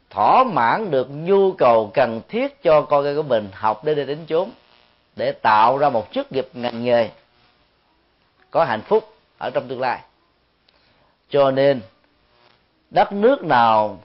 thỏa 0.09 0.43
mãn 0.43 0.91
được 0.91 1.07
nhu 1.09 1.51
cầu 1.51 1.91
cần 1.93 2.21
thiết 2.27 2.63
cho 2.63 2.81
con 2.81 3.03
cái 3.03 3.15
của 3.15 3.23
mình 3.23 3.49
học 3.53 3.83
đến 3.83 3.95
đây 3.95 4.05
đến 4.05 4.25
chốn, 4.27 4.51
để 5.15 5.31
tạo 5.31 5.77
ra 5.77 5.89
một 5.89 6.07
chức 6.11 6.31
nghiệp 6.31 6.47
ngành 6.53 6.83
nghề 6.83 7.09
có 8.51 8.65
hạnh 8.65 8.81
phúc 8.81 9.13
ở 9.37 9.49
trong 9.49 9.67
tương 9.67 9.81
lai. 9.81 9.99
Cho 11.29 11.51
nên 11.51 11.81
đất 12.91 13.11
nước 13.11 13.43
nào 13.43 13.99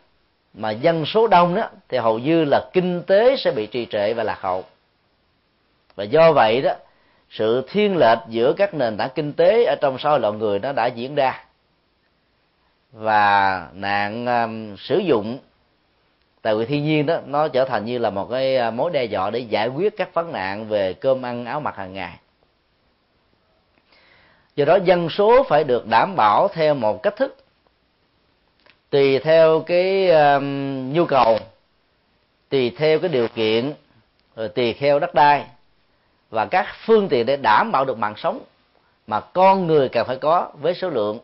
mà 0.54 0.70
dân 0.70 1.06
số 1.06 1.26
đông 1.26 1.54
đó 1.54 1.68
thì 1.88 1.98
hầu 1.98 2.18
như 2.18 2.44
là 2.44 2.68
kinh 2.72 3.02
tế 3.02 3.36
sẽ 3.36 3.50
bị 3.50 3.66
trì 3.66 3.86
trệ 3.86 4.14
và 4.14 4.22
lạc 4.22 4.40
hậu. 4.40 4.64
Và 5.94 6.04
do 6.04 6.32
vậy 6.32 6.62
đó 6.62 6.74
sự 7.30 7.66
thiên 7.70 7.96
lệch 7.96 8.18
giữa 8.28 8.52
các 8.52 8.74
nền 8.74 8.96
tảng 8.96 9.10
kinh 9.14 9.32
tế 9.32 9.64
ở 9.64 9.74
trong 9.74 9.98
xã 9.98 10.10
hội 10.10 10.20
loài 10.20 10.32
người 10.34 10.58
nó 10.58 10.72
đã 10.72 10.86
diễn 10.86 11.14
ra. 11.14 11.44
Và 12.92 13.68
nạn 13.72 14.26
um, 14.26 14.76
sử 14.76 14.98
dụng 14.98 15.38
tài 16.42 16.54
nguyên 16.54 16.68
thiên 16.68 16.84
nhiên 16.84 17.06
đó 17.06 17.18
nó 17.26 17.48
trở 17.48 17.64
thành 17.64 17.84
như 17.84 17.98
là 17.98 18.10
một 18.10 18.28
cái 18.30 18.56
à, 18.56 18.70
mối 18.70 18.90
đe 18.90 19.04
dọa 19.04 19.30
để 19.30 19.38
giải 19.38 19.68
quyết 19.68 19.96
các 19.96 20.14
vấn 20.14 20.32
nạn 20.32 20.68
về 20.68 20.92
cơm 20.92 21.22
ăn 21.22 21.44
áo 21.44 21.60
mặc 21.60 21.76
hàng 21.76 21.94
ngày. 21.94 22.18
Do 24.56 24.64
đó 24.64 24.78
dân 24.84 25.08
số 25.10 25.42
phải 25.48 25.64
được 25.64 25.86
đảm 25.86 26.16
bảo 26.16 26.48
theo 26.48 26.74
một 26.74 27.02
cách 27.02 27.16
thức 27.16 27.43
tùy 28.90 29.18
theo 29.18 29.60
cái 29.60 30.10
um, 30.10 30.92
nhu 30.92 31.04
cầu 31.04 31.38
tùy 32.48 32.74
theo 32.76 32.98
cái 32.98 33.08
điều 33.08 33.28
kiện 33.28 33.74
rồi 34.36 34.48
tùy 34.48 34.74
theo 34.74 34.98
đất 34.98 35.14
đai. 35.14 35.46
Và 36.30 36.46
các 36.46 36.66
phương 36.86 37.08
tiện 37.08 37.26
để 37.26 37.36
đảm 37.36 37.72
bảo 37.72 37.84
được 37.84 37.98
mạng 37.98 38.14
sống 38.16 38.40
mà 39.06 39.20
con 39.20 39.66
người 39.66 39.88
cần 39.88 40.06
phải 40.06 40.16
có 40.16 40.50
với 40.60 40.74
số 40.74 40.90
lượng 40.90 41.18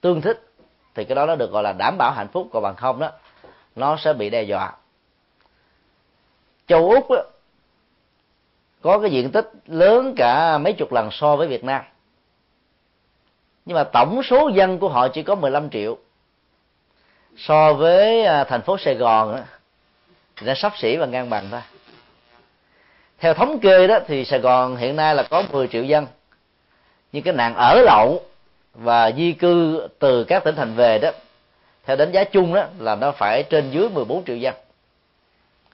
tương 0.00 0.20
thích 0.20 0.48
thì 0.94 1.04
cái 1.04 1.14
đó 1.14 1.26
nó 1.26 1.36
được 1.36 1.50
gọi 1.50 1.62
là 1.62 1.72
đảm 1.72 1.98
bảo 1.98 2.12
hạnh 2.12 2.28
phúc. 2.28 2.48
Còn 2.52 2.62
bằng 2.62 2.76
không 2.76 3.00
đó 3.00 3.10
nó 3.76 3.96
sẽ 3.96 4.12
bị 4.12 4.30
đe 4.30 4.42
dọa. 4.42 4.72
Châu 6.66 6.90
úc 6.90 7.10
đó, 7.10 7.22
có 8.82 8.98
cái 8.98 9.10
diện 9.10 9.32
tích 9.32 9.50
lớn 9.66 10.14
cả 10.16 10.58
mấy 10.58 10.72
chục 10.72 10.92
lần 10.92 11.08
so 11.12 11.36
với 11.36 11.48
việt 11.48 11.64
nam. 11.64 11.82
Nhưng 13.64 13.74
mà 13.74 13.84
tổng 13.84 14.22
số 14.22 14.48
dân 14.48 14.78
của 14.78 14.88
họ 14.88 15.08
chỉ 15.08 15.22
có 15.22 15.34
15 15.34 15.70
triệu 15.70 15.98
so 17.38 17.74
với 17.74 18.24
à, 18.24 18.44
thành 18.44 18.62
phố 18.62 18.78
Sài 18.78 18.94
Gòn 18.94 19.42
thì 20.36 20.46
nó 20.46 20.54
sắp 20.54 20.72
xỉ 20.78 20.96
và 20.96 21.06
ngang 21.06 21.30
bằng 21.30 21.48
thôi. 21.50 21.60
Theo 23.18 23.34
thống 23.34 23.58
kê 23.58 23.86
đó 23.86 23.98
thì 24.06 24.24
Sài 24.24 24.40
Gòn 24.40 24.76
hiện 24.76 24.96
nay 24.96 25.14
là 25.14 25.22
có 25.22 25.42
10 25.52 25.68
triệu 25.68 25.84
dân. 25.84 26.06
Nhưng 27.12 27.22
cái 27.22 27.34
nạn 27.34 27.54
ở 27.54 27.82
lậu 27.86 28.22
và 28.74 29.12
di 29.12 29.32
cư 29.32 29.88
từ 29.98 30.24
các 30.24 30.44
tỉnh 30.44 30.56
thành 30.56 30.74
về 30.74 30.98
đó, 30.98 31.10
theo 31.84 31.96
đánh 31.96 32.12
giá 32.12 32.24
chung 32.24 32.54
đó, 32.54 32.64
là 32.78 32.94
nó 32.94 33.12
phải 33.12 33.42
trên 33.42 33.70
dưới 33.70 33.88
14 33.88 34.24
triệu 34.24 34.36
dân. 34.36 34.54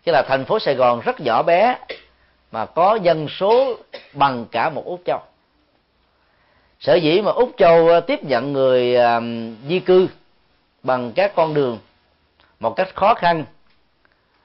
Chứ 0.05 0.13
là 0.13 0.23
thành 0.23 0.45
phố 0.45 0.59
Sài 0.59 0.75
Gòn 0.75 1.01
rất 1.01 1.21
nhỏ 1.21 1.43
bé, 1.43 1.79
mà 2.53 2.67
có 2.67 2.99
dân 3.03 3.29
số 3.29 3.77
bằng 4.13 4.47
cả 4.51 4.71
một 4.71 4.85
úc 4.85 5.01
châu. 5.07 5.21
Sở 6.81 6.95
dĩ 6.95 7.21
mà 7.21 7.31
úc 7.31 7.53
châu 7.57 7.89
à, 7.89 8.01
tiếp 8.01 8.25
nhận 8.25 8.53
người 8.53 8.97
à, 8.97 9.21
di 9.69 9.81
cư 9.81 10.09
bằng 10.85 11.13
các 11.13 11.33
con 11.35 11.55
đường. 11.55 11.79
Một 12.61 12.77
cách 12.77 12.95
khó 12.95 13.15
khăn, 13.15 13.45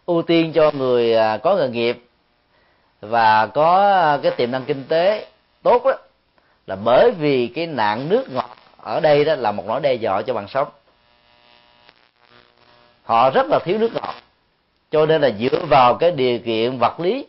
ưu 0.06 0.22
tiên 0.22 0.52
cho 0.54 0.72
người 0.72 1.16
à, 1.16 1.38
có 1.38 1.56
nghề 1.56 1.70
nghiệp 1.70 2.04
và 3.02 3.46
có 3.46 3.92
à, 3.92 4.20
cái 4.24 4.32
tiềm 4.32 4.52
năng 4.52 4.66
kinh 4.66 4.84
tế 4.84 5.28
tốt 5.64 5.86
đó, 5.86 5.94
là 6.68 6.76
bởi 6.76 7.12
vì 7.12 7.48
cái 7.48 7.68
nạn 7.68 8.10
nước 8.10 8.32
ngọt 8.32 8.56
ở 8.78 9.00
đây 9.00 9.26
đó 9.26 9.36
là 9.36 9.52
một 9.52 9.64
nỗi 9.68 9.82
đe 9.82 9.94
dọa 9.94 10.22
cho 10.22 10.34
bằng 10.34 10.48
sống. 10.48 10.68
Họ 13.04 13.30
rất 13.30 13.48
là 13.48 13.60
thiếu 13.60 13.78
nước 13.78 13.94
ngọt, 13.94 14.16
cho 14.92 15.06
nên 15.06 15.22
là 15.22 15.30
dựa 15.40 15.66
vào 15.70 15.96
cái 15.96 16.12
điều 16.12 16.40
kiện 16.40 16.78
vật 16.78 17.00
lý 17.00 17.26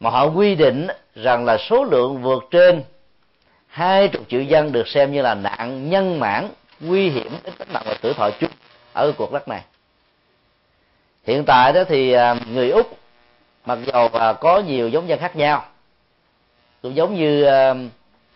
mà 0.00 0.10
họ 0.10 0.26
quy 0.26 0.54
định 0.54 0.86
rằng 1.14 1.44
là 1.44 1.58
số 1.58 1.84
lượng 1.84 2.22
vượt 2.22 2.44
trên 2.50 2.82
hai 3.66 4.08
chục 4.08 4.22
triệu 4.28 4.42
dân 4.42 4.72
được 4.72 4.88
xem 4.88 5.12
như 5.12 5.22
là 5.22 5.34
nạn 5.34 5.90
nhân 5.90 6.20
mãn 6.20 6.48
nguy 6.80 7.10
hiểm 7.10 7.32
đến 7.44 7.54
tính 7.58 7.68
mạng 7.72 7.82
và 7.86 7.94
tuổi 8.02 8.14
thọ 8.14 8.30
chung 8.30 8.50
ở 8.92 9.12
cuộc 9.18 9.32
đất 9.32 9.48
này. 9.48 9.62
Hiện 11.26 11.44
tại 11.46 11.72
đó 11.72 11.84
thì 11.88 12.12
à, 12.12 12.36
người 12.52 12.70
úc 12.70 12.98
mặc 13.66 13.78
dầu 13.86 14.08
à, 14.08 14.32
có 14.32 14.60
nhiều 14.60 14.88
giống 14.88 15.08
dân 15.08 15.18
khác 15.18 15.36
nhau, 15.36 15.64
cũng 16.82 16.96
giống 16.96 17.14
như 17.14 17.44
à, 17.44 17.74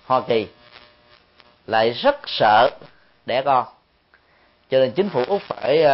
hoa 0.07 0.21
kỳ, 0.21 0.47
lại 1.67 1.91
rất 1.91 2.17
sợ 2.27 2.71
đẻ 3.27 3.43
con. 3.43 3.67
Cho 4.71 4.79
nên 4.79 4.93
chính 4.93 5.09
phủ 5.09 5.25
úc 5.29 5.43
phải 5.43 5.85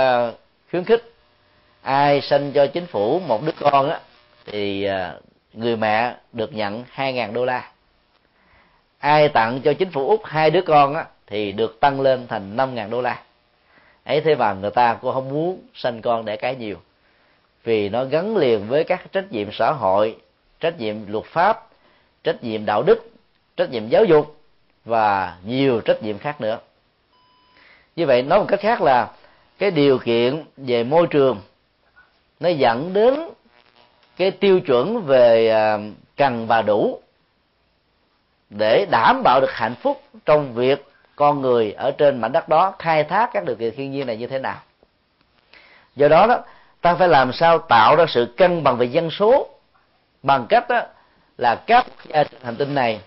khuyến 0.70 0.84
khích 0.84 1.12
ai 1.82 2.20
sinh 2.20 2.52
cho 2.52 2.66
chính 2.66 2.86
phủ 2.86 3.20
một 3.20 3.42
đứa 3.44 3.52
con 3.60 3.90
á, 3.90 4.00
thì 4.46 4.88
người 5.52 5.76
mẹ 5.76 6.14
được 6.32 6.54
nhận 6.54 6.84
hai 6.90 7.12
ngàn 7.12 7.34
đô 7.34 7.44
la. 7.44 7.70
Ai 8.98 9.28
tặng 9.28 9.60
cho 9.64 9.72
chính 9.72 9.90
phủ 9.90 10.08
úc 10.08 10.24
hai 10.24 10.50
đứa 10.50 10.62
con 10.62 10.94
á 10.94 11.04
thì 11.30 11.52
được 11.52 11.80
tăng 11.80 12.00
lên 12.00 12.26
thành 12.26 12.56
năm 12.56 12.74
ngàn 12.74 12.90
đô 12.90 13.00
la. 13.00 13.22
Ấy 14.04 14.20
thế 14.20 14.34
mà 14.34 14.52
người 14.52 14.70
ta 14.70 14.94
cũng 14.94 15.14
không 15.14 15.28
muốn 15.28 15.60
sinh 15.74 16.00
con 16.00 16.24
để 16.24 16.36
cái 16.36 16.56
nhiều, 16.56 16.76
vì 17.64 17.88
nó 17.88 18.04
gắn 18.04 18.36
liền 18.36 18.68
với 18.68 18.84
các 18.84 19.12
trách 19.12 19.32
nhiệm 19.32 19.52
xã 19.52 19.72
hội, 19.72 20.16
trách 20.60 20.78
nhiệm 20.78 20.96
luật 21.06 21.24
pháp, 21.24 21.68
trách 22.24 22.44
nhiệm 22.44 22.66
đạo 22.66 22.82
đức, 22.82 23.10
trách 23.56 23.70
nhiệm 23.70 23.88
giáo 23.88 24.04
dục 24.04 24.36
và 24.84 25.36
nhiều 25.44 25.80
trách 25.80 26.02
nhiệm 26.02 26.18
khác 26.18 26.40
nữa. 26.40 26.58
Như 27.96 28.06
vậy 28.06 28.22
nói 28.22 28.38
một 28.38 28.46
cách 28.48 28.60
khác 28.60 28.82
là 28.82 29.10
cái 29.58 29.70
điều 29.70 29.98
kiện 29.98 30.44
về 30.56 30.84
môi 30.84 31.06
trường 31.06 31.40
nó 32.40 32.48
dẫn 32.48 32.92
đến 32.92 33.14
cái 34.16 34.30
tiêu 34.30 34.60
chuẩn 34.60 35.02
về 35.06 35.48
à, 35.48 35.78
cần 36.16 36.46
và 36.46 36.62
đủ 36.62 37.00
để 38.50 38.86
đảm 38.90 39.22
bảo 39.24 39.40
được 39.40 39.52
hạnh 39.52 39.74
phúc 39.74 40.02
trong 40.24 40.54
việc 40.54 40.89
con 41.20 41.40
người 41.40 41.72
ở 41.72 41.90
trên 41.90 42.20
mảnh 42.20 42.32
đất 42.32 42.48
đó 42.48 42.74
khai 42.78 43.04
thác 43.04 43.30
các 43.32 43.44
điều 43.44 43.56
kiện 43.56 43.74
thiên 43.76 43.92
nhiên 43.92 44.06
này 44.06 44.16
như 44.16 44.26
thế 44.26 44.38
nào. 44.38 44.56
Do 45.96 46.08
đó 46.08 46.26
đó, 46.26 46.38
ta 46.80 46.94
phải 46.94 47.08
làm 47.08 47.32
sao 47.32 47.58
tạo 47.58 47.96
ra 47.96 48.04
sự 48.08 48.34
cân 48.36 48.62
bằng 48.62 48.76
về 48.76 48.86
dân 48.86 49.10
số 49.10 49.48
bằng 50.22 50.46
cách 50.48 50.68
đó 50.68 50.82
là 51.38 51.54
các 51.66 51.86
trên 52.08 52.26
hành 52.42 52.56
tinh 52.56 52.74
này 52.74 53.00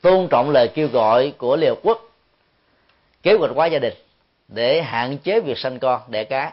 tôn 0.00 0.28
trọng 0.30 0.50
lời 0.50 0.68
kêu 0.74 0.88
gọi 0.88 1.32
của 1.38 1.56
liên 1.56 1.70
hợp 1.70 1.78
quốc, 1.82 2.02
kế 3.22 3.34
hoạch 3.34 3.50
hóa 3.54 3.66
gia 3.66 3.78
đình 3.78 3.94
để 4.48 4.82
hạn 4.82 5.18
chế 5.18 5.40
việc 5.40 5.58
sanh 5.58 5.78
con, 5.78 6.00
đẻ 6.08 6.24
cái. 6.24 6.52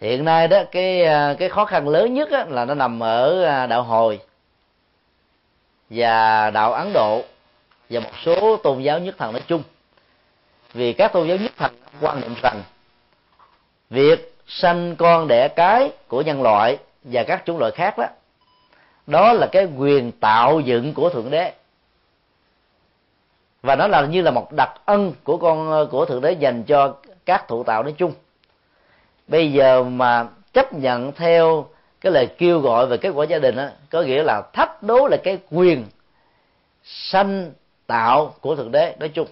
Hiện 0.00 0.24
nay 0.24 0.48
đó, 0.48 0.62
cái 0.70 1.02
à, 1.04 1.34
cái 1.38 1.48
khó 1.48 1.64
khăn 1.64 1.88
lớn 1.88 2.14
nhất 2.14 2.28
là 2.48 2.64
nó 2.64 2.74
nằm 2.74 3.02
ở 3.02 3.44
à, 3.44 3.66
đạo 3.66 3.82
hồi 3.82 4.20
và 5.90 6.50
đạo 6.50 6.72
ấn 6.72 6.92
độ 6.92 7.22
và 7.90 8.00
một 8.00 8.10
số 8.24 8.56
tôn 8.56 8.82
giáo 8.82 8.98
nhất 8.98 9.14
thần 9.18 9.32
nói 9.32 9.42
chung. 9.46 9.62
Vì 10.72 10.92
các 10.92 11.12
tôn 11.12 11.28
giáo 11.28 11.36
nhất 11.36 11.52
thần 11.56 11.72
quan 12.00 12.20
niệm 12.20 12.34
rằng 12.42 12.62
việc 13.90 14.34
sanh 14.46 14.96
con 14.96 15.28
đẻ 15.28 15.48
cái 15.48 15.90
của 16.08 16.22
nhân 16.22 16.42
loại 16.42 16.78
và 17.04 17.22
các 17.22 17.42
chủng 17.46 17.58
loại 17.58 17.72
khác 17.72 17.98
đó 17.98 18.06
đó 19.06 19.32
là 19.32 19.46
cái 19.46 19.68
quyền 19.76 20.12
tạo 20.12 20.60
dựng 20.60 20.94
của 20.94 21.10
thượng 21.10 21.30
đế. 21.30 21.52
Và 23.62 23.76
nó 23.76 23.86
là 23.86 24.06
như 24.06 24.22
là 24.22 24.30
một 24.30 24.52
đặc 24.52 24.72
ân 24.84 25.12
của 25.24 25.36
con 25.36 25.88
của 25.90 26.04
thượng 26.04 26.20
đế 26.20 26.32
dành 26.32 26.62
cho 26.62 26.96
các 27.24 27.48
thụ 27.48 27.64
tạo 27.64 27.82
nói 27.82 27.94
chung. 27.98 28.12
Bây 29.28 29.52
giờ 29.52 29.82
mà 29.82 30.28
chấp 30.52 30.72
nhận 30.72 31.12
theo 31.12 31.66
cái 32.00 32.12
lời 32.12 32.26
kêu 32.38 32.60
gọi 32.60 32.86
về 32.86 32.96
kết 32.96 33.10
quả 33.10 33.26
gia 33.26 33.38
đình 33.38 33.56
đó, 33.56 33.68
có 33.90 34.02
nghĩa 34.02 34.22
là 34.22 34.42
thách 34.52 34.82
đố 34.82 35.08
là 35.08 35.16
cái 35.16 35.38
quyền 35.50 35.84
sanh 36.84 37.52
tạo 37.90 38.34
của 38.40 38.56
thượng 38.56 38.72
đế, 38.72 38.96
nói 38.98 39.08
chung. 39.08 39.28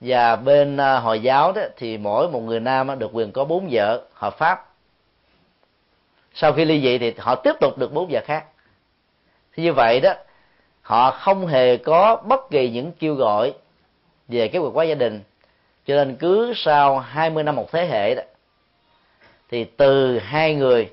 Và 0.00 0.36
bên 0.36 0.76
à, 0.76 0.98
hồi 0.98 1.22
giáo 1.22 1.52
đó 1.52 1.62
thì 1.76 1.98
mỗi 1.98 2.28
một 2.28 2.40
người 2.40 2.60
nam 2.60 2.98
được 2.98 3.10
quyền 3.12 3.32
có 3.32 3.44
bốn 3.44 3.68
vợ, 3.70 4.02
hợp 4.14 4.38
pháp. 4.38 4.66
Sau 6.34 6.52
khi 6.52 6.64
ly 6.64 6.80
dị 6.82 6.98
thì 6.98 7.14
họ 7.18 7.34
tiếp 7.34 7.52
tục 7.60 7.78
được 7.78 7.92
bốn 7.92 8.08
vợ 8.10 8.20
khác. 8.24 8.44
Thì 9.52 9.62
như 9.62 9.72
vậy 9.72 10.00
đó, 10.00 10.14
họ 10.82 11.10
không 11.10 11.46
hề 11.46 11.76
có 11.76 12.16
bất 12.16 12.50
kỳ 12.50 12.70
những 12.70 12.92
kêu 12.92 13.14
gọi 13.14 13.54
về 14.28 14.48
cái 14.48 14.62
quyền 14.62 14.76
quá 14.76 14.84
gia 14.84 14.94
đình. 14.94 15.22
Cho 15.86 15.94
nên 15.94 16.16
cứ 16.16 16.52
sau 16.56 16.98
20 16.98 17.42
năm 17.42 17.56
một 17.56 17.72
thế 17.72 17.86
hệ 17.86 18.14
đó, 18.14 18.22
thì 19.48 19.64
từ 19.64 20.18
hai 20.18 20.54
người, 20.54 20.90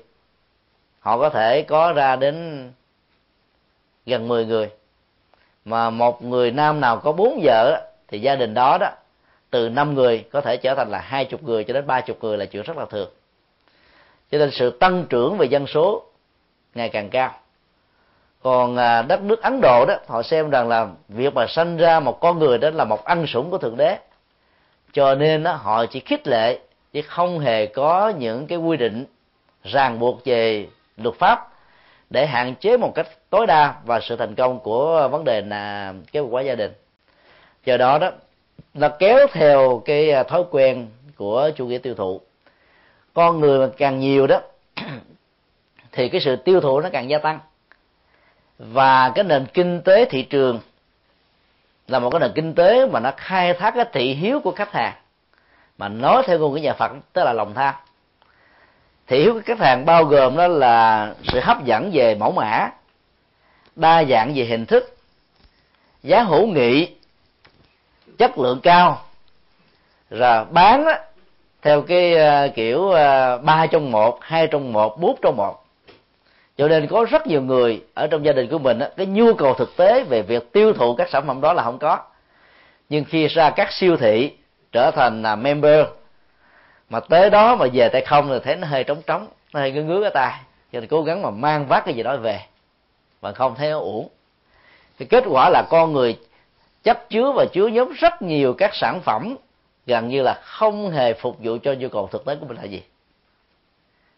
họ 1.00 1.18
có 1.18 1.28
thể 1.30 1.62
có 1.62 1.92
ra 1.92 2.16
đến 2.16 2.70
gần 4.06 4.28
10 4.28 4.46
người 4.46 4.70
mà 5.64 5.90
một 5.90 6.22
người 6.22 6.50
nam 6.50 6.80
nào 6.80 6.96
có 6.96 7.12
bốn 7.12 7.40
vợ 7.42 7.88
thì 8.08 8.20
gia 8.20 8.36
đình 8.36 8.54
đó 8.54 8.78
đó 8.80 8.90
từ 9.50 9.68
năm 9.68 9.94
người 9.94 10.24
có 10.32 10.40
thể 10.40 10.56
trở 10.56 10.74
thành 10.74 10.90
là 10.90 10.98
hai 10.98 11.24
chục 11.24 11.42
người 11.42 11.64
cho 11.64 11.74
đến 11.74 11.86
ba 11.86 12.00
chục 12.00 12.24
người 12.24 12.38
là 12.38 12.44
chuyện 12.44 12.62
rất 12.62 12.76
là 12.76 12.84
thường. 12.84 13.10
Cho 14.30 14.38
nên 14.38 14.50
sự 14.50 14.70
tăng 14.70 15.04
trưởng 15.10 15.38
về 15.38 15.46
dân 15.46 15.66
số 15.66 16.02
ngày 16.74 16.88
càng 16.88 17.10
cao. 17.10 17.34
Còn 18.42 18.76
à, 18.76 19.02
đất 19.02 19.22
nước 19.22 19.42
ấn 19.42 19.60
độ 19.60 19.84
đó 19.86 19.94
họ 20.06 20.22
xem 20.22 20.50
rằng 20.50 20.68
là 20.68 20.88
việc 21.08 21.34
mà 21.34 21.46
sanh 21.46 21.76
ra 21.76 22.00
một 22.00 22.20
con 22.20 22.38
người 22.38 22.58
đó 22.58 22.70
là 22.70 22.84
một 22.84 23.04
ân 23.04 23.26
sủng 23.26 23.50
của 23.50 23.58
thượng 23.58 23.76
đế. 23.76 23.98
Cho 24.92 25.14
nên 25.14 25.42
đó, 25.42 25.52
họ 25.52 25.86
chỉ 25.86 26.00
khích 26.00 26.26
lệ 26.26 26.58
chứ 26.92 27.02
không 27.02 27.38
hề 27.38 27.66
có 27.66 28.12
những 28.18 28.46
cái 28.46 28.58
quy 28.58 28.76
định 28.76 29.04
ràng 29.64 29.98
buộc 29.98 30.24
về 30.24 30.66
luật 30.96 31.14
pháp 31.14 31.51
để 32.12 32.26
hạn 32.26 32.54
chế 32.54 32.76
một 32.76 32.92
cách 32.94 33.06
tối 33.30 33.46
đa 33.46 33.74
và 33.84 34.00
sự 34.00 34.16
thành 34.16 34.34
công 34.34 34.60
của 34.60 35.08
vấn 35.12 35.24
đề 35.24 35.40
là 35.40 35.94
kế 36.12 36.20
hoạch 36.20 36.46
gia 36.46 36.54
đình. 36.54 36.72
Do 37.64 37.76
đó 37.76 37.98
đó 37.98 38.10
nó 38.74 38.88
kéo 38.88 39.26
theo 39.32 39.82
cái 39.84 40.10
à, 40.10 40.22
thói 40.22 40.44
quen 40.50 40.88
của 41.16 41.50
chủ 41.56 41.66
nghĩa 41.66 41.78
tiêu 41.78 41.94
thụ. 41.94 42.20
Con 43.14 43.40
người 43.40 43.66
mà 43.66 43.72
càng 43.76 44.00
nhiều 44.00 44.26
đó, 44.26 44.40
thì 45.92 46.08
cái 46.08 46.20
sự 46.20 46.36
tiêu 46.36 46.60
thụ 46.60 46.80
nó 46.80 46.88
càng 46.92 47.10
gia 47.10 47.18
tăng. 47.18 47.38
Và 48.58 49.12
cái 49.14 49.24
nền 49.24 49.46
kinh 49.54 49.80
tế 49.80 50.04
thị 50.04 50.22
trường 50.22 50.60
là 51.88 51.98
một 51.98 52.10
cái 52.10 52.20
nền 52.20 52.32
kinh 52.34 52.54
tế 52.54 52.86
mà 52.86 53.00
nó 53.00 53.12
khai 53.16 53.54
thác 53.54 53.74
cái 53.74 53.84
thị 53.92 54.14
hiếu 54.14 54.40
của 54.40 54.52
khách 54.52 54.72
hàng, 54.72 54.94
mà 55.78 55.88
nói 55.88 56.22
theo 56.26 56.38
ngôn 56.38 56.52
ngữ 56.52 56.60
nhà 56.60 56.72
Phật, 56.72 56.92
tức 57.12 57.24
là 57.24 57.32
lòng 57.32 57.54
tham 57.54 57.74
thị 59.06 59.20
hiếu 59.22 59.34
của 59.34 59.40
khách 59.44 59.58
hàng 59.58 59.84
bao 59.84 60.04
gồm 60.04 60.36
đó 60.36 60.48
là 60.48 61.14
sự 61.32 61.40
hấp 61.40 61.64
dẫn 61.64 61.90
về 61.92 62.14
mẫu 62.14 62.32
mã 62.32 62.70
đa 63.76 64.04
dạng 64.04 64.32
về 64.34 64.44
hình 64.44 64.66
thức 64.66 64.96
giá 66.02 66.22
hữu 66.22 66.46
nghị 66.46 66.88
chất 68.18 68.38
lượng 68.38 68.60
cao 68.62 69.02
rồi 70.10 70.44
bán 70.50 70.84
đó, 70.84 70.92
theo 71.62 71.82
cái 71.82 72.14
ờ, 72.14 72.48
kiểu 72.54 72.90
ờ, 72.90 73.38
ba 73.38 73.66
trong 73.66 73.90
một 73.90 74.18
hai 74.20 74.46
trong 74.46 74.72
một 74.72 75.00
bốn 75.00 75.16
trong 75.22 75.36
một. 75.36 75.64
Cho 76.56 76.68
nên 76.68 76.86
có 76.86 77.06
rất 77.10 77.26
nhiều 77.26 77.42
người 77.42 77.82
ở 77.94 78.06
trong 78.06 78.24
gia 78.24 78.32
đình 78.32 78.50
của 78.50 78.58
mình 78.58 78.78
đó, 78.78 78.86
cái 78.96 79.06
nhu 79.06 79.34
cầu 79.34 79.54
thực 79.54 79.76
tế 79.76 80.04
về 80.04 80.22
việc 80.22 80.52
tiêu 80.52 80.72
thụ 80.72 80.94
các 80.94 81.08
sản 81.10 81.26
phẩm 81.26 81.40
đó 81.40 81.52
là 81.52 81.62
không 81.62 81.78
có. 81.78 81.98
Nhưng 82.88 83.04
khi 83.04 83.26
ra 83.28 83.50
các 83.50 83.72
siêu 83.72 83.96
thị 83.96 84.32
trở 84.72 84.90
thành 84.90 85.22
là 85.22 85.36
member 85.36 85.86
mà 86.92 87.00
tới 87.00 87.30
đó 87.30 87.56
mà 87.56 87.66
về 87.72 87.88
tay 87.88 88.02
không 88.02 88.28
thì 88.28 88.38
thấy 88.44 88.56
nó 88.56 88.66
hơi 88.66 88.84
trống 88.84 89.02
trống 89.06 89.26
nó 89.52 89.60
hơi 89.60 89.72
ngứa 89.72 89.82
ngứa 89.82 90.00
cái 90.00 90.10
tay. 90.10 90.40
Cho 90.72 90.80
nên 90.80 90.88
cố 90.88 91.02
gắng 91.02 91.22
mà 91.22 91.30
mang 91.30 91.66
vác 91.66 91.84
cái 91.84 91.94
gì 91.94 92.02
đó 92.02 92.16
về. 92.16 92.40
Mà 93.22 93.32
không 93.32 93.54
thấy 93.54 93.70
nó 93.70 93.78
uổng. 93.78 94.08
Thì 94.98 95.06
kết 95.06 95.24
quả 95.26 95.50
là 95.50 95.62
con 95.70 95.92
người 95.92 96.18
chấp 96.82 97.10
chứa 97.10 97.32
và 97.36 97.44
chứa 97.52 97.66
nhóm 97.66 97.92
rất 97.92 98.22
nhiều 98.22 98.54
các 98.58 98.74
sản 98.74 99.00
phẩm 99.00 99.36
gần 99.86 100.08
như 100.08 100.22
là 100.22 100.40
không 100.42 100.90
hề 100.90 101.14
phục 101.14 101.36
vụ 101.38 101.58
cho 101.62 101.72
nhu 101.72 101.88
cầu 101.88 102.08
thực 102.12 102.24
tế 102.24 102.36
của 102.36 102.46
mình 102.46 102.56
là 102.56 102.64
gì. 102.64 102.82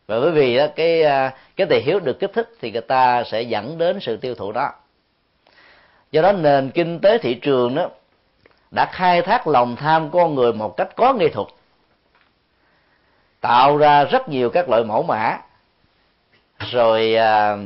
Và 0.06 0.20
bởi 0.20 0.30
vì 0.30 0.56
đó, 0.56 0.66
cái 0.76 1.02
à, 1.02 1.34
cái 1.56 1.66
tỳ 1.70 1.80
hiếu 1.80 2.00
được 2.00 2.20
kích 2.20 2.32
thích 2.34 2.48
thì 2.60 2.70
người 2.70 2.80
ta 2.80 3.24
sẽ 3.24 3.42
dẫn 3.42 3.78
đến 3.78 4.00
sự 4.00 4.16
tiêu 4.16 4.34
thụ 4.34 4.52
đó. 4.52 4.72
Do 6.12 6.22
đó 6.22 6.32
nền 6.32 6.70
kinh 6.70 7.00
tế 7.00 7.18
thị 7.18 7.34
trường 7.34 7.74
đó 7.74 7.88
đã 8.70 8.86
khai 8.92 9.22
thác 9.22 9.46
lòng 9.46 9.76
tham 9.76 10.10
con 10.10 10.34
người 10.34 10.52
một 10.52 10.76
cách 10.76 10.96
có 10.96 11.12
nghệ 11.12 11.28
thuật 11.28 11.48
tạo 13.44 13.76
ra 13.76 14.04
rất 14.04 14.28
nhiều 14.28 14.50
các 14.50 14.68
loại 14.68 14.84
mẫu 14.84 15.02
mã. 15.02 15.38
Rồi 16.58 17.14
à, 17.14 17.56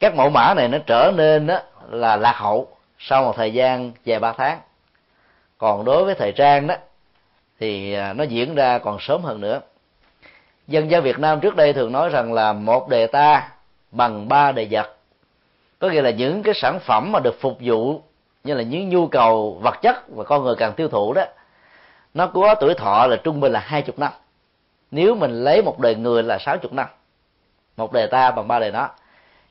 các 0.00 0.14
mẫu 0.14 0.30
mã 0.30 0.54
này 0.54 0.68
nó 0.68 0.78
trở 0.86 1.12
nên 1.14 1.46
đó 1.46 1.58
là 1.90 2.16
lạc 2.16 2.36
hậu 2.36 2.68
sau 2.98 3.24
một 3.24 3.36
thời 3.36 3.52
gian 3.52 3.92
vài 4.06 4.18
ba 4.18 4.32
tháng. 4.32 4.58
Còn 5.58 5.84
đối 5.84 6.04
với 6.04 6.14
thời 6.14 6.32
trang 6.32 6.66
đó 6.66 6.74
thì 7.60 7.94
à, 7.94 8.12
nó 8.12 8.24
diễn 8.24 8.54
ra 8.54 8.78
còn 8.78 8.96
sớm 9.00 9.22
hơn 9.22 9.40
nữa. 9.40 9.60
Dân 10.66 10.90
gian 10.90 11.02
việt 11.02 11.18
nam 11.18 11.40
trước 11.40 11.56
đây 11.56 11.72
thường 11.72 11.92
nói 11.92 12.08
rằng 12.08 12.32
là 12.32 12.52
một 12.52 12.88
đề 12.88 13.06
ta 13.06 13.48
bằng 13.90 14.28
ba 14.28 14.52
đề 14.52 14.68
vật. 14.70 14.96
Có 15.78 15.88
nghĩa 15.88 16.02
là 16.02 16.10
những 16.10 16.42
cái 16.42 16.54
sản 16.54 16.78
phẩm 16.80 17.12
mà 17.12 17.20
được 17.20 17.40
phục 17.40 17.56
vụ 17.60 18.00
như 18.44 18.54
là 18.54 18.62
những 18.62 18.88
nhu 18.88 19.06
cầu 19.06 19.58
vật 19.62 19.82
chất 19.82 20.08
và 20.08 20.24
con 20.24 20.44
người 20.44 20.54
cần 20.56 20.72
tiêu 20.72 20.88
thụ 20.88 21.12
đó 21.12 21.24
nó 22.14 22.26
có 22.26 22.54
tuổi 22.54 22.74
thọ 22.74 23.06
là 23.06 23.16
trung 23.16 23.40
bình 23.40 23.52
là 23.52 23.60
hai 23.60 23.82
chục 23.82 23.98
năm 23.98 24.12
nếu 24.94 25.14
mình 25.14 25.44
lấy 25.44 25.62
một 25.62 25.78
đời 25.78 25.94
người 25.94 26.22
là 26.22 26.38
sáu 26.38 26.58
chục 26.58 26.72
năm, 26.72 26.86
một 27.76 27.92
đời 27.92 28.06
ta 28.06 28.30
bằng 28.30 28.48
ba 28.48 28.58
đời 28.58 28.72
nó, 28.72 28.88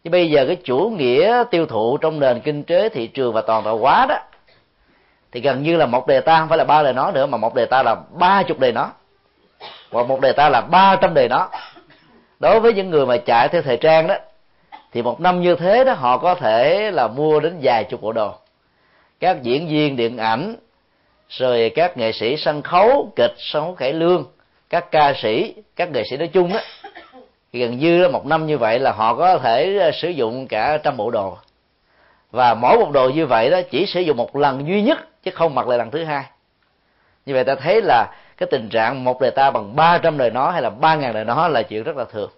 chứ 0.04 0.10
bây 0.10 0.30
giờ 0.30 0.46
cái 0.48 0.56
chủ 0.64 0.94
nghĩa 0.98 1.44
tiêu 1.52 1.66
thụ 1.66 1.98
trong 1.98 2.20
nền 2.20 2.40
kinh 2.40 2.64
tế, 2.64 2.90
thị 2.90 3.08
trường 3.08 3.34
và 3.34 3.42
toàn 3.42 3.64
cầu 3.64 3.78
hóa 3.78 4.06
đó, 4.10 4.18
thì 5.32 5.42
gần 5.42 5.64
như 5.64 5.78
là 5.78 5.86
một 5.86 6.08
đề 6.08 6.22
ta 6.22 6.40
không 6.40 6.50
phải 6.50 6.58
là 6.58 6.64
ba 6.64 6.84
đề 6.84 6.94
nó 6.94 7.12
nữa, 7.12 7.26
mà 7.26 7.38
một 7.38 7.56
đề 7.56 7.66
ta 7.66 7.84
là 7.84 7.96
ba 8.12 8.44
chục 8.44 8.60
đề 8.60 8.72
nó. 8.72 8.92
Hoặc 9.92 10.08
một 10.08 10.22
đề 10.22 10.32
ta 10.32 10.50
là 10.50 10.62
ba 10.62 10.96
trăm 10.96 11.14
đề 11.14 11.28
nó. 11.28 11.50
Đối 12.40 12.60
với 12.60 12.74
những 12.74 12.90
người 12.90 13.06
mà 13.06 13.18
chạy 13.18 13.48
theo 13.48 13.62
thời 13.62 13.78
trang 13.78 14.08
đó, 14.08 14.16
thì 14.92 15.02
một 15.02 15.22
năm 15.22 15.42
như 15.42 15.56
thế 15.56 15.84
đó, 15.84 15.94
họ 15.94 16.18
có 16.18 16.36
thể 16.36 16.92
là 16.92 17.08
mua 17.08 17.40
đến 17.40 17.60
vài 17.62 17.84
chục 17.84 18.02
bộ 18.02 18.12
đồ. 18.12 18.34
Các 19.20 19.42
diễn 19.42 19.68
viên 19.68 19.96
điện 19.96 20.18
ảnh, 20.18 20.56
rồi 21.30 21.72
các 21.76 21.98
nghệ 21.98 22.12
sĩ 22.12 22.38
sân 22.38 22.62
khấu, 22.62 23.12
kịch, 23.16 23.34
sân 23.38 23.64
khấu 23.64 23.76
cải 23.76 23.94
lương 23.94 24.26
các 24.74 24.92
ca 24.92 25.14
sĩ, 25.14 25.56
các 25.76 25.92
nghệ 25.92 26.04
sĩ 26.10 26.18
nói 26.18 26.28
chung 26.28 26.54
á, 26.54 26.64
thì 27.54 27.60
gần 27.60 27.78
như 27.78 28.10
một 28.10 28.26
năm 28.26 28.46
như 28.48 28.58
vậy 28.58 28.80
là 28.80 28.92
họ 28.92 29.16
có 29.16 29.38
thể 29.38 29.78
ờ, 29.78 29.92
sử 29.92 30.10
dụng 30.10 30.48
cả 30.48 30.78
trăm 30.78 30.98
bộ 30.98 31.12
đồ. 31.12 31.38
Và 32.32 32.54
mỗi 32.54 32.78
một 32.78 32.92
đồ 32.92 33.10
như 33.10 33.26
vậy 33.26 33.50
đó 33.50 33.62
chỉ 33.72 33.86
sử 33.86 34.02
dụng 34.02 34.18
một 34.18 34.36
lần 34.36 34.68
duy 34.68 34.82
nhất, 34.82 35.24
chứ 35.24 35.32
không 35.32 35.56
mặc 35.56 35.68
lại 35.68 35.78
lần 35.78 35.92
thứ 35.92 36.04
hai. 36.04 36.24
Như 37.26 37.34
vậy 37.34 37.44
ta 37.44 37.56
thấy 37.56 37.82
là 37.82 38.16
cái 38.38 38.48
tình 38.52 38.70
trạng 38.70 39.04
một 39.04 39.22
đời 39.22 39.32
ta 39.32 39.52
bằng 39.52 39.76
300 39.76 40.18
đời 40.18 40.32
nó 40.32 40.52
hay 40.52 40.62
là 40.62 40.70
ba 40.70 40.96
ngàn 40.96 41.14
đời 41.14 41.26
nó 41.26 41.48
là 41.48 41.64
chuyện 41.64 41.84
rất 41.84 41.98
là 41.98 42.06
thường. 42.06 42.32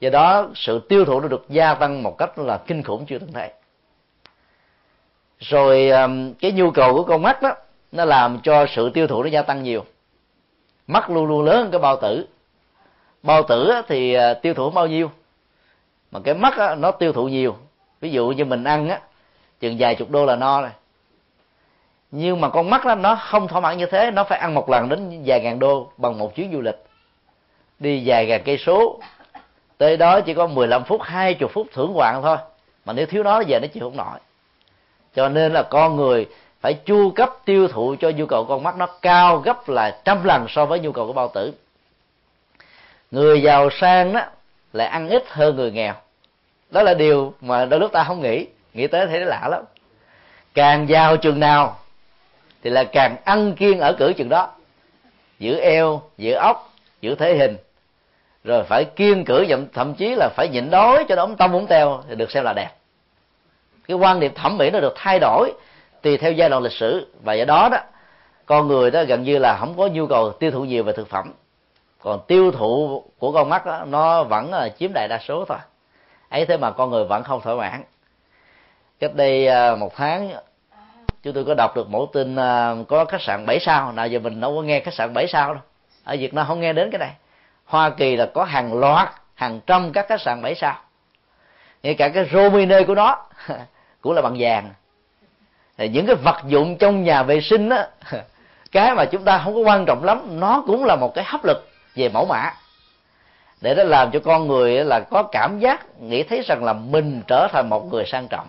Do 0.00 0.10
đó, 0.10 0.48
sự 0.54 0.86
tiêu 0.88 1.04
thụ 1.04 1.20
nó 1.20 1.28
được 1.28 1.46
gia 1.48 1.74
tăng 1.74 2.02
một 2.02 2.18
cách 2.18 2.38
là 2.38 2.58
kinh 2.66 2.82
khủng 2.82 3.06
chưa 3.06 3.18
từng 3.18 3.32
thấy. 3.32 3.50
Rồi 5.38 5.90
cái 6.40 6.52
nhu 6.52 6.70
cầu 6.70 6.94
của 6.94 7.04
con 7.04 7.22
mắt 7.22 7.42
đó, 7.42 7.54
nó 7.92 8.04
làm 8.04 8.40
cho 8.42 8.66
sự 8.66 8.90
tiêu 8.90 9.06
thụ 9.06 9.22
nó 9.22 9.28
gia 9.28 9.42
tăng 9.42 9.62
nhiều 9.62 9.84
mắt 10.88 11.10
luôn 11.10 11.26
luôn 11.26 11.44
lớn 11.44 11.56
hơn 11.56 11.70
cái 11.70 11.80
bao 11.80 11.96
tử. 11.96 12.26
Bao 13.22 13.42
tử 13.42 13.72
thì 13.88 14.14
à, 14.14 14.34
tiêu 14.34 14.54
thụ 14.54 14.70
bao 14.70 14.86
nhiêu? 14.86 15.10
Mà 16.10 16.20
cái 16.24 16.34
mắt 16.34 16.78
nó 16.78 16.90
tiêu 16.90 17.12
thụ 17.12 17.28
nhiều. 17.28 17.56
Ví 18.00 18.10
dụ 18.10 18.28
như 18.28 18.44
mình 18.44 18.64
ăn 18.64 18.88
á, 18.88 19.00
chừng 19.60 19.76
vài 19.78 19.94
chục 19.94 20.10
đô 20.10 20.26
là 20.26 20.36
no 20.36 20.60
rồi. 20.60 20.70
Nhưng 22.10 22.40
mà 22.40 22.48
con 22.48 22.70
mắt 22.70 22.84
đó 22.84 22.94
nó 22.94 23.14
không 23.14 23.48
thỏa 23.48 23.60
mãn 23.60 23.78
như 23.78 23.86
thế, 23.86 24.10
nó 24.10 24.24
phải 24.24 24.38
ăn 24.38 24.54
một 24.54 24.70
lần 24.70 24.88
đến 24.88 25.22
vài 25.26 25.40
ngàn 25.40 25.58
đô 25.58 25.90
bằng 25.96 26.18
một 26.18 26.34
chuyến 26.34 26.52
du 26.52 26.60
lịch. 26.60 26.84
Đi 27.78 28.02
vài 28.06 28.26
ngàn 28.26 28.42
cây 28.44 28.58
số. 28.58 29.00
Tới 29.78 29.96
đó 29.96 30.20
chỉ 30.20 30.34
có 30.34 30.46
15 30.46 30.84
phút 30.84 31.02
20 31.02 31.48
phút 31.52 31.66
thưởng 31.72 31.92
ngoạn 31.92 32.22
thôi. 32.22 32.36
Mà 32.84 32.92
nếu 32.92 33.06
thiếu 33.06 33.22
nó 33.22 33.42
về 33.48 33.58
nó 33.60 33.66
chịu 33.66 33.84
không 33.84 33.96
nổi. 33.96 34.18
Cho 35.14 35.28
nên 35.28 35.52
là 35.52 35.62
con 35.62 35.96
người 35.96 36.26
phải 36.60 36.74
chu 36.74 37.10
cấp 37.10 37.30
tiêu 37.44 37.68
thụ 37.68 37.96
cho 38.00 38.10
nhu 38.10 38.26
cầu 38.26 38.44
con 38.44 38.62
mắt 38.62 38.76
nó 38.76 38.86
cao 39.02 39.38
gấp 39.38 39.68
là 39.68 40.00
trăm 40.04 40.24
lần 40.24 40.46
so 40.48 40.66
với 40.66 40.80
nhu 40.80 40.92
cầu 40.92 41.06
của 41.06 41.12
bao 41.12 41.28
tử. 41.34 41.52
Người 43.10 43.42
giàu 43.42 43.70
sang 43.70 44.12
đó 44.12 44.20
lại 44.72 44.86
ăn 44.86 45.08
ít 45.08 45.24
hơn 45.28 45.56
người 45.56 45.70
nghèo. 45.70 45.94
Đó 46.70 46.82
là 46.82 46.94
điều 46.94 47.34
mà 47.40 47.64
đôi 47.64 47.80
lúc 47.80 47.92
ta 47.92 48.04
không 48.04 48.22
nghĩ. 48.22 48.46
Nghĩ 48.74 48.86
tới 48.86 49.06
thấy 49.06 49.20
nó 49.20 49.26
lạ 49.26 49.48
lắm. 49.50 49.64
Càng 50.54 50.88
giàu 50.88 51.16
chừng 51.16 51.40
nào 51.40 51.78
thì 52.62 52.70
là 52.70 52.84
càng 52.84 53.16
ăn 53.24 53.54
kiêng 53.54 53.80
ở 53.80 53.92
cử 53.92 54.12
chừng 54.12 54.28
đó. 54.28 54.50
Giữ 55.38 55.58
eo, 55.58 56.02
giữ 56.18 56.32
ốc 56.32 56.72
giữ 57.00 57.14
thể 57.14 57.36
hình. 57.36 57.56
Rồi 58.44 58.64
phải 58.64 58.84
kiên 58.84 59.24
cử 59.24 59.46
thậm 59.72 59.94
chí 59.94 60.14
là 60.14 60.28
phải 60.36 60.48
nhịn 60.48 60.70
đói 60.70 61.04
cho 61.08 61.16
nó 61.16 61.22
ống 61.22 61.36
tâm 61.36 61.52
ống 61.52 61.66
teo 61.66 62.02
thì 62.08 62.14
được 62.14 62.30
xem 62.30 62.44
là 62.44 62.52
đẹp. 62.52 62.70
Cái 63.88 63.96
quan 63.96 64.20
niệm 64.20 64.34
thẩm 64.34 64.58
mỹ 64.58 64.70
nó 64.70 64.80
được 64.80 64.92
thay 64.96 65.18
đổi 65.18 65.52
tùy 66.02 66.16
theo 66.16 66.32
giai 66.32 66.48
đoạn 66.48 66.62
lịch 66.62 66.72
sử. 66.72 67.12
Và 67.22 67.34
do 67.34 67.44
đó 67.44 67.68
đó 67.72 67.78
con 68.46 68.68
người 68.68 68.90
đó 68.90 69.02
gần 69.08 69.22
như 69.22 69.38
là 69.38 69.56
không 69.56 69.74
có 69.76 69.86
nhu 69.86 70.06
cầu 70.06 70.32
tiêu 70.32 70.50
thụ 70.50 70.64
nhiều 70.64 70.84
về 70.84 70.92
thực 70.92 71.08
phẩm. 71.08 71.32
Còn 72.02 72.20
tiêu 72.26 72.52
thụ 72.52 73.04
của 73.18 73.32
con 73.32 73.48
mắt 73.48 73.66
đó, 73.66 73.84
nó 73.86 74.24
vẫn 74.24 74.50
là 74.50 74.68
chiếm 74.68 74.92
đại 74.92 75.08
đa 75.08 75.18
số 75.18 75.44
thôi. 75.44 75.58
Ấy 76.28 76.46
thế 76.46 76.56
mà 76.56 76.70
con 76.70 76.90
người 76.90 77.04
vẫn 77.04 77.24
không 77.24 77.40
thỏa 77.40 77.54
mãn. 77.54 77.82
Cách 79.00 79.14
đây 79.14 79.46
à, 79.46 79.76
một 79.76 79.96
tháng 79.96 80.30
chúng 81.22 81.34
tôi 81.34 81.44
có 81.44 81.54
đọc 81.54 81.76
được 81.76 81.90
mẫu 81.90 82.10
tin 82.12 82.36
à, 82.36 82.74
có 82.88 83.04
khách 83.04 83.22
sạn 83.22 83.46
7 83.46 83.60
sao. 83.60 83.92
Nào 83.92 84.06
giờ 84.08 84.18
mình 84.18 84.40
đâu 84.40 84.56
có 84.56 84.62
nghe 84.62 84.80
khách 84.80 84.94
sạn 84.94 85.14
7 85.14 85.26
sao 85.28 85.54
đâu. 85.54 85.62
Ở 86.04 86.16
việt 86.18 86.34
nam 86.34 86.46
không 86.46 86.60
nghe 86.60 86.72
đến 86.72 86.90
cái 86.90 86.98
này. 86.98 87.12
Hoa 87.64 87.90
kỳ 87.90 88.16
là 88.16 88.26
có 88.34 88.44
hàng 88.44 88.80
loạt 88.80 89.08
hàng 89.34 89.60
trăm 89.66 89.92
các 89.92 90.06
khách 90.08 90.20
sạn 90.20 90.42
7 90.42 90.54
sao. 90.54 90.80
Ngay 91.82 91.94
cả 91.94 92.08
cái 92.08 92.28
romine 92.32 92.82
của 92.82 92.94
nó 92.94 93.26
cũng 94.00 94.12
là 94.12 94.22
bằng 94.22 94.36
vàng 94.38 94.70
những 95.86 96.06
cái 96.06 96.16
vật 96.16 96.36
dụng 96.46 96.76
trong 96.78 97.02
nhà 97.02 97.22
vệ 97.22 97.40
sinh 97.40 97.68
á, 97.68 97.88
cái 98.72 98.94
mà 98.94 99.04
chúng 99.04 99.24
ta 99.24 99.40
không 99.44 99.54
có 99.54 99.60
quan 99.60 99.84
trọng 99.84 100.04
lắm, 100.04 100.40
nó 100.40 100.64
cũng 100.66 100.84
là 100.84 100.96
một 100.96 101.14
cái 101.14 101.24
hấp 101.24 101.44
lực 101.44 101.68
về 101.94 102.08
mẫu 102.08 102.26
mã. 102.26 102.52
Để 103.60 103.74
nó 103.74 103.82
làm 103.82 104.10
cho 104.10 104.20
con 104.20 104.48
người 104.48 104.84
là 104.84 105.00
có 105.00 105.22
cảm 105.22 105.58
giác, 105.58 106.00
nghĩ 106.00 106.22
thấy 106.22 106.42
rằng 106.42 106.64
là 106.64 106.72
mình 106.72 107.22
trở 107.26 107.48
thành 107.52 107.68
một 107.68 107.92
người 107.92 108.04
sang 108.06 108.28
trọng. 108.28 108.46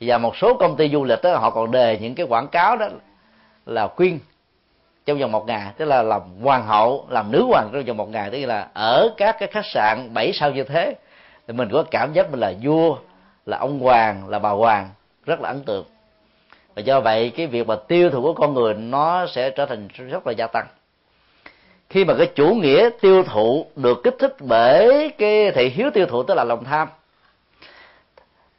Và 0.00 0.18
một 0.18 0.36
số 0.36 0.54
công 0.54 0.76
ty 0.76 0.88
du 0.88 1.04
lịch 1.04 1.22
đó 1.22 1.36
họ 1.36 1.50
còn 1.50 1.70
đề 1.70 1.98
những 2.00 2.14
cái 2.14 2.26
quảng 2.26 2.48
cáo 2.48 2.76
đó 2.76 2.86
là 3.66 3.88
khuyên 3.88 4.18
trong 5.06 5.18
vòng 5.18 5.32
một 5.32 5.46
ngày, 5.46 5.72
tức 5.76 5.84
là 5.84 6.02
làm 6.02 6.22
hoàng 6.42 6.66
hậu, 6.66 7.06
làm 7.08 7.32
nữ 7.32 7.44
hoàng 7.48 7.70
trong 7.72 7.84
vòng 7.84 7.96
một 7.96 8.08
ngày. 8.08 8.30
Tức 8.30 8.46
là 8.46 8.68
ở 8.74 9.08
các 9.16 9.36
cái 9.38 9.48
khách 9.52 9.66
sạn 9.66 10.14
bảy 10.14 10.32
sao 10.32 10.50
như 10.50 10.64
thế, 10.64 10.94
thì 11.46 11.54
mình 11.54 11.68
có 11.72 11.84
cảm 11.90 12.12
giác 12.12 12.30
mình 12.30 12.40
là 12.40 12.52
vua, 12.62 12.96
là 13.46 13.58
ông 13.58 13.80
hoàng, 13.80 14.28
là 14.28 14.38
bà 14.38 14.50
hoàng, 14.50 14.90
rất 15.24 15.40
là 15.40 15.48
ấn 15.48 15.64
tượng 15.64 15.84
và 16.76 16.82
do 16.82 17.00
vậy, 17.00 17.32
cái 17.36 17.46
việc 17.46 17.66
mà 17.66 17.76
tiêu 17.88 18.10
thụ 18.10 18.22
của 18.22 18.32
con 18.32 18.54
người 18.54 18.74
nó 18.74 19.26
sẽ 19.26 19.50
trở 19.50 19.66
thành 19.66 19.88
rất 20.10 20.26
là 20.26 20.32
gia 20.32 20.46
tăng. 20.46 20.66
Khi 21.90 22.04
mà 22.04 22.14
cái 22.18 22.26
chủ 22.34 22.54
nghĩa 22.54 22.90
tiêu 23.00 23.22
thụ 23.22 23.66
được 23.76 24.00
kích 24.04 24.14
thích 24.18 24.36
bởi 24.40 25.12
cái 25.18 25.50
thị 25.50 25.68
hiếu 25.68 25.90
tiêu 25.94 26.06
thụ, 26.06 26.22
tức 26.22 26.34
là 26.34 26.44
lòng 26.44 26.64
tham, 26.64 26.88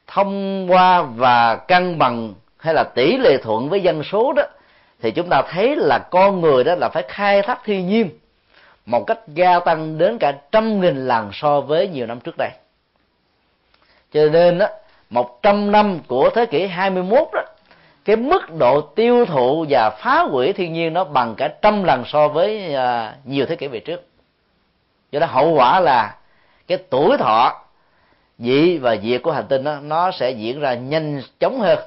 thông 0.08 0.66
qua 0.72 1.02
và 1.02 1.56
cân 1.56 2.00
bằng 2.00 2.34
hay 2.58 2.74
là 2.74 2.84
tỷ 2.84 3.18
lệ 3.18 3.38
thuận 3.38 3.70
với 3.70 3.82
dân 3.82 4.04
số 4.04 4.34
đó, 4.34 4.44
thì 5.02 5.12
chúng 5.12 5.30
ta 5.30 5.42
thấy 5.50 5.76
là 5.76 6.00
con 6.00 6.42
người 6.42 6.64
đó 6.64 6.76
là 6.76 6.90
phải 6.90 7.04
khai 7.08 7.42
thác 7.42 7.62
thiên 7.66 7.88
nhiên 7.88 8.10
một 8.86 9.04
cách 9.08 9.20
gia 9.28 9.60
tăng 9.60 9.98
đến 9.98 10.18
cả 10.18 10.34
trăm 10.52 10.82
nghìn 10.82 11.08
lần 11.08 11.30
so 11.34 11.62
với 11.62 11.88
nhiều 11.88 12.06
năm 12.06 12.20
trước 12.20 12.36
đây. 12.38 12.50
Cho 14.14 14.30
nên 14.32 14.58
đó 14.58 14.68
một 15.10 15.42
trăm 15.44 15.72
năm 15.72 16.00
của 16.08 16.30
thế 16.30 16.46
kỷ 16.46 16.68
21 16.68 17.28
đó 17.34 17.42
cái 18.08 18.16
mức 18.16 18.42
độ 18.58 18.82
tiêu 18.82 19.26
thụ 19.26 19.66
và 19.70 19.90
phá 19.90 20.22
hủy 20.22 20.54
thiên 20.54 20.74
nhiên 20.74 20.94
nó 20.94 21.04
bằng 21.04 21.36
cả 21.36 21.48
trăm 21.62 21.84
lần 21.84 22.04
so 22.06 22.28
với 22.28 22.74
à, 22.74 23.16
nhiều 23.24 23.46
thế 23.46 23.56
kỷ 23.56 23.68
về 23.68 23.80
trước. 23.80 24.04
Do 25.12 25.20
đó 25.20 25.28
hậu 25.28 25.54
quả 25.54 25.80
là 25.80 26.16
cái 26.68 26.78
tuổi 26.78 27.18
thọ 27.18 27.62
dị 28.40 28.78
và 28.78 28.98
diệt 28.98 29.22
của 29.24 29.32
hành 29.32 29.48
tinh 29.48 29.64
đó, 29.64 29.80
nó 29.82 30.12
sẽ 30.12 30.32
diễn 30.32 30.60
ra 30.60 30.74
nhanh 30.74 31.22
chóng 31.40 31.60
hơn 31.60 31.80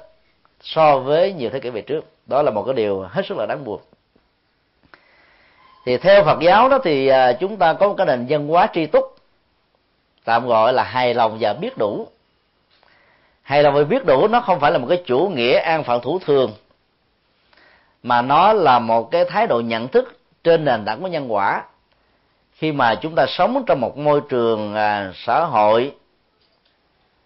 so 0.61 0.99
với 0.99 1.33
nhiều 1.33 1.49
thế 1.49 1.59
kỷ 1.59 1.69
về 1.69 1.81
trước. 1.81 2.05
Đó 2.25 2.41
là 2.41 2.51
một 2.51 2.63
cái 2.63 2.73
điều 2.73 3.05
hết 3.09 3.25
sức 3.25 3.37
là 3.37 3.45
đáng 3.45 3.63
buồn. 3.63 3.81
Thì 5.85 5.97
theo 5.97 6.23
Phật 6.23 6.39
giáo 6.41 6.69
đó 6.69 6.79
thì 6.83 7.07
à, 7.07 7.33
chúng 7.33 7.57
ta 7.57 7.73
có 7.73 7.87
một 7.87 7.95
cái 7.97 8.07
nền 8.07 8.25
văn 8.29 8.47
hóa 8.47 8.67
tri 8.73 8.85
túc 8.85 9.15
tạm 10.23 10.47
gọi 10.47 10.73
là 10.73 10.83
hài 10.83 11.13
lòng 11.13 11.37
và 11.39 11.53
biết 11.53 11.77
đủ 11.77 12.07
hay 13.51 13.63
là 13.63 13.69
và 13.69 13.83
biết 13.83 14.05
đủ 14.05 14.27
nó 14.27 14.41
không 14.41 14.59
phải 14.59 14.71
là 14.71 14.77
một 14.77 14.87
cái 14.89 15.03
chủ 15.05 15.31
nghĩa 15.35 15.59
an 15.59 15.83
phận 15.83 16.01
thủ 16.01 16.19
thường 16.19 16.53
mà 18.03 18.21
nó 18.21 18.53
là 18.53 18.79
một 18.79 19.11
cái 19.11 19.25
thái 19.25 19.47
độ 19.47 19.59
nhận 19.59 19.87
thức 19.87 20.19
trên 20.43 20.65
nền 20.65 20.85
tảng 20.85 21.01
của 21.01 21.07
nhân 21.07 21.33
quả. 21.33 21.63
Khi 22.53 22.71
mà 22.71 22.95
chúng 22.95 23.15
ta 23.15 23.25
sống 23.29 23.63
trong 23.67 23.81
một 23.81 23.97
môi 23.97 24.21
trường 24.29 24.75
à, 24.75 25.11
xã 25.15 25.45
hội 25.45 25.95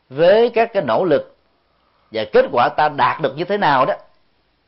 với 0.09 0.49
các 0.49 0.73
cái 0.73 0.83
nỗ 0.83 1.03
lực 1.03 1.35
và 2.11 2.23
kết 2.33 2.45
quả 2.51 2.69
ta 2.69 2.89
đạt 2.89 3.21
được 3.21 3.37
như 3.37 3.43
thế 3.43 3.57
nào 3.57 3.85
đó 3.85 3.93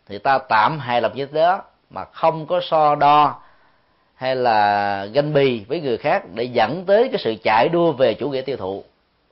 thì 0.08 0.18
ta 0.18 0.38
tạm 0.38 0.80
hài 0.80 1.02
lòng 1.02 1.12
như 1.16 1.26
thế 1.26 1.42
đó 1.42 1.62
mà 1.90 2.06
không 2.06 2.46
có 2.46 2.60
so 2.64 2.96
đo 2.96 3.40
hay 4.16 4.36
là 4.36 5.06
ganh 5.06 5.34
bì 5.34 5.66
với 5.68 5.82
người 5.82 5.98
khác 5.98 6.24
để 6.34 6.44
dẫn 6.44 6.86
tới 6.86 7.10
cái 7.12 7.22
sự 7.24 7.36
chạy 7.44 7.70
đua 7.70 7.92
về 7.92 8.14
chủ 8.14 8.30
nghĩa 8.30 8.42
tiêu 8.42 8.58
thụ. 8.58 8.84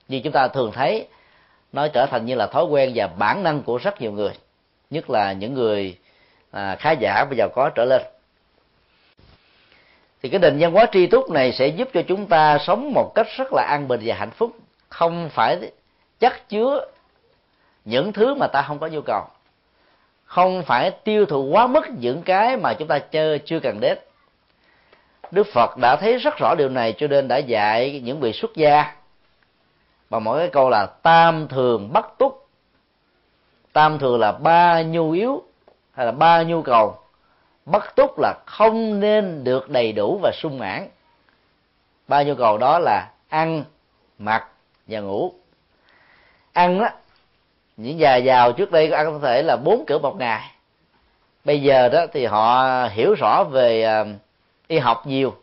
Như 0.07 0.21
chúng 0.23 0.33
ta 0.33 0.47
thường 0.47 0.71
thấy 0.71 1.07
nó 1.75 1.87
trở 1.87 2.05
thành 2.05 2.25
như 2.25 2.35
là 2.35 2.47
thói 2.47 2.65
quen 2.65 2.91
và 2.95 3.07
bản 3.07 3.43
năng 3.43 3.61
của 3.61 3.77
rất 3.77 4.01
nhiều 4.01 4.11
người 4.11 4.31
nhất 4.89 5.09
là 5.09 5.33
những 5.33 5.53
người 5.53 5.97
à, 6.51 6.75
khá 6.79 6.91
giả 6.91 7.25
và 7.29 7.35
giàu 7.37 7.49
có 7.55 7.69
trở 7.75 7.85
lên. 7.85 8.01
Thì 10.23 10.29
cái 10.29 10.39
định 10.39 10.57
văn 10.59 10.71
hóa 10.71 10.85
tri 10.91 11.07
túc 11.07 11.29
này 11.31 11.51
sẽ 11.51 11.67
giúp 11.67 11.89
cho 11.93 12.01
chúng 12.07 12.27
ta 12.27 12.57
sống 12.57 12.93
một 12.93 13.11
cách 13.15 13.27
rất 13.37 13.53
là 13.53 13.63
an 13.69 13.87
bình 13.87 14.01
và 14.03 14.15
hạnh 14.15 14.31
phúc 14.31 14.51
không 14.89 15.29
phải 15.29 15.71
chắc 16.19 16.49
chứa 16.49 16.85
những 17.85 18.13
thứ 18.13 18.35
mà 18.35 18.47
ta 18.47 18.61
không 18.61 18.79
có 18.79 18.87
nhu 18.87 19.01
cầu. 19.01 19.23
Không 20.25 20.63
phải 20.63 20.91
tiêu 20.91 21.25
thụ 21.25 21.43
quá 21.43 21.67
mức 21.67 21.85
những 21.99 22.21
cái 22.21 22.57
mà 22.57 22.73
chúng 22.73 22.87
ta 22.87 22.99
chưa 22.99 23.37
chưa 23.37 23.59
cần 23.59 23.79
đến. 23.79 23.97
Đức 25.31 25.47
phật 25.53 25.77
đã 25.77 25.95
thấy 25.95 26.17
rất 26.17 26.37
rõ 26.37 26.55
điều 26.57 26.69
này 26.69 26.93
cho 26.97 27.07
nên 27.07 27.27
đã 27.27 27.37
dạy 27.37 28.01
những 28.03 28.19
vị 28.19 28.33
xuất 28.33 28.55
gia 28.55 28.95
và 30.15 30.19
mỗi 30.19 30.39
cái 30.39 30.49
câu 30.49 30.69
là 30.69 30.85
tam 30.85 31.47
thường 31.47 31.93
bắt 31.93 32.05
túc. 32.17 32.47
Tam 33.73 33.99
thường 33.99 34.19
là 34.19 34.31
ba 34.31 34.81
nhu 34.81 35.11
yếu 35.11 35.43
hay 35.91 36.05
là 36.05 36.11
ba 36.11 36.43
nhu 36.43 36.61
cầu. 36.61 36.97
Bất 37.65 37.95
túc 37.95 38.19
là 38.19 38.33
không 38.45 38.99
nên 38.99 39.43
được 39.43 39.69
đầy 39.69 39.91
đủ 39.91 40.19
và 40.23 40.31
sung 40.33 40.57
mãn. 40.57 40.87
Ba 42.07 42.23
nhu 42.23 42.35
cầu 42.35 42.57
đó 42.57 42.79
là 42.79 43.11
ăn 43.29 43.63
mặc 44.17 44.47
và 44.87 44.99
ngủ. 44.99 45.33
Ăn 46.53 46.79
á 46.79 46.93
những 47.77 47.99
già 47.99 48.15
giàu 48.15 48.51
trước 48.51 48.71
đây 48.71 48.89
có 48.89 48.97
ăn 48.97 49.05
có 49.05 49.27
thể 49.27 49.43
là 49.43 49.57
bốn 49.63 49.83
cửa 49.87 49.99
một 49.99 50.15
ngày. 50.17 50.51
Bây 51.45 51.61
giờ 51.61 51.89
đó 51.89 52.05
thì 52.13 52.25
họ 52.25 52.65
hiểu 52.91 53.13
rõ 53.13 53.43
về 53.43 54.01
uh, 54.01 54.07
y 54.67 54.79
học 54.79 55.07
nhiều. 55.07 55.35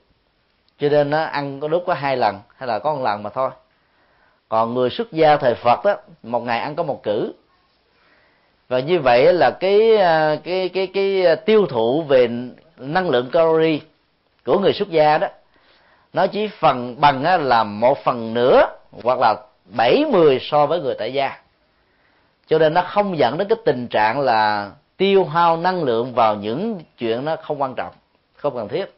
Cho 0.79 0.89
nên 0.89 1.11
nó 1.11 1.23
ăn 1.23 1.61
có 1.61 1.69
lúc 1.69 1.85
có 1.87 1.95
hai 1.95 2.17
lần 2.17 2.41
hay 2.57 2.67
là 2.67 2.79
có 2.79 2.95
một 2.95 3.03
lần 3.03 3.23
mà 3.23 3.31
thôi 3.31 3.51
còn 4.53 4.75
người 4.75 4.91
xuất 4.91 5.13
gia 5.13 5.37
thời 5.37 5.55
phật 5.55 5.85
đó 5.85 5.97
một 6.23 6.41
ngày 6.41 6.59
ăn 6.59 6.75
có 6.75 6.83
một 6.83 7.03
cử. 7.03 7.33
Và 8.69 8.81
như 8.81 9.01
vậy 9.01 9.33
là 9.33 9.51
cái 9.51 9.97
à, 9.97 10.37
cái 10.45 10.69
cái 10.69 10.87
cái 10.87 11.37
tiêu 11.37 11.67
thụ 11.67 12.03
về 12.03 12.29
năng 12.77 13.11
lượng 13.11 13.31
calorie 13.31 13.79
của 14.45 14.59
người 14.59 14.73
xuất 14.73 14.91
gia 14.91 15.19
đó, 15.19 15.27
nó 16.13 16.27
chỉ 16.27 16.49
phần 16.49 17.01
bằng 17.01 17.45
là 17.45 17.65
một 17.65 17.99
phần 18.05 18.35
nửa 18.35 18.67
hoặc 19.03 19.19
là 19.19 19.37
bảy 19.65 20.05
mươi 20.11 20.39
so 20.43 20.67
với 20.67 20.81
người 20.81 20.95
tại 20.99 21.13
gia. 21.13 21.39
Cho 22.47 22.59
nên 22.59 22.75
nó 22.75 22.83
không 22.83 23.19
dẫn 23.19 23.39
đến 23.39 23.49
cái 23.49 23.59
tình 23.65 23.89
trạng 23.89 24.21
là 24.21 24.71
tiêu 24.97 25.25
hao 25.25 25.57
năng 25.57 25.83
lượng 25.83 26.15
vào 26.15 26.35
những 26.35 26.81
chuyện 26.99 27.25
nó 27.25 27.37
không 27.37 27.63
quan 27.63 27.75
trọng, 27.75 27.93
không 28.37 28.57
cần 28.57 28.69
thiết. 28.69 28.95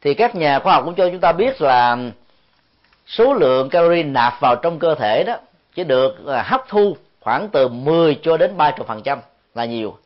Thì 0.00 0.14
các 0.14 0.34
nhà 0.34 0.58
khoa 0.58 0.74
học 0.74 0.84
cũng 0.84 0.94
cho 0.94 1.08
chúng 1.10 1.20
ta 1.20 1.32
biết 1.32 1.60
là 1.60 1.96
số 3.10 3.34
lượng 3.34 3.70
calorie 3.70 4.02
nạp 4.02 4.40
vào 4.40 4.56
trong 4.56 4.78
cơ 4.78 4.94
thể 4.94 5.24
đó 5.24 5.36
chỉ 5.74 5.84
được 5.84 6.26
à, 6.26 6.42
hấp 6.42 6.64
thu 6.68 6.96
khoảng 7.20 7.48
từ 7.48 7.68
10 7.68 8.18
cho 8.22 8.36
đến 8.36 8.56
30 8.56 8.86
phần 8.88 9.02
trăm 9.02 9.20
là 9.54 9.64
nhiều. 9.64 9.96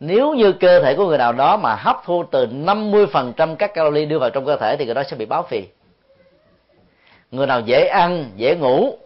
Nếu 0.00 0.34
như 0.34 0.52
cơ 0.52 0.82
thể 0.82 0.94
của 0.94 1.06
người 1.06 1.18
nào 1.18 1.32
đó 1.32 1.56
mà 1.56 1.74
hấp 1.74 2.02
thu 2.04 2.24
từ 2.30 2.46
50 2.46 3.06
phần 3.06 3.32
trăm 3.36 3.56
các 3.56 3.74
calorie 3.74 4.04
đưa 4.04 4.18
vào 4.18 4.30
trong 4.30 4.46
cơ 4.46 4.56
thể 4.56 4.76
thì 4.76 4.84
người 4.84 4.94
đó 4.94 5.02
sẽ 5.02 5.16
bị 5.16 5.26
báo 5.26 5.42
phì. 5.42 5.64
Người 7.30 7.46
nào 7.46 7.60
dễ 7.60 7.86
ăn, 7.86 8.30
dễ 8.36 8.56
ngủ, 8.56 8.98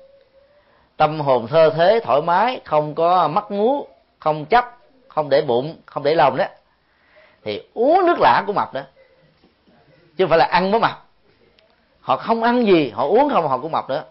tâm 0.97 1.21
hồn 1.21 1.47
thơ 1.47 1.71
thế, 1.77 2.01
thoải 2.05 2.23
mái, 2.23 2.61
không 2.65 2.95
có 2.95 3.29
mắc 3.29 3.45
ngú, 3.49 3.87
không 4.19 4.45
chấp, 4.45 4.65
không 5.09 5.29
để 5.29 5.43
bụng, 5.43 5.77
không 5.87 6.03
để 6.03 6.15
lòng 6.15 6.37
đó, 6.37 6.45
thì 7.45 7.63
uống 7.75 8.07
nước 8.07 8.17
lã 8.21 8.43
của 8.47 8.53
mập 8.53 8.75
đó. 8.75 8.81
Chứ 10.17 10.25
không 10.25 10.29
phải 10.29 10.39
là 10.39 10.45
ăn 10.45 10.71
mới 10.71 10.81
mập 10.81 11.06
họ 12.07 12.17
không 12.17 12.43
ăn 12.43 12.67
gì 12.67 12.91
họ 12.91 13.07
uống 13.07 13.31
không 13.31 13.49
họ 13.49 13.59
cũng 13.59 13.73
mập 13.73 13.89
nữa. 13.89 14.05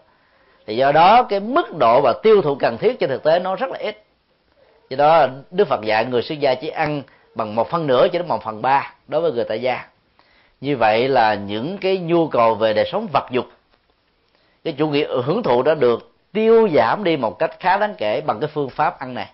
Thì 0.66 0.76
do 0.76 0.92
đó 0.92 1.22
cái 1.22 1.40
mức 1.40 1.76
độ 1.78 2.00
và 2.00 2.12
tiêu 2.22 2.42
thụ 2.42 2.54
cần 2.54 2.78
thiết 2.78 2.98
trên 3.00 3.10
thực 3.10 3.22
tế 3.22 3.38
nó 3.38 3.56
rất 3.56 3.70
là 3.70 3.78
ít. 3.78 4.04
Do 4.90 4.96
đó 4.96 5.26
đức 5.50 5.68
phật 5.68 5.80
dạy 5.84 6.04
người 6.04 6.22
xuất 6.22 6.40
gia 6.40 6.54
chỉ 6.54 6.68
ăn 6.68 7.02
bằng 7.34 7.54
một 7.54 7.70
phần 7.70 7.86
nửa 7.86 8.08
cho 8.08 8.18
đến 8.18 8.28
một 8.28 8.42
phần 8.44 8.62
ba 8.62 8.94
đối 9.08 9.20
với 9.20 9.32
người 9.32 9.44
tại 9.44 9.62
gia. 9.62 9.84
Như 10.60 10.76
vậy 10.76 11.08
là 11.08 11.34
những 11.34 11.78
cái 11.78 11.98
nhu 11.98 12.28
cầu 12.28 12.54
về 12.54 12.72
đời 12.72 12.88
sống 12.92 13.06
vật 13.12 13.26
dục 13.30 13.46
cái 14.64 14.74
chủ 14.78 14.88
nghĩa 14.88 15.06
hưởng 15.24 15.42
thụ 15.42 15.62
đã 15.62 15.74
được 15.74 16.12
tiêu 16.32 16.68
giảm 16.74 17.04
đi 17.04 17.16
một 17.16 17.38
cách 17.38 17.56
khá 17.60 17.78
đáng 17.78 17.94
kể 17.98 18.20
bằng 18.20 18.40
cái 18.40 18.50
phương 18.54 18.70
pháp 18.70 18.98
ăn 18.98 19.14
này. 19.14 19.30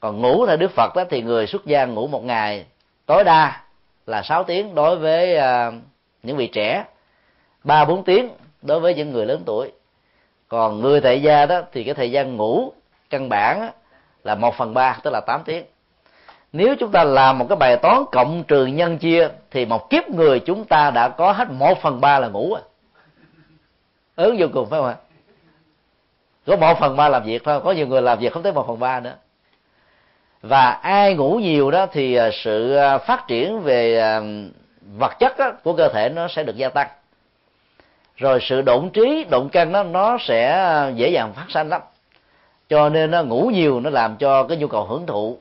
Còn 0.00 0.20
ngủ 0.20 0.46
theo 0.46 0.56
đức 0.56 0.70
phật 0.70 0.92
đó 0.96 1.04
thì 1.10 1.22
người 1.22 1.46
xuất 1.46 1.66
gia 1.66 1.84
ngủ 1.84 2.06
một 2.06 2.24
ngày 2.24 2.64
tối 3.06 3.24
đa 3.24 3.60
là 4.06 4.22
6 4.22 4.44
tiếng 4.44 4.74
đối 4.74 4.96
với 4.96 5.36
uh, 5.36 5.74
những 6.22 6.36
vị 6.36 6.46
trẻ 6.46 6.84
ba 7.64 7.84
bốn 7.84 8.04
tiếng 8.04 8.28
đối 8.62 8.80
với 8.80 8.94
những 8.94 9.12
người 9.12 9.26
lớn 9.26 9.42
tuổi. 9.46 9.72
Còn 10.48 10.80
người 10.80 11.00
tại 11.00 11.22
gia 11.22 11.46
đó 11.46 11.62
thì 11.72 11.84
cái 11.84 11.94
thời 11.94 12.10
gian 12.10 12.36
ngủ 12.36 12.72
căn 13.10 13.28
bản 13.28 13.70
là 14.24 14.34
một 14.34 14.54
phần 14.54 14.74
ba, 14.74 14.98
tức 15.02 15.10
là 15.10 15.20
8 15.26 15.42
tiếng. 15.44 15.64
Nếu 16.52 16.74
chúng 16.80 16.92
ta 16.92 17.04
làm 17.04 17.38
một 17.38 17.46
cái 17.48 17.56
bài 17.56 17.76
toán 17.76 18.04
cộng 18.12 18.44
trừ 18.44 18.66
nhân 18.66 18.98
chia 18.98 19.28
thì 19.50 19.64
một 19.66 19.90
kiếp 19.90 20.10
người 20.10 20.40
chúng 20.40 20.64
ta 20.64 20.90
đã 20.90 21.08
có 21.08 21.32
hết 21.32 21.50
một 21.50 21.82
phần 21.82 22.00
ba 22.00 22.18
là 22.18 22.28
ngủ 22.28 22.56
ớn 24.14 24.36
vô 24.38 24.46
cùng 24.52 24.70
phải 24.70 24.80
không 24.80 24.88
ạ? 24.88 24.96
Có 26.46 26.56
một 26.56 26.78
phần 26.80 26.96
ba 26.96 27.08
làm 27.08 27.24
việc 27.24 27.44
thôi 27.44 27.60
có 27.64 27.72
nhiều 27.72 27.86
người 27.86 28.02
làm 28.02 28.18
việc 28.18 28.32
không 28.32 28.42
tới 28.42 28.52
một 28.52 28.66
phần 28.66 28.78
ba 28.78 29.00
nữa. 29.00 29.14
Và 30.42 30.70
ai 30.70 31.14
ngủ 31.14 31.38
nhiều 31.42 31.70
đó 31.70 31.86
thì 31.92 32.14
à, 32.14 32.30
sự 32.32 32.74
à, 32.74 32.98
phát 32.98 33.24
triển 33.28 33.60
về 33.60 33.98
à, 33.98 34.20
vật 34.80 35.12
chất 35.18 35.62
của 35.64 35.72
cơ 35.72 35.88
thể 35.88 36.08
nó 36.08 36.28
sẽ 36.28 36.42
được 36.42 36.56
gia 36.56 36.68
tăng 36.68 36.88
rồi 38.18 38.38
sự 38.42 38.62
độn 38.62 38.90
trí, 38.90 39.26
độn 39.30 39.48
cân 39.48 39.72
nó 39.72 39.82
nó 39.82 40.18
sẽ 40.20 40.92
dễ 40.94 41.10
dàng 41.10 41.32
phát 41.32 41.46
sanh 41.48 41.68
lắm. 41.68 41.82
Cho 42.68 42.88
nên 42.88 43.10
nó 43.10 43.22
ngủ 43.22 43.50
nhiều, 43.54 43.80
nó 43.80 43.90
làm 43.90 44.16
cho 44.16 44.42
cái 44.42 44.56
nhu 44.56 44.66
cầu 44.66 44.84
hưởng 44.84 45.06
thụ 45.06 45.38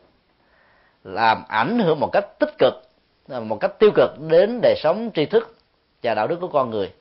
làm 1.04 1.44
ảnh 1.48 1.80
hưởng 1.80 2.00
một 2.00 2.10
cách 2.12 2.40
tích 2.40 2.54
cực, 2.58 2.74
một 3.28 3.58
cách 3.60 3.80
tiêu 3.80 3.92
cực 3.96 4.20
đến 4.20 4.60
đời 4.62 4.76
sống 4.78 5.10
tri 5.14 5.26
thức 5.26 5.56
và 6.04 6.14
đạo 6.14 6.28
đức 6.28 6.38
của 6.42 6.48
con 6.48 6.70
người. 6.70 6.92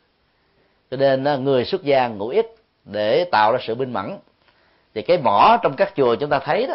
Cho 0.90 0.96
nên 0.96 1.24
à, 1.24 1.36
người 1.36 1.64
xuất 1.64 1.82
gia 1.82 2.08
ngủ 2.08 2.28
ít 2.28 2.46
để 2.84 3.24
tạo 3.24 3.52
ra 3.52 3.58
sự 3.62 3.74
minh 3.74 3.92
mẫn. 3.92 4.18
Thì 4.94 5.02
cái 5.02 5.18
mỏ 5.18 5.58
trong 5.62 5.76
các 5.76 5.92
chùa 5.96 6.14
chúng 6.14 6.30
ta 6.30 6.38
thấy 6.38 6.66
đó, 6.66 6.74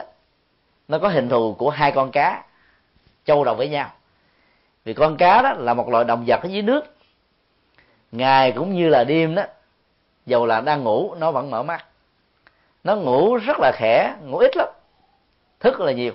nó 0.88 1.00
có 1.00 1.08
hình 1.08 1.30
thù 1.30 1.56
của 1.58 1.70
hai 1.70 1.92
con 1.92 2.12
cá, 2.12 2.44
châu 3.26 3.44
đầu 3.44 3.56
với 3.56 3.70
nhau. 3.70 3.90
Vì 4.86 4.94
con 4.94 5.18
cá 5.18 5.42
đó 5.42 5.54
là 5.54 5.74
một 5.74 5.90
loại 5.90 6.06
động 6.06 6.24
vật 6.28 6.40
ở 6.44 6.50
dưới 6.50 6.62
nước 6.62 6.96
ngày 8.12 8.52
cũng 8.52 8.76
như 8.76 8.90
là 8.90 9.04
đêm 9.04 9.36
đó, 9.36 9.44
dầu 10.26 10.46
là 10.46 10.62
đang 10.62 10.84
ngủ, 10.84 11.16
nó 11.16 11.32
vẫn 11.32 11.52
mở 11.52 11.64
mắt. 11.64 11.86
Nó 12.84 12.96
ngủ 12.96 13.36
rất 13.36 13.58
là 13.60 13.72
khẽ, 13.76 14.16
ngủ 14.24 14.38
ít 14.38 14.58
lắm, 14.58 14.68
thức 15.60 15.80
là 15.80 15.92
nhiều, 15.92 16.14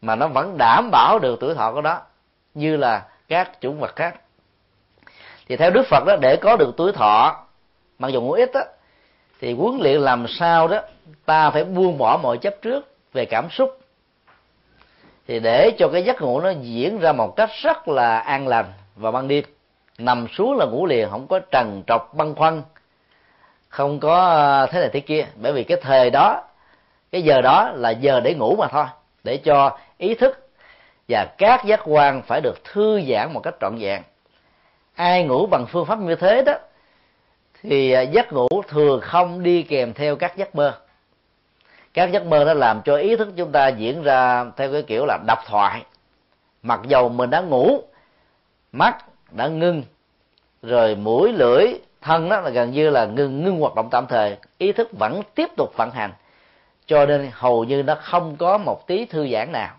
mà 0.00 0.16
nó 0.16 0.28
vẫn 0.28 0.58
đảm 0.58 0.90
bảo 0.92 1.18
được 1.18 1.40
tuổi 1.40 1.54
thọ 1.54 1.72
của 1.72 1.82
nó, 1.82 2.00
như 2.54 2.76
là 2.76 3.06
các 3.28 3.50
chủng 3.60 3.80
vật 3.80 3.96
khác. 3.96 4.20
Thì 5.48 5.56
theo 5.56 5.70
đức 5.70 5.86
phật 5.90 6.04
đó, 6.06 6.16
để 6.20 6.36
có 6.36 6.56
được 6.56 6.74
tuổi 6.76 6.92
thọ, 6.92 7.44
mặc 7.98 8.08
dù 8.08 8.20
ngủ 8.20 8.32
ít 8.32 8.50
đó, 8.54 8.60
thì 9.40 9.54
huấn 9.54 9.78
luyện 9.80 10.00
làm 10.00 10.26
sao 10.28 10.68
đó, 10.68 10.80
ta 11.24 11.50
phải 11.50 11.64
buông 11.64 11.98
bỏ 11.98 12.18
mọi 12.22 12.38
chấp 12.38 12.54
trước 12.62 12.94
về 13.12 13.24
cảm 13.24 13.50
xúc. 13.50 13.78
Thì 15.26 15.40
để 15.40 15.70
cho 15.78 15.88
cái 15.92 16.02
giấc 16.02 16.22
ngủ 16.22 16.40
nó 16.40 16.50
diễn 16.50 16.98
ra 16.98 17.12
một 17.12 17.36
cách 17.36 17.50
rất 17.62 17.88
là 17.88 18.18
an 18.18 18.48
lành 18.48 18.72
vào 18.96 19.12
ban 19.12 19.28
đêm 19.28 19.44
nằm 19.98 20.26
xuống 20.28 20.56
là 20.58 20.66
ngủ 20.66 20.86
liền, 20.86 21.10
không 21.10 21.26
có 21.26 21.40
trần 21.50 21.82
trọc, 21.86 22.14
băn 22.14 22.34
khoăn. 22.34 22.62
Không 23.68 24.00
có 24.00 24.28
ờ, 24.28 24.66
thế 24.66 24.80
này 24.80 24.90
thế 24.92 25.00
kia. 25.00 25.26
Bởi 25.42 25.52
vì 25.52 25.64
cái 25.64 25.78
thời 25.82 26.10
đó, 26.10 26.42
cái 27.12 27.22
giờ 27.22 27.40
đó 27.40 27.70
là 27.74 27.90
giờ 27.90 28.20
để 28.20 28.34
ngủ 28.34 28.56
mà 28.58 28.66
thôi, 28.68 28.86
để 29.24 29.36
cho 29.36 29.78
ý 29.98 30.14
thức 30.14 30.48
và 31.08 31.26
các 31.38 31.64
giác 31.64 31.80
quan 31.84 32.22
phải 32.22 32.40
được 32.40 32.64
thư 32.64 33.00
giãn 33.08 33.32
một 33.32 33.40
cách 33.40 33.54
trọn 33.60 33.76
vẹn. 33.78 34.02
Ai 34.94 35.24
ngủ 35.24 35.46
bằng 35.46 35.66
phương 35.66 35.86
pháp 35.86 35.98
như 35.98 36.14
thế 36.14 36.42
đó, 36.42 36.54
thì 37.62 37.92
ờ, 37.92 38.02
giấc 38.02 38.32
ngủ 38.32 38.48
thường 38.68 39.00
không 39.00 39.42
đi 39.42 39.62
kèm 39.62 39.94
theo 39.94 40.16
các 40.16 40.36
giấc 40.36 40.54
mơ. 40.54 40.78
Các 41.94 42.12
giấc 42.12 42.26
mơ 42.26 42.44
nó 42.44 42.54
làm 42.54 42.82
cho 42.84 42.96
ý 42.96 43.16
thức 43.16 43.28
chúng 43.36 43.52
ta 43.52 43.68
diễn 43.68 44.02
ra 44.02 44.44
theo 44.56 44.72
cái 44.72 44.82
kiểu 44.82 45.06
là 45.06 45.18
độc 45.26 45.38
thoại. 45.46 45.84
Mặc 46.62 46.80
dầu 46.88 47.08
mình 47.08 47.30
đã 47.30 47.40
ngủ, 47.40 47.82
mắt 48.72 48.96
đã 49.34 49.46
ngưng. 49.46 49.82
Rồi 50.62 50.94
mũi 50.94 51.32
lưỡi 51.32 51.66
thân 52.00 52.28
đó 52.28 52.40
là 52.40 52.50
gần 52.50 52.70
như 52.70 52.90
là 52.90 53.04
ngưng 53.04 53.44
ngưng 53.44 53.60
hoạt 53.60 53.74
động 53.74 53.88
tạm 53.90 54.06
thời. 54.06 54.36
Ý 54.58 54.72
thức 54.72 54.88
vẫn 54.92 55.22
tiếp 55.34 55.50
tục 55.56 55.72
vận 55.76 55.90
hành. 55.90 56.12
Cho 56.86 57.06
nên 57.06 57.30
hầu 57.32 57.64
như 57.64 57.82
nó 57.82 57.94
không 57.94 58.36
có 58.36 58.58
một 58.58 58.86
tí 58.86 59.04
thư 59.04 59.28
giãn 59.28 59.52
nào. 59.52 59.74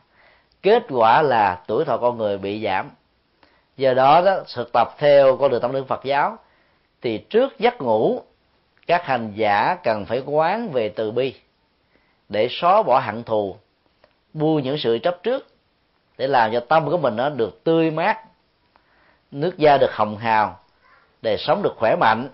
Kết 0.61 0.83
quả 0.89 1.21
là 1.21 1.63
tuổi 1.67 1.85
thọ 1.85 1.97
con 1.97 2.17
người 2.17 2.37
bị 2.37 2.63
giảm. 2.63 2.89
Do 3.77 3.93
đó 3.93 4.21
đó, 4.21 4.39
thực 4.55 4.71
tập 4.73 4.95
theo 4.97 5.37
con 5.37 5.51
đường 5.51 5.61
tâm 5.61 5.73
linh 5.73 5.85
Phật 5.85 6.03
giáo, 6.03 6.37
thì 7.01 7.17
trước 7.17 7.59
giấc 7.59 7.81
ngủ, 7.81 8.21
các 8.87 9.05
hành 9.05 9.31
giả 9.35 9.77
cần 9.83 10.05
phải 10.05 10.19
quán 10.25 10.69
về 10.69 10.89
từ 10.89 11.11
bi 11.11 11.33
để 12.29 12.47
xóa 12.51 12.83
bỏ 12.83 12.99
hận 12.99 13.23
thù 13.23 13.55
buông 14.33 14.63
những 14.63 14.77
sự 14.77 14.99
chấp 15.03 15.23
trước 15.23 15.47
để 16.17 16.27
làm 16.27 16.53
cho 16.53 16.59
tâm 16.59 16.89
của 16.89 16.97
mình 16.97 17.15
nó 17.15 17.29
được 17.29 17.63
tươi 17.63 17.91
mát 17.91 18.17
nước 19.35 19.57
da 19.57 19.77
được 19.77 19.91
hồng 19.93 20.17
hào 20.17 20.59
để 21.21 21.37
sống 21.37 21.63
được 21.63 21.73
khỏe 21.77 21.95
mạnh 21.95 22.29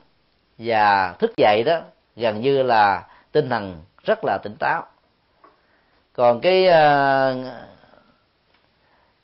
và 0.57 1.13
thức 1.19 1.31
dậy 1.37 1.63
đó 1.63 1.79
gần 2.15 2.41
như 2.41 2.63
là 2.63 3.03
tinh 3.31 3.49
thần 3.49 3.81
rất 4.03 4.19
là 4.25 4.37
tỉnh 4.43 4.55
táo. 4.59 4.83
Còn 6.13 6.39
cái 6.39 6.67
ờ, 6.67 7.35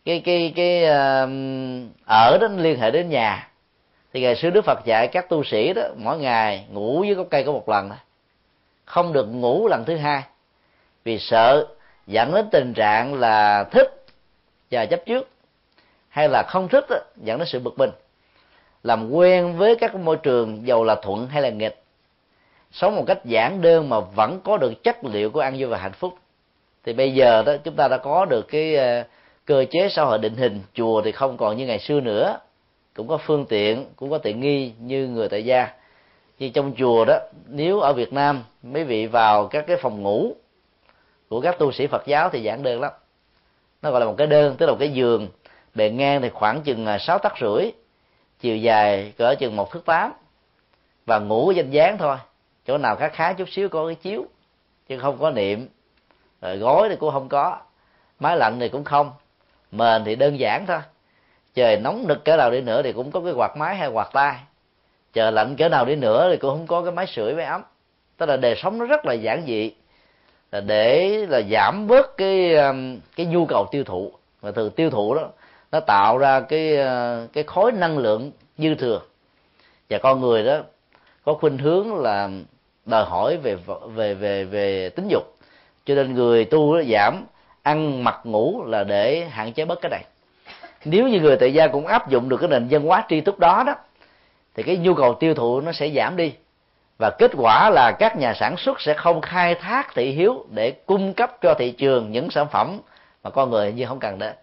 cái 0.05 0.21
cái 0.25 0.53
cái 0.55 0.85
ờ, 0.85 1.29
ở 2.05 2.37
đó 2.41 2.47
liên 2.57 2.79
hệ 2.79 2.91
đến 2.91 3.09
nhà. 3.09 3.49
Thì 4.13 4.21
ngày 4.21 4.35
xưa 4.35 4.49
đức 4.49 4.65
phật 4.65 4.85
dạy 4.85 5.07
các 5.07 5.29
tu 5.29 5.43
sĩ 5.43 5.73
đó, 5.73 5.81
mỗi 5.95 6.17
ngày 6.17 6.65
ngủ 6.69 6.99
với 6.99 7.13
gốc 7.13 7.27
cây 7.31 7.43
có 7.43 7.51
một 7.51 7.69
lần 7.69 7.89
không 8.85 9.13
được 9.13 9.25
ngủ 9.25 9.67
lần 9.67 9.85
thứ 9.85 9.97
hai. 9.97 10.23
Vì 11.03 11.19
sợ 11.19 11.67
dẫn 12.07 12.33
đến 12.33 12.49
tình 12.51 12.73
trạng 12.73 13.13
là 13.13 13.63
thích 13.63 14.05
và 14.71 14.85
chấp 14.85 14.99
trước 15.05 15.29
hay 16.17 16.29
là 16.29 16.43
không 16.43 16.67
thích 16.67 16.85
đó, 16.89 16.97
dẫn 17.15 17.39
đến 17.39 17.47
sự 17.47 17.59
bực 17.59 17.79
mình. 17.79 17.89
Làm 18.83 19.11
quen 19.11 19.57
với 19.57 19.75
các 19.75 19.95
môi 19.95 20.17
trường 20.17 20.67
giàu 20.67 20.83
là 20.83 20.95
thuận 20.95 21.27
hay 21.27 21.41
là 21.41 21.49
nghịch. 21.49 21.83
Sống 22.71 22.95
một 22.95 23.03
cách 23.07 23.25
giản 23.25 23.61
đơn 23.61 23.89
mà 23.89 23.99
vẫn 23.99 24.39
có 24.43 24.57
được 24.57 24.83
chất 24.83 25.05
liệu 25.05 25.29
của 25.29 25.39
an 25.39 25.55
vui 25.59 25.65
và 25.65 25.77
hạnh 25.77 25.91
phúc. 25.91 26.13
Thì 26.83 26.93
bây 26.93 27.13
giờ 27.13 27.43
đó 27.43 27.53
chúng 27.63 27.75
ta 27.75 27.87
đã 27.87 27.97
có 27.97 28.25
được 28.25 28.47
cái 28.47 28.75
ờ, 28.75 29.03
cơ 29.45 29.65
chế 29.71 29.89
xã 29.89 30.03
hội 30.03 30.17
định 30.17 30.35
hình. 30.35 30.61
Chùa 30.73 31.01
thì 31.01 31.11
không 31.11 31.37
còn 31.37 31.57
như 31.57 31.65
ngày 31.65 31.79
xưa 31.79 31.99
nữa. 31.99 32.37
Cũng 32.95 33.07
có 33.07 33.17
phương 33.17 33.45
tiện 33.45 33.85
cũng 33.95 34.09
có 34.09 34.17
tiện 34.17 34.39
nghi 34.39 34.71
như 34.79 35.07
người 35.07 35.29
tại 35.29 35.45
gia. 35.45 35.67
Nhưng 36.39 36.51
trong 36.51 36.73
chùa 36.77 37.05
đó 37.05 37.19
nếu 37.47 37.79
ở 37.79 37.93
Việt 37.93 38.13
Nam 38.13 38.43
mấy 38.63 38.83
vị 38.83 39.07
vào 39.07 39.47
các 39.47 39.67
cái 39.67 39.77
phòng 39.77 40.03
ngủ 40.03 40.33
của 41.29 41.41
các 41.41 41.59
tu 41.59 41.71
sĩ 41.71 41.87
Phật 41.87 42.05
giáo 42.05 42.29
thì 42.29 42.43
giản 42.43 42.63
đơn 42.63 42.81
lắm. 42.81 42.91
Nó 43.81 43.91
gọi 43.91 43.99
là 43.99 44.05
một 44.05 44.15
cái 44.17 44.27
đơn 44.27 44.55
tức 44.57 44.65
là 44.65 44.71
một 44.71 44.77
cái 44.79 44.89
giường 44.89 45.27
bề 45.77 45.89
ngang 45.89 46.21
thì 46.21 46.29
khoảng 46.29 46.61
chừng 46.61 46.85
à, 46.85 46.97
sáu 46.97 47.19
tấc 47.19 47.33
rưỡi, 47.41 47.71
chiều 48.39 48.57
dài 48.57 49.13
cỡ 49.17 49.35
chừng 49.39 49.55
một 49.55 49.71
thước 49.71 49.85
tám. 49.85 50.13
Và 51.05 51.19
ngủ 51.19 51.51
danh 51.51 51.69
dáng 51.69 51.97
thôi, 51.97 52.17
chỗ 52.65 52.77
nào 52.77 52.95
khá 52.95 53.09
khá 53.09 53.33
chút 53.33 53.49
xíu 53.49 53.69
có 53.69 53.85
cái 53.85 53.95
chiếu, 53.95 54.25
chứ 54.89 54.99
không 54.99 55.17
có 55.17 55.29
niệm. 55.29 55.67
Rồi 56.41 56.57
gối 56.57 56.89
thì 56.89 56.95
cũng 56.95 57.11
không 57.11 57.29
có, 57.29 57.57
máy 58.19 58.37
lạnh 58.37 58.57
thì 58.59 58.69
cũng 58.69 58.83
không, 58.83 59.11
mền 59.71 60.03
thì 60.05 60.15
đơn 60.15 60.39
giản 60.39 60.65
thôi. 60.65 60.79
Trời 61.53 61.77
nóng 61.77 62.07
nực 62.07 62.25
cỡ 62.25 62.37
nào 62.37 62.51
đi 62.51 62.61
nữa 62.61 62.81
thì 62.83 62.93
cũng 62.93 63.11
có 63.11 63.21
cái 63.21 63.33
quạt 63.33 63.57
máy 63.57 63.75
hay 63.75 63.87
quạt 63.89 64.09
tay 64.13 64.35
trời 65.17 65.31
lạnh 65.31 65.55
cỡ 65.55 65.69
nào 65.69 65.85
đi 65.85 65.95
nữa 65.95 66.29
thì 66.31 66.37
cũng 66.37 66.49
không 66.49 66.67
có 66.67 66.81
cái 66.81 66.91
máy 66.91 67.07
sưởi, 67.07 67.33
máy 67.33 67.45
ấm. 67.45 67.61
Tức 68.17 68.25
là 68.25 68.37
đời 68.37 68.55
sống 68.55 68.77
nó 68.77 68.85
rất 68.85 69.05
là 69.05 69.13
giản 69.13 69.43
dị. 69.47 69.71
Là 70.51 70.61
để 70.61 71.09
là 71.29 71.41
giảm 71.51 71.87
bớt 71.87 72.17
cái 72.17 72.55
à, 72.55 72.73
cái 73.15 73.25
nhu 73.25 73.45
cầu 73.45 73.67
tiêu 73.71 73.83
thụ. 73.83 74.11
Và 74.41 74.51
thường 74.51 74.71
tiêu 74.71 74.89
thụ 74.89 75.15
đó 75.15 75.29
nó 75.71 75.79
tạo 75.79 76.17
ra 76.17 76.39
cái 76.39 76.77
ờ, 76.77 77.27
cái 77.33 77.43
khối 77.43 77.71
năng 77.71 77.97
lượng 77.97 78.31
dư 78.57 78.75
thừa. 78.75 79.01
Và 79.89 79.97
con 79.97 80.21
người 80.21 80.43
đó 80.45 80.59
có 81.25 81.33
khuynh 81.33 81.57
hướng 81.57 81.95
là 81.95 82.29
đòi 82.85 83.05
hỏi 83.05 83.37
về 83.37 83.57
về 83.95 84.13
về 84.13 84.43
về 84.43 84.89
tính 84.89 85.07
dục. 85.07 85.23
Cho 85.85 85.95
nên 85.95 86.13
người 86.13 86.45
tu 86.45 86.83
giảm 86.83 87.25
ăn, 87.63 88.03
mặc, 88.03 88.19
ngủ 88.23 88.63
là 88.65 88.83
để 88.83 89.25
hạn 89.29 89.53
chế 89.53 89.65
bớt 89.65 89.81
cái 89.81 89.89
này. 89.89 90.03
Nếu 90.85 91.07
như 91.07 91.19
người 91.19 91.37
tại 91.37 91.53
gia 91.53 91.67
cũng 91.67 91.87
áp 91.87 92.09
dụng 92.09 92.29
được 92.29 92.37
cái 92.37 92.49
nền 92.49 92.67
văn 92.69 92.81
hóa 92.81 93.05
tri 93.09 93.21
túc 93.21 93.39
đó 93.39 93.63
đó, 93.67 93.75
thì 94.55 94.63
cái 94.63 94.77
nhu 94.77 94.93
cầu 94.93 95.13
tiêu 95.13 95.33
thụ 95.33 95.61
nó 95.61 95.71
sẽ 95.71 95.89
giảm 95.89 96.15
đi. 96.15 96.33
Và 96.97 97.09
kết 97.09 97.31
quả 97.37 97.69
là 97.69 97.91
các 97.99 98.17
nhà 98.17 98.33
sản 98.33 98.57
xuất 98.57 98.81
sẽ 98.81 98.93
không 98.93 99.21
khai 99.21 99.55
thác 99.55 99.95
thị 99.95 100.11
hiếu 100.11 100.45
để 100.49 100.71
cung 100.71 101.13
cấp 101.13 101.37
cho 101.41 101.53
thị 101.53 101.71
trường 101.71 102.11
những 102.11 102.29
sản 102.29 102.47
phẩm 102.51 102.79
mà 103.23 103.29
con 103.29 103.49
người 103.49 103.71
như 103.71 103.85
không 103.85 103.99
cần 103.99 104.19
đến 104.19 104.33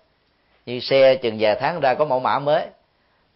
như 0.67 0.81
xe 0.81 1.15
chừng 1.15 1.37
vài 1.41 1.57
tháng 1.61 1.81
ra 1.81 1.95
có 1.95 2.05
mẫu 2.05 2.21
mã 2.21 2.39
mới. 2.39 2.67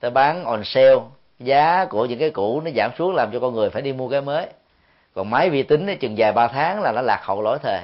Ta 0.01 0.11
bán 0.11 0.45
on 0.45 0.65
sale, 0.65 0.97
giá 1.39 1.85
của 1.85 2.07
những 2.07 2.19
cái 2.19 2.31
cũ 2.31 2.61
nó 2.61 2.71
giảm 2.77 2.91
xuống 2.99 3.15
làm 3.15 3.31
cho 3.33 3.41
con 3.41 3.55
người 3.55 3.71
phải 3.71 3.83
đi 3.83 3.93
mua 3.93 4.09
cái 4.09 4.21
mới. 4.21 4.47
Còn 5.15 5.31
máy 5.31 5.51
vi 5.51 5.63
tính 5.63 5.97
chừng 6.01 6.15
vài 6.19 6.33
ba 6.33 6.49
tháng 6.49 6.83
là 6.83 6.93
nó 6.93 7.03
lạc 7.03 7.21
hậu 7.23 7.43
lỗi 7.43 7.59
thời. 7.63 7.81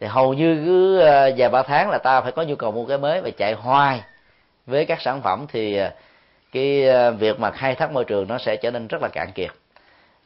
Thì 0.00 0.06
hầu 0.06 0.34
như 0.34 0.62
cứ 0.64 1.00
ờ, 1.00 1.30
vài 1.36 1.48
ba 1.48 1.62
tháng 1.62 1.90
là 1.90 1.98
ta 1.98 2.20
phải 2.20 2.32
có 2.32 2.42
nhu 2.42 2.56
cầu 2.56 2.72
mua 2.72 2.86
cái 2.86 2.98
mới 2.98 3.20
và 3.20 3.30
chạy 3.30 3.52
hoài 3.52 4.02
với 4.66 4.84
các 4.84 5.00
sản 5.00 5.22
phẩm 5.22 5.46
thì 5.52 5.76
ờ, 5.76 5.90
cái 6.52 6.88
ờ, 6.88 7.10
việc 7.10 7.40
mà 7.40 7.50
khai 7.50 7.74
thác 7.74 7.92
môi 7.92 8.04
trường 8.04 8.28
nó 8.28 8.38
sẽ 8.38 8.56
trở 8.56 8.70
nên 8.70 8.86
rất 8.86 9.02
là 9.02 9.08
cạn 9.08 9.32
kiệt. 9.32 9.50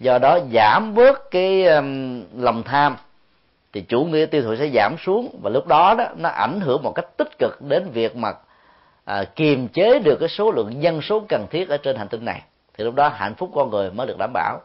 Do 0.01 0.19
đó 0.19 0.39
giảm 0.53 0.95
bớt 0.95 1.31
cái 1.31 1.65
lòng 2.37 2.63
tham 2.63 2.97
thì 3.73 3.81
chủ 3.81 4.05
nghĩa 4.05 4.27
tiêu 4.27 4.43
thụ 4.43 4.57
sẽ 4.57 4.69
giảm 4.75 4.97
xuống 4.99 5.39
và 5.43 5.51
lúc 5.51 5.67
đó 5.67 5.95
đó 5.99 6.05
nó 6.17 6.29
ảnh 6.29 6.61
hưởng 6.61 6.83
một 6.83 6.93
cách 6.95 7.07
tích 7.17 7.39
cực 7.39 7.63
đến 7.63 7.91
việc 7.91 8.17
mà 8.17 8.33
à, 9.05 9.25
kiềm 9.25 9.69
chế 9.69 9.99
được 9.99 10.17
cái 10.21 10.29
số 10.29 10.51
lượng 10.51 10.83
dân 10.83 11.03
số 11.03 11.25
cần 11.29 11.47
thiết 11.51 11.69
ở 11.69 11.77
trên 11.77 11.97
hành 11.97 12.09
tinh 12.09 12.25
này 12.25 12.43
thì 12.75 12.85
lúc 12.85 12.95
đó 12.95 13.09
hạnh 13.09 13.35
phúc 13.35 13.51
con 13.55 13.71
người 13.71 13.91
mới 13.91 14.07
được 14.07 14.17
đảm 14.19 14.31
bảo. 14.33 14.61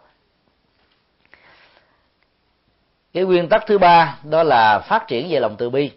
Cái 3.14 3.24
nguyên 3.24 3.50
tắc 3.50 3.64
thứ 3.68 3.78
ba 3.78 4.18
đó 4.24 4.44
là 4.44 4.80
phát 4.80 5.08
triển 5.08 5.28
về 5.30 5.40
lòng 5.40 5.56
từ 5.58 5.70
bi. 5.70 5.92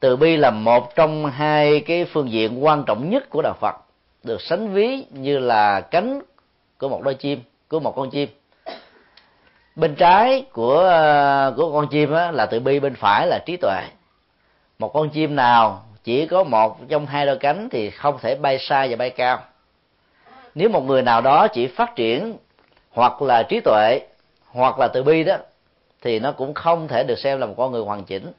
Từ 0.00 0.16
bi 0.16 0.36
là 0.36 0.50
một 0.50 0.94
trong 0.94 1.26
hai 1.26 1.80
cái 1.80 2.04
phương 2.04 2.30
diện 2.30 2.64
quan 2.64 2.84
trọng 2.84 3.10
nhất 3.10 3.30
của 3.30 3.42
đạo 3.42 3.54
phật 3.60 3.76
được 4.24 4.42
sánh 4.42 4.72
ví 4.72 5.04
như 5.10 5.38
là 5.38 5.80
cánh 5.80 6.20
của 6.78 6.88
một 6.88 7.02
đôi 7.02 7.14
chim 7.14 7.42
của 7.68 7.80
một 7.80 7.96
con 7.96 8.10
chim. 8.10 8.28
Bên 9.76 9.94
trái 9.94 10.44
của 10.52 10.88
à, 10.88 11.50
của 11.56 11.72
con 11.72 11.88
chim 11.88 12.12
á, 12.12 12.30
là 12.30 12.46
từ 12.46 12.60
bi 12.60 12.80
bên 12.80 12.94
phải 12.94 13.26
là 13.26 13.38
trí 13.46 13.56
tuệ. 13.56 13.82
Một 14.78 14.92
con 14.94 15.10
chim 15.10 15.36
nào 15.36 15.87
chỉ 16.08 16.26
có 16.26 16.44
một 16.44 16.88
trong 16.88 17.06
hai 17.06 17.26
đôi 17.26 17.36
cánh 17.36 17.68
thì 17.68 17.90
không 17.90 18.18
thể 18.18 18.34
bay 18.34 18.58
xa 18.58 18.86
và 18.90 18.96
bay 18.96 19.10
cao. 19.10 19.40
Nếu 20.54 20.68
một 20.68 20.84
người 20.84 21.02
nào 21.02 21.20
đó 21.20 21.48
chỉ 21.48 21.66
phát 21.66 21.96
triển 21.96 22.36
hoặc 22.90 23.22
là 23.22 23.42
trí 23.42 23.60
tuệ 23.60 24.00
hoặc 24.50 24.78
là 24.78 24.88
từ 24.88 25.02
bi 25.02 25.24
đó, 25.24 25.36
thì 26.02 26.18
nó 26.18 26.32
cũng 26.32 26.54
không 26.54 26.88
thể 26.88 27.04
được 27.04 27.18
xem 27.18 27.40
là 27.40 27.46
một 27.46 27.54
con 27.56 27.72
người 27.72 27.82
hoàn 27.82 28.04
chỉnh. 28.04 28.32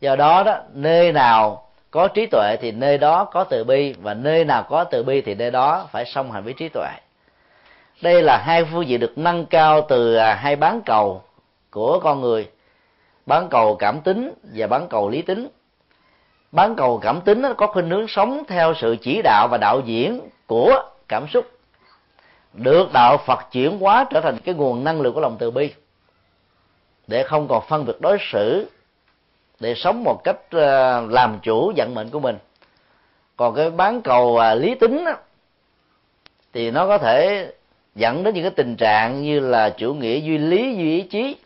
Do 0.00 0.16
đó 0.16 0.42
đó, 0.42 0.58
nơi 0.72 1.12
nào 1.12 1.68
có 1.90 2.08
trí 2.08 2.26
tuệ 2.26 2.56
thì 2.60 2.72
nơi 2.72 2.98
đó 2.98 3.24
có 3.24 3.44
từ 3.44 3.64
bi, 3.64 3.94
và 4.02 4.14
nơi 4.14 4.44
nào 4.44 4.62
có 4.62 4.84
từ 4.84 5.02
bi 5.02 5.20
thì 5.20 5.34
nơi 5.34 5.50
đó 5.50 5.88
phải 5.92 6.04
song 6.04 6.32
hành 6.32 6.44
với 6.44 6.52
trí 6.52 6.68
tuệ. 6.68 6.90
Đây 8.02 8.22
là 8.22 8.38
hai 8.38 8.64
phương 8.64 8.86
diện 8.86 9.00
được 9.00 9.18
nâng 9.18 9.46
cao 9.46 9.86
từ 9.88 10.14
à, 10.14 10.34
hai 10.34 10.56
bán 10.56 10.80
cầu 10.86 11.22
của 11.70 12.00
con 12.02 12.20
người, 12.20 12.48
bán 13.26 13.48
cầu 13.48 13.76
cảm 13.76 14.00
tính 14.00 14.32
và 14.54 14.66
bán 14.66 14.88
cầu 14.88 15.08
lý 15.08 15.22
tính 15.22 15.48
bán 16.52 16.74
cầu 16.76 16.98
cảm 17.02 17.20
tính 17.20 17.42
có 17.56 17.66
khuynh 17.66 17.90
hướng 17.90 18.08
sống 18.08 18.42
theo 18.48 18.74
sự 18.74 18.96
chỉ 19.00 19.20
đạo 19.24 19.48
và 19.50 19.58
đạo 19.58 19.80
diễn 19.84 20.20
của 20.46 20.82
cảm 21.08 21.28
xúc. 21.28 21.50
Được 22.52 22.92
đạo 22.92 23.16
phật 23.26 23.40
chuyển 23.52 23.78
hóa 23.78 24.06
trở 24.10 24.20
thành 24.20 24.38
cái 24.38 24.54
nguồn 24.54 24.84
năng 24.84 25.00
lượng 25.00 25.14
của 25.14 25.20
lòng 25.20 25.36
từ 25.38 25.50
bi. 25.50 25.70
Để 27.06 27.22
không 27.22 27.48
còn 27.48 27.62
phân 27.68 27.84
biệt 27.84 28.00
đối 28.00 28.18
xử, 28.32 28.70
để 29.60 29.74
sống 29.74 30.04
một 30.04 30.20
cách 30.24 30.36
ờ, 30.50 31.06
làm 31.10 31.38
chủ 31.42 31.72
vận 31.76 31.94
mệnh 31.94 32.10
của 32.10 32.20
mình. 32.20 32.38
Còn 33.36 33.54
cái 33.54 33.70
bán 33.70 34.02
cầu 34.02 34.36
ờ, 34.36 34.54
lý 34.54 34.74
tính 34.74 35.04
thì 36.52 36.70
nó 36.70 36.86
có 36.86 36.98
thể 36.98 37.46
dẫn 37.94 38.22
đến 38.22 38.34
những 38.34 38.44
cái 38.44 38.52
tình 38.56 38.76
trạng 38.76 39.22
như 39.22 39.40
là 39.40 39.70
chủ 39.70 39.94
nghĩa 39.94 40.18
duy 40.18 40.38
lý, 40.38 40.74
duy 40.76 40.96
ý 40.96 41.02
chí 41.02 41.36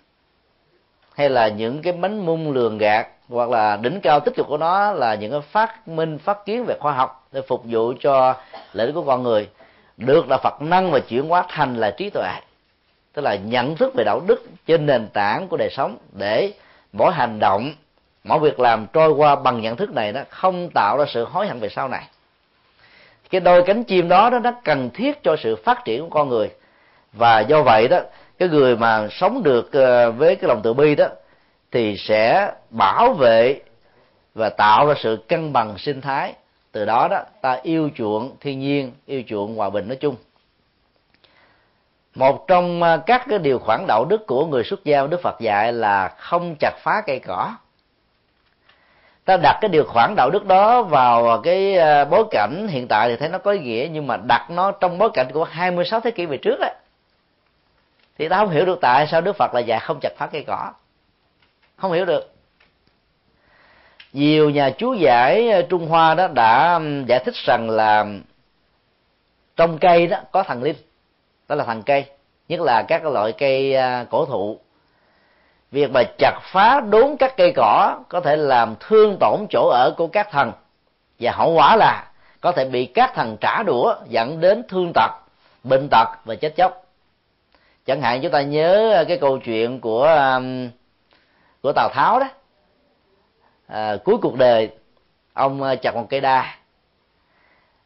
hay 1.14 1.30
là 1.30 1.48
những 1.48 1.82
cái 1.82 1.92
bánh 1.92 2.26
mung 2.26 2.52
lường 2.52 2.78
gạt 2.78 3.08
hoặc 3.28 3.50
là 3.50 3.76
đỉnh 3.76 4.00
cao 4.00 4.20
tích 4.20 4.34
cực 4.36 4.46
của 4.48 4.58
nó 4.58 4.92
là 4.92 5.14
những 5.14 5.30
cái 5.30 5.40
phát 5.40 5.88
minh 5.88 6.18
phát 6.18 6.46
kiến 6.46 6.64
về 6.64 6.76
khoa 6.80 6.92
học 6.92 7.28
để 7.32 7.40
phục 7.48 7.62
vụ 7.64 7.92
cho 8.00 8.34
lợi 8.72 8.86
ích 8.86 8.94
của 8.94 9.02
con 9.02 9.22
người. 9.22 9.48
Được 9.96 10.28
là 10.28 10.38
Phật 10.42 10.62
năng 10.62 10.90
và 10.90 11.00
chuyển 11.00 11.28
hóa 11.28 11.44
thành 11.48 11.76
là 11.76 11.90
trí 11.90 12.10
tuệ 12.10 12.30
tức 13.12 13.22
là 13.22 13.34
nhận 13.34 13.76
thức 13.76 13.94
về 13.94 14.04
đạo 14.04 14.20
đức 14.26 14.44
trên 14.66 14.86
nền 14.86 15.08
tảng 15.08 15.48
của 15.48 15.56
đời 15.56 15.70
sống 15.70 15.96
để 16.12 16.52
mỗi 16.92 17.12
hành 17.12 17.38
động 17.38 17.72
mỗi 18.24 18.38
việc 18.38 18.60
làm 18.60 18.86
trôi 18.92 19.10
qua 19.10 19.36
bằng 19.36 19.60
nhận 19.60 19.76
thức 19.76 19.94
này 19.94 20.12
nó 20.12 20.20
không 20.28 20.70
tạo 20.74 20.96
ra 20.98 21.04
sự 21.08 21.24
hối 21.24 21.46
hận 21.46 21.60
về 21.60 21.68
sau 21.68 21.88
này. 21.88 22.04
Cái 23.30 23.40
đôi 23.40 23.62
cánh 23.66 23.84
chim 23.84 24.08
đó, 24.08 24.30
đó 24.30 24.38
nó 24.38 24.52
cần 24.64 24.90
thiết 24.90 25.22
cho 25.22 25.36
sự 25.42 25.56
phát 25.64 25.84
triển 25.84 26.02
của 26.02 26.08
con 26.10 26.28
người. 26.28 26.50
Và 27.12 27.40
do 27.40 27.62
vậy 27.62 27.88
đó 27.88 28.00
cái 28.40 28.48
người 28.48 28.76
mà 28.76 29.08
sống 29.10 29.42
được 29.42 29.72
ờ, 29.72 30.10
với 30.10 30.36
cái 30.36 30.48
lòng 30.48 30.60
từ 30.62 30.74
bi 30.74 30.94
đó 30.94 31.06
thì 31.72 31.96
sẽ 31.96 32.52
bảo 32.70 33.12
vệ 33.12 33.60
và 34.34 34.48
tạo 34.48 34.86
ra 34.86 34.94
sự 35.02 35.24
cân 35.28 35.52
bằng 35.52 35.78
sinh 35.78 36.00
thái. 36.00 36.34
Từ 36.72 36.84
đó 36.84 37.08
đó 37.10 37.22
ta 37.40 37.58
yêu 37.62 37.90
chuộng 37.94 38.36
thiên 38.40 38.60
nhiên 38.60 38.92
yêu 39.06 39.22
chuộng 39.26 39.56
hòa 39.56 39.70
bình 39.70 39.88
nói 39.88 39.96
chung. 39.96 40.16
Một 42.14 42.48
trong 42.48 42.82
ờ, 42.82 42.96
các 43.06 43.26
cái 43.28 43.38
điều 43.38 43.58
khoản 43.58 43.84
đạo 43.88 44.04
đức 44.04 44.26
của 44.26 44.46
người 44.46 44.64
xuất 44.64 44.84
gia 44.84 45.06
đức 45.06 45.22
phật 45.22 45.40
dạy 45.40 45.72
là 45.72 46.08
không 46.18 46.54
chặt 46.60 46.72
phá 46.82 47.02
cây 47.06 47.18
cỏ. 47.18 47.54
Ta 49.24 49.36
đặt 49.36 49.58
cái 49.60 49.68
điều 49.68 49.84
khoản 49.84 50.14
đạo 50.16 50.30
đức 50.30 50.46
đó 50.46 50.82
vào 50.82 51.40
cái 51.42 51.76
ờ, 51.76 52.04
bối 52.04 52.24
cảnh 52.30 52.68
hiện 52.68 52.88
tại 52.88 53.08
thì 53.08 53.16
thấy 53.16 53.28
nó 53.28 53.38
có 53.38 53.50
ý 53.50 53.58
nghĩa 53.58 53.88
nhưng 53.92 54.06
mà 54.06 54.16
đặt 54.16 54.50
nó 54.50 54.72
trong 54.72 54.98
bối 54.98 55.10
cảnh 55.14 55.26
của 55.32 55.44
26 55.44 56.00
thế 56.00 56.10
kỷ 56.10 56.26
về 56.26 56.36
trước 56.36 56.60
ấy, 56.60 56.74
thì 58.20 58.28
ta 58.28 58.36
không 58.36 58.50
hiểu 58.50 58.64
được 58.64 58.78
tại 58.80 59.06
sao 59.06 59.20
Đức 59.20 59.36
Phật 59.36 59.54
là 59.54 59.60
dạy 59.60 59.80
không 59.80 59.98
chặt 60.00 60.12
phá 60.16 60.26
cây 60.26 60.44
cỏ. 60.46 60.72
Không 61.76 61.92
hiểu 61.92 62.04
được. 62.04 62.32
Nhiều 64.12 64.50
nhà 64.50 64.70
chú 64.70 64.94
giải 64.94 65.50
ờ, 65.50 65.62
Trung 65.62 65.88
Hoa 65.88 66.14
đó 66.14 66.28
đã 66.28 66.80
giải 67.06 67.22
thích 67.24 67.34
rằng 67.34 67.70
là 67.70 68.06
trong 69.56 69.78
cây 69.78 70.06
đó 70.06 70.18
có 70.32 70.42
thần 70.42 70.62
linh. 70.62 70.76
Đó 71.48 71.56
là 71.56 71.64
thần 71.64 71.82
cây, 71.82 72.04
nhất 72.48 72.60
là 72.60 72.82
các 72.82 73.04
loại 73.04 73.32
cây 73.32 73.74
ờ, 73.74 74.04
cổ 74.10 74.26
thụ. 74.26 74.58
Việc 75.70 75.90
mà 75.90 76.02
chặt 76.18 76.40
phá 76.42 76.80
đốn 76.80 77.16
các 77.18 77.36
cây 77.36 77.52
cỏ 77.56 77.98
có 78.08 78.20
thể 78.20 78.36
làm 78.36 78.74
thương 78.80 79.16
tổn 79.20 79.46
chỗ 79.50 79.68
ở 79.68 79.94
của 79.96 80.06
các 80.06 80.30
thần. 80.30 80.52
Và 81.20 81.32
hậu 81.32 81.52
quả 81.52 81.76
là 81.76 82.06
có 82.40 82.52
thể 82.52 82.64
bị 82.64 82.86
các 82.86 83.12
thần 83.14 83.36
trả 83.40 83.62
đũa 83.62 83.94
dẫn 84.08 84.40
đến 84.40 84.62
thương 84.68 84.92
tật, 84.94 85.10
bệnh 85.64 85.88
tật 85.90 86.08
và 86.24 86.34
chết 86.34 86.56
chóc 86.56 86.79
chẳng 87.86 88.00
hạn 88.00 88.20
chúng 88.22 88.32
ta 88.32 88.42
nhớ 88.42 88.92
ờ, 88.94 89.04
cái 89.04 89.18
câu 89.18 89.38
chuyện 89.38 89.80
của 89.80 90.40
của 91.62 91.72
tào 91.72 91.88
tháo 91.92 92.20
đó. 92.20 92.28
À, 93.66 93.96
cuối 94.04 94.16
cuộc 94.22 94.36
đời 94.36 94.70
ông 95.32 95.62
ờ, 95.62 95.76
chặt 95.76 95.94
một 95.94 96.06
cây 96.10 96.20
đa. 96.20 96.56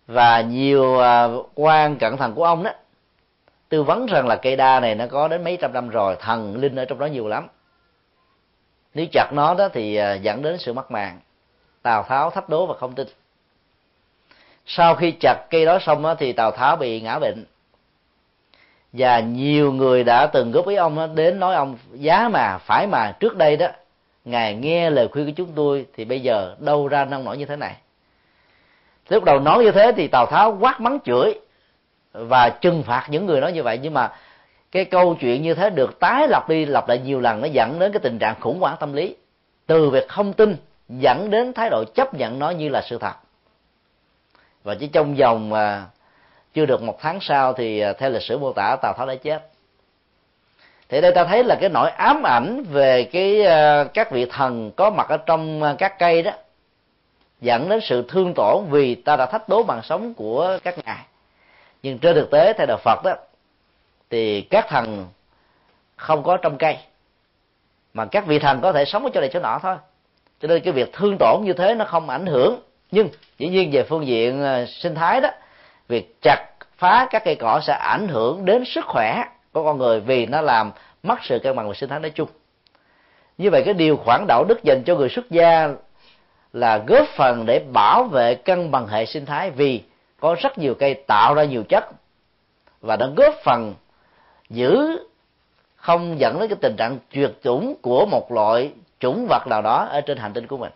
Và 0.07 0.41
nhiều 0.41 0.99
quan 1.55 1.97
cẩn 1.97 2.17
thận 2.17 2.35
của 2.35 2.45
ông 2.45 2.63
đó 2.63 2.71
tư 3.69 3.83
vấn 3.83 4.07
rằng 4.07 4.27
là 4.27 4.37
cây 4.37 4.57
đa 4.57 4.81
này 4.81 4.95
nó 4.95 5.07
có 5.07 5.29
đến 5.29 5.45
mấy 5.45 5.59
trăm 5.61 5.73
năm 5.73 5.89
rồi 5.89 6.17
thần 6.21 6.57
linh 6.57 6.77
ở 6.77 6.85
trong 6.85 6.99
đó 6.99 7.07
nhiều 7.07 7.29
lắm. 7.29 7.49
Nếu 8.95 9.07
chặt 9.13 9.31
nó 9.33 9.55
đó 9.55 9.69
thì 9.73 10.01
dẫn 10.23 10.43
đến 10.43 10.59
sự 10.59 10.73
mất 10.73 10.91
mạng. 10.91 11.21
Tào 11.83 12.03
tháo 12.03 12.31
thách 12.31 12.49
đố 12.49 12.67
và 12.67 12.75
không 12.75 12.95
tin. 12.95 13.09
Sau 14.67 14.95
khi 14.95 15.13
chặt 15.21 15.47
cây 15.51 15.65
đó 15.65 15.79
xong 15.79 16.03
đó, 16.03 16.15
thì 16.15 16.33
tào 16.33 16.51
tháo 16.51 16.77
bị 16.77 17.01
ngã 17.01 17.19
bệnh 17.19 17.45
và 18.97 19.21
nhiều 19.21 19.73
người 19.73 20.05
đã 20.05 20.27
từng 20.27 20.53
góp 20.53 20.69
ý 20.69 20.75
ông 20.75 21.15
đến 21.15 21.41
nói 21.41 21.55
ông, 21.55 21.77
giá 21.93 22.29
mà, 22.29 22.59
phải 22.59 22.87
mà, 22.87 23.13
trước 23.21 23.37
đây 23.37 23.57
đó, 23.57 23.67
ngài 24.25 24.55
nghe 24.55 24.91
lời 24.91 25.09
khuyên 25.09 25.27
của 25.27 25.33
chúng 25.37 25.53
tôi 25.55 25.87
thì 25.97 26.05
bây 26.05 26.21
giờ 26.21 26.57
đâu 26.59 26.89
ra 26.89 27.05
nông 27.05 27.25
nổi 27.25 27.37
như 27.39 27.45
thế 27.45 27.57
này. 27.57 27.77
Lúc 29.09 29.25
đầu 29.25 29.41
nói 29.41 29.65
như 29.65 29.71
thế 29.71 29.93
thì 29.97 30.09
tào 30.09 30.27
tháo 30.27 30.59
quát 30.61 30.81
mắng 30.81 30.99
chửi 31.05 31.35
và 32.13 32.49
trừng 32.61 32.83
phạt 32.83 33.07
những 33.11 33.27
người 33.27 33.41
nói 33.41 33.53
như 33.53 33.63
vậy. 33.63 33.79
Nhưng 33.83 33.95
mà 33.95 34.13
cái 34.73 34.85
câu 34.85 35.17
chuyện 35.21 35.43
như 35.43 35.55
thế 35.55 35.71
được 35.71 36.01
tái 36.01 36.29
lặp 36.29 36.49
đi 36.49 36.67
lặp 36.67 36.89
lại 36.89 36.99
nhiều 36.99 37.21
lần, 37.21 37.41
nó 37.41 37.47
dẫn 37.47 37.79
đến 37.79 37.93
cái 37.93 38.01
tình 38.01 38.19
trạng 38.19 38.41
khủng 38.41 38.61
hoảng 38.61 38.77
tâm 38.81 38.93
lý. 38.93 39.17
Từ 39.67 39.91
việc 39.91 40.09
không 40.09 40.33
tin 40.33 40.57
dẫn 40.89 41.31
đến 41.31 41.53
thái 41.53 41.71
độ 41.71 41.85
chấp 41.85 42.15
nhận 42.15 42.39
nó 42.39 42.51
như 42.51 42.69
là 42.69 42.83
sự 42.83 42.99
thật. 42.99 43.15
Và 44.65 44.75
chỉ 44.75 44.87
trong 44.87 45.15
vòng 45.15 45.53
à, 45.53 45.85
chưa 46.55 46.67
được 46.67 46.83
một 46.83 46.99
tháng 47.01 47.19
sau 47.21 47.53
thì 47.53 47.81
à, 47.81 47.93
theo 47.93 48.11
lịch 48.11 48.23
sử 48.23 48.39
mô 48.39 48.53
tả, 48.53 48.77
tào 48.83 48.95
tháo 48.97 49.07
đã 49.07 49.15
chết. 49.15 49.43
Thì 50.89 51.01
đây 51.01 51.13
ta 51.15 51.25
thấy 51.25 51.45
là 51.45 51.57
cái 51.61 51.69
nỗi 51.69 51.91
ám 51.91 52.23
ảnh 52.27 52.65
về 52.71 53.05
cái 53.05 53.43
à, 53.43 53.85
các 53.85 54.11
vị 54.11 54.27
thần 54.31 54.71
có 54.77 54.91
mặt 54.91 55.09
ở 55.09 55.17
trong 55.17 55.63
à, 55.63 55.75
các 55.79 55.99
cây 55.99 56.23
đó, 56.23 56.33
dẫn 57.41 57.69
đến 57.69 57.81
sự 57.83 58.05
thương 58.09 58.33
tổn 58.37 58.65
vì 58.71 58.95
ta 58.95 59.17
đã 59.17 59.27
thách 59.27 59.49
đố 59.49 59.63
bằng 59.63 59.83
sống 59.83 60.15
của 60.15 60.59
các 60.65 60.75
ngài. 60.85 61.05
Nhưng 61.83 61.99
trên 61.99 62.15
thực 62.15 62.31
tế, 62.31 62.53
theo 62.53 62.67
đạo 62.67 62.79
phật 62.85 63.01
đó, 63.05 63.15
thì 64.11 64.41
các 64.41 64.67
thần 64.69 65.07
không 65.97 66.23
có 66.23 66.37
trong 66.37 66.59
cây, 66.59 66.77
mà 67.95 68.05
các 68.05 68.27
vị 68.27 68.39
thần 68.39 68.61
có 68.61 68.73
thể 68.73 68.85
sống 68.85 69.05
ở 69.05 69.11
chỗ 69.15 69.21
này 69.21 69.31
chỗ 69.33 69.41
nọ 69.41 69.59
thôi. 69.63 69.77
Cho 70.41 70.49
nên 70.49 70.63
cái 70.63 70.73
việc 70.73 70.93
thương 70.93 71.17
tổn 71.21 71.41
như 71.45 71.53
thế 71.53 71.75
nó 71.75 71.85
không 71.85 72.11
ảnh 72.11 72.27
hưởng. 72.27 72.61
Nhưng 72.91 73.09
dĩ 73.39 73.49
nhiên 73.49 73.71
về 73.73 73.83
phương 73.83 74.07
diện 74.07 74.45
sinh 74.69 74.95
thái 74.95 75.21
đó 75.21 75.31
việc 75.89 76.23
chặt 76.23 76.47
phá 76.77 77.07
các 77.11 77.25
cây 77.25 77.37
cỏ 77.37 77.61
sẽ 77.63 77.73
ảnh 77.73 78.09
hưởng 78.09 78.45
đến 78.45 78.65
sức 78.65 78.85
khỏe 78.85 79.25
của 79.53 79.65
con 79.65 79.79
người 79.79 80.01
vì 80.01 80.27
nó 80.27 80.41
làm 80.41 80.73
mất 81.03 81.19
sự 81.23 81.39
cân 81.39 81.57
bằng 81.57 81.69
về 81.69 81.75
sinh 81.75 81.89
thái 81.89 82.01
nói 82.01 82.11
chung. 82.11 82.29
Như 83.39 83.51
vậy, 83.51 83.63
cái 83.65 83.75
điều 83.75 83.97
khoản 83.97 84.25
đạo 84.29 84.45
đức 84.49 84.63
dành 84.63 84.83
cho 84.87 84.97
người 84.97 85.09
xuất 85.09 85.31
gia 85.31 85.69
là 86.53 86.79
góp 86.79 87.09
phần 87.09 87.47
để 87.47 87.65
bảo 87.73 88.05
vệ 88.05 88.35
cân 88.35 88.71
bằng 88.71 88.87
hệ 88.87 89.07
sinh 89.07 89.27
thái 89.27 89.51
vì 89.51 89.83
có 90.21 90.37
rất 90.41 90.59
nhiều 90.59 90.75
cây 90.75 90.95
tạo 90.95 91.35
ra 91.35 91.45
nhiều 91.45 91.63
chất 91.69 91.85
và 92.81 92.97
nó 92.97 93.07
góp 93.17 93.35
phần 93.45 93.75
giữ 94.51 94.99
không 95.77 96.21
dẫn 96.21 96.41
đến 96.41 96.49
cái 96.49 96.59
tình 96.61 96.77
trạng 96.77 96.99
tuyệt 97.11 97.31
chủng 97.43 97.75
của 97.83 98.07
một 98.07 98.33
loại 98.33 98.73
chủng 99.01 99.27
vật 99.29 99.47
nào 99.47 99.63
đó 99.63 99.87
ở 99.91 100.01
trên 100.01 100.19
hành 100.19 100.33
tinh 100.33 100.47
của 100.47 100.57
mình. 100.57 100.73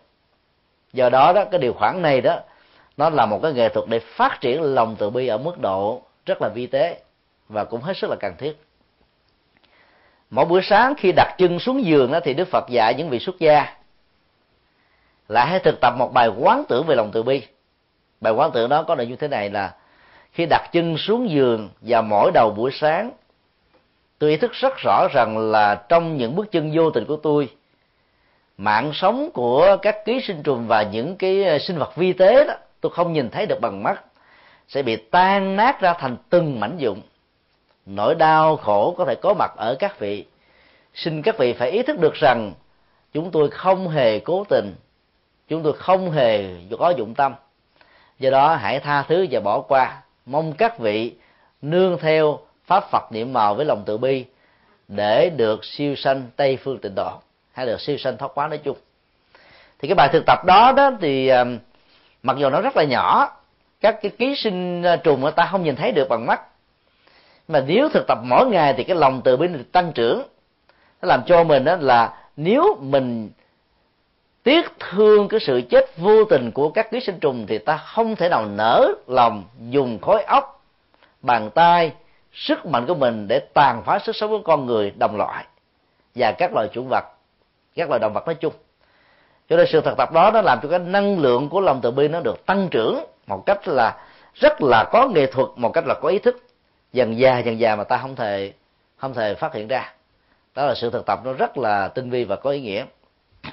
Do 0.93 1.09
đó 1.09 1.33
đó, 1.33 1.45
cái 1.45 1.59
điều 1.59 1.73
khoản 1.73 2.01
này 2.01 2.21
đó 2.21 2.39
nó 2.99 3.09
là 3.09 3.25
một 3.25 3.39
cái 3.43 3.53
nghệ 3.53 3.69
thuật 3.69 3.87
để 3.89 3.99
phát 3.99 4.41
triển 4.41 4.63
lòng 4.63 4.95
từ 4.99 5.09
bi 5.09 5.27
ở 5.27 5.37
mức 5.37 5.59
độ 5.59 6.01
rất 6.25 6.41
là 6.41 6.49
vi 6.49 6.67
tế 6.67 7.01
và 7.49 7.63
cũng 7.63 7.81
hết 7.81 7.97
sức 7.97 8.09
là 8.09 8.15
cần 8.19 8.33
thiết. 8.37 8.53
Mỗi 10.29 10.45
buổi 10.45 10.61
sáng 10.63 10.93
khi 10.97 11.11
đặt 11.15 11.35
chân 11.37 11.59
xuống 11.59 11.85
giường 11.85 12.11
đó 12.11 12.19
thì 12.23 12.33
đức 12.33 12.47
phật 12.51 12.69
dạy 12.69 12.93
những 12.93 13.09
vị 13.09 13.19
xuất 13.19 13.39
gia 13.39 13.75
là 15.27 15.45
hãy 15.45 15.59
thực 15.59 15.81
tập 15.81 15.93
một 15.97 16.13
bài 16.13 16.29
quán 16.37 16.63
tưởng 16.69 16.85
về 16.87 16.95
lòng 16.95 17.11
từ 17.11 17.23
bi. 17.23 17.41
Bài 18.21 18.33
quán 18.33 18.51
tưởng 18.53 18.69
đó 18.69 18.83
có 18.83 18.95
nội 18.95 19.07
dung 19.07 19.17
thế 19.17 19.27
này 19.27 19.49
là 19.49 19.75
khi 20.31 20.45
đặt 20.45 20.69
chân 20.71 20.97
xuống 20.97 21.29
giường 21.29 21.69
và 21.81 22.01
mỗi 22.01 22.31
đầu 22.33 22.53
buổi 22.57 22.71
sáng, 22.71 23.11
tôi 24.19 24.29
ý 24.29 24.37
thức 24.37 24.51
rất 24.53 24.73
rõ 24.77 25.07
rằng 25.13 25.37
là 25.37 25.75
trong 25.75 26.17
những 26.17 26.35
bước 26.35 26.51
chân 26.51 26.71
vô 26.73 26.91
tình 26.91 27.05
của 27.05 27.17
tôi, 27.17 27.49
mạng 28.57 28.91
sống 28.93 29.29
của 29.33 29.77
các 29.81 30.05
ký 30.05 30.21
sinh 30.21 30.43
trùng 30.43 30.67
và 30.67 30.83
những 30.83 31.15
cái 31.15 31.59
sinh 31.59 31.77
vật 31.77 31.95
vi 31.95 32.13
tế 32.13 32.47
đó 32.47 32.53
tôi 32.81 32.91
không 32.91 33.13
nhìn 33.13 33.29
thấy 33.29 33.45
được 33.45 33.61
bằng 33.61 33.83
mắt. 33.83 34.03
Sẽ 34.67 34.83
bị 34.83 34.95
tan 34.95 35.55
nát 35.55 35.81
ra 35.81 35.93
thành 35.93 36.17
từng 36.29 36.59
mảnh 36.59 36.77
dụng 36.77 37.01
nỗi 37.95 38.15
đau 38.15 38.57
khổ 38.57 38.95
có 38.97 39.05
thể 39.05 39.15
có 39.15 39.33
mặt 39.33 39.51
ở 39.55 39.75
các 39.79 39.99
vị. 39.99 40.25
Xin 40.93 41.21
các 41.21 41.37
vị 41.37 41.53
phải 41.53 41.71
ý 41.71 41.83
thức 41.83 41.99
được 41.99 42.13
rằng, 42.13 42.53
chúng 43.13 43.31
tôi 43.31 43.49
không 43.49 43.89
hề 43.89 44.19
cố 44.19 44.43
tình. 44.49 44.75
Chúng 45.47 45.63
tôi 45.63 45.73
không 45.73 46.11
hề 46.11 46.55
có 46.79 46.89
dụng 46.89 47.13
tâm. 47.13 47.33
Do 48.19 48.29
đó, 48.29 48.55
hãy 48.55 48.79
tha 48.79 49.03
thứ 49.03 49.27
và 49.31 49.39
bỏ 49.39 49.61
qua. 49.61 50.01
Mong 50.25 50.53
các 50.53 50.79
vị 50.79 51.15
nương 51.61 51.97
theo 51.99 52.39
pháp 52.65 52.83
phật 52.91 53.11
niệm 53.11 53.33
màu 53.33 53.55
với 53.55 53.65
lòng 53.65 53.83
từ 53.85 53.97
bi 53.97 54.25
để 54.87 55.29
được 55.29 55.65
siêu 55.65 55.95
sanh 55.95 56.23
tây 56.35 56.57
phương 56.63 56.79
tịnh 56.79 56.95
độ. 56.95 57.11
Hay 57.51 57.65
được 57.65 57.81
siêu 57.81 57.97
sanh 57.97 58.17
thoát 58.17 58.31
quá 58.35 58.47
nói 58.47 58.57
chung. 58.57 58.77
Thì 59.79 59.87
cái 59.87 59.95
bài 59.95 60.09
thực 60.11 60.23
tập 60.25 60.45
đó 60.45 60.71
đó 60.71 60.91
thì 61.01 61.29
um, 61.29 61.57
mặc 62.23 62.37
dù 62.39 62.49
nó 62.49 62.61
rất 62.61 62.77
là 62.77 62.83
nhỏ, 62.83 63.31
các 63.81 63.99
cái 64.01 64.11
ký 64.17 64.35
sinh 64.35 64.83
ờ, 64.83 64.97
trùng 64.97 65.21
người 65.21 65.31
ta 65.31 65.45
không 65.51 65.63
nhìn 65.63 65.75
thấy 65.75 65.91
được 65.91 66.09
bằng 66.09 66.25
mắt. 66.25 66.41
Mà 67.47 67.63
nếu 67.67 67.89
thực 67.89 68.07
tập 68.07 68.19
mỗi 68.23 68.45
ngày 68.45 68.73
thì 68.77 68.83
cái 68.83 68.95
lòng 68.95 69.21
từ 69.23 69.37
bi 69.37 69.47
được 69.47 69.71
tăng 69.71 69.91
trưởng. 69.91 70.23
Nó 71.01 71.07
làm 71.07 71.23
cho 71.25 71.43
mình 71.43 71.63
đó 71.63 71.75
là 71.79 72.17
nếu 72.37 72.77
mình 72.81 73.29
tiếc 74.43 74.65
thương 74.79 75.27
cái 75.27 75.39
sự 75.39 75.61
chết 75.69 75.97
vô 75.97 76.25
tình 76.25 76.51
của 76.51 76.69
các 76.69 76.91
ký 76.91 76.99
sinh 76.99 77.19
trùng 77.19 77.45
thì 77.47 77.57
ta 77.57 77.77
không 77.77 78.15
thể 78.15 78.29
nào 78.29 78.45
nở 78.45 78.93
lòng 79.07 79.43
dùng 79.69 79.99
khối 80.01 80.23
óc, 80.23 80.63
bàn 81.21 81.49
tay, 81.55 81.91
sức 82.33 82.65
mạnh 82.65 82.85
của 82.87 82.95
mình 82.95 83.27
để 83.27 83.39
tàn 83.53 83.83
phá 83.85 83.99
sức 83.99 84.15
sống 84.15 84.29
của 84.29 84.41
con 84.43 84.65
người 84.65 84.91
đồng 84.91 85.17
loại 85.17 85.45
và 86.15 86.31
các 86.31 86.53
loài 86.53 86.67
chủng 86.73 86.87
vật, 86.89 87.03
các 87.75 87.89
loài 87.89 87.99
động 87.99 88.13
vật 88.13 88.25
nói 88.25 88.35
chung 88.35 88.53
cho 89.49 89.57
nên 89.57 89.67
sự 89.69 89.81
thực 89.81 89.97
tập 89.97 90.11
đó 90.11 90.31
nó 90.33 90.41
làm 90.41 90.59
cho 90.63 90.69
cái 90.69 90.79
năng 90.79 91.19
lượng 91.19 91.49
của 91.49 91.61
lòng 91.61 91.79
từ 91.81 91.91
bi 91.91 92.07
nó 92.07 92.19
được 92.19 92.45
tăng 92.45 92.67
trưởng 92.71 93.05
một 93.27 93.43
cách 93.45 93.67
là 93.67 93.97
rất 94.33 94.61
là 94.61 94.83
có 94.91 95.07
nghệ 95.07 95.25
thuật, 95.25 95.47
một 95.55 95.69
cách 95.73 95.87
là 95.87 95.93
có 95.93 96.09
ý 96.09 96.19
thức. 96.19 96.43
Dần 96.93 97.19
già 97.19 97.39
dần 97.39 97.59
già 97.59 97.75
mà 97.75 97.83
ta 97.83 97.97
không 97.97 98.15
thể 98.15 98.53
không 98.97 99.13
thể 99.13 99.33
phát 99.33 99.53
hiện 99.53 99.67
ra. 99.67 99.93
Đó 100.55 100.65
là 100.65 100.75
sự 100.75 100.89
thực 100.89 101.05
tập 101.05 101.19
nó 101.23 101.33
rất 101.33 101.57
là 101.57 101.87
tinh 101.87 102.09
vi 102.09 102.23
và 102.23 102.35
có 102.35 102.49
ý 102.49 102.61
nghĩa. 102.61 102.85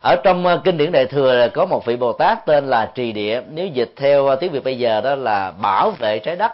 Ở 0.00 0.16
trong 0.24 0.46
ờ, 0.46 0.60
kinh 0.64 0.78
điển 0.78 0.92
đại 0.92 1.06
thừa 1.06 1.48
có 1.54 1.66
một 1.66 1.86
vị 1.86 1.96
bồ 1.96 2.12
tát 2.12 2.46
tên 2.46 2.66
là 2.66 2.92
trì 2.94 3.12
địa. 3.12 3.42
Nếu 3.50 3.66
dịch 3.66 3.92
theo 3.96 4.26
ờ, 4.26 4.36
tiếng 4.36 4.52
việt 4.52 4.64
bây 4.64 4.78
giờ 4.78 5.00
đó 5.00 5.14
là 5.14 5.50
bảo 5.50 5.90
vệ 5.90 6.18
trái 6.18 6.36
đất. 6.36 6.52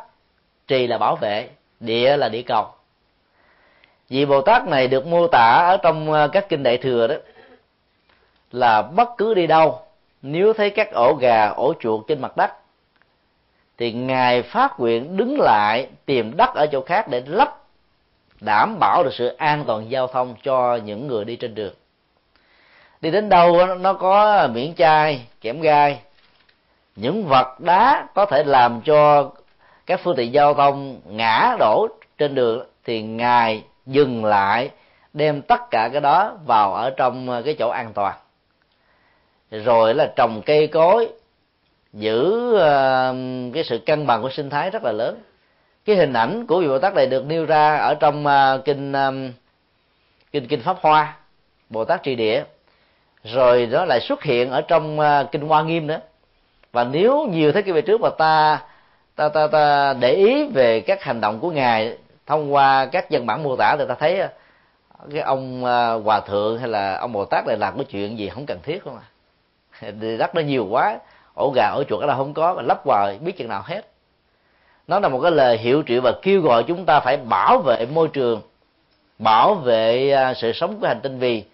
Trì 0.66 0.86
là 0.86 0.98
bảo 0.98 1.16
vệ, 1.16 1.48
địa 1.81 2.16
là 2.16 2.28
địa 2.28 2.43
cầu. 2.43 2.66
Vị 4.09 4.24
bồ 4.24 4.40
tát 4.40 4.66
này 4.66 4.89
được 4.89 5.07
mô 5.07 5.27
tả 5.27 5.66
ở 5.69 5.77
trong 5.82 6.12
ờ, 6.12 6.28
các 6.28 6.48
kinh 6.48 6.62
đại 6.62 6.78
thừa 6.78 7.07
đó 7.07 7.15
là 8.52 8.82
bất 8.82 9.09
cứ 9.18 9.35
đi 9.35 9.47
đâu, 9.47 9.81
nếu 10.23 10.52
thấy 10.52 10.70
các 10.70 10.93
ổ 10.93 11.14
gà, 11.14 11.48
ổ 11.48 11.74
chuột 11.81 12.06
trên 12.09 12.20
mặt 12.20 12.36
đất, 12.36 12.52
thì 13.78 13.93
ngài 13.93 14.43
phát 14.43 14.81
nguyện 14.81 15.16
đứng 15.16 15.40
lại 15.40 15.89
tìm 16.06 16.36
đất 16.36 16.55
ở 16.55 16.66
chỗ 16.66 16.82
khác 16.82 17.09
để 17.09 17.23
lấp, 17.27 17.62
đảm 18.40 18.78
bảo 18.78 19.02
được 19.05 19.14
sự 19.14 19.27
an 19.27 19.64
toàn 19.66 19.90
giao 19.90 20.06
thông 20.06 20.35
cho 20.43 20.77
những 20.77 21.06
người 21.06 21.24
đi 21.24 21.36
trên 21.36 21.55
đường. 21.55 21.74
Đi 23.01 23.10
đến 23.10 23.28
đâu 23.28 23.66
nó 23.66 23.93
có 23.93 24.48
miễn 24.52 24.74
chai, 24.74 25.27
kẽm 25.40 25.60
gai, 25.60 26.01
những 26.97 27.24
vật 27.24 27.60
đá 27.60 28.06
có 28.14 28.27
thể 28.27 28.44
làm 28.44 28.81
cho 28.81 29.31
các 29.86 30.01
phương 30.02 30.16
tiện 30.16 30.32
giao 30.32 30.55
thông 30.55 31.01
ngã 31.05 31.56
đổ 31.59 31.89
trên 32.18 32.35
đường, 32.35 32.66
thì 32.85 33.02
ngài 33.02 33.62
dừng 33.86 34.24
lại, 34.24 34.70
đem 35.12 35.43
tất 35.43 35.70
cả 35.70 35.89
cái 35.93 36.01
đó 36.01 36.32
vào 36.47 36.74
ở 36.74 36.90
trong 36.90 37.43
cái 37.44 37.56
chỗ 37.59 37.68
an 37.68 37.93
toàn 37.94 38.16
rồi 39.64 39.94
là 39.94 40.12
trồng 40.16 40.42
cây 40.46 40.66
cối 40.66 41.08
giữ 41.92 42.52
uh, 42.54 42.64
cái 43.54 43.64
sự 43.64 43.78
cân 43.86 44.06
bằng 44.06 44.22
của 44.22 44.30
sinh 44.30 44.50
thái 44.50 44.70
rất 44.70 44.84
là 44.84 44.92
lớn. 44.92 45.22
Cái 45.84 45.96
hình 45.96 46.12
ảnh 46.12 46.46
của 46.46 46.60
vị 46.60 46.68
bồ 46.68 46.78
tát 46.78 46.94
này 46.94 47.06
được 47.06 47.26
nêu 47.26 47.44
ra 47.44 47.76
ở 47.76 47.94
trong 47.94 48.26
uh, 48.26 48.64
kinh 48.64 48.92
um, 48.92 49.32
kinh 50.32 50.46
kinh 50.48 50.60
pháp 50.60 50.76
hoa 50.80 51.16
bồ 51.68 51.84
tát 51.84 52.02
trì 52.02 52.14
địa. 52.14 52.44
Rồi 53.24 53.68
nó 53.72 53.84
lại 53.84 54.00
xuất 54.00 54.22
hiện 54.22 54.50
ở 54.50 54.60
trong 54.60 54.98
uh, 55.00 55.32
kinh 55.32 55.42
hoa 55.48 55.62
nghiêm 55.62 55.86
nữa. 55.86 56.00
Và 56.72 56.84
nếu 56.84 57.26
nhiều 57.30 57.52
thế 57.52 57.62
kỷ 57.62 57.72
về 57.72 57.82
trước 57.82 58.00
mà 58.00 58.10
ta 58.18 58.62
ta 59.16 59.28
ta 59.28 59.46
ta 59.46 59.94
để 60.00 60.12
ý 60.12 60.46
về 60.46 60.80
các 60.80 61.02
hành 61.02 61.20
động 61.20 61.40
của 61.40 61.50
ngài 61.50 61.98
thông 62.26 62.54
qua 62.54 62.86
các 62.86 63.06
văn 63.10 63.26
bản 63.26 63.42
mô 63.42 63.56
tả 63.56 63.76
thì 63.78 63.84
ta 63.88 63.94
thấy 63.94 64.22
cái 65.12 65.20
ông 65.20 65.62
hòa 66.04 66.20
thượng 66.20 66.58
hay 66.58 66.68
là 66.68 66.98
ông 66.98 67.12
bồ 67.12 67.24
tát 67.24 67.46
này 67.46 67.56
làm 67.56 67.76
cái 67.76 67.84
chuyện 67.84 68.18
gì 68.18 68.28
không 68.28 68.46
cần 68.46 68.58
thiết 68.62 68.84
không 68.84 68.96
à 68.96 69.06
đất 70.19 70.35
nó 70.35 70.40
nhiều 70.40 70.66
quá, 70.70 70.98
ổ 71.35 71.51
gà, 71.51 71.69
ổ 71.69 71.85
chuột 71.85 72.01
ở 72.01 72.07
đâu 72.07 72.16
không 72.16 72.35
có, 72.35 72.55
mà 72.55 72.62
lắp 72.62 72.85
vào 72.85 73.12
biết 73.20 73.36
chừng 73.36 73.48
nào 73.48 73.62
hết. 73.66 73.86
Nó 74.86 75.01
là 75.01 75.09
một 75.09 75.20
cái 75.23 75.31
lời 75.31 75.59
hiệu 75.59 75.82
triệu 75.86 76.01
và 76.01 76.12
kêu 76.23 76.40
gọi 76.40 76.65
chúng 76.65 76.85
ta 76.85 77.01
phải 77.01 77.16
bảo 77.16 77.59
vệ 77.59 77.86
môi 77.86 78.09
trường, 78.09 78.43
bảo 79.19 79.55
vệ 79.55 80.11
à, 80.11 80.35
sự 80.35 80.53
sống 80.53 80.81
của 80.81 80.86
hành 80.86 81.01
tinh 81.01 81.19
vì 81.19 81.44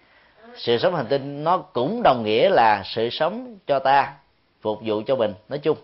sự 0.55 0.77
sống 0.77 0.95
hành 0.95 1.05
tinh 1.05 1.43
nó 1.43 1.57
cũng 1.57 2.03
đồng 2.03 2.23
nghĩa 2.23 2.49
là 2.49 2.83
sự 2.85 3.09
sống 3.09 3.57
cho 3.67 3.79
ta, 3.79 4.13
phục 4.61 4.79
vụ 4.85 5.01
cho 5.07 5.15
mình, 5.15 5.33
nói 5.49 5.59
chung. 5.59 5.77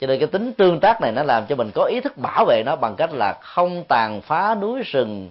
Cho 0.00 0.06
nên 0.06 0.18
cái 0.18 0.28
tính 0.28 0.52
tương 0.52 0.80
tác 0.80 1.00
này 1.00 1.12
nó 1.12 1.22
làm 1.22 1.46
cho 1.46 1.56
mình 1.56 1.70
có 1.74 1.84
ý 1.84 2.00
thức 2.00 2.18
bảo 2.18 2.44
vệ 2.44 2.62
nó 2.66 2.76
bằng 2.76 2.96
cách 2.96 3.12
là 3.12 3.32
không 3.32 3.84
tàn 3.88 4.20
phá 4.20 4.54
núi 4.54 4.82
rừng, 4.82 5.30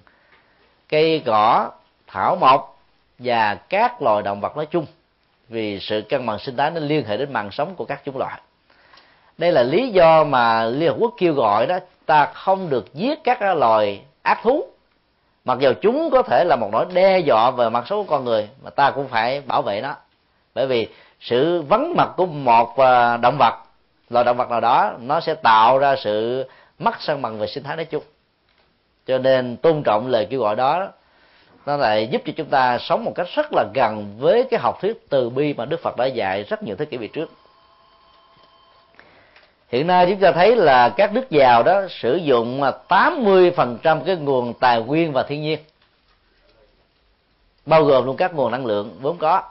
cây 0.90 1.22
cỏ, 1.26 1.72
thảo 2.08 2.36
mộc 2.36 2.80
và 3.20 3.56
các 3.56 4.02
loài 4.02 4.22
động 4.24 4.41
vật 4.41 4.58
nói 4.58 4.66
chung 4.66 4.86
vì 5.52 5.80
sự 5.80 6.02
cân 6.10 6.26
bằng 6.26 6.40
sinh 6.40 6.57
thái 6.57 6.72
nó 6.72 6.80
liên 6.80 7.06
hệ 7.06 7.18
đến 7.18 7.34
mạng 7.34 7.52
sống 7.52 7.76
của 7.76 7.86
các 7.86 8.02
chủng 8.06 8.18
loại. 8.18 8.41
Đây 9.38 9.52
là 9.52 9.64
lý 9.64 9.90
do 9.90 10.23
mà 10.23 10.65
liên 10.65 10.90
hợp 10.90 10.95
quốc 10.99 11.14
kêu 11.18 11.34
gọi 11.34 11.68
đó, 11.68 11.80
ta 12.06 12.26
không 12.26 12.69
được 12.69 12.94
giết 12.94 13.19
các 13.23 13.41
loài 13.41 14.02
ác 14.22 14.40
thú. 14.44 14.65
Mặc 15.45 15.57
dù 15.60 15.73
chúng 15.82 16.10
có 16.11 16.22
thể 16.22 16.44
là 16.44 16.56
một 16.56 16.69
nỗi 16.72 16.86
đe 16.94 17.19
dọa 17.19 17.52
về 17.52 17.69
mặt 17.69 17.84
số 17.88 18.03
của 18.03 18.10
con 18.10 18.26
người, 18.26 18.49
mà 18.64 18.69
ta 18.69 18.91
cũng 18.91 19.07
phải 19.07 19.41
bảo 19.41 19.61
vệ 19.61 19.82
nó. 19.82 19.95
Bởi 20.56 20.68
vì 20.68 20.88
sự 21.19 21.61
vắng 21.61 21.94
mặt 21.95 22.10
của 22.18 22.26
một 22.26 22.78
à, 22.78 23.18
động 23.18 23.38
vật, 23.40 23.53
loài 24.10 24.26
động 24.26 24.38
vật 24.38 24.49
nào 24.49 24.61
đó, 24.61 24.94
nó 24.99 25.19
sẽ 25.19 25.34
tạo 25.34 25.78
ra 25.78 25.95
sự 25.95 26.45
mất 26.80 26.94
cân 27.07 27.22
bằng 27.22 27.40
về 27.40 27.48
sinh 27.48 27.64
thái 27.64 27.76
nói 27.76 27.86
chung. 27.86 28.03
Cho 29.07 29.18
nên 29.18 29.57
tôn 29.57 29.84
trọng 29.84 30.07
lời 30.07 30.28
kêu 30.30 30.40
gọi 30.40 30.56
đó 30.56 30.88
nó 31.65 31.77
lại 31.77 32.07
giúp 32.11 32.21
cho 32.25 32.33
chúng 32.38 32.47
ta 32.47 32.77
sống 32.77 33.03
một 33.03 33.11
cách 33.15 33.27
rất 33.35 33.47
là 33.53 33.65
gần 33.73 34.15
với 34.19 34.47
cái 34.51 34.59
học 34.59 34.81
thuyết 34.81 35.09
từ 35.09 35.29
bi 35.29 35.53
mà 35.53 35.65
Đức 35.65 35.81
Phật 35.83 35.97
đã 35.97 36.05
dạy 36.05 36.43
rất 36.43 36.63
nhiều 36.63 36.75
thế 36.75 36.85
kỷ 36.85 36.97
về 36.97 37.07
trước. 37.07 37.31
Hiện 39.69 39.88
nay 39.88 40.05
chúng 40.09 40.19
ta 40.19 40.31
thấy 40.31 40.55
là 40.55 40.89
các 40.89 41.13
nước 41.13 41.29
giàu 41.29 41.63
đó 41.63 41.81
sử 41.89 42.15
dụng 42.15 42.61
80% 42.88 44.03
cái 44.05 44.15
nguồn 44.15 44.53
tài 44.53 44.81
nguyên 44.81 45.13
và 45.13 45.23
thiên 45.23 45.41
nhiên. 45.41 45.59
Bao 47.65 47.83
gồm 47.83 48.05
luôn 48.05 48.17
các 48.17 48.33
nguồn 48.33 48.51
năng 48.51 48.65
lượng 48.65 48.97
vốn 49.01 49.17
có. 49.17 49.41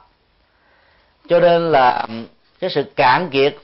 Cho 1.29 1.39
nên 1.39 1.71
là 1.71 2.07
cái 2.59 2.69
sự 2.69 2.83
cạn 2.95 3.29
kiệt 3.29 3.55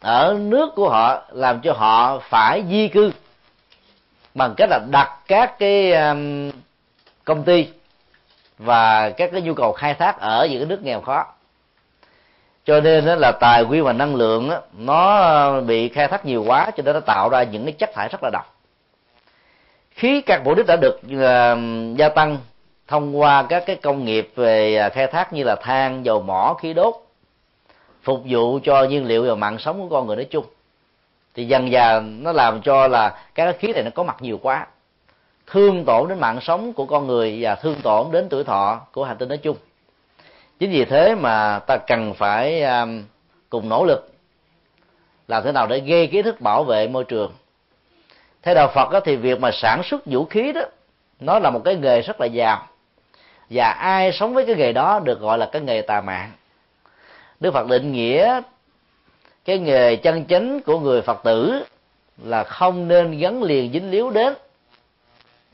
ở 0.00 0.36
nước 0.40 0.74
của 0.76 0.88
họ 0.88 1.22
làm 1.32 1.60
cho 1.60 1.72
họ 1.72 2.18
phải 2.18 2.64
di 2.70 2.88
cư 2.88 3.12
bằng 4.34 4.54
cách 4.56 4.68
là 4.70 4.80
đặt 4.90 5.18
các 5.26 5.58
cái 5.58 5.92
công 7.24 7.44
ty 7.44 7.68
và 8.60 9.10
các 9.10 9.30
cái 9.32 9.42
nhu 9.42 9.54
cầu 9.54 9.72
khai 9.72 9.94
thác 9.94 10.20
ở 10.20 10.46
những 10.50 10.58
cái 10.58 10.66
nước 10.66 10.82
nghèo 10.82 11.00
khó. 11.00 11.26
Cho 12.64 12.80
nên 12.80 13.06
đó 13.06 13.14
là 13.14 13.32
tài 13.32 13.64
nguyên 13.64 13.84
và 13.84 13.92
năng 13.92 14.14
lượng 14.14 14.50
đó, 14.50 14.60
nó 14.78 15.60
bị 15.60 15.88
khai 15.88 16.08
thác 16.08 16.24
nhiều 16.24 16.44
quá 16.46 16.70
cho 16.76 16.82
nên 16.82 16.94
nó 16.94 17.00
tạo 17.00 17.28
ra 17.28 17.42
những 17.42 17.64
cái 17.64 17.72
chất 17.72 17.90
thải 17.94 18.08
rất 18.08 18.22
là 18.22 18.30
độc. 18.32 18.56
Khí 19.90 20.20
carbonic 20.20 20.66
đã 20.66 20.76
được 20.76 21.00
uh, 21.04 21.98
gia 21.98 22.08
tăng 22.08 22.38
thông 22.88 23.20
qua 23.20 23.42
các 23.42 23.62
cái 23.66 23.76
công 23.76 24.04
nghiệp 24.04 24.32
về 24.36 24.76
à, 24.76 24.88
khai 24.88 25.06
thác 25.06 25.32
như 25.32 25.44
là 25.44 25.56
than 25.56 26.04
dầu 26.04 26.22
mỏ 26.22 26.56
khí 26.60 26.74
đốt 26.74 26.94
phục 28.02 28.20
vụ 28.24 28.58
cho 28.64 28.84
nhiên 28.84 29.06
liệu 29.06 29.24
và 29.28 29.34
mạng 29.34 29.58
sống 29.58 29.80
của 29.80 29.88
con 29.96 30.06
người 30.06 30.16
nói 30.16 30.26
chung 30.30 30.44
thì 31.34 31.44
dần 31.44 31.70
dà 31.70 32.00
nó 32.00 32.32
làm 32.32 32.62
cho 32.62 32.88
là 32.88 33.18
các 33.34 33.56
khí 33.58 33.72
này 33.72 33.82
nó 33.82 33.90
có 33.94 34.02
mặt 34.02 34.16
nhiều 34.20 34.38
quá 34.42 34.66
thương 35.50 35.84
tổn 35.84 36.08
đến 36.08 36.20
mạng 36.20 36.40
sống 36.40 36.72
của 36.72 36.84
con 36.84 37.06
người 37.06 37.38
và 37.40 37.54
thương 37.54 37.80
tổn 37.82 38.10
đến 38.12 38.28
tuổi 38.28 38.44
thọ 38.44 38.80
của 38.92 39.04
hành 39.04 39.18
tinh 39.18 39.28
nói 39.28 39.38
chung. 39.38 39.56
Chính 40.58 40.70
vì 40.70 40.84
thế 40.84 41.14
mà 41.14 41.58
ta 41.58 41.76
cần 41.76 42.14
phải 42.14 42.62
um, 42.62 43.04
cùng 43.50 43.68
nỗ 43.68 43.84
lực 43.84 44.10
làm 45.28 45.42
thế 45.44 45.52
nào 45.52 45.66
để 45.66 45.80
gây 45.80 46.06
kiến 46.06 46.24
thức 46.24 46.40
bảo 46.40 46.64
vệ 46.64 46.88
môi 46.88 47.04
trường. 47.04 47.32
Theo 48.42 48.54
đạo 48.54 48.68
phật 48.74 48.90
đó, 48.90 49.00
thì 49.00 49.16
việc 49.16 49.40
mà 49.40 49.50
sản 49.52 49.82
xuất 49.84 50.06
vũ 50.06 50.24
khí 50.24 50.52
đó 50.52 50.62
nó 51.20 51.38
là 51.38 51.50
một 51.50 51.60
cái 51.64 51.76
nghề 51.76 52.00
rất 52.00 52.20
là 52.20 52.26
giàu. 52.26 52.66
Và 53.50 53.70
ai 53.70 54.12
sống 54.12 54.34
với 54.34 54.46
cái 54.46 54.56
nghề 54.56 54.72
đó 54.72 55.00
được 55.04 55.20
gọi 55.20 55.38
là 55.38 55.46
cái 55.52 55.62
nghề 55.62 55.82
tà 55.82 56.00
mạng. 56.00 56.32
Đức 57.40 57.50
phật 57.54 57.68
định 57.68 57.92
nghĩa 57.92 58.40
cái 59.44 59.58
nghề 59.58 59.96
chân 59.96 60.24
chính 60.24 60.60
của 60.60 60.80
người 60.80 61.02
phật 61.02 61.20
tử 61.24 61.64
là 62.24 62.44
không 62.44 62.88
nên 62.88 63.18
gắn 63.18 63.42
liền 63.42 63.72
dính 63.72 63.90
líu 63.90 64.10
đến 64.10 64.34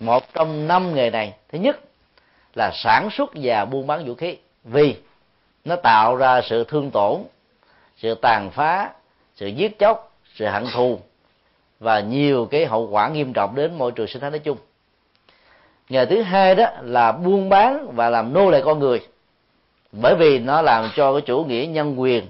một 0.00 0.34
trong 0.34 0.68
năm 0.68 0.94
nghề 0.94 1.10
này, 1.10 1.34
thứ 1.52 1.58
nhất 1.58 1.80
là 2.54 2.70
sản 2.74 3.08
xuất 3.10 3.30
và 3.34 3.64
buôn 3.64 3.86
bán 3.86 4.06
vũ 4.06 4.14
khí. 4.14 4.36
Vì 4.64 4.96
nó 5.64 5.76
tạo 5.76 6.16
ra 6.16 6.40
sự 6.42 6.64
thương 6.64 6.90
tổn, 6.90 7.22
sự 7.96 8.14
tàn 8.14 8.50
phá, 8.50 8.90
sự 9.34 9.46
giết 9.46 9.78
chóc, 9.78 10.12
sự 10.34 10.46
hận 10.46 10.64
thù 10.74 10.98
và 11.80 12.00
nhiều 12.00 12.48
cái 12.50 12.66
hậu 12.66 12.88
quả 12.88 13.08
nghiêm 13.08 13.32
trọng 13.32 13.54
đến 13.54 13.78
môi 13.78 13.92
trường 13.92 14.06
sinh 14.06 14.20
thái 14.20 14.30
nói 14.30 14.38
chung. 14.38 14.58
Nghề 15.88 16.06
thứ 16.06 16.22
hai 16.22 16.54
đó 16.54 16.66
là 16.82 17.12
buôn 17.12 17.48
bán 17.48 17.92
và 17.94 18.10
làm 18.10 18.32
nô 18.32 18.50
lệ 18.50 18.62
con 18.64 18.78
người. 18.78 19.00
Bởi 19.92 20.14
vì 20.18 20.38
nó 20.38 20.62
làm 20.62 20.90
cho 20.96 21.12
cái 21.12 21.20
chủ 21.20 21.44
nghĩa 21.44 21.66
nhân 21.66 22.00
quyền 22.00 22.26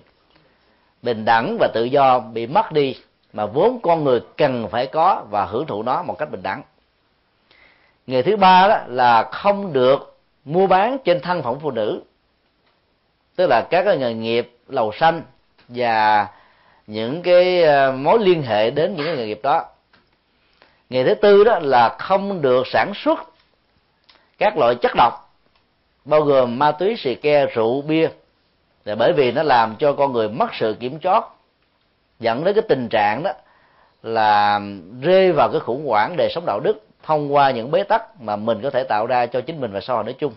bình 1.02 1.24
đẳng 1.24 1.56
và 1.60 1.68
tự 1.74 1.84
do 1.84 2.18
bị 2.18 2.46
mất 2.46 2.72
đi 2.72 2.96
mà 3.32 3.46
vốn 3.46 3.80
con 3.82 4.04
người 4.04 4.20
cần 4.36 4.68
phải 4.68 4.86
có 4.86 5.24
và 5.30 5.44
hưởng 5.44 5.66
thụ 5.66 5.82
nó 5.82 6.02
một 6.02 6.18
cách 6.18 6.30
bình 6.30 6.42
đẳng 6.42 6.62
nghề 8.06 8.22
thứ 8.22 8.36
ba 8.36 8.68
đó 8.68 8.78
là 8.86 9.22
không 9.32 9.72
được 9.72 10.16
mua 10.44 10.66
bán 10.66 10.98
trên 11.04 11.20
thân 11.20 11.42
phận 11.42 11.60
phụ 11.60 11.70
nữ. 11.70 12.02
Tức 13.36 13.46
là 13.46 13.66
các 13.70 13.82
cái 13.82 13.98
nghề 13.98 14.14
nghiệp 14.14 14.52
lầu 14.68 14.92
xanh 14.92 15.22
và 15.68 16.26
những 16.86 17.22
cái 17.22 17.62
ờ, 17.62 17.92
mối 17.92 18.18
liên 18.18 18.42
hệ 18.42 18.70
đến 18.70 18.96
những 18.96 19.06
cái 19.06 19.16
nghề 19.16 19.26
nghiệp 19.26 19.40
đó. 19.42 19.64
Nghề 20.90 21.04
thứ 21.04 21.14
tư 21.14 21.44
đó 21.44 21.58
là 21.62 21.96
không 21.98 22.42
được 22.42 22.66
sản 22.66 22.92
xuất 22.94 23.18
các 24.38 24.56
loại 24.56 24.74
chất 24.74 24.92
độc, 24.96 25.34
bao 26.04 26.22
gồm 26.22 26.58
ma 26.58 26.72
túy, 26.72 26.96
xì 26.98 27.14
ke, 27.14 27.46
rượu, 27.46 27.82
bia. 27.82 28.08
Là 28.84 28.94
bởi 28.94 29.12
vì 29.12 29.32
nó 29.32 29.42
làm 29.42 29.76
cho 29.78 29.92
con 29.92 30.12
người 30.12 30.28
mất 30.28 30.48
sự 30.52 30.76
kiểm 30.80 30.98
soát, 31.02 31.24
dẫn 32.20 32.44
đến 32.44 32.54
cái 32.54 32.64
tình 32.68 32.88
trạng 32.88 33.22
đó 33.22 33.32
là 34.02 34.60
rơi 35.00 35.32
vào 35.32 35.48
cái 35.52 35.60
khủng 35.60 35.86
hoảng 35.86 36.14
đời 36.16 36.28
sống 36.34 36.46
đạo 36.46 36.60
đức 36.60 36.85
thông 37.06 37.34
qua 37.34 37.50
những 37.50 37.70
bế 37.70 37.82
tắc 37.82 38.20
mà 38.20 38.36
mình 38.36 38.62
có 38.62 38.70
thể 38.70 38.84
tạo 38.84 39.06
ra 39.06 39.26
cho 39.26 39.40
chính 39.40 39.60
mình 39.60 39.72
và 39.72 39.80
xã 39.80 39.94
hội 39.94 40.04
nói 40.04 40.14
chung. 40.18 40.32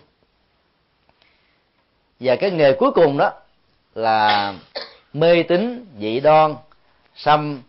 Và 2.20 2.36
cái 2.36 2.50
nghề 2.50 2.72
cuối 2.72 2.90
cùng 2.90 3.18
đó 3.18 3.32
là 3.94 4.54
mê 5.12 5.42
tín, 5.42 5.86
dị 5.98 6.20
đoan, 6.20 6.54
xăm, 7.16 7.62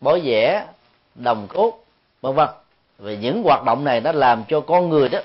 bói 0.00 0.20
vẽ, 0.24 0.66
đồng 1.14 1.46
cốt, 1.48 1.84
vân 2.20 2.34
vân. 2.34 2.48
Về 2.98 3.16
những 3.16 3.42
hoạt 3.42 3.64
động 3.64 3.84
này 3.84 4.00
nó 4.00 4.12
làm 4.12 4.44
cho 4.48 4.60
con 4.60 4.88
người 4.88 5.08
đó 5.08 5.18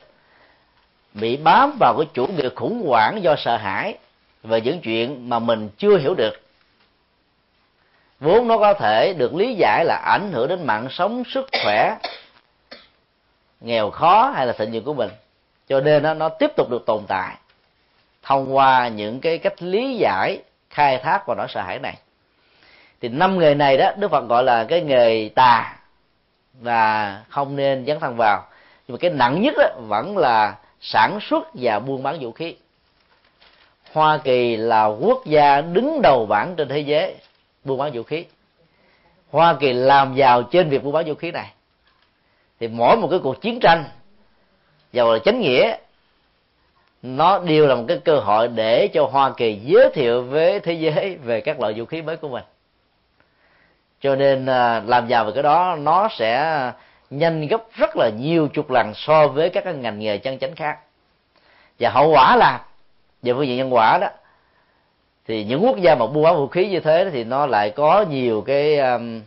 bị 1.13 1.37
bám 1.37 1.77
vào 1.79 1.95
cái 1.97 2.07
chủ 2.13 2.27
nghĩa 2.27 2.49
khủng 2.55 2.83
hoảng 2.87 3.23
do 3.23 3.35
sợ 3.37 3.57
hãi 3.57 3.97
về 4.43 4.61
những 4.61 4.81
chuyện 4.81 5.29
mà 5.29 5.39
mình 5.39 5.69
chưa 5.77 5.97
hiểu 5.97 6.13
được. 6.13 6.41
Vốn 8.19 8.47
nó 8.47 8.57
có 8.57 8.73
thể 8.73 9.13
được 9.13 9.35
lý 9.35 9.53
giải 9.53 9.85
là 9.85 9.95
ảnh 9.95 10.31
hưởng 10.31 10.47
đến 10.47 10.65
mạng 10.65 10.87
sống, 10.89 11.23
sức 11.33 11.49
khỏe 11.63 11.97
nghèo 13.61 13.91
khó 13.91 14.31
hay 14.35 14.47
là 14.47 14.53
thịnh 14.53 14.71
vượng 14.71 14.83
của 14.83 14.93
mình. 14.93 15.09
Cho 15.67 15.79
nên 15.79 16.03
nó, 16.03 16.13
nó 16.13 16.29
tiếp 16.29 16.51
tục 16.55 16.69
được 16.69 16.85
tồn 16.85 17.03
tại 17.07 17.35
thông 18.23 18.55
qua 18.55 18.87
những 18.87 19.19
cái 19.19 19.37
cách 19.37 19.61
lý 19.61 19.97
giải 19.97 20.41
khai 20.69 20.97
thác 20.97 21.27
và 21.27 21.35
nỗi 21.35 21.47
sợ 21.49 21.61
hãi 21.61 21.79
này. 21.79 21.97
Thì 23.01 23.09
năm 23.09 23.39
nghề 23.39 23.55
này 23.55 23.77
đó 23.77 23.91
đức 23.97 24.11
phật 24.11 24.27
gọi 24.27 24.43
là 24.43 24.63
cái 24.63 24.81
nghề 24.81 25.29
tà 25.35 25.75
và 26.61 27.21
không 27.29 27.55
nên 27.55 27.85
dấn 27.85 27.99
thân 27.99 28.15
vào. 28.17 28.45
Nhưng 28.87 28.93
mà 28.93 28.97
cái 29.01 29.11
nặng 29.11 29.41
nhất 29.41 29.55
đó 29.57 29.67
vẫn 29.87 30.17
là 30.17 30.55
sản 30.81 31.19
xuất 31.21 31.47
và 31.53 31.79
buôn 31.79 32.03
bán 32.03 32.17
vũ 32.19 32.31
khí. 32.31 32.55
Hoa 33.93 34.17
kỳ 34.17 34.57
là 34.57 34.85
quốc 34.85 35.25
gia 35.25 35.61
đứng 35.61 36.01
đầu 36.01 36.25
bảng 36.25 36.55
trên 36.55 36.67
thế 36.67 36.79
giới 36.79 37.15
buôn 37.63 37.77
bán 37.77 37.91
vũ 37.93 38.03
khí. 38.03 38.25
Hoa 39.31 39.55
kỳ 39.59 39.73
làm 39.73 40.15
giàu 40.15 40.43
trên 40.43 40.69
việc 40.69 40.83
buôn 40.83 40.93
bán 40.93 41.05
vũ 41.05 41.13
khí 41.13 41.31
này 41.31 41.51
thì 42.59 42.67
mỗi 42.67 42.97
một 42.97 43.07
cái 43.11 43.19
cuộc 43.23 43.41
chiến 43.41 43.59
tranh 43.59 43.83
giàu 44.93 45.13
là 45.13 45.19
chánh 45.19 45.41
nghĩa 45.41 45.77
nó 47.01 47.39
đều 47.39 47.67
là 47.67 47.75
một 47.75 47.83
cái 47.87 47.97
cơ 48.05 48.19
hội 48.19 48.47
để 48.47 48.87
cho 48.87 49.05
hoa 49.05 49.31
kỳ 49.37 49.55
giới 49.55 49.89
thiệu 49.93 50.23
với 50.23 50.59
thế 50.59 50.73
giới 50.73 51.15
về 51.15 51.41
các 51.41 51.59
loại 51.59 51.73
vũ 51.73 51.85
khí 51.85 52.01
mới 52.01 52.17
của 52.17 52.29
mình. 52.29 52.43
Cho 54.01 54.15
nên 54.15 54.45
à, 54.45 54.81
làm 54.85 55.07
giàu 55.07 55.25
về 55.25 55.31
cái 55.33 55.43
đó 55.43 55.77
nó 55.79 56.07
sẽ 56.11 56.71
nhanh 57.09 57.47
gấp 57.47 57.63
rất 57.73 57.89
là 57.95 58.09
nhiều 58.09 58.47
chục 58.47 58.71
lần 58.71 58.93
so 58.93 59.27
với 59.27 59.49
các 59.49 59.65
ngành 59.65 59.99
nghề 59.99 60.17
chân 60.17 60.39
chánh 60.39 60.55
khác. 60.55 60.79
Và 61.79 61.89
hậu 61.89 62.11
quả 62.11 62.35
là 62.35 62.65
về 63.21 63.33
phương 63.33 63.47
diện 63.47 63.57
nhân 63.57 63.73
quả 63.73 63.97
đó 64.01 64.07
thì 65.27 65.43
những 65.43 65.65
quốc 65.65 65.77
gia 65.77 65.95
mà 65.95 66.07
buôn 66.07 66.23
bán 66.23 66.35
vũ 66.35 66.47
khí 66.47 66.69
như 66.69 66.79
thế 66.79 67.09
thì 67.11 67.23
nó 67.23 67.45
lại 67.45 67.69
có 67.69 68.05
nhiều 68.09 68.41
cái 68.41 68.77
um, 68.77 69.21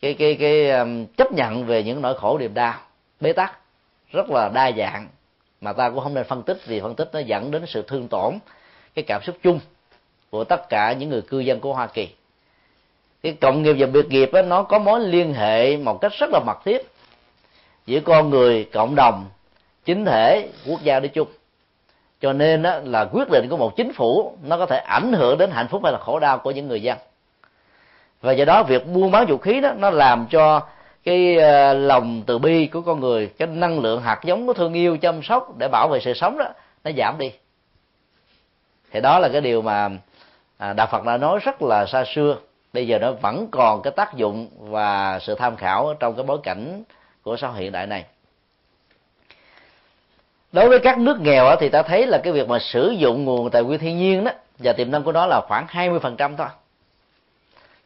cái 0.00 0.14
cái 0.14 0.34
cái 0.34 0.70
um, 0.70 1.06
chấp 1.06 1.32
nhận 1.32 1.66
về 1.66 1.82
những 1.82 2.02
nỗi 2.02 2.14
khổ 2.18 2.38
niềm 2.38 2.54
đau. 2.54 2.74
Bế 3.20 3.32
tắc 3.32 3.58
rất 4.12 4.30
là 4.30 4.50
đa 4.54 4.72
dạng 4.72 5.08
mà 5.60 5.72
ta 5.72 5.90
cũng 5.90 6.00
không 6.00 6.14
nên 6.14 6.24
phân 6.24 6.42
tích 6.42 6.66
vì 6.66 6.80
phân 6.80 6.94
tích 6.94 7.10
nó 7.12 7.20
dẫn 7.20 7.50
đến 7.50 7.64
sự 7.66 7.84
thương 7.86 8.08
tổn 8.08 8.38
cái 8.94 9.02
cảm 9.02 9.22
xúc 9.22 9.36
chung 9.42 9.60
của 10.30 10.44
tất 10.44 10.68
cả 10.68 10.92
những 10.92 11.08
người 11.08 11.22
cư 11.22 11.38
dân 11.38 11.60
của 11.60 11.74
Hoa 11.74 11.86
Kỳ. 11.86 12.08
Cái 13.22 13.36
cộng 13.40 13.62
nghiệp 13.62 13.76
và 13.78 13.86
biệt 13.86 14.08
nghiệp 14.08 14.32
ấy, 14.32 14.42
nó 14.42 14.62
có 14.62 14.78
mối 14.78 15.00
liên 15.00 15.34
hệ 15.34 15.76
một 15.76 16.00
cách 16.00 16.12
rất 16.18 16.30
là 16.32 16.40
mật 16.46 16.58
thiết 16.64 16.86
giữa 17.86 18.00
con 18.00 18.30
người 18.30 18.68
cộng 18.72 18.94
đồng 18.94 19.28
chính 19.84 20.04
thể 20.04 20.48
quốc 20.66 20.82
gia 20.82 21.00
nói 21.00 21.08
chung. 21.08 21.28
Cho 22.20 22.32
nên 22.32 22.62
đó, 22.62 22.80
là 22.84 23.04
quyết 23.12 23.30
định 23.30 23.48
của 23.48 23.56
một 23.56 23.76
chính 23.76 23.92
phủ 23.92 24.36
nó 24.42 24.58
có 24.58 24.66
thể 24.66 24.76
ảnh 24.76 25.12
hưởng 25.12 25.38
đến 25.38 25.50
hạnh 25.50 25.68
phúc 25.68 25.80
hay 25.84 25.92
là 25.92 25.98
khổ 25.98 26.18
đau 26.18 26.38
của 26.38 26.50
những 26.50 26.68
người 26.68 26.82
dân 26.82 26.98
và 28.20 28.32
do 28.32 28.44
đó 28.44 28.62
việc 28.62 28.86
buôn 28.86 29.10
bán 29.10 29.26
vũ 29.26 29.38
khí 29.38 29.60
đó, 29.60 29.72
nó 29.78 29.90
làm 29.90 30.26
cho 30.30 30.62
cái 31.04 31.36
ờ, 31.36 31.74
lòng 31.74 32.22
từ 32.26 32.38
bi 32.38 32.66
của 32.66 32.80
con 32.80 33.00
người, 33.00 33.30
cái 33.38 33.48
năng 33.48 33.80
lượng 33.80 34.02
hạt 34.02 34.20
giống 34.24 34.46
của 34.46 34.52
thương 34.52 34.72
yêu, 34.72 34.96
chăm 34.96 35.22
sóc 35.22 35.58
để 35.58 35.68
bảo 35.68 35.88
vệ 35.88 36.00
sự 36.00 36.14
sống 36.14 36.38
đó, 36.38 36.48
nó 36.84 36.90
giảm 36.96 37.18
đi. 37.18 37.32
Thì 38.92 39.00
đó 39.00 39.18
là 39.18 39.28
cái 39.28 39.40
điều 39.40 39.62
mà 39.62 39.88
à, 40.58 40.72
đạo 40.72 40.86
phật 40.90 41.04
đã 41.04 41.16
nói 41.16 41.38
rất 41.42 41.62
là 41.62 41.86
xa 41.86 42.04
xưa. 42.14 42.36
Bây 42.72 42.86
giờ 42.86 42.98
nó 42.98 43.12
vẫn 43.12 43.48
còn 43.50 43.82
cái 43.82 43.90
tác 43.96 44.14
dụng 44.14 44.48
và 44.58 45.18
sự 45.18 45.34
tham 45.34 45.56
khảo 45.56 45.94
trong 46.00 46.16
cái 46.16 46.24
bối 46.24 46.38
cảnh 46.42 46.82
của 47.22 47.36
xã 47.36 47.48
hội 47.48 47.60
hiện 47.60 47.72
đại 47.72 47.86
này. 47.86 48.04
Đối 50.52 50.68
với 50.68 50.78
các 50.78 50.98
nước 50.98 51.20
nghèo 51.20 51.56
thì 51.60 51.68
ta 51.68 51.82
thấy 51.82 52.06
là 52.06 52.18
cái 52.18 52.32
việc 52.32 52.48
mà 52.48 52.58
sử 52.58 52.90
dụng 52.90 53.24
nguồn 53.24 53.50
tài 53.50 53.62
nguyên 53.62 53.80
thiên 53.80 53.98
nhiên 53.98 54.24
đó 54.24 54.30
và 54.58 54.72
tiềm 54.72 54.90
năng 54.90 55.02
của 55.02 55.12
nó 55.12 55.26
là 55.26 55.40
khoảng 55.48 55.66
20% 55.66 56.36
thôi 56.36 56.46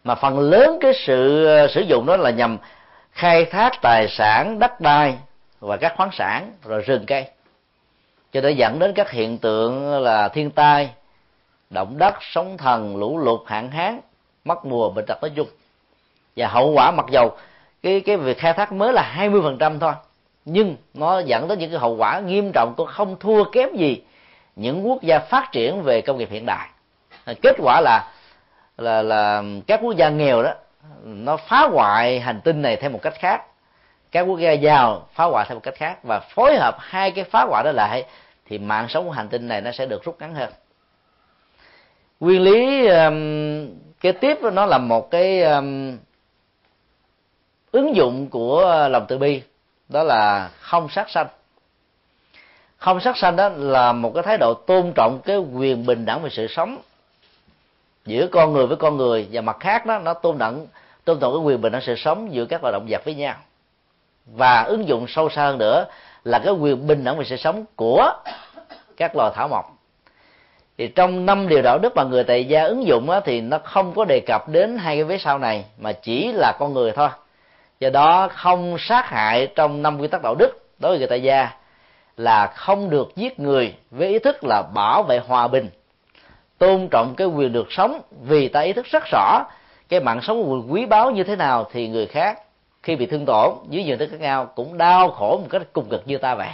mà 0.04 0.14
phần 0.14 0.38
lớn 0.38 0.78
cái 0.80 0.92
sự 0.94 1.46
ờ, 1.46 1.68
sử 1.68 1.80
dụng 1.80 2.06
đó 2.06 2.16
là 2.16 2.30
nhằm 2.30 2.58
khai 3.12 3.44
thác 3.44 3.72
tài 3.82 4.08
sản, 4.08 4.58
đất 4.58 4.80
đai 4.80 5.14
và 5.60 5.76
các 5.76 5.94
khoáng 5.96 6.10
sản, 6.12 6.52
rồi 6.64 6.82
rừng 6.82 7.06
cây. 7.06 7.24
Cho 8.32 8.40
nên 8.40 8.56
dẫn 8.56 8.78
đến 8.78 8.92
các 8.94 9.10
hiện 9.10 9.38
tượng 9.38 10.02
là 10.02 10.28
thiên 10.28 10.50
tai, 10.50 10.90
động 11.70 11.98
đất, 11.98 12.14
sóng 12.20 12.56
thần, 12.58 12.96
lũ 12.96 13.18
lụt, 13.18 13.40
hạn 13.46 13.70
hán, 13.70 14.00
mất 14.44 14.64
mùa, 14.64 14.90
bệnh 14.90 15.06
tật 15.06 15.18
nói 15.22 15.30
chung. 15.36 15.48
Và 16.36 16.48
hậu 16.48 16.72
quả 16.72 16.90
mặc 16.90 17.06
dầu 17.10 17.36
cái 17.82 18.00
cái 18.00 18.16
việc 18.16 18.38
khai 18.38 18.52
thác 18.52 18.72
mới 18.72 18.92
là 18.92 19.14
20% 19.16 19.78
thôi, 19.78 19.92
nhưng 20.44 20.76
nó 20.94 21.18
dẫn 21.18 21.48
tới 21.48 21.56
những 21.56 21.70
cái 21.70 21.78
hậu 21.78 21.96
quả 21.96 22.20
nghiêm 22.20 22.52
trọng 22.52 22.74
cũng 22.76 22.86
không 22.86 23.16
thua 23.20 23.44
kém 23.44 23.76
gì 23.76 24.02
những 24.56 24.86
quốc 24.86 25.02
gia 25.02 25.18
phát 25.18 25.48
triển 25.52 25.82
về 25.82 26.00
công 26.00 26.18
nghiệp 26.18 26.28
hiện 26.30 26.46
đại. 26.46 26.68
Kết 27.42 27.56
quả 27.58 27.80
là 27.80 28.13
là 28.78 29.02
là 29.02 29.42
các 29.66 29.80
quốc 29.82 29.96
gia 29.96 30.08
nghèo 30.08 30.42
đó 30.42 30.54
nó 31.04 31.36
phá 31.36 31.68
hoại 31.72 32.20
hành 32.20 32.40
tinh 32.40 32.62
này 32.62 32.76
theo 32.76 32.90
một 32.90 33.02
cách 33.02 33.14
khác. 33.18 33.42
Các 34.10 34.22
quốc 34.22 34.38
gia 34.38 34.52
giàu 34.52 35.08
phá 35.12 35.24
hoại 35.24 35.46
theo 35.48 35.54
một 35.54 35.62
cách 35.62 35.74
khác. 35.76 35.98
Và 36.02 36.20
phối 36.20 36.56
hợp 36.56 36.76
hai 36.80 37.10
cái 37.10 37.24
phá 37.24 37.44
hoại 37.44 37.64
đó 37.64 37.72
lại 37.72 38.04
thì 38.46 38.58
mạng 38.58 38.88
sống 38.88 39.04
của 39.04 39.10
hành 39.10 39.28
tinh 39.28 39.48
này 39.48 39.60
nó 39.60 39.72
sẽ 39.72 39.86
được 39.86 40.04
rút 40.04 40.16
ngắn 40.20 40.34
hơn. 40.34 40.52
Nguyên 42.20 42.42
lý 42.42 42.86
um, 42.86 43.68
kế 44.00 44.12
tiếp 44.12 44.38
nó 44.52 44.66
là 44.66 44.78
một 44.78 45.10
cái 45.10 45.42
um, 45.42 45.98
ứng 47.72 47.96
dụng 47.96 48.28
của 48.30 48.88
lòng 48.90 49.04
từ 49.08 49.18
bi. 49.18 49.42
Đó 49.88 50.02
là 50.02 50.50
không 50.60 50.88
sát 50.88 51.10
sanh. 51.10 51.26
Không 52.76 53.00
sát 53.00 53.16
sanh 53.16 53.36
đó 53.36 53.48
là 53.48 53.92
một 53.92 54.12
cái 54.14 54.22
thái 54.22 54.38
độ 54.38 54.54
tôn 54.54 54.92
trọng 54.94 55.20
cái 55.24 55.38
quyền 55.38 55.86
bình 55.86 56.04
đẳng 56.04 56.22
về 56.22 56.30
sự 56.30 56.46
sống 56.46 56.78
giữa 58.06 58.26
con 58.26 58.52
người 58.52 58.66
với 58.66 58.76
con 58.76 58.96
người 58.96 59.28
và 59.32 59.40
mặt 59.40 59.56
khác 59.60 59.86
đó 59.86 59.98
nó 59.98 60.14
tôn 60.14 60.38
trọng 60.38 60.66
tôn 61.04 61.20
trọng 61.20 61.32
cái 61.32 61.42
quyền 61.42 61.60
bình 61.60 61.72
đẳng 61.72 61.82
sự 61.82 61.94
sống 61.96 62.34
giữa 62.34 62.44
các 62.44 62.62
loài 62.62 62.72
động 62.72 62.86
vật 62.88 63.04
với 63.04 63.14
nhau. 63.14 63.34
Và 64.26 64.62
ứng 64.62 64.88
dụng 64.88 65.06
sâu 65.08 65.28
xa 65.30 65.44
hơn 65.44 65.58
nữa 65.58 65.86
là 66.24 66.38
cái 66.38 66.52
quyền 66.52 66.86
bình 66.86 67.04
đẳng 67.04 67.18
về 67.18 67.24
sự 67.24 67.36
sống 67.36 67.64
của 67.76 68.12
các 68.96 69.16
loài 69.16 69.32
thảo 69.34 69.48
mộc. 69.48 69.64
Thì 70.78 70.88
trong 70.88 71.26
năm 71.26 71.48
điều 71.48 71.62
đạo 71.62 71.78
đức 71.78 71.96
mà 71.96 72.04
người 72.04 72.24
tại 72.24 72.44
gia 72.44 72.64
ứng 72.64 72.86
dụng 72.86 73.10
á, 73.10 73.20
thì 73.20 73.40
nó 73.40 73.58
không 73.58 73.92
có 73.94 74.04
đề 74.04 74.20
cập 74.26 74.48
đến 74.48 74.78
hai 74.78 74.96
cái 74.96 75.04
vế 75.04 75.18
sau 75.18 75.38
này 75.38 75.64
mà 75.78 75.92
chỉ 75.92 76.32
là 76.32 76.52
con 76.58 76.72
người 76.72 76.92
thôi. 76.92 77.08
Do 77.80 77.90
đó 77.90 78.28
không 78.28 78.76
sát 78.78 79.06
hại 79.06 79.46
trong 79.46 79.82
năm 79.82 80.00
quy 80.00 80.08
tắc 80.08 80.22
đạo 80.22 80.34
đức 80.34 80.50
đối 80.78 80.92
với 80.92 80.98
người 80.98 81.08
tại 81.08 81.22
gia 81.22 81.50
là 82.16 82.46
không 82.46 82.90
được 82.90 83.16
giết 83.16 83.40
người 83.40 83.74
với 83.90 84.08
ý 84.08 84.18
thức 84.18 84.44
là 84.44 84.62
bảo 84.74 85.02
vệ 85.02 85.18
hòa 85.18 85.48
bình 85.48 85.70
tôn 86.58 86.88
trọng 86.90 87.14
cái 87.14 87.26
quyền 87.26 87.52
được 87.52 87.66
sống 87.70 88.00
vì 88.22 88.48
ta 88.48 88.60
ý 88.60 88.72
thức 88.72 88.86
rất 88.86 89.04
rõ 89.12 89.44
cái 89.88 90.00
mạng 90.00 90.20
sống 90.22 90.66
quý 90.68 90.86
báu 90.86 91.10
như 91.10 91.24
thế 91.24 91.36
nào 91.36 91.68
thì 91.72 91.88
người 91.88 92.06
khác 92.06 92.38
khi 92.82 92.96
bị 92.96 93.06
thương 93.06 93.24
tổn 93.26 93.54
dưới 93.68 93.84
nhiều 93.84 93.96
thức 93.96 94.08
khác 94.10 94.20
nhau 94.20 94.52
cũng 94.54 94.78
đau 94.78 95.10
khổ 95.10 95.38
một 95.38 95.46
cách 95.50 95.62
cùng 95.72 95.88
cực 95.88 96.02
như 96.06 96.18
ta 96.18 96.34
vậy. 96.34 96.48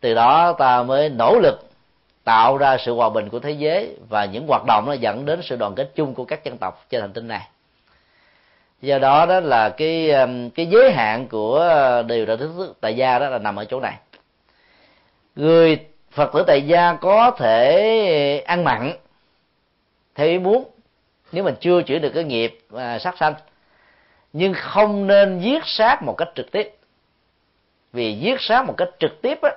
Từ 0.00 0.14
đó 0.14 0.52
ta 0.52 0.82
mới 0.82 1.08
nỗ 1.08 1.38
lực 1.42 1.68
tạo 2.24 2.56
ra 2.56 2.76
sự 2.78 2.94
hòa 2.94 3.08
bình 3.08 3.28
của 3.28 3.38
thế 3.38 3.52
giới 3.52 3.96
và 4.08 4.24
những 4.24 4.46
hoạt 4.46 4.62
động 4.66 4.84
nó 4.86 4.92
dẫn 4.92 5.24
đến 5.24 5.40
sự 5.42 5.56
đoàn 5.56 5.74
kết 5.74 5.90
chung 5.94 6.14
của 6.14 6.24
các 6.24 6.44
dân 6.44 6.58
tộc 6.58 6.86
trên 6.90 7.00
hành 7.00 7.12
tinh 7.12 7.28
này. 7.28 7.48
Do 8.82 8.98
đó 8.98 9.26
đó 9.26 9.40
là 9.40 9.68
cái 9.68 10.10
um, 10.10 10.50
cái 10.50 10.66
giới 10.66 10.92
hạn 10.92 11.28
của 11.28 11.74
uh, 12.00 12.06
điều 12.06 12.26
đạo 12.26 12.36
đức 12.36 12.74
tại 12.80 12.96
gia 12.96 13.18
đó 13.18 13.28
là 13.28 13.38
nằm 13.38 13.56
ở 13.56 13.64
chỗ 13.64 13.80
này. 13.80 13.94
Người 15.36 15.78
phật 16.10 16.30
tử 16.32 16.44
tại 16.46 16.62
gia 16.62 16.94
có 16.94 17.30
thể 17.30 18.42
ăn 18.46 18.64
mặn 18.64 18.92
theo 20.14 20.26
ý 20.26 20.38
muốn 20.38 20.70
nếu 21.32 21.44
mình 21.44 21.54
chưa 21.60 21.82
chuyển 21.82 22.02
được 22.02 22.10
cái 22.14 22.24
nghiệp 22.24 22.58
à, 22.76 22.98
sát 22.98 23.18
sanh. 23.18 23.34
Nhưng 24.32 24.54
không 24.54 25.06
nên 25.06 25.40
giết 25.40 25.62
sát 25.66 26.02
một 26.02 26.14
cách 26.18 26.28
trực 26.34 26.52
tiếp. 26.52 26.76
Vì 27.92 28.14
giết 28.14 28.40
sát 28.40 28.66
một 28.66 28.74
cách 28.76 28.88
trực 28.98 29.22
tiếp 29.22 29.38
á 29.42 29.50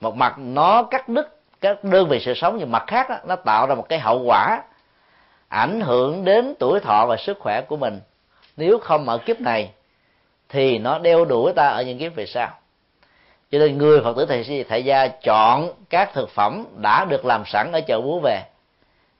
một 0.00 0.16
mặt 0.16 0.34
nó 0.38 0.82
cắt 0.82 1.08
đứt 1.08 1.40
các 1.60 1.84
đơn 1.84 2.08
vị 2.08 2.20
sự 2.20 2.34
sống 2.34 2.56
nhưng 2.58 2.72
mặt 2.72 2.84
khác 2.86 3.08
á, 3.08 3.20
nó 3.24 3.36
tạo 3.36 3.66
ra 3.66 3.74
một 3.74 3.88
cái 3.88 3.98
hậu 3.98 4.22
quả 4.22 4.62
ảnh 5.48 5.80
hưởng 5.80 6.24
đến 6.24 6.54
tuổi 6.58 6.80
thọ 6.80 7.06
và 7.06 7.16
sức 7.16 7.38
khỏe 7.40 7.60
của 7.60 7.76
mình. 7.76 8.00
Nếu 8.56 8.78
không 8.78 9.08
ở 9.08 9.18
kiếp 9.18 9.40
này 9.40 9.70
thì 10.48 10.78
nó 10.78 10.98
đeo 10.98 11.24
đuổi 11.24 11.52
ta 11.56 11.68
ở 11.68 11.82
những 11.82 11.98
kiếp 11.98 12.14
về 12.14 12.26
sau 12.26 12.50
cho 13.50 13.58
nên 13.58 13.78
người 13.78 14.00
phật 14.00 14.16
tử 14.16 14.26
thầy 14.26 14.64
thầy 14.68 14.84
gia 14.84 15.08
chọn 15.08 15.72
các 15.90 16.10
thực 16.14 16.30
phẩm 16.30 16.64
đã 16.76 17.04
được 17.04 17.24
làm 17.24 17.44
sẵn 17.46 17.72
ở 17.72 17.80
chợ 17.80 18.00
búa 18.00 18.18
về, 18.18 18.42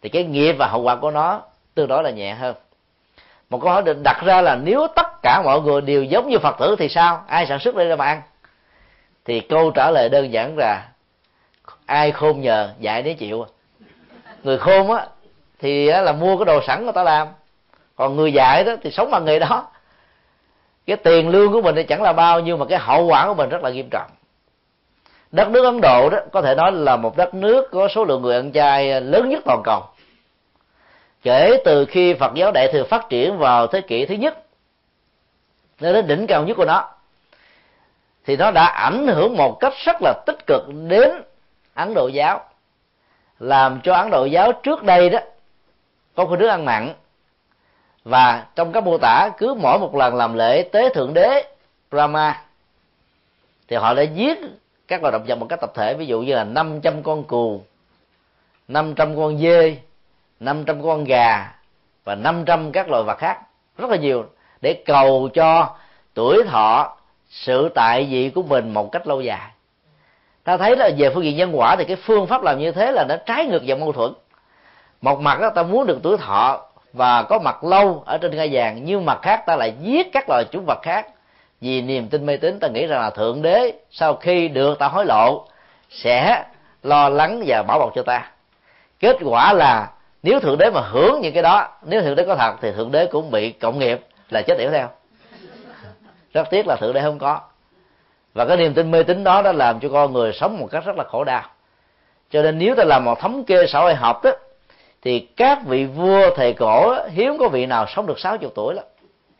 thì 0.02 0.08
cái 0.08 0.24
nghiệp 0.24 0.52
và 0.52 0.66
hậu 0.66 0.82
quả 0.82 0.96
của 0.96 1.10
nó 1.10 1.42
tương 1.74 1.88
đối 1.88 2.02
là 2.02 2.10
nhẹ 2.10 2.34
hơn. 2.34 2.54
Một 3.50 3.58
câu 3.62 3.70
hỏi 3.70 3.82
được 3.82 4.02
đặt 4.02 4.22
ra 4.24 4.42
là 4.42 4.56
nếu 4.56 4.86
tất 4.96 5.22
cả 5.22 5.42
mọi 5.44 5.60
người 5.60 5.80
đều 5.80 6.02
giống 6.02 6.28
như 6.28 6.38
phật 6.38 6.56
tử 6.58 6.76
thì 6.78 6.88
sao? 6.88 7.24
Ai 7.28 7.46
sản 7.46 7.58
xuất 7.58 7.76
đây 7.76 7.86
ra 7.86 7.96
mà 7.96 8.04
ăn 8.04 8.22
thì 9.24 9.40
câu 9.40 9.70
trả 9.70 9.90
lời 9.90 10.08
đơn 10.08 10.32
giản 10.32 10.58
là 10.58 10.88
ai 11.86 12.12
khôn 12.12 12.40
nhờ 12.40 12.70
dạy 12.78 13.02
để 13.02 13.14
chịu. 13.14 13.46
Người 14.42 14.58
khôn 14.58 14.92
á, 14.92 15.06
thì 15.60 15.86
là 15.86 16.12
mua 16.12 16.36
cái 16.36 16.44
đồ 16.44 16.60
sẵn 16.66 16.84
người 16.84 16.92
ta 16.92 17.02
làm. 17.02 17.28
Còn 17.96 18.16
người 18.16 18.32
dạy 18.32 18.64
đó 18.64 18.72
thì 18.82 18.90
sống 18.90 19.10
bằng 19.10 19.24
nghề 19.24 19.38
đó 19.38 19.70
cái 20.86 20.96
tiền 20.96 21.28
lương 21.28 21.52
của 21.52 21.62
mình 21.62 21.74
thì 21.74 21.82
chẳng 21.82 22.02
là 22.02 22.12
bao 22.12 22.40
nhiêu 22.40 22.56
mà 22.56 22.66
cái 22.66 22.78
hậu 22.78 23.06
quả 23.06 23.26
của 23.26 23.34
mình 23.34 23.48
rất 23.48 23.62
là 23.62 23.70
nghiêm 23.70 23.88
trọng. 23.90 24.10
Đất 25.32 25.48
nước 25.48 25.64
ấn 25.64 25.80
độ 25.80 26.10
đó, 26.10 26.18
có 26.32 26.42
thể 26.42 26.54
nói 26.54 26.72
là 26.72 26.96
một 26.96 27.16
đất 27.16 27.34
nước 27.34 27.68
có 27.72 27.88
số 27.88 28.04
lượng 28.04 28.22
người 28.22 28.36
ăn 28.36 28.52
chay 28.52 29.00
lớn 29.00 29.28
nhất 29.28 29.42
toàn 29.44 29.60
cầu. 29.64 29.82
Kể 31.22 31.62
từ 31.64 31.84
khi 31.84 32.14
phật 32.14 32.34
giáo 32.34 32.52
đại 32.52 32.68
thừa 32.72 32.84
phát 32.84 33.06
triển 33.08 33.38
vào 33.38 33.66
thế 33.66 33.80
kỷ 33.80 34.06
thứ 34.06 34.14
nhất 34.14 34.38
đến 35.80 36.06
đỉnh 36.06 36.26
cao 36.26 36.44
nhất 36.44 36.56
của 36.56 36.64
nó, 36.64 36.88
thì 38.26 38.36
nó 38.36 38.50
đã 38.50 38.64
ảnh 38.64 39.06
hưởng 39.06 39.36
một 39.36 39.60
cách 39.60 39.72
rất 39.84 39.96
là 40.02 40.14
tích 40.26 40.46
cực 40.46 40.62
đến 40.88 41.10
ấn 41.74 41.94
độ 41.94 42.08
giáo, 42.08 42.44
làm 43.38 43.80
cho 43.80 43.94
ấn 43.94 44.10
độ 44.10 44.24
giáo 44.24 44.52
trước 44.52 44.82
đây 44.82 45.10
đó 45.10 45.18
có 46.14 46.24
khuynh 46.24 46.40
hướng 46.40 46.50
ăn 46.50 46.64
mặn 46.64 46.94
và 48.04 48.46
trong 48.54 48.72
các 48.72 48.84
mô 48.84 48.98
tả 48.98 49.28
cứ 49.38 49.54
mỗi 49.54 49.78
một 49.78 49.94
lần 49.94 50.14
làm 50.14 50.34
lễ 50.34 50.62
tế 50.72 50.94
thượng 50.94 51.14
đế 51.14 51.44
Brahma 51.90 52.42
thì 53.68 53.76
họ 53.76 53.94
đã 53.94 54.02
giết 54.02 54.38
các 54.88 55.02
loài 55.02 55.12
động 55.12 55.24
vật 55.26 55.38
một 55.38 55.46
cách 55.48 55.60
tập 55.60 55.72
thể. 55.74 55.94
Ví 55.94 56.06
dụ 56.06 56.20
như 56.20 56.34
là 56.34 56.44
500 56.44 57.02
con 57.02 57.24
cừu 57.24 57.62
500 58.68 59.16
con 59.16 59.38
dê 59.38 59.76
500 60.40 60.82
con 60.82 61.04
gà 61.04 61.54
và 62.04 62.14
500 62.14 62.72
các 62.72 62.88
loài 62.88 63.02
vật 63.02 63.18
khác. 63.18 63.40
Rất 63.78 63.90
là 63.90 63.96
nhiều. 63.96 64.24
Để 64.60 64.82
cầu 64.86 65.28
cho 65.34 65.76
tuổi 66.14 66.42
thọ 66.48 66.96
sự 67.30 67.68
tại 67.74 68.06
vị 68.10 68.30
của 68.30 68.42
mình 68.42 68.74
một 68.74 68.92
cách 68.92 69.06
lâu 69.06 69.20
dài. 69.20 69.50
Ta 70.44 70.56
thấy 70.56 70.76
là 70.76 70.90
về 70.98 71.10
phương 71.14 71.24
diện 71.24 71.36
nhân 71.36 71.58
quả 71.58 71.76
thì 71.76 71.84
cái 71.84 71.96
phương 71.96 72.26
pháp 72.26 72.42
làm 72.42 72.58
như 72.58 72.72
thế 72.72 72.92
là 72.92 73.04
nó 73.08 73.16
trái 73.26 73.46
ngược 73.46 73.62
và 73.66 73.76
mâu 73.76 73.92
thuẫn. 73.92 74.12
Một 75.00 75.20
mặt 75.20 75.40
đó, 75.40 75.50
ta 75.50 75.62
muốn 75.62 75.86
được 75.86 75.98
tuổi 76.02 76.16
thọ 76.16 76.66
và 76.94 77.22
có 77.22 77.38
mặt 77.38 77.64
lâu 77.64 78.02
ở 78.06 78.18
trên 78.18 78.36
ngai 78.36 78.48
vàng, 78.52 78.84
nhưng 78.84 79.04
mặt 79.04 79.18
khác 79.22 79.46
ta 79.46 79.56
lại 79.56 79.74
giết 79.80 80.12
các 80.12 80.28
loài 80.28 80.44
chúng 80.50 80.64
vật 80.66 80.78
khác. 80.82 81.06
Vì 81.60 81.82
niềm 81.82 82.08
tin 82.08 82.26
mê 82.26 82.36
tín 82.36 82.60
ta 82.60 82.68
nghĩ 82.68 82.86
rằng 82.86 83.00
là 83.00 83.10
thượng 83.10 83.42
đế, 83.42 83.72
sau 83.90 84.14
khi 84.14 84.48
được 84.48 84.78
ta 84.78 84.88
hối 84.88 85.04
lộ, 85.06 85.46
sẽ 85.90 86.44
lo 86.82 87.08
lắng 87.08 87.42
và 87.46 87.62
bảo 87.62 87.78
bọc 87.78 87.92
cho 87.94 88.02
ta. 88.02 88.30
Kết 89.00 89.16
quả 89.24 89.52
là, 89.52 89.90
nếu 90.22 90.40
thượng 90.40 90.58
đế 90.58 90.70
mà 90.70 90.80
hưởng 90.80 91.20
những 91.20 91.34
cái 91.34 91.42
đó, 91.42 91.68
nếu 91.82 92.02
thượng 92.02 92.16
đế 92.16 92.24
có 92.24 92.36
thật 92.36 92.54
thì 92.60 92.72
thượng 92.72 92.92
đế 92.92 93.06
cũng 93.06 93.30
bị 93.30 93.52
cộng 93.52 93.78
nghiệp, 93.78 94.00
là 94.30 94.42
chết 94.42 94.58
yểu 94.58 94.70
theo. 94.70 94.88
Rất 96.32 96.50
tiếc 96.50 96.66
là 96.66 96.76
thượng 96.80 96.92
đế 96.92 97.00
không 97.02 97.18
có. 97.18 97.40
Và 98.34 98.44
cái 98.44 98.56
niềm 98.56 98.74
tin 98.74 98.90
mê 98.90 99.02
tín 99.02 99.24
đó 99.24 99.42
đã 99.42 99.52
làm 99.52 99.80
cho 99.80 99.88
con 99.92 100.12
người 100.12 100.32
sống 100.32 100.58
một 100.58 100.68
cách 100.70 100.84
rất 100.84 100.96
là 100.96 101.04
khổ 101.04 101.24
đau. 101.24 101.42
Cho 102.30 102.42
nên 102.42 102.58
nếu 102.58 102.74
ta 102.74 102.84
làm 102.84 103.04
một 103.04 103.20
thống 103.20 103.44
kê 103.44 103.66
xã 103.66 103.80
hội 103.80 103.94
học 103.94 104.24
đó 104.24 104.30
thì 105.04 105.20
các 105.36 105.58
vị 105.66 105.84
vua 105.84 106.30
thời 106.36 106.52
cổ, 106.52 106.96
hiếm 107.10 107.38
có 107.38 107.48
vị 107.48 107.66
nào 107.66 107.86
sống 107.88 108.06
được 108.06 108.18
60 108.18 108.50
tuổi 108.54 108.74
lắm. 108.74 108.84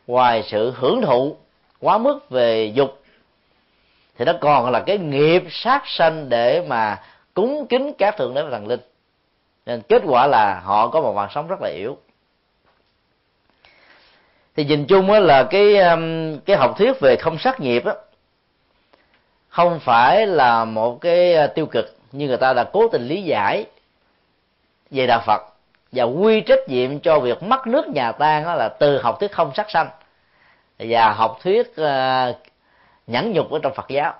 Ngoài 0.07 0.43
sự 0.47 0.73
hưởng 0.75 1.01
thụ 1.01 1.37
quá 1.79 1.97
mức 1.97 2.29
về 2.29 2.71
dục, 2.75 3.01
thì 4.17 4.25
nó 4.25 4.33
còn 4.41 4.71
là 4.71 4.79
cái 4.79 4.97
nghiệp 4.97 5.43
sát 5.49 5.83
sanh 5.85 6.29
để 6.29 6.65
mà 6.67 7.01
cúng 7.33 7.67
kính 7.69 7.93
các 7.97 8.17
thượng 8.17 8.33
đế 8.33 8.41
và 8.43 8.49
thần 8.49 8.67
linh. 8.67 8.79
Nên 9.65 9.81
kết 9.81 10.01
quả 10.05 10.27
là 10.27 10.59
họ 10.59 10.87
có 10.87 11.01
một 11.01 11.15
mạng 11.15 11.29
sống 11.35 11.47
rất 11.47 11.61
là 11.61 11.69
yếu. 11.69 11.97
Thì 14.55 14.65
nhìn 14.65 14.85
chung 14.85 15.11
á 15.11 15.19
là 15.19 15.43
cái 15.43 15.77
um, 15.77 16.37
cái 16.45 16.57
học 16.57 16.75
thuyết 16.77 16.99
về 16.99 17.15
không 17.15 17.37
sát 17.39 17.59
nghiệp 17.59 17.85
á, 17.85 17.93
không 19.49 19.79
phải 19.79 20.27
là 20.27 20.65
một 20.65 21.01
cái 21.01 21.35
uh, 21.45 21.55
tiêu 21.55 21.65
cực 21.65 21.97
như 22.11 22.27
người 22.27 22.37
ta 22.37 22.53
đã 22.53 22.63
cố 22.63 22.87
tình 22.87 23.07
lý 23.07 23.21
giải 23.21 23.65
về 24.91 25.07
đạo 25.07 25.23
Phật 25.25 25.54
và 25.95 26.03
quy 26.03 26.41
trách 26.41 26.59
nhiệm 26.67 26.99
cho 26.99 27.19
việc 27.19 27.43
mất 27.43 27.67
nước 27.67 27.87
nhà 27.87 28.11
tan 28.11 28.43
đó 28.43 28.55
là 28.55 28.69
từ 28.69 29.01
học 29.01 29.19
thuyết 29.19 29.31
không 29.31 29.51
sát 29.55 29.69
sanh. 29.69 29.89
Và 30.79 31.13
học 31.13 31.37
thuyết 31.43 31.71
uh, 31.81 32.35
nhẫn 33.07 33.33
nhục 33.33 33.51
ở 33.51 33.59
trong 33.63 33.73
Phật 33.73 33.85
giáo. 33.89 34.13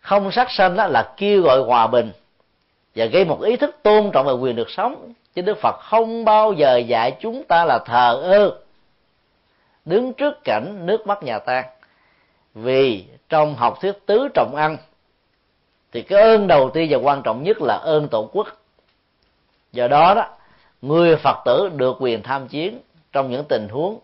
Không 0.00 0.32
sát 0.32 0.50
sanh 0.50 0.76
đó 0.76 0.86
là 0.86 1.14
kêu 1.16 1.42
gọi 1.42 1.60
hòa 1.60 1.86
bình. 1.86 2.12
Và 2.94 3.04
gây 3.04 3.24
một 3.24 3.42
ý 3.42 3.56
thức 3.56 3.76
tôn 3.82 4.10
trọng 4.12 4.26
về 4.26 4.32
quyền 4.32 4.56
được 4.56 4.70
sống. 4.70 5.12
Chứ 5.34 5.42
Đức 5.42 5.58
Phật 5.60 5.76
không 5.80 6.24
bao 6.24 6.52
giờ 6.52 6.76
dạy 6.76 7.16
chúng 7.20 7.44
ta 7.44 7.64
là 7.64 7.78
thờ 7.86 8.20
ơ. 8.22 8.58
Đứng 9.84 10.12
trước 10.12 10.44
cảnh 10.44 10.86
nước 10.86 11.06
mắt 11.06 11.22
nhà 11.22 11.38
tan. 11.38 11.64
Vì 12.54 13.04
trong 13.28 13.54
học 13.54 13.78
thuyết 13.80 14.06
tứ 14.06 14.28
trọng 14.34 14.54
ăn 14.56 14.76
thì 15.92 16.02
cái 16.02 16.22
ơn 16.22 16.46
đầu 16.46 16.70
tiên 16.70 16.88
và 16.90 16.98
quan 16.98 17.22
trọng 17.22 17.42
nhất 17.42 17.56
là 17.60 17.74
ơn 17.74 18.08
tổ 18.08 18.30
quốc 18.32 18.48
do 19.74 19.88
đó 19.88 20.14
đó, 20.14 20.26
người 20.82 21.16
phật 21.16 21.36
tử 21.44 21.70
được 21.76 21.96
quyền 22.00 22.22
tham 22.22 22.48
chiến 22.48 22.80
trong 23.12 23.30
những 23.30 23.44
tình 23.44 23.68
huống 23.68 23.98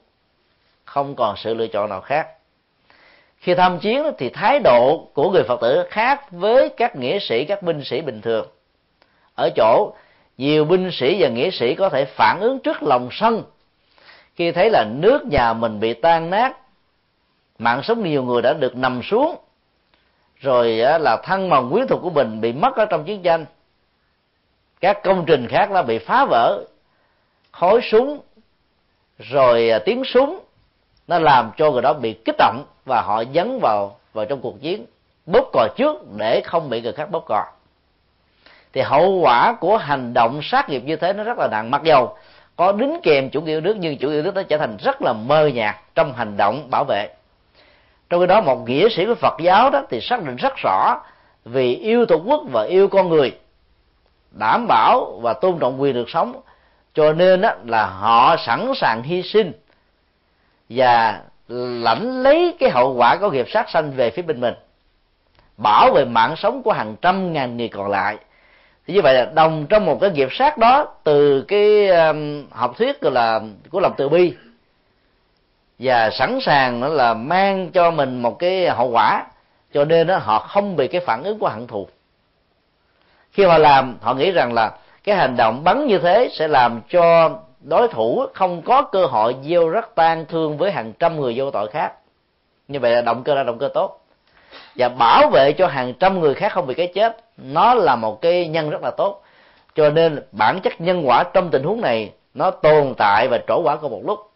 không 0.84 1.14
còn 1.14 1.36
sự 1.36 1.54
lựa 1.54 1.66
chọn 1.66 1.88
nào 1.88 2.00
khác. 2.00 2.28
Khi 3.36 3.54
tham 3.54 3.78
chiến 3.78 4.04
thì 4.18 4.28
thái 4.28 4.60
độ 4.64 5.08
của 5.14 5.30
người 5.30 5.42
phật 5.42 5.60
tử 5.60 5.84
khác 5.90 6.30
với 6.30 6.68
các 6.68 6.96
nghĩa 6.96 7.18
sĩ, 7.18 7.44
các 7.44 7.62
binh 7.62 7.84
sĩ 7.84 8.00
bình 8.00 8.20
thường. 8.20 8.46
Ở 9.34 9.50
chỗ, 9.56 9.92
nhiều 10.38 10.64
binh 10.64 10.90
sĩ 10.92 11.22
và 11.22 11.28
nghĩa 11.28 11.50
sĩ 11.50 11.74
có 11.74 11.88
thể 11.88 12.04
phản 12.04 12.40
ứng 12.40 12.58
trước 12.58 12.82
lòng 12.82 13.08
sân 13.12 13.42
khi 14.40 14.52
thấy 14.52 14.70
là 14.70 14.84
nước 14.84 15.26
nhà 15.26 15.52
mình 15.52 15.80
bị 15.80 15.94
tan 15.94 16.30
nát, 16.30 16.56
mạng 17.58 17.82
sống 17.82 18.04
nhiều 18.04 18.22
người 18.22 18.42
đã 18.42 18.52
được 18.52 18.76
nằm 18.76 19.02
xuống, 19.02 19.36
rồi 20.36 20.68
là 20.76 21.16
thân 21.24 21.50
bằng 21.50 21.70
quyến 21.70 21.86
thuộc 21.86 22.02
của 22.02 22.10
mình 22.10 22.40
bị 22.40 22.52
mất 22.52 22.76
ở 22.76 22.84
trong 22.84 23.04
chiến 23.04 23.22
tranh 23.22 23.46
các 24.80 25.02
công 25.02 25.24
trình 25.26 25.48
khác 25.48 25.70
đã 25.70 25.82
bị 25.82 25.98
phá 25.98 26.24
vỡ. 26.24 26.64
Khói 27.52 27.80
súng, 27.90 28.20
rồi 29.18 29.70
à, 29.70 29.78
tiếng 29.78 30.04
súng, 30.04 30.40
nó 31.08 31.18
làm 31.18 31.50
cho 31.56 31.70
người 31.70 31.82
đó 31.82 31.92
bị 31.92 32.12
kích 32.24 32.36
động 32.38 32.64
và 32.84 33.00
họ 33.00 33.24
dấn 33.34 33.58
vào 33.60 33.96
vào 34.12 34.24
trong 34.24 34.40
cuộc 34.40 34.60
chiến, 34.60 34.86
bóp 35.26 35.50
cò 35.52 35.68
trước 35.76 35.96
để 36.16 36.40
không 36.44 36.70
bị 36.70 36.80
người 36.80 36.92
khác 36.92 37.10
bóp 37.10 37.24
cò. 37.26 37.44
Thì 38.72 38.80
hậu 38.80 39.20
quả 39.20 39.52
của 39.60 39.76
hành 39.76 40.14
động 40.14 40.40
sát 40.42 40.68
nghiệp 40.68 40.82
như 40.84 40.96
thế 40.96 41.12
nó 41.12 41.24
rất 41.24 41.38
là 41.38 41.48
nặng. 41.48 41.70
Mặc 41.70 41.82
dầu 41.82 42.16
có 42.56 42.72
đính 42.72 43.00
kèm 43.02 43.30
chủ 43.30 43.40
nghĩa 43.40 43.60
nước, 43.60 43.76
nhưng 43.78 43.98
chủ 43.98 44.10
nghĩa 44.10 44.22
nước 44.22 44.34
nó 44.34 44.42
trở 44.42 44.58
thành 44.58 44.76
rất 44.76 45.02
là 45.02 45.12
mơ 45.12 45.46
nhạt 45.46 45.76
trong 45.94 46.12
hành 46.12 46.36
động 46.36 46.66
bảo 46.70 46.84
vệ. 46.84 47.08
Trong 48.10 48.20
khi 48.20 48.26
đó, 48.26 48.40
một 48.40 48.68
nghĩa 48.68 48.88
sĩ 48.88 49.06
của 49.06 49.14
phật 49.14 49.34
giáo 49.40 49.70
đó 49.70 49.82
thì 49.90 50.00
xác 50.00 50.24
định 50.24 50.36
rất 50.36 50.52
rõ 50.56 51.00
vì 51.44 51.74
yêu 51.74 52.06
tổ 52.06 52.16
quốc 52.16 52.42
và 52.52 52.62
yêu 52.62 52.88
con 52.88 53.08
người 53.08 53.38
đảm 54.30 54.66
bảo 54.68 55.18
và 55.22 55.32
tôn 55.32 55.58
trọng 55.58 55.82
quyền 55.82 55.94
được 55.94 56.10
sống. 56.10 56.40
Cho 56.94 57.12
nên 57.12 57.40
đó 57.40 57.52
là 57.64 57.86
họ 57.86 58.36
sẵn 58.46 58.72
sàng 58.76 59.02
hy 59.02 59.22
sinh 59.22 59.52
và 60.68 61.20
lãnh 61.82 62.22
lấy 62.22 62.56
cái 62.58 62.70
hậu 62.70 62.94
quả 62.94 63.16
của 63.16 63.30
nghiệp 63.30 63.46
sát 63.48 63.70
sanh 63.70 63.92
về 63.92 64.10
phía 64.10 64.22
bên 64.22 64.40
mình 64.40 64.54
bảo 65.56 65.92
vệ 65.92 66.04
mạng 66.04 66.34
sống 66.36 66.62
của 66.62 66.72
hàng 66.72 66.96
trăm 67.02 67.32
ngàn 67.32 67.56
người 67.56 67.68
còn 67.68 67.90
lại. 67.90 68.18
Thì 68.86 68.94
như 68.94 69.02
vậy 69.02 69.14
là 69.14 69.24
đồng 69.24 69.66
trong 69.68 69.86
một 69.86 69.98
cái 70.00 70.10
nghiệp 70.10 70.28
sát 70.30 70.58
đó 70.58 70.94
từ 71.04 71.42
cái 71.42 71.88
um, 71.88 72.46
học 72.50 72.74
thuyết 72.78 73.00
gọi 73.00 73.12
là 73.12 73.40
của 73.70 73.80
lòng 73.80 73.92
từ 73.96 74.08
bi 74.08 74.34
và 75.78 76.10
sẵn 76.10 76.38
sàng 76.42 76.82
là 76.82 77.14
mang 77.14 77.70
cho 77.70 77.90
mình 77.90 78.22
một 78.22 78.38
cái 78.38 78.70
hậu 78.70 78.90
quả. 78.90 79.26
Cho 79.72 79.84
nên 79.84 80.06
đó, 80.06 80.16
họ 80.16 80.38
không 80.38 80.76
bị 80.76 80.88
cái 80.88 81.00
phản 81.00 81.22
ứng 81.22 81.38
của 81.38 81.48
hận 81.48 81.66
thù 81.66 81.88
khi 83.32 83.44
họ 83.44 83.58
làm, 83.58 83.96
họ 84.00 84.14
nghĩ 84.14 84.30
rằng 84.30 84.52
là 84.52 84.72
cái 85.04 85.16
hành 85.16 85.36
động 85.36 85.64
bắn 85.64 85.86
như 85.86 85.98
thế 85.98 86.28
sẽ 86.32 86.48
làm 86.48 86.80
cho 86.88 87.30
đối 87.60 87.88
thủ 87.88 88.26
không 88.34 88.62
có 88.62 88.82
cơ 88.82 89.06
hội 89.06 89.36
gieo 89.42 89.68
rắc 89.68 89.94
tan 89.94 90.24
thương 90.26 90.58
với 90.58 90.72
hàng 90.72 90.92
trăm 90.98 91.20
người 91.20 91.34
vô 91.36 91.50
tội 91.50 91.68
khác. 91.68 91.92
Như 92.68 92.80
vậy 92.80 92.94
là 92.94 93.00
động 93.00 93.22
cơ 93.24 93.34
là 93.34 93.42
động 93.42 93.58
cơ 93.58 93.68
tốt. 93.74 94.00
Và 94.76 94.88
bảo 94.88 95.30
vệ 95.30 95.52
cho 95.52 95.66
hàng 95.66 95.94
trăm 95.94 96.20
người 96.20 96.34
khác 96.34 96.52
không 96.52 96.66
bị 96.66 96.74
cái 96.74 96.86
chết, 96.94 97.16
nó 97.36 97.74
là 97.74 97.96
một 97.96 98.20
cái 98.20 98.48
nhân 98.48 98.70
rất 98.70 98.82
là 98.82 98.90
tốt. 98.90 99.22
Cho 99.74 99.90
nên 99.90 100.22
bản 100.32 100.60
chất 100.60 100.80
nhân 100.80 101.02
quả 101.06 101.24
trong 101.24 101.50
tình 101.50 101.62
huống 101.62 101.80
này, 101.80 102.12
nó 102.34 102.50
tồn 102.50 102.94
tại 102.96 103.28
và 103.28 103.38
trổ 103.48 103.62
quả 103.62 103.76
cùng 103.76 103.90
một 103.90 104.02
lúc. 104.06 104.30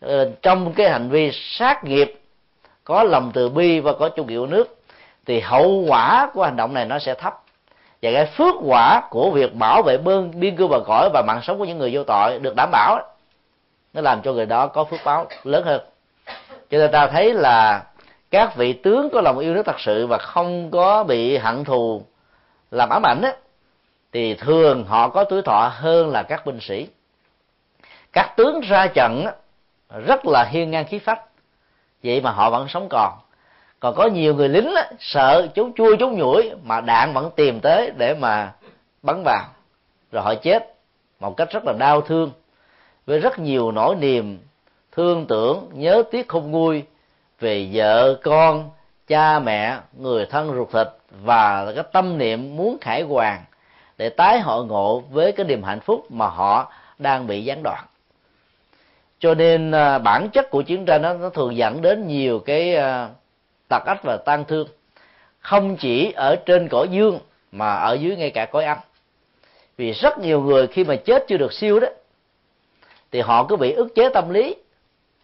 Ờ, 0.00 0.30
trong 0.42 0.72
cái 0.72 0.90
hành 0.90 1.08
vi 1.08 1.30
sát 1.32 1.84
nghiệp, 1.84 2.20
có 2.84 3.02
lòng 3.02 3.30
từ 3.34 3.48
bi 3.48 3.80
và 3.80 3.92
có 3.92 4.08
chủ 4.08 4.24
nghĩa 4.24 4.46
nước, 4.48 4.76
thì 5.26 5.40
hậu 5.40 5.84
quả 5.88 6.30
của 6.34 6.44
hành 6.44 6.56
động 6.56 6.74
này 6.74 6.86
nó 6.86 6.98
sẽ 6.98 7.14
thấp 7.14 7.42
và 8.02 8.10
cái 8.12 8.26
phước 8.26 8.54
quả 8.64 9.02
của 9.10 9.30
việc 9.30 9.54
bảo 9.54 9.82
vệ 9.82 9.98
bơn 9.98 10.40
biên 10.40 10.56
cương 10.56 10.68
và 10.68 10.80
cõi 10.86 11.10
và 11.12 11.22
mạng 11.26 11.40
sống 11.42 11.58
của 11.58 11.64
những 11.64 11.78
người 11.78 11.90
vô 11.94 12.04
tội 12.04 12.38
được 12.38 12.54
đảm 12.56 12.70
bảo 12.72 13.00
nó 13.92 14.00
làm 14.00 14.22
cho 14.22 14.32
người 14.32 14.46
đó 14.46 14.66
có 14.66 14.84
phước 14.84 15.00
báo 15.04 15.26
lớn 15.44 15.64
hơn. 15.64 15.80
Cho 16.70 16.78
nên 16.78 16.92
ta 16.92 17.06
thấy 17.06 17.34
là 17.34 17.84
các 18.30 18.56
vị 18.56 18.72
tướng 18.72 19.10
có 19.10 19.20
lòng 19.20 19.38
yêu 19.38 19.54
nước 19.54 19.62
thật 19.66 19.80
sự 19.80 20.06
và 20.06 20.18
không 20.18 20.70
có 20.70 21.04
bị 21.04 21.36
hận 21.36 21.64
thù, 21.64 22.02
làm 22.70 22.88
ám 22.88 23.06
ảnh 23.06 23.22
á 23.22 23.32
thì 24.12 24.34
thường 24.34 24.84
họ 24.84 25.08
có 25.08 25.24
tuổi 25.24 25.42
thọ 25.42 25.72
hơn 25.74 26.10
là 26.10 26.22
các 26.22 26.46
binh 26.46 26.60
sĩ. 26.60 26.88
Các 28.12 28.34
tướng 28.36 28.60
ra 28.60 28.86
trận 28.86 29.26
rất 30.06 30.26
là 30.26 30.44
hiên 30.44 30.70
ngang 30.70 30.84
khí 30.84 30.98
phách, 30.98 31.20
vậy 32.02 32.20
mà 32.20 32.30
họ 32.30 32.50
vẫn 32.50 32.68
sống 32.68 32.88
còn 32.90 33.12
còn 33.80 33.94
có 33.94 34.06
nhiều 34.06 34.34
người 34.34 34.48
lính 34.48 34.74
á, 34.74 34.90
sợ 34.98 35.48
chúng 35.54 35.72
chui 35.72 35.96
chúng 35.96 36.18
nhủi 36.18 36.50
mà 36.64 36.80
đạn 36.80 37.12
vẫn 37.12 37.30
tìm 37.36 37.60
tới 37.60 37.92
để 37.96 38.14
mà 38.14 38.52
bắn 39.02 39.22
vào. 39.24 39.44
Rồi 40.12 40.22
họ 40.22 40.34
chết 40.34 40.74
một 41.20 41.36
cách 41.36 41.48
rất 41.50 41.64
là 41.64 41.72
đau 41.72 42.00
thương. 42.00 42.30
Với 43.06 43.18
rất 43.18 43.38
nhiều 43.38 43.72
nỗi 43.72 43.96
niềm 43.96 44.38
thương 44.92 45.26
tưởng 45.26 45.68
nhớ 45.72 46.02
tiếc 46.10 46.28
không 46.28 46.50
nguôi 46.50 46.84
về 47.40 47.68
vợ 47.72 48.14
con 48.22 48.70
cha 49.06 49.38
mẹ 49.38 49.78
người 49.98 50.26
thân 50.26 50.54
ruột 50.54 50.72
thịt 50.72 50.88
và 51.22 51.72
cái 51.74 51.84
tâm 51.92 52.18
niệm 52.18 52.56
muốn 52.56 52.76
khải 52.80 53.02
hoàn 53.02 53.44
để 53.98 54.08
tái 54.08 54.40
hội 54.40 54.66
ngộ 54.66 55.00
với 55.10 55.32
cái 55.32 55.46
niềm 55.46 55.62
hạnh 55.62 55.80
phúc 55.80 56.06
mà 56.10 56.26
họ 56.26 56.72
đang 56.98 57.26
bị 57.26 57.44
gián 57.44 57.62
đoạn. 57.62 57.84
Cho 59.18 59.34
nên 59.34 59.70
à, 59.70 59.98
bản 59.98 60.28
chất 60.30 60.50
của 60.50 60.62
chiến 60.62 60.84
tranh 60.84 61.02
đó, 61.02 61.14
nó 61.14 61.28
thường 61.28 61.56
dẫn 61.56 61.82
đến 61.82 62.06
nhiều 62.06 62.38
cái 62.38 62.76
à, 62.76 63.08
tặc 63.70 63.86
ách 63.86 64.02
và 64.02 64.16
tan 64.16 64.44
thương. 64.44 64.68
Không 65.38 65.76
chỉ 65.76 66.12
ở 66.12 66.36
trên 66.36 66.68
cõi 66.68 66.88
dương, 66.90 67.18
mà 67.52 67.74
ở 67.74 67.92
dưới 67.94 68.16
ngay 68.16 68.30
cả 68.30 68.44
cõi 68.44 68.64
âm. 68.64 68.78
Vì 69.76 69.92
rất 69.92 70.18
nhiều 70.18 70.40
người 70.40 70.66
khi 70.66 70.84
mà 70.84 70.96
chết 70.96 71.24
chưa 71.28 71.36
được 71.36 71.52
siêu 71.52 71.80
đó, 71.80 71.88
thì 73.12 73.20
họ 73.20 73.44
cứ 73.44 73.56
bị 73.56 73.72
ức 73.72 73.94
chế 73.94 74.08
tâm 74.08 74.30
lý 74.30 74.56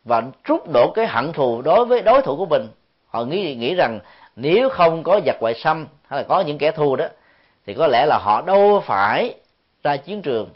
và 0.05 0.23
trút 0.45 0.61
đổ 0.73 0.93
cái 0.95 1.07
hận 1.07 1.33
thù 1.33 1.63
đối 1.63 1.85
với 1.85 2.03
đối 2.03 2.23
thủ 2.23 2.37
của 2.37 2.47
mình. 2.47 2.69
Họ 3.09 3.25
nghĩ 3.25 3.55
nghĩ 3.55 3.75
rằng 3.75 4.01
nếu 4.37 4.69
không 4.69 5.03
có 5.03 5.21
giặc 5.27 5.37
ngoại 5.41 5.55
xâm 5.55 5.87
hay 6.07 6.21
là 6.21 6.27
có 6.29 6.41
những 6.41 6.59
kẻ 6.59 6.71
thù 6.71 6.97
đó, 6.97 7.07
thì 7.67 7.75
có 7.75 7.87
lẽ 7.87 8.07
là 8.07 8.19
họ 8.23 8.43
đâu 8.43 8.83
phải 8.87 9.35
ra 9.85 9.97
chiến 9.97 10.23
trường 10.23 10.51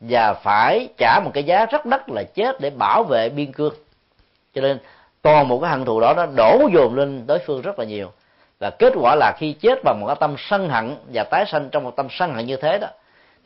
và 0.00 0.34
phải 0.34 0.88
trả 0.98 1.20
một 1.24 1.30
cái 1.34 1.44
giá 1.44 1.66
rất 1.66 1.86
đắt 1.86 2.10
là 2.10 2.22
chết 2.22 2.60
để 2.60 2.70
bảo 2.70 3.04
vệ 3.04 3.28
biên 3.28 3.52
cương. 3.52 3.74
Cho 4.54 4.60
nên 4.60 4.78
toàn 5.22 5.48
một 5.48 5.58
cái 5.60 5.70
hận 5.70 5.84
thù 5.84 6.00
đó 6.00 6.14
nó 6.16 6.26
đổ 6.26 6.68
dồn 6.74 6.94
lên 6.94 7.26
đối 7.26 7.38
phương 7.38 7.62
rất 7.62 7.78
là 7.78 7.84
nhiều. 7.84 8.12
Và 8.58 8.70
kết 8.70 8.92
quả 8.96 9.14
là 9.14 9.32
khi 9.38 9.52
chết 9.52 9.78
bằng 9.84 10.00
một 10.00 10.06
cái 10.06 10.16
tâm 10.20 10.34
sân 10.38 10.68
hận 10.68 10.96
và 11.12 11.24
tái 11.24 11.44
sanh 11.46 11.68
trong 11.70 11.84
một 11.84 11.96
tâm 11.96 12.06
sân 12.10 12.34
hận 12.34 12.46
như 12.46 12.56
thế 12.56 12.78
đó, 12.78 12.88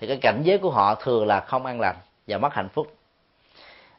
thì 0.01 0.07
cái 0.07 0.17
cảnh 0.17 0.41
giới 0.43 0.59
của 0.59 0.71
họ 0.71 0.95
thường 0.95 1.27
là 1.27 1.41
không 1.41 1.67
an 1.67 1.81
lành 1.81 1.97
và 2.27 2.39
mất 2.39 2.55
hạnh 2.55 2.69
phúc. 2.69 2.95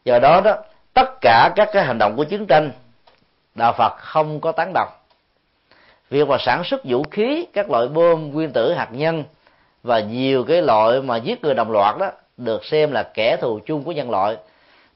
Do 0.06 0.20
đó 0.20 0.42
đó, 0.42 0.56
tất 0.94 1.22
cả 1.22 1.52
các 1.56 1.70
cái 1.74 1.84
hành 1.84 1.98
động 1.98 2.16
của 2.16 2.24
chiến 2.24 2.46
tranh, 2.46 2.72
đạo 3.56 3.74
phật 3.74 3.94
không 3.98 4.40
có 4.40 4.52
tán 4.52 4.72
đồng. 4.74 4.90
Việc 6.10 6.28
mà 6.28 6.38
sản 6.40 6.64
xuất 6.64 6.82
vũ 6.84 7.04
khí, 7.12 7.48
các 7.54 7.70
loại 7.70 7.88
bom, 7.88 8.32
nguyên 8.32 8.52
tử, 8.52 8.74
hạt 8.74 8.90
nhân 8.92 9.24
và 9.84 10.00
nhiều 10.00 10.44
cái 10.44 10.62
loại 10.62 11.02
mà 11.02 11.18
giết 11.18 11.44
người 11.44 11.54
đồng 11.54 11.72
loạt 11.72 11.98
đó, 12.00 12.12
được 12.38 12.66
xem 12.66 12.92
là 12.92 13.04
kẻ 13.04 13.38
thù 13.38 13.60
chung 13.66 13.84
của 13.84 13.92
nhân 13.92 14.12
loại, 14.12 14.38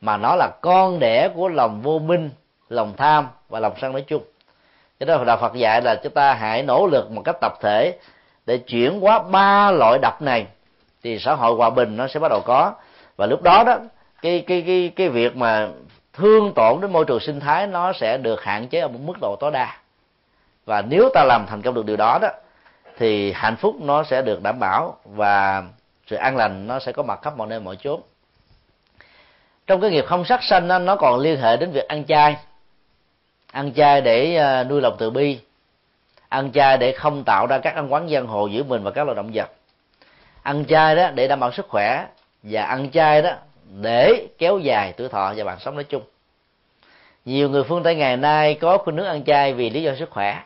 mà 0.02 0.18
nó 0.18 0.36
là 0.36 0.50
con 0.62 1.00
đẻ 1.00 1.30
của 1.36 1.50
lòng 1.50 1.82
vô 1.82 2.00
minh 2.00 2.30
lòng 2.70 2.94
tham 2.98 3.28
và 3.50 3.60
lòng 3.60 3.74
sân 3.82 3.92
nói 3.92 4.02
chung. 4.08 4.24
Cho 5.00 5.06
đó 5.06 5.24
đạo 5.24 5.38
phật 5.38 5.54
dạy 5.54 5.82
là 5.82 5.96
chúng 5.96 6.14
ta 6.14 6.34
hãy 6.34 6.64
nỗ 6.64 6.88
lực 6.88 7.12
một 7.12 7.22
cách 7.26 7.38
tập 7.42 7.54
thể 7.62 7.98
để 8.46 8.58
chuyển 8.58 9.00
hóa 9.00 9.20
ba 9.20 9.72
loại 9.72 10.00
độc 10.02 10.22
này 10.22 10.48
thì 11.04 11.20
xã 11.20 11.34
hội 11.34 11.56
hòa 11.56 11.70
bình 11.70 11.98
nó 11.98 12.08
sẽ 12.08 12.20
bắt 12.20 12.28
đầu 12.30 12.42
có. 12.46 12.74
Và 13.18 13.26
lúc 13.26 13.42
đó 13.42 13.64
đó, 13.64 13.78
cái 14.22 14.44
cái 14.48 14.64
cái 14.68 14.92
cái 14.96 15.10
việc 15.10 15.36
mà 15.36 15.68
thương 16.14 16.54
tổn 16.56 16.82
đến 16.82 16.92
môi 16.92 17.06
trường 17.06 17.20
sinh 17.20 17.40
thái 17.40 17.68
nó 17.68 17.94
sẽ 17.94 18.18
được 18.18 18.44
hạn 18.44 18.68
chế 18.68 18.80
ở 18.80 18.88
một 18.88 19.00
mức 19.06 19.14
độ 19.22 19.36
tối 19.40 19.52
đa. 19.52 19.78
Và 20.66 20.82
nếu 20.82 21.10
ta 21.14 21.24
làm 21.24 21.46
thành 21.50 21.62
công 21.62 21.74
được 21.74 21.86
điều 21.86 21.98
đó 21.98 22.20
đó, 22.22 22.30
thì 22.98 23.32
hạnh 23.32 23.56
phúc 23.56 23.76
nó 23.80 24.04
sẽ 24.04 24.22
được 24.22 24.44
đảm 24.44 24.60
bảo 24.60 24.98
và 25.06 25.64
sự 26.08 26.16
an 26.16 26.38
lành 26.38 26.68
nó 26.68 26.80
sẽ 26.80 26.92
có 26.92 27.04
mặt 27.04 27.20
khắp 27.22 27.38
mọi 27.38 27.48
nơi 27.48 27.60
mọi 27.60 27.76
chốn. 27.76 28.02
Trong 29.68 29.82
cái 29.82 29.90
nghiệp 29.90 30.06
không 30.08 30.26
sát 30.26 30.44
sanh 30.44 30.86
nó 30.86 30.96
còn 30.96 31.20
liên 31.20 31.42
hệ 31.42 31.58
đến 31.58 31.72
việc 31.72 31.88
ăn 31.88 32.06
chay 32.06 32.38
ăn 33.52 33.74
chay 33.74 34.02
để 34.02 34.36
ờ, 34.36 34.64
nuôi 34.64 34.82
lòng 34.82 34.96
từ 35.00 35.10
bi. 35.10 35.40
Ăn 36.30 36.52
chay 36.52 36.78
để 36.78 36.92
không 36.92 37.24
tạo 37.24 37.48
ra 37.48 37.58
các 37.58 37.76
ăn 37.76 37.94
quán 37.94 38.10
giang 38.10 38.28
hồ 38.28 38.48
giữa 38.48 38.64
mình 38.64 38.84
và 38.84 38.92
các 38.92 39.04
loài 39.04 39.16
động 39.16 39.32
vật. 39.34 39.50
Ăn 40.44 40.66
chay 40.66 40.96
đó 40.96 41.10
để 41.16 41.28
đảm 41.28 41.40
bảo 41.40 41.52
sức 41.52 41.68
khỏe 41.70 42.06
và 42.44 42.64
ăn 42.64 42.92
chay 42.92 43.22
đó 43.22 43.32
để 43.82 44.28
kéo 44.38 44.60
dài 44.60 44.94
tuổi 44.98 45.10
thọ 45.10 45.34
và 45.38 45.44
bạn 45.44 45.60
sống 45.60 45.76
nói 45.76 45.84
chung. 45.84 46.04
Nhiều 47.26 47.50
người 47.50 47.64
phương 47.64 47.84
tây 47.84 47.96
ngày 47.96 48.18
nay 48.18 48.54
có 48.54 48.78
khuynh 48.78 48.98
hướng 48.98 49.06
ăn 49.06 49.24
chay 49.24 49.54
vì 49.54 49.70
lý 49.70 49.84
do 49.84 49.96
sức 49.96 50.10
khỏe. 50.10 50.44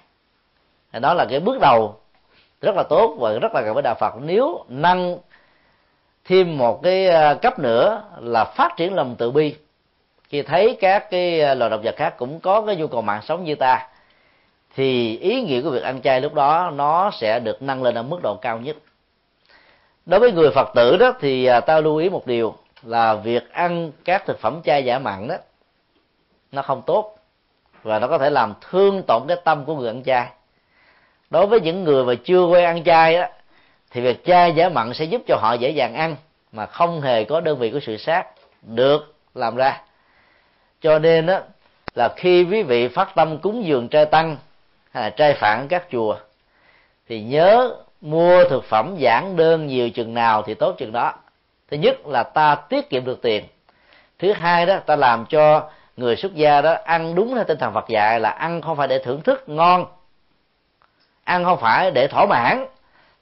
Đó 0.93 1.13
là 1.13 1.25
cái 1.30 1.39
bước 1.39 1.59
đầu 1.61 1.99
rất 2.61 2.75
là 2.75 2.84
tốt 2.84 3.15
và 3.19 3.31
rất 3.41 3.53
là 3.55 3.61
gần 3.61 3.73
với 3.73 3.84
đạo 3.84 3.95
phật. 3.99 4.13
Nếu 4.21 4.65
nâng 4.67 5.19
thêm 6.25 6.57
một 6.57 6.84
cái 6.84 7.07
ờ, 7.07 7.35
cấp 7.35 7.59
nữa 7.59 8.03
là 8.21 8.43
phát 8.45 8.77
triển 8.77 8.93
lòng 8.93 9.15
từ 9.17 9.31
bi 9.31 9.55
khi 10.34 10.41
thấy 10.41 10.77
các 10.80 11.10
cái 11.11 11.41
ờ, 11.41 11.53
loài 11.53 11.69
động 11.69 11.81
vật 11.84 11.95
khác 11.97 12.15
cũng 12.18 12.39
có 12.39 12.61
cái 12.61 12.76
nhu 12.76 12.88
cầu 12.88 13.01
mạng 13.01 13.22
sống 13.22 13.43
như 13.43 13.55
ta. 13.55 13.88
Thì 14.76 15.18
ý 15.18 15.41
nghĩa 15.41 15.61
của 15.61 15.69
việc 15.69 15.84
ăn 15.84 16.01
chay 16.01 16.22
lúc 16.22 16.34
đó 16.34 16.72
nó 16.76 17.11
sẽ 17.11 17.39
được 17.39 17.61
nâng 17.61 17.84
lên 17.84 17.95
ở 17.95 18.03
mức 18.03 18.19
độ 18.23 18.35
cao 18.41 18.60
nhất. 18.60 18.76
Đối 20.05 20.19
với 20.19 20.31
người 20.31 20.51
phật 20.51 20.72
tử 20.76 20.97
đó 20.97 21.14
thì 21.19 21.45
ờ, 21.45 21.60
ta 21.60 21.80
lưu 21.80 21.97
ý 21.97 22.10
một 22.10 22.27
điều 22.27 22.55
là 22.84 23.14
việc 23.14 23.51
ăn 23.51 23.91
các 24.05 24.26
thực 24.26 24.39
phẩm 24.39 24.61
chay 24.64 24.85
giả 24.85 24.99
mặn 24.99 25.27
đó 25.27 25.35
nó 26.51 26.61
không 26.61 26.81
tốt 26.85 27.18
và 27.84 27.99
nó 27.99 28.07
có 28.07 28.18
thể 28.18 28.30
làm 28.30 28.53
thương 28.69 29.03
tổn 29.07 29.22
cái 29.27 29.38
tâm 29.43 29.65
của 29.65 29.76
người 29.76 29.88
ăn 29.88 30.03
chay. 30.03 30.27
Đối 31.30 31.47
với 31.47 31.61
những 31.61 31.84
người 31.84 32.05
mà 32.05 32.14
chưa 32.23 32.45
quen 32.45 32.65
ăn 32.65 32.84
chay 32.84 33.18
đó, 33.18 33.26
thì 33.91 34.01
việc 34.01 34.26
chay 34.26 34.53
giả 34.55 34.69
mặn 34.69 34.93
sẽ 34.93 35.05
giúp 35.05 35.22
cho 35.27 35.38
họ 35.41 35.53
dễ 35.53 35.69
dàng 35.69 35.93
ăn 35.93 36.15
mà 36.51 36.65
không 36.65 37.01
hề 37.01 37.23
có 37.23 37.41
đơn 37.41 37.60
vị 37.60 37.72
của 37.72 37.80
sự 37.80 37.97
sát 37.97 38.26
được 38.61 39.15
làm 39.35 39.55
ra 39.55 39.81
cho 40.84 40.99
nên 40.99 41.27
á, 41.27 41.41
là 41.95 42.10
khi 42.15 42.43
quý 42.43 42.64
vị 42.64 42.88
phát 42.88 43.15
tâm 43.15 43.38
cúng 43.38 43.65
dường 43.65 43.88
trai 43.88 44.05
tăng 44.05 44.38
hay 44.91 45.03
là 45.03 45.10
trai 45.10 45.34
phản 45.34 45.68
các 45.68 45.84
chùa, 45.91 46.15
thì 47.10 47.22
nhớ 47.22 47.76
mua 48.01 48.43
thực 48.49 48.64
phẩm 48.64 48.95
giản 48.97 49.35
đơn 49.35 49.68
nhiều 49.68 49.89
chừng 49.89 50.14
nào 50.14 50.41
thì 50.41 50.53
tốt 50.53 50.76
chừng 50.77 50.91
đó. 50.91 51.14
Thứ 51.72 51.77
nhất 51.77 52.07
là 52.07 52.23
ta 52.23 52.55
tiết 52.55 52.89
kiệm 52.89 53.05
được 53.05 53.22
tiền. 53.22 53.45
Thứ 54.19 54.34
hai 54.34 54.65
đó, 54.65 54.80
ta 54.85 54.95
làm 54.95 55.26
cho 55.26 55.69
người 55.97 56.15
xuất 56.15 56.35
gia 56.35 56.61
đó 56.61 56.76
ăn 56.84 57.15
đúng 57.15 57.35
theo 57.35 57.43
tinh 57.43 57.57
thần 57.57 57.73
Phật 57.73 57.88
dạy 57.88 58.19
là 58.19 58.30
ăn 58.30 58.61
không 58.61 58.77
phải 58.77 58.88
để 58.88 58.99
thưởng 58.99 59.22
thức 59.22 59.49
ngon, 59.49 59.85
ăn 61.23 61.43
không 61.43 61.60
phải 61.60 61.91
để 61.91 62.07
thỏa 62.07 62.26
mãn, 62.26 62.65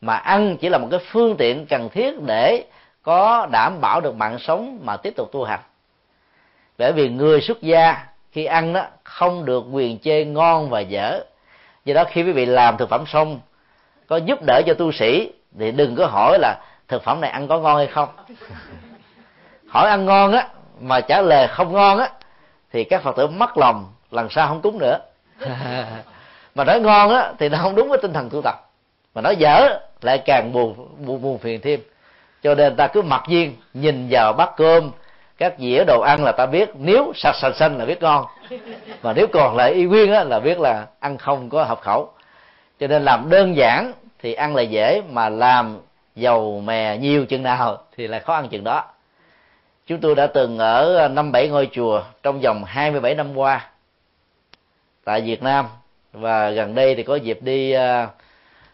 mà 0.02 0.16
ăn 0.16 0.58
chỉ 0.58 0.70
là 0.70 0.78
một 0.78 0.88
cái 0.92 1.00
phương 1.12 1.36
tiện 1.38 1.66
cần 1.66 1.90
thiết 1.90 2.22
để 2.22 2.64
có 3.02 3.48
đảm 3.52 3.82
bảo 3.82 4.02
được 4.02 4.16
mạng 4.16 4.40
sống 4.40 4.80
mà 4.84 4.98
tiếp 4.98 5.14
tục 5.16 5.30
tu 5.32 5.44
hành 5.44 5.60
bởi 6.82 6.92
vì 6.92 7.10
người 7.10 7.42
xuất 7.42 7.62
gia 7.62 8.06
khi 8.32 8.46
ăn 8.46 8.74
đó 8.74 8.86
không 9.04 9.46
được 9.46 9.64
quyền 9.72 10.00
chê 10.00 10.26
ngon 10.26 10.70
và 10.70 10.80
dở. 10.80 11.20
Do 11.86 11.94
đó 11.94 12.04
khi 12.12 12.24
quý 12.24 12.32
vị 12.32 12.46
làm 12.46 12.78
thực 12.78 12.90
phẩm 12.90 13.04
xong 13.08 13.40
có 14.08 14.18
giúp 14.18 14.40
đỡ 14.48 14.62
cho 14.66 14.74
tu 14.74 14.92
sĩ 14.92 15.32
thì 15.60 15.72
đừng 15.72 15.96
có 15.96 16.06
hỏi 16.06 16.38
là 16.40 16.60
thực 16.88 17.04
phẩm 17.04 17.22
này 17.22 17.32
ăn 17.32 17.48
có 17.48 17.60
ngon 17.60 17.78
hay 17.78 17.88
không. 17.88 18.10
Hỏi 19.70 19.90
ăn 19.90 20.06
ngon 20.06 20.32
á 20.32 20.48
mà 20.80 21.02
trả 21.02 21.22
lời 21.22 21.48
không 21.48 21.74
ngon 21.74 22.00
á 22.00 22.10
thì 22.74 22.84
các 22.84 23.04
phật 23.04 23.16
tử 23.16 23.28
mất 23.28 23.58
lòng 23.58 23.94
lần 24.12 24.30
sau 24.30 24.48
không 24.48 24.62
cúng 24.62 24.80
nữa. 24.80 25.00
Mà 26.56 26.64
nói 26.64 26.80
ngon 26.80 27.10
á 27.10 27.34
thì 27.40 27.50
nó 27.50 27.58
không 27.58 27.76
đúng 27.76 27.90
với 27.90 27.98
tinh 28.02 28.14
thần 28.14 28.30
tu 28.30 28.42
tập. 28.42 28.56
Mà 29.16 29.22
nói 29.22 29.36
dở 29.36 29.80
lại 30.02 30.18
càng 30.26 30.52
buồn 30.54 30.88
buồn, 31.06 31.22
buồn 31.22 31.38
phiền 31.38 31.62
thêm. 31.62 31.80
Cho 32.44 32.56
nên 32.56 32.76
ta 32.76 32.88
cứ 32.88 33.02
mặc 33.02 33.24
nhiên 33.28 33.56
nhìn 33.74 34.08
vào 34.10 34.34
bát 34.34 34.50
cơm 34.58 34.92
các 35.42 35.54
dĩa 35.58 35.84
đồ 35.84 36.02
ăn 36.02 36.24
là 36.24 36.32
ta 36.32 36.46
biết, 36.46 36.70
nếu 36.80 37.12
sạch 37.16 37.36
sạch 37.42 37.56
xanh 37.56 37.78
là 37.78 37.86
biết 37.86 38.02
ngon. 38.02 38.26
Mà 39.04 39.14
nếu 39.14 39.28
còn 39.28 39.56
lại 39.56 39.74
y 39.74 39.84
nguyên 39.84 40.12
á, 40.12 40.24
là 40.24 40.40
biết 40.40 40.60
là 40.60 40.86
ăn 41.00 41.18
không 41.18 41.50
có 41.50 41.64
hợp 41.64 41.82
khẩu. 41.82 42.10
Cho 42.80 42.88
nên 42.88 43.04
làm 43.04 43.30
đơn 43.30 43.56
giản 43.56 43.94
thì 44.20 44.34
ăn 44.34 44.56
là 44.56 44.62
dễ, 44.62 45.02
mà 45.10 45.30
làm 45.30 45.78
dầu 46.16 46.62
mè 46.66 46.98
nhiều 46.98 47.26
chừng 47.26 47.44
nào 47.44 47.78
thì 47.98 48.08
lại 48.08 48.20
khó 48.20 48.34
ăn 48.34 48.50
chừng 48.50 48.64
đó. 48.64 48.84
Chúng 49.88 50.00
tôi 50.00 50.16
đã 50.16 50.28
từng 50.28 50.58
ở 50.58 51.08
năm 51.08 51.32
bảy 51.32 51.48
ngôi 51.48 51.70
chùa 51.72 52.04
trong 52.24 52.40
vòng 52.40 52.64
27 52.64 53.16
năm 53.16 53.38
qua 53.38 53.70
tại 55.04 55.22
Việt 55.22 55.44
Nam. 55.44 55.66
Và 56.14 56.50
gần 56.50 56.76
đây 56.76 56.96
thì 56.96 57.04
có 57.04 57.16
dịp 57.16 57.38
đi 57.42 57.72
à, 57.72 58.08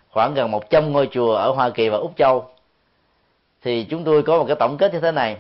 khoảng 0.10 0.34
gần 0.34 0.52
100 0.52 0.92
ngôi 0.92 1.08
chùa 1.12 1.36
ở 1.36 1.52
Hoa 1.52 1.70
Kỳ 1.70 1.90
và 1.90 1.98
Úc 1.98 2.14
Châu. 2.18 2.50
Thì 3.62 3.84
chúng 3.84 4.04
tôi 4.04 4.24
có 4.24 4.38
một 4.38 4.46
cái 4.48 4.56
tổng 4.60 4.78
kết 4.78 4.94
như 4.94 5.00
thế 5.00 5.12
này 5.12 5.38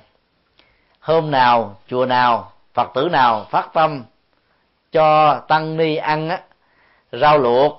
hôm 1.07 1.31
nào, 1.31 1.75
chùa 1.87 2.05
nào, 2.05 2.51
phật 2.73 2.91
tử 2.93 3.09
nào 3.11 3.45
phát 3.49 3.69
tâm 3.73 4.03
cho 4.91 5.39
tăng 5.47 5.77
ni 5.77 5.95
ăn 5.95 6.29
á, 6.29 6.41
rau 7.11 7.37
luộc, 7.37 7.77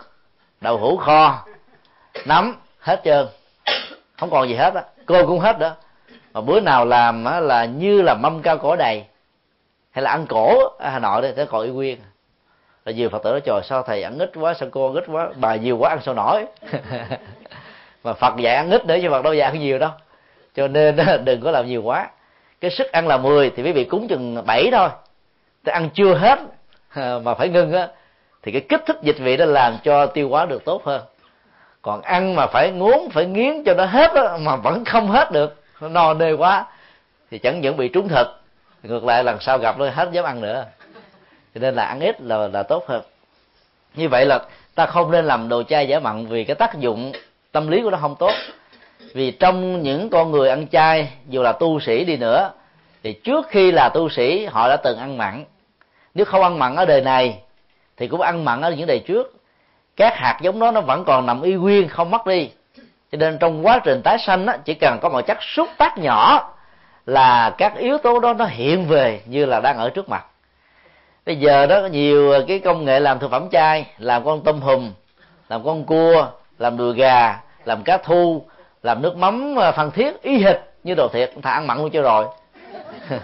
đậu 0.60 0.78
hũ 0.78 0.96
kho, 0.96 1.44
nấm, 2.26 2.54
hết 2.80 3.00
trơn. 3.04 3.26
Không 4.18 4.30
còn 4.30 4.48
gì 4.48 4.54
hết 4.54 4.74
á. 4.74 4.82
Cô 5.06 5.26
cũng 5.26 5.40
hết 5.40 5.58
đó. 5.58 5.70
Mà 6.32 6.40
bữa 6.40 6.60
nào 6.60 6.84
làm 6.84 7.24
á 7.24 7.40
là 7.40 7.64
như 7.64 8.02
là 8.02 8.14
mâm 8.14 8.42
cao 8.42 8.58
cổ 8.58 8.76
đầy. 8.76 9.04
Hay 9.90 10.02
là 10.02 10.10
ăn 10.10 10.26
cổ 10.26 10.68
ở 10.78 10.88
hà 10.90 10.98
nội 10.98 11.22
đây, 11.22 11.32
tới 11.32 11.46
cội 11.46 11.68
nguyên. 11.68 11.98
Là 12.84 12.92
nhiều 12.92 13.08
phật 13.08 13.22
tử 13.22 13.30
nói, 13.30 13.40
trời, 13.40 13.60
sao 13.64 13.82
thầy 13.82 14.02
ăn 14.02 14.18
ít 14.18 14.32
quá, 14.34 14.54
sao 14.54 14.68
cô 14.72 14.86
ăn 14.86 14.94
ít 14.94 15.04
quá? 15.06 15.28
Bà 15.36 15.56
nhiều 15.56 15.78
quá 15.78 15.90
ăn 15.90 15.98
sao 16.02 16.14
nổi? 16.14 16.46
Mà 18.04 18.12
phật 18.12 18.36
dạy 18.36 18.54
ăn 18.54 18.70
ít 18.70 18.86
nữa 18.86 18.96
chứ 19.02 19.08
phật 19.10 19.22
đâu 19.22 19.34
dạy 19.34 19.50
ăn 19.50 19.60
nhiều 19.60 19.78
đâu. 19.78 19.90
Cho 20.54 20.68
nên 20.68 20.96
đừng 21.24 21.40
có 21.40 21.50
làm 21.50 21.66
nhiều 21.66 21.82
quá 21.82 22.10
cái 22.60 22.70
sức 22.70 22.92
ăn 22.92 23.06
là 23.08 23.16
10 23.16 23.50
thì 23.50 23.62
quý 23.62 23.72
vị 23.72 23.84
cúng 23.84 24.08
chừng 24.08 24.46
7 24.46 24.68
thôi. 24.72 24.88
Thì 25.64 25.72
ăn 25.72 25.90
chưa 25.94 26.14
hết 26.14 26.38
mà 27.22 27.34
phải 27.34 27.48
ngưng 27.48 27.72
á 27.72 27.88
thì 28.42 28.52
cái 28.52 28.60
kích 28.68 28.82
thích 28.86 28.96
dịch 29.02 29.18
vị 29.18 29.36
đó 29.36 29.44
làm 29.44 29.78
cho 29.84 30.06
tiêu 30.06 30.28
hóa 30.28 30.46
được 30.46 30.64
tốt 30.64 30.84
hơn. 30.84 31.02
Còn 31.82 32.02
ăn 32.02 32.34
mà 32.34 32.46
phải 32.46 32.70
ngốn 32.70 33.10
phải 33.10 33.26
nghiến 33.26 33.64
cho 33.64 33.74
nó 33.74 33.84
hết 33.84 34.10
á, 34.14 34.36
mà 34.40 34.56
vẫn 34.56 34.84
không 34.84 35.10
hết 35.10 35.32
được 35.32 35.62
nó 35.80 35.88
no 35.88 36.14
nê 36.14 36.32
quá 36.32 36.66
thì 37.30 37.38
chẳng 37.38 37.60
những 37.60 37.76
bị 37.76 37.88
trúng 37.88 38.08
thực 38.08 38.26
ngược 38.82 39.04
lại 39.04 39.24
lần 39.24 39.40
sau 39.40 39.58
gặp 39.58 39.78
nó 39.78 39.88
hết 39.88 40.08
dám 40.12 40.24
ăn 40.24 40.40
nữa. 40.40 40.64
Cho 41.54 41.58
nên 41.60 41.74
là 41.74 41.84
ăn 41.84 42.00
ít 42.00 42.20
là 42.20 42.48
là 42.48 42.62
tốt 42.62 42.84
hơn. 42.88 43.02
Như 43.94 44.08
vậy 44.08 44.26
là 44.26 44.40
ta 44.74 44.86
không 44.86 45.10
nên 45.10 45.24
làm 45.24 45.48
đồ 45.48 45.62
chai 45.62 45.88
giả 45.88 46.00
mặn 46.00 46.26
vì 46.26 46.44
cái 46.44 46.56
tác 46.56 46.74
dụng 46.74 47.12
tâm 47.52 47.68
lý 47.68 47.82
của 47.82 47.90
nó 47.90 47.98
không 48.00 48.16
tốt 48.18 48.32
vì 49.14 49.30
trong 49.30 49.82
những 49.82 50.10
con 50.10 50.30
người 50.30 50.48
ăn 50.48 50.66
chay 50.66 51.08
dù 51.28 51.42
là 51.42 51.52
tu 51.52 51.80
sĩ 51.80 52.04
đi 52.04 52.16
nữa 52.16 52.50
thì 53.02 53.12
trước 53.12 53.46
khi 53.48 53.72
là 53.72 53.88
tu 53.88 54.08
sĩ 54.08 54.46
họ 54.46 54.68
đã 54.68 54.76
từng 54.76 54.98
ăn 54.98 55.18
mặn. 55.18 55.44
Nếu 56.14 56.24
không 56.24 56.42
ăn 56.42 56.58
mặn 56.58 56.76
ở 56.76 56.84
đời 56.84 57.00
này 57.00 57.38
thì 57.96 58.08
cũng 58.08 58.20
ăn 58.20 58.44
mặn 58.44 58.60
ở 58.60 58.70
những 58.70 58.86
đời 58.86 58.98
trước. 58.98 59.34
Các 59.96 60.16
hạt 60.16 60.38
giống 60.42 60.60
đó 60.60 60.70
nó 60.70 60.80
vẫn 60.80 61.04
còn 61.04 61.26
nằm 61.26 61.42
y 61.42 61.52
nguyên 61.52 61.88
không 61.88 62.10
mất 62.10 62.26
đi. 62.26 62.50
Cho 63.12 63.18
nên 63.18 63.38
trong 63.38 63.66
quá 63.66 63.80
trình 63.84 64.02
tái 64.02 64.18
sanh 64.18 64.46
á, 64.46 64.58
chỉ 64.64 64.74
cần 64.74 64.98
có 65.02 65.08
một 65.08 65.20
chất 65.20 65.38
xúc 65.42 65.68
tác 65.78 65.98
nhỏ 65.98 66.50
là 67.06 67.54
các 67.58 67.76
yếu 67.76 67.98
tố 67.98 68.20
đó 68.20 68.34
nó 68.34 68.44
hiện 68.44 68.86
về 68.86 69.20
như 69.26 69.44
là 69.46 69.60
đang 69.60 69.78
ở 69.78 69.90
trước 69.90 70.08
mặt. 70.08 70.26
Bây 71.26 71.36
giờ 71.36 71.66
đó 71.66 71.80
có 71.80 71.86
nhiều 71.86 72.34
cái 72.48 72.58
công 72.58 72.84
nghệ 72.84 73.00
làm 73.00 73.18
thực 73.18 73.30
phẩm 73.30 73.48
chay 73.50 73.86
làm 73.98 74.24
con 74.24 74.44
tôm 74.44 74.60
hùm 74.60 74.92
làm 75.48 75.64
con 75.64 75.84
cua 75.84 76.26
làm 76.58 76.76
đùi 76.76 76.94
gà 76.94 77.40
làm 77.64 77.82
cá 77.82 77.98
thu 77.98 78.44
làm 78.88 79.02
nước 79.02 79.16
mắm 79.16 79.58
à, 79.58 79.72
phan 79.72 79.90
thiết, 79.90 80.22
y 80.22 80.38
hệt 80.38 80.56
như 80.84 80.94
đồ 80.94 81.08
thiệt. 81.08 81.30
Thà 81.42 81.50
ăn 81.50 81.66
mặn 81.66 81.78
luôn 81.78 81.90
cho 81.90 82.02
rồi. 82.02 82.26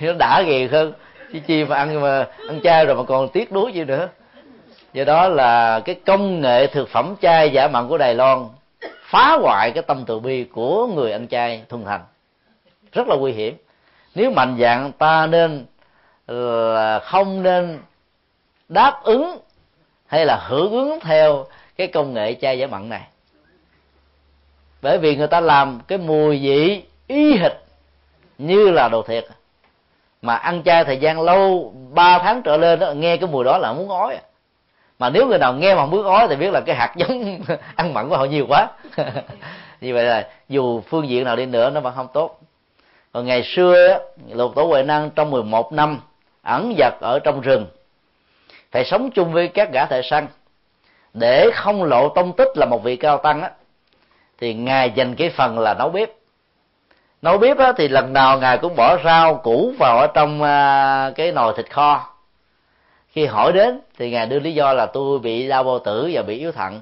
Nó 0.00 0.12
đã 0.12 0.40
gì 0.40 0.66
hơn. 0.66 0.92
Chứ 1.32 1.38
chi 1.46 1.64
mà 1.64 1.76
ăn 1.76 2.00
mà 2.00 2.26
ăn 2.48 2.60
chay 2.62 2.86
rồi 2.86 2.96
mà 2.96 3.02
còn 3.02 3.28
tiếc 3.28 3.52
đuối 3.52 3.72
gì 3.72 3.84
nữa. 3.84 4.08
Do 4.92 5.04
đó 5.04 5.28
là 5.28 5.80
cái 5.80 5.94
công 5.94 6.40
nghệ 6.40 6.66
thực 6.66 6.88
phẩm 6.88 7.14
chay 7.20 7.50
giả 7.50 7.68
mặn 7.68 7.88
của 7.88 7.98
đài 7.98 8.14
loan 8.14 8.48
phá 9.02 9.36
hoại 9.40 9.70
cái 9.70 9.82
tâm 9.82 10.04
từ 10.06 10.20
bi 10.20 10.44
của 10.44 10.86
người 10.86 11.12
ăn 11.12 11.28
chay 11.28 11.62
thuần 11.68 11.84
thành 11.84 12.00
rất 12.92 13.08
là 13.08 13.16
nguy 13.16 13.32
hiểm. 13.32 13.56
Nếu 14.14 14.30
mạnh 14.30 14.56
dạng, 14.60 14.92
ta 14.92 15.26
nên 15.26 15.66
là 16.26 16.98
không 16.98 17.42
nên 17.42 17.78
đáp 18.68 19.00
ứng 19.04 19.38
hay 20.06 20.26
là 20.26 20.36
hưởng 20.48 20.72
ứng 20.72 21.00
theo 21.00 21.46
cái 21.76 21.86
công 21.86 22.14
nghệ 22.14 22.34
chay 22.34 22.58
giả 22.58 22.66
mặn 22.66 22.88
này 22.88 23.02
bởi 24.82 24.98
vì 24.98 25.16
người 25.16 25.26
ta 25.26 25.40
làm 25.40 25.80
cái 25.88 25.98
mùi 25.98 26.38
vị 26.38 26.82
y 27.06 27.36
hệt 27.36 27.52
như 28.38 28.70
là 28.70 28.88
đồ 28.88 29.02
thiệt. 29.02 29.24
Mà 30.22 30.34
ăn 30.34 30.62
chay 30.62 30.84
thời 30.84 30.96
gian 30.96 31.20
lâu 31.20 31.74
3 31.90 32.18
tháng 32.18 32.42
trở 32.42 32.56
lên 32.56 32.78
đó, 32.78 32.92
nghe 32.92 33.16
cái 33.16 33.30
mùi 33.30 33.44
đó 33.44 33.58
là 33.58 33.72
muốn 33.72 33.88
ói. 33.88 34.18
Mà 34.98 35.10
nếu 35.10 35.26
người 35.26 35.38
nào 35.38 35.54
nghe 35.54 35.74
mà 35.74 35.86
muốn 35.86 36.04
ói 36.04 36.28
thì 36.28 36.36
biết 36.36 36.50
là 36.52 36.60
cái 36.60 36.76
hạt 36.76 36.92
giống 36.96 37.38
ăn 37.76 37.94
mặn 37.94 38.08
của 38.08 38.16
họ 38.16 38.24
nhiều 38.24 38.46
quá. 38.48 38.68
Như 39.80 39.94
vậy 39.94 40.04
là 40.04 40.28
dù 40.48 40.80
phương 40.80 41.08
diện 41.08 41.24
nào 41.24 41.36
đi 41.36 41.46
nữa 41.46 41.70
nó 41.70 41.80
vẫn 41.80 41.94
không 41.96 42.08
tốt. 42.12 42.40
Còn 43.12 43.26
ngày 43.26 43.42
xưa 43.42 43.98
lục 44.30 44.52
tổ 44.54 44.64
huệ 44.64 44.82
năng 44.82 45.10
trong 45.10 45.30
11 45.30 45.72
năm 45.72 46.00
ẩn 46.42 46.74
giật 46.76 46.94
ở 47.00 47.18
trong 47.18 47.40
rừng. 47.40 47.66
Phải 48.70 48.84
sống 48.84 49.10
chung 49.10 49.32
với 49.32 49.48
các 49.48 49.72
gã 49.72 49.86
thợ 49.86 50.02
săn. 50.02 50.26
Để 51.14 51.50
không 51.54 51.84
lộ 51.84 52.08
tông 52.08 52.32
tích 52.32 52.48
là 52.56 52.66
một 52.66 52.82
vị 52.82 52.96
cao 52.96 53.18
tăng 53.18 53.42
á 53.42 53.50
thì 54.42 54.54
ngài 54.54 54.90
dành 54.90 55.14
cái 55.14 55.30
phần 55.30 55.58
là 55.58 55.74
nấu 55.74 55.90
bếp. 55.90 56.10
Nấu 57.22 57.38
bếp 57.38 57.58
á, 57.58 57.72
thì 57.76 57.88
lần 57.88 58.12
nào 58.12 58.38
ngài 58.38 58.58
cũng 58.58 58.76
bỏ 58.76 58.98
rau 59.04 59.34
củ 59.34 59.72
vào 59.78 59.98
ở 59.98 60.06
trong 60.06 60.42
à, 60.42 61.10
cái 61.16 61.32
nồi 61.32 61.52
thịt 61.56 61.70
kho. 61.70 62.08
Khi 63.08 63.26
hỏi 63.26 63.52
đến 63.52 63.80
thì 63.98 64.10
ngài 64.10 64.26
đưa 64.26 64.38
lý 64.38 64.54
do 64.54 64.72
là 64.72 64.86
tôi 64.86 65.18
bị 65.18 65.48
đau 65.48 65.64
bao 65.64 65.78
tử 65.78 66.10
và 66.12 66.22
bị 66.22 66.38
yếu 66.38 66.52
thận. 66.52 66.80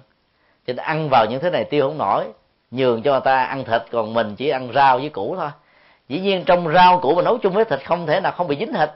Cho 0.66 0.72
nên 0.72 0.76
ăn 0.76 1.08
vào 1.10 1.26
những 1.30 1.40
thứ 1.40 1.50
này 1.50 1.64
tiêu 1.64 1.88
không 1.88 1.98
nổi. 1.98 2.24
Nhường 2.70 3.02
cho 3.02 3.12
người 3.12 3.20
ta 3.20 3.44
ăn 3.44 3.64
thịt 3.64 3.82
còn 3.90 4.14
mình 4.14 4.36
chỉ 4.36 4.48
ăn 4.48 4.72
rau 4.74 4.98
với 4.98 5.08
củ 5.08 5.36
thôi. 5.36 5.50
Dĩ 6.08 6.20
nhiên 6.20 6.44
trong 6.44 6.72
rau 6.72 7.00
củ 7.00 7.14
mà 7.14 7.22
nấu 7.22 7.38
chung 7.38 7.54
với 7.54 7.64
thịt 7.64 7.80
không 7.84 8.06
thể 8.06 8.20
nào 8.20 8.32
không 8.32 8.48
bị 8.48 8.56
dính 8.56 8.72
thịt. 8.72 8.90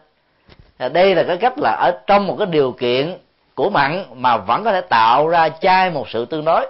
À, 0.78 0.88
đây 0.88 1.14
là 1.14 1.22
cái 1.22 1.36
cách 1.36 1.54
là 1.58 1.70
ở 1.70 2.00
trong 2.06 2.26
một 2.26 2.36
cái 2.38 2.46
điều 2.46 2.72
kiện 2.72 3.18
của 3.54 3.70
mặn 3.70 4.04
mà 4.14 4.36
vẫn 4.36 4.64
có 4.64 4.72
thể 4.72 4.80
tạo 4.80 5.28
ra 5.28 5.48
chai 5.48 5.90
một 5.90 6.08
sự 6.08 6.24
tương 6.24 6.44
đối 6.44 6.66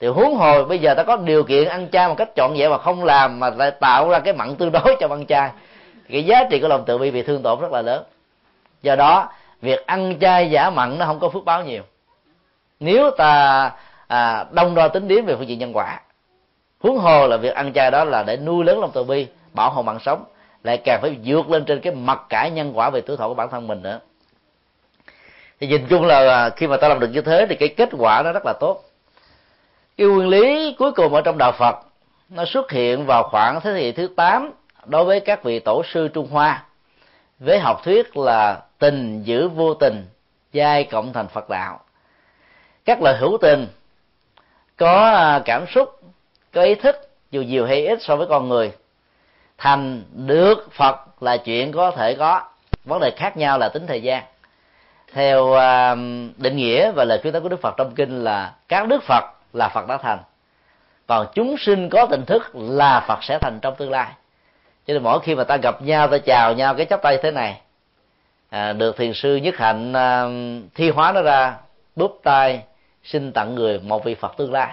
thì 0.00 0.06
huống 0.06 0.34
hồ 0.34 0.64
bây 0.64 0.78
giờ 0.78 0.94
ta 0.94 1.02
có 1.02 1.16
điều 1.16 1.44
kiện 1.44 1.68
ăn 1.68 1.88
chay 1.92 2.08
một 2.08 2.14
cách 2.18 2.28
trọn 2.36 2.52
vẹn 2.56 2.70
mà 2.70 2.78
không 2.78 3.04
làm 3.04 3.40
mà 3.40 3.50
lại 3.50 3.70
tạo 3.70 4.08
ra 4.08 4.18
cái 4.18 4.34
mặn 4.34 4.56
tương 4.56 4.72
đối 4.72 4.96
cho 5.00 5.08
ăn 5.08 5.26
chay. 5.26 5.50
Cái 6.08 6.24
giá 6.24 6.44
trị 6.50 6.60
của 6.60 6.68
lòng 6.68 6.84
từ 6.86 6.98
bi 6.98 7.10
bị 7.10 7.22
thương 7.22 7.42
tổn 7.42 7.60
rất 7.60 7.72
là 7.72 7.82
lớn. 7.82 8.04
Do 8.82 8.96
đó 8.96 9.28
việc 9.62 9.86
ăn 9.86 10.14
chay 10.20 10.50
giả 10.50 10.70
mặn 10.70 10.98
nó 10.98 11.06
không 11.06 11.20
có 11.20 11.28
phước 11.28 11.44
báo 11.44 11.64
nhiều. 11.64 11.82
Nếu 12.80 13.10
ta 13.10 13.72
à, 14.06 14.44
đông 14.50 14.74
đo 14.74 14.88
tính 14.88 15.08
điểm 15.08 15.26
về 15.26 15.36
phương 15.36 15.48
diện 15.48 15.58
nhân 15.58 15.76
quả 15.76 16.00
huống 16.80 16.98
hồ 16.98 17.26
là 17.26 17.36
việc 17.36 17.54
ăn 17.54 17.72
chay 17.72 17.90
đó 17.90 18.04
là 18.04 18.22
để 18.22 18.36
nuôi 18.36 18.64
lớn 18.64 18.80
lòng 18.80 18.90
từ 18.94 19.04
bi 19.04 19.26
bảo 19.52 19.70
hộ 19.70 19.82
mạng 19.82 19.98
sống 20.00 20.24
lại 20.64 20.76
càng 20.84 20.98
phải 21.02 21.16
vượt 21.24 21.50
lên 21.50 21.64
trên 21.64 21.80
cái 21.80 21.94
mặt 21.94 22.20
cả 22.28 22.48
nhân 22.48 22.72
quả 22.74 22.90
về 22.90 23.00
tuổi 23.00 23.16
thọ 23.16 23.28
của 23.28 23.34
bản 23.34 23.50
thân 23.50 23.66
mình 23.66 23.82
nữa. 23.82 24.00
Thì 25.60 25.66
nhìn 25.66 25.86
chung 25.86 26.06
là 26.06 26.18
à, 26.18 26.50
khi 26.50 26.66
mà 26.66 26.76
ta 26.76 26.88
làm 26.88 27.00
được 27.00 27.08
như 27.12 27.20
thế 27.20 27.46
thì 27.48 27.54
cái 27.56 27.68
kết 27.68 27.88
quả 27.98 28.22
nó 28.22 28.32
rất 28.32 28.42
là 28.46 28.52
tốt 28.60 28.82
cái 30.00 30.08
nguyên 30.08 30.28
lý 30.28 30.74
cuối 30.78 30.92
cùng 30.92 31.14
ở 31.14 31.20
trong 31.20 31.38
đạo 31.38 31.52
Phật, 31.52 31.76
nó 32.28 32.44
xuất 32.44 32.70
hiện 32.70 33.06
vào 33.06 33.22
khoảng 33.22 33.60
thế 33.60 33.80
kỷ 33.80 33.92
thứ 33.92 34.08
8 34.16 34.52
đối 34.84 35.04
với 35.04 35.20
các 35.20 35.42
vị 35.44 35.58
tổ 35.58 35.82
sư 35.92 36.08
Trung 36.08 36.28
Hoa, 36.30 36.64
với 37.38 37.58
học 37.58 37.80
thuyết 37.84 38.16
là 38.16 38.60
tình 38.78 39.22
giữ 39.22 39.48
vô 39.48 39.74
tình, 39.74 40.06
giai 40.52 40.84
cộng 40.84 41.12
thành 41.12 41.28
Phật 41.28 41.48
đạo. 41.48 41.80
Các 42.84 43.02
lời 43.02 43.16
hữu 43.16 43.38
tình 43.40 43.66
có 44.76 45.10
à, 45.10 45.42
cảm 45.44 45.66
xúc, 45.66 46.00
có 46.52 46.62
ý 46.62 46.74
thức, 46.74 46.96
dù 47.30 47.42
nhiều 47.42 47.66
hay 47.66 47.86
ít 47.86 47.98
so 48.02 48.16
với 48.16 48.26
con 48.26 48.48
người, 48.48 48.72
thành 49.58 50.04
được 50.12 50.72
Phật 50.72 51.22
là 51.22 51.36
chuyện 51.36 51.72
có 51.72 51.90
thể 51.90 52.14
có. 52.14 52.42
Vấn 52.84 53.00
đề 53.00 53.10
khác 53.10 53.36
nhau 53.36 53.58
là 53.58 53.68
tính 53.68 53.86
thời 53.86 54.02
gian. 54.02 54.22
Theo 55.12 55.52
à, 55.52 55.94
định 56.36 56.56
nghĩa 56.56 56.90
và 56.90 57.04
lời 57.04 57.18
khuyến 57.22 57.32
tấn 57.32 57.42
của 57.42 57.48
Đức 57.48 57.60
Phật 57.60 57.74
trong 57.76 57.94
kinh 57.94 58.24
là 58.24 58.54
các 58.68 58.88
đức 58.88 59.02
Phật 59.02 59.39
là 59.52 59.68
Phật 59.68 59.88
đã 59.88 59.96
thành. 59.96 60.18
Còn 61.06 61.26
chúng 61.34 61.56
sinh 61.58 61.88
có 61.88 62.06
tình 62.10 62.24
thức 62.24 62.50
là 62.54 63.00
Phật 63.00 63.24
sẽ 63.24 63.38
thành 63.38 63.58
trong 63.60 63.74
tương 63.74 63.90
lai. 63.90 64.12
Cho 64.86 64.94
nên 64.94 65.02
mỗi 65.02 65.20
khi 65.20 65.34
mà 65.34 65.44
ta 65.44 65.56
gặp 65.56 65.82
nhau 65.82 66.08
ta 66.08 66.18
chào 66.18 66.54
nhau 66.54 66.74
cái 66.74 66.86
chắp 66.86 67.02
tay 67.02 67.18
thế 67.22 67.30
này 67.30 67.60
à, 68.50 68.72
được 68.72 68.96
thiền 68.96 69.12
sư 69.14 69.36
nhất 69.36 69.56
hạnh 69.56 69.92
à, 69.92 70.28
thi 70.74 70.90
hóa 70.90 71.12
nó 71.12 71.22
ra 71.22 71.56
búp 71.96 72.20
tay 72.22 72.62
xin 73.04 73.32
tặng 73.32 73.54
người 73.54 73.78
một 73.78 74.04
vị 74.04 74.14
Phật 74.14 74.36
tương 74.36 74.52
lai. 74.52 74.72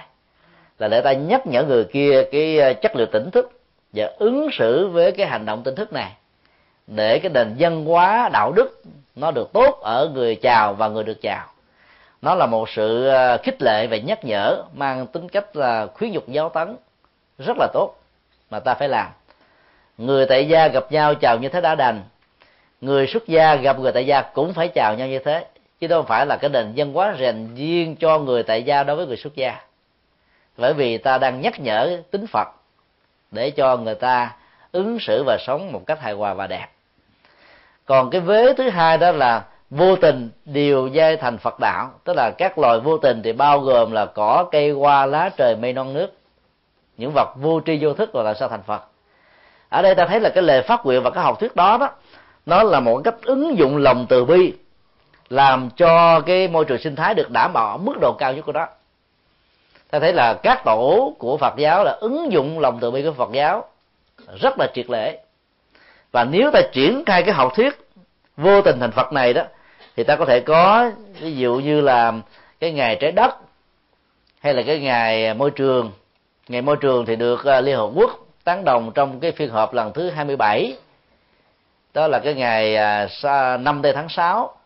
Là 0.80 0.88
để 0.88 1.02
ta 1.02 1.14
nhắc 1.14 1.48
nhở 1.48 1.64
người 1.64 1.84
kia 1.84 2.24
cái 2.32 2.60
à, 2.60 2.74
chất 2.74 2.95
liệu 2.95 3.08
tỉnh 3.12 3.32
thức 3.32 3.60
và 3.94 4.12
ứng 4.18 4.49
xử 4.52 4.88
với 4.88 5.12
cái 5.12 5.28
hành 5.28 5.45
động 5.45 5.64
tỉnh 5.64 5.76
thức 5.76 5.94
này. 5.94 6.12
Để 6.88 7.20
cái 7.20 7.32
nền 7.34 7.56
văn 7.60 7.86
hóa 7.86 8.30
đạo 8.34 8.52
đức 8.52 8.82
nó 9.16 9.32
được 9.32 9.54
tốt 9.54 9.80
ở 9.82 10.12
người 10.14 10.36
chào 10.36 10.74
và 10.74 10.88
người 10.88 11.04
được 11.04 11.22
chào 11.22 11.45
nó 12.22 12.35
là 12.35 12.45
một 12.45 12.69
sự 12.69 13.07
à, 13.07 13.38
khích 13.38 13.61
lệ 13.61 13.88
và 13.88 13.98
nhắc 13.98 14.26
nhở, 14.26 14.64
mang 14.73 15.07
tính 15.07 15.30
cách 15.30 15.56
là 15.56 15.88
khuyến 15.94 16.11
dục 16.11 16.23
giáo 16.27 16.49
tấn. 16.49 16.76
Rất 17.38 17.57
là 17.57 17.68
tốt, 17.73 17.95
mà 18.49 18.60
ta 18.60 18.73
phải 18.73 18.89
làm. 18.89 19.07
Người 19.98 20.26
tại 20.26 20.48
gia 20.48 20.68
gặp 20.68 20.91
nhau 20.91 21.15
chào 21.15 21.38
như 21.38 21.49
thế 21.49 21.61
đã 21.61 21.76
đành. 21.76 22.03
Người 22.81 23.07
xuất 23.07 23.27
gia 23.27 23.56
gặp 23.56 23.80
người 23.80 23.91
tại 23.91 24.06
gia 24.06 24.22
cũng 24.22 24.53
phải 24.53 24.68
chào 24.68 24.95
nhau 24.95 25.07
như 25.07 25.19
thế, 25.19 25.45
chứ 25.80 25.88
đâu 25.88 26.03
phải 26.03 26.26
là 26.26 26.38
cái 26.38 26.49
nền 26.49 26.73
văn 26.76 26.94
hóa 26.94 27.15
rèn 27.19 27.56
riêng 27.56 27.95
cho 27.95 28.19
người 28.19 28.44
tại 28.44 28.64
gia 28.64 28.84
đối 28.84 28.95
với 28.95 29.07
người 29.07 29.18
xuất 29.18 29.35
gia. 29.35 29.61
Bởi 30.57 30.73
vì 30.73 30.98
ta 30.98 31.18
đang 31.18 31.41
nhắc 31.41 31.60
nhở 31.60 32.02
tính 32.11 32.27
phật 32.27 32.48
để 33.31 33.52
cho 33.52 33.77
người 33.77 33.95
ta 33.95 34.35
ứng 34.72 34.99
xử 34.99 35.23
và 35.23 35.38
sống 35.39 35.72
một 35.72 35.81
cách 35.88 36.02
hài 36.02 36.14
hòa 36.14 36.34
và 36.34 36.48
đẹp. 36.48 36.68
Còn 37.85 38.10
cái 38.10 38.22
vế 38.22 38.53
thứ 38.53 38.69
hai 38.69 38.98
đó 38.98 39.11
là 39.11 39.44
vô 39.69 39.95
tình 39.95 40.30
điều 40.45 40.88
giai 40.88 41.18
thành 41.18 41.38
phật 41.38 41.60
đạo, 41.60 41.89
tức 42.03 42.14
là 42.15 42.31
các 42.38 42.57
loài 42.57 42.80
vô 42.80 42.98
tình 42.98 43.22
thì 43.23 43.34
bao 43.34 43.60
gồm 43.60 43.91
là 43.91 44.06
cỏ, 44.06 44.45
cây, 44.52 44.72
hoa, 44.72 45.06
lá, 45.06 45.30
trời, 45.38 45.56
mây, 45.56 45.73
non, 45.73 45.94
nước. 45.94 46.14
Những 46.98 47.11
vật 47.11 47.34
vô 47.35 47.61
tri 47.65 47.77
vô 47.81 47.94
thức 47.94 48.14
rồi 48.14 48.23
là 48.23 48.34
sao 48.34 48.49
thành 48.49 48.64
phật. 48.64 48.81
Ở 49.69 49.81
đây 49.81 49.95
ta 49.95 50.06
thấy 50.06 50.19
là 50.19 50.30
cái 50.30 50.44
lề 50.44 50.61
phát 50.61 50.85
nguyện 50.85 51.03
và 51.03 51.10
cái 51.10 51.23
học 51.23 51.39
thuyết 51.39 51.56
đó 51.56 51.77
đó, 51.77 51.89
nó 52.45 52.64
là 52.64 52.80
một 52.80 53.02
cách 53.03 53.15
ứng 53.23 53.57
dụng 53.57 53.77
lòng 53.77 54.06
từ 54.10 54.26
bi, 54.26 54.53
làm 55.30 55.69
cho 55.76 56.19
cái 56.19 56.48
môi 56.48 56.65
trường 56.65 56.77
sinh 56.77 56.95
thái 56.95 57.14
được 57.14 57.31
đảm 57.31 57.53
bảo 57.53 57.68
ở 57.72 57.77
mức 57.77 57.94
độ 58.02 58.15
cao 58.19 58.34
nhất 58.34 58.45
của 58.45 58.52
đó 58.52 58.68
ta 59.89 59.99
thấy 59.99 60.14
là 60.14 60.34
các 60.34 60.61
tổ 60.65 61.14
của 61.19 61.38
phật 61.38 61.53
giáo 61.57 61.84
là 61.84 61.91
ứng 61.91 62.31
dụng 62.31 62.60
lòng 62.60 62.77
từ 62.81 62.91
bi 62.91 63.03
của 63.03 63.11
phật 63.11 63.30
giáo 63.31 63.65
rất 64.41 64.60
là 64.60 64.72
triệt 64.73 64.89
lệ. 64.89 65.19
Và 66.11 66.23
nếu 66.23 66.52
ta 66.52 66.61
triển 66.72 67.03
khai 67.06 67.23
cái 67.23 67.34
học 67.34 67.52
thuyết 67.56 67.73
vô 68.38 68.61
tình 68.61 68.80
thành 68.80 68.91
phật 68.91 69.14
này 69.14 69.34
đó 69.34 69.44
thì 69.98 70.03
ta 70.03 70.15
có 70.15 70.26
thể 70.26 70.40
có, 70.40 70.91
ví 71.19 71.36
dụ 71.36 71.56
như 71.56 71.82
là 71.82 72.14
cái 72.60 72.72
ngày 72.72 72.98
trái 72.99 73.11
đất, 73.11 73.36
hay 74.40 74.53
là 74.53 74.64
cái 74.68 74.80
ngày 74.80 75.34
môi 75.34 75.52
trường. 75.52 75.91
Ngày 76.48 76.61
môi 76.61 76.78
trường 76.82 77.06
thì 77.06 77.15
được 77.15 77.45
à, 77.45 77.61
liên 77.61 77.78
hợp 77.78 77.90
quốc 77.95 78.11
tán 78.44 78.64
đồng 78.64 78.91
trong 78.95 79.19
cái 79.19 79.32
phiên 79.32 79.49
họp 79.49 79.74
lần 79.74 79.94
thứ 79.94 80.10
27 80.10 80.78
đó 81.94 82.07
là 82.07 82.19
cái 82.24 82.34
ngày 82.34 82.76
à, 83.24 83.57
5 83.57 83.82
tây 83.82 83.94
tháng 83.94 84.10
6 84.10 84.57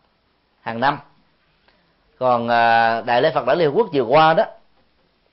hàng 0.60 0.80
năm. 0.80 0.98
Còn 2.18 2.48
à, 2.48 3.00
đại 3.00 3.22
lễ 3.22 3.30
phật 3.34 3.46
đản 3.46 3.58
liên 3.58 3.68
hợp 3.68 3.74
quốc 3.76 3.88
vừa 3.92 4.02
qua 4.02 4.34
đó, 4.34 4.44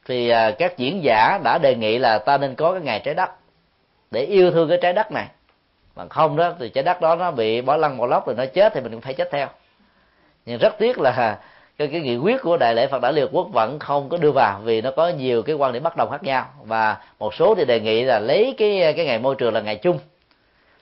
thì 0.05 0.31
các 0.59 0.77
diễn 0.77 1.03
giả 1.03 1.39
đã 1.43 1.57
đề 1.57 1.75
nghị 1.75 1.97
là 1.97 2.17
ta 2.17 2.37
nên 2.37 2.55
có 2.55 2.71
cái 2.71 2.81
ngày 2.81 3.01
trái 3.05 3.13
đất 3.13 3.29
để 4.11 4.21
yêu 4.21 4.51
thương 4.51 4.69
cái 4.69 4.77
trái 4.81 4.93
đất 4.93 5.11
này. 5.11 5.27
Bằng 5.95 6.09
không 6.09 6.37
đó, 6.37 6.53
thì 6.59 6.69
trái 6.69 6.83
đất 6.83 7.01
đó 7.01 7.15
nó 7.15 7.31
bị 7.31 7.61
bỏ 7.61 7.77
lăn 7.77 7.97
bỏ 7.97 8.05
lóc 8.05 8.27
rồi 8.27 8.35
nó 8.35 8.45
chết 8.45 8.73
thì 8.73 8.81
mình 8.81 8.91
cũng 8.91 9.01
phải 9.01 9.13
chết 9.13 9.29
theo 9.31 9.47
nhưng 10.49 10.59
rất 10.59 10.77
tiếc 10.77 10.99
là 10.99 11.37
cái, 11.77 11.87
cái 11.87 12.01
nghị 12.01 12.17
quyết 12.17 12.41
của 12.41 12.57
đại 12.57 12.75
lễ 12.75 12.87
phật 12.87 13.01
đản 13.01 13.15
liên 13.15 13.27
quốc 13.31 13.47
vẫn 13.53 13.79
không 13.79 14.09
có 14.09 14.17
đưa 14.17 14.31
vào 14.31 14.59
vì 14.63 14.81
nó 14.81 14.91
có 14.91 15.07
nhiều 15.09 15.43
cái 15.43 15.55
quan 15.55 15.73
điểm 15.73 15.83
bất 15.83 15.97
đồng 15.97 16.09
khác 16.09 16.23
nhau. 16.23 16.45
Và 16.63 16.97
một 17.19 17.33
số 17.33 17.55
thì 17.55 17.65
đề 17.65 17.79
nghị 17.79 18.03
là 18.03 18.19
lấy 18.19 18.55
cái 18.57 18.93
cái 18.93 19.05
ngày 19.05 19.19
môi 19.19 19.35
trường 19.35 19.53
là 19.53 19.59
ngày 19.59 19.75
chung. 19.75 19.99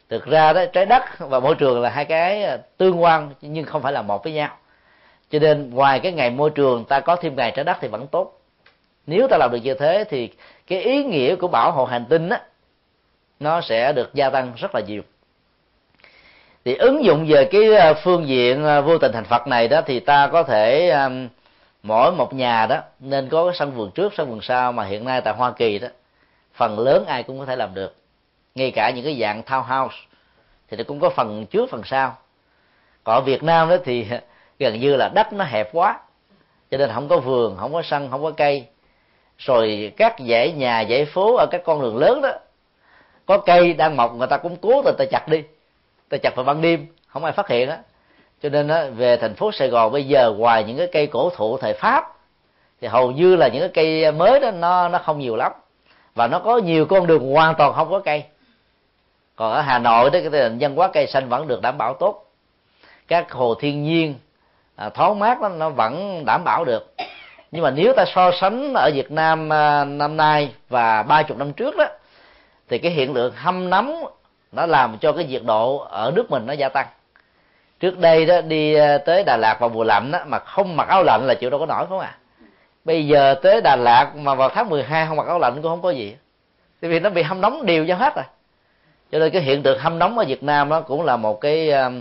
Thực 0.10 0.26
ra 0.26 0.53
đó 0.53 0.65
trái 0.73 0.85
đất 0.85 1.03
và 1.19 1.39
môi 1.39 1.56
trường 1.56 1.81
là 1.81 1.89
hai 1.89 2.06
cái 2.06 2.57
tương 2.77 3.02
quan 3.02 3.34
nhưng 3.41 3.65
không 3.65 3.81
phải 3.81 3.94
là 3.94 4.02
một 4.02 4.23
với 4.23 4.34
nhau. 4.34 4.49
Cho 5.31 5.39
nên 5.39 5.69
ngoài 5.69 5.99
cái 5.99 6.11
ngày 6.11 6.30
môi 6.30 6.49
trường 6.49 6.85
ta 6.85 6.99
có 6.99 7.15
thêm 7.15 7.35
ngày 7.35 7.52
trái 7.56 7.65
đất 7.65 7.77
thì 7.81 7.88
vẫn 7.88 8.07
tốt. 8.07 8.41
Nếu 9.07 9.27
ta 9.27 9.38
làm 9.38 9.52
được 9.52 9.60
như 9.64 9.73
thế 9.73 10.03
thì 10.10 10.30
cái 10.68 10.81
ý 10.81 11.03
nghĩa 11.03 11.35
của 11.35 11.48
bảo 11.48 11.72
hộ 11.72 11.85
hành 11.85 12.06
tinh 12.10 12.30
á 12.30 12.41
nó 13.39 13.61
sẽ 13.61 13.94
được 13.94 14.14
gia 14.14 14.30
tăng 14.30 14.53
rất 14.57 14.76
là 14.76 14.81
nhiều 14.88 15.02
thì 16.68 16.76
ứng 16.76 17.06
dụng 17.06 17.26
về 17.27 17.45
cái 17.45 17.76
ờ, 17.76 17.94
phương 17.94 18.27
diện 18.27 18.64
ờ, 18.64 18.81
vô 18.81 18.98
tình 18.98 19.11
thành 19.11 19.23
phật 19.23 19.48
này 19.48 19.68
đó 19.68 19.81
thì 19.85 19.99
ta 19.99 20.27
có 20.27 20.44
thể 20.44 20.94
mỗi 21.84 22.11
một 22.11 22.34
nhà 22.34 22.65
đó 22.65 22.81
nên 22.99 23.30
có 23.30 23.45
cái 23.45 23.56
sân 23.60 23.72
vườn 23.72 23.91
trước, 23.91 24.14
sân 24.18 24.30
vườn 24.30 24.41
sau 24.41 24.72
mà 24.72 24.84
hiện 24.85 25.06
nay 25.06 25.22
tại 25.22 25.34
hoa 25.34 25.52
kỳ 25.52 25.80
đó, 25.80 25.88
phần 26.53 26.80
lớn 26.80 27.06
ai 27.06 27.23
cũng 27.23 27.39
có 27.39 27.45
thể 27.45 27.56
làm 27.56 27.73
được. 27.73 27.95
Ngay 28.56 28.72
cả 28.72 28.89
những 28.89 29.06
cái 29.06 29.18
dạng 29.22 29.41
townhouse 29.41 29.89
thì 30.69 30.77
nó 30.77 30.84
cũng 30.88 30.99
có 30.99 31.10
phần 31.10 31.45
trước, 31.45 31.69
phần 31.69 31.81
sau. 31.85 32.18
Còn 33.03 33.15
ở 33.15 33.22
việt 33.22 33.44
nam 33.44 33.69
đó 33.69 33.77
thì 33.85 34.07
gần 34.60 34.80
như 34.80 34.95
là 34.95 35.10
đất 35.10 35.34
nó 35.34 35.44
hẹp 35.44 35.69
quá, 35.73 35.99
cho 36.72 36.77
nên 36.77 36.89
không 36.94 37.07
có 37.07 37.18
vườn, 37.18 37.57
không 37.57 37.73
có 37.73 37.81
sân, 37.81 38.07
không 38.11 38.23
có 38.23 38.31
cây. 38.31 38.65
Rồi 39.38 39.94
các 39.98 40.15
dãy 40.30 40.52
nhà, 40.52 40.85
dãy 40.89 41.06
phố 41.06 41.35
ở 41.35 41.45
các 41.52 41.61
con 41.65 41.81
đường 41.81 41.98
lớn 41.98 42.22
đó, 42.22 42.31
có 43.26 43.38
cây 43.38 43.73
đang 43.73 43.98
mọc 43.98 44.14
người 44.14 44.27
ta 44.27 44.38
cũng 44.38 44.57
cố 44.61 44.81
tình 44.85 44.95
ta 44.98 45.06
chặt 45.11 45.27
đi 45.27 45.44
ta 46.10 46.18
chặt 46.18 46.36
vào 46.36 46.46
ban 46.46 46.62
đêm 46.62 46.88
không 47.08 47.24
ai 47.24 47.34
phát 47.34 47.48
hiện 47.48 47.70
á. 47.70 47.80
Cho 48.44 48.50
nên 48.50 48.68
á, 48.68 48.86
về 48.86 49.18
thành 49.18 49.36
phố 49.36 49.52
sài 49.52 49.68
gòn 49.68 49.92
bây 49.92 50.04
giờ 50.04 50.34
ngoài 50.38 50.64
những 50.64 50.78
cái 50.78 50.88
cây 50.92 51.08
cổ 51.08 51.30
thụ 51.30 51.58
thời 51.58 51.74
pháp 51.74 52.14
thì 52.82 52.88
hầu 52.88 53.12
như 53.12 53.36
là 53.36 53.48
những 53.48 53.62
cái 53.62 53.70
cây 53.74 54.12
mới 54.12 54.40
đó 54.40 54.52
nó 54.52 54.90
nó 54.90 54.98
không 54.98 55.20
nhiều 55.20 55.36
lắm. 55.36 55.52
Và 56.16 56.28
nó 56.28 56.40
có 56.40 56.58
nhiều 56.58 56.86
con 56.86 57.08
đường 57.08 57.34
hoàn 57.34 57.56
toàn 57.56 57.74
không 57.74 57.92
có 57.92 58.00
cây. 58.00 58.24
Còn 59.36 59.52
ở 59.52 59.62
hà 59.62 59.80
nội 59.80 60.10
đó 60.10 60.20
cái 60.20 60.30
tình 60.30 60.58
dân 60.58 60.76
hóa 60.76 60.88
cây 60.94 61.08
xanh 61.08 61.30
vẫn 61.30 61.48
được 61.48 61.62
đảm 61.62 61.78
bảo 61.78 61.94
tốt. 61.94 62.26
Các 63.08 63.32
hồ 63.32 63.56
thiên 63.56 63.84
nhiên 63.84 64.16
à, 64.76 64.90
thoáng 64.90 65.20
mát 65.20 65.42
đó, 65.42 65.50
nó 65.50 65.70
vẫn 65.70 66.24
đảm 66.26 66.44
bảo 66.44 66.66
được. 66.66 66.94
Nhưng 67.52 67.64
mà 67.64 67.72
nếu 67.72 67.94
ta 67.94 68.06
so 68.16 68.32
sánh 68.42 68.74
ở 68.74 68.92
Việt 68.94 69.12
Nam 69.12 69.54
à, 69.54 69.86
năm 69.86 70.18
nay 70.18 70.52
và 70.70 71.04
ba 71.04 71.24
chục 71.24 71.38
năm 71.38 71.54
trước 71.54 71.78
đó 71.78 71.86
thì 72.70 72.78
cái 72.78 72.92
hiện 72.92 73.14
tượng 73.14 73.34
hâm 73.36 73.70
nóng 73.70 74.06
nó 74.52 74.65
làm 74.65 74.98
cho 74.98 75.11
cái 75.11 75.26
nhiệt 75.26 75.41
độ 75.45 75.78
ở 75.78 76.11
nước 76.15 76.32
mình 76.32 76.45
nó 76.45 76.53
gia 76.53 76.69
tăng. 76.69 76.88
Trước 77.80 77.99
đây 77.99 78.26
đó 78.26 78.41
đi 78.41 78.74
ờ, 78.74 78.98
tới 78.98 79.24
Đà 79.24 79.38
Lạt 79.38 79.57
vào 79.60 79.69
mùa 79.69 79.84
lạnh 79.84 80.11
đó, 80.11 80.19
mà 80.26 80.40
không 80.40 80.78
mặc 80.78 80.88
áo 80.88 81.03
lạnh 81.03 81.28
là 81.28 81.34
chịu 81.34 81.49
đâu 81.49 81.60
có 81.60 81.65
nổi 81.65 81.86
không 81.90 81.99
à 81.99 82.18
bây 82.88 83.07
giờ 83.07 83.36
tới 83.41 83.61
Đà 83.61 83.76
Lạt 83.76 84.15
mà 84.15 84.36
vào 84.36 84.49
tháng 84.49 84.69
12 84.69 85.06
không 85.07 85.18
mặc 85.18 85.28
áo 85.28 85.40
lạnh 85.40 85.53
cũng 85.53 85.72
không 85.72 85.82
có 85.82 85.90
gì. 85.90 86.15
Tại 86.82 86.91
vì 86.91 86.99
nó 86.99 87.10
bị 87.10 87.24
hâm 87.24 87.41
nóng 87.41 87.65
đều 87.65 87.86
cho 87.88 87.95
hết 87.95 88.15
rồi. 88.15 88.26
Cho 89.11 89.19
nên 89.19 89.32
cái 89.32 89.41
hiện 89.41 89.64
tượng 89.64 89.80
hâm 89.80 89.99
nóng 89.99 90.18
ở 90.18 90.26
Việt 90.26 90.44
Nam 90.44 90.69
đó 90.69 90.82
cũng 90.82 91.06
là 91.06 91.18
một 91.18 91.41
cái 91.41 91.69
ờ, 91.69 91.91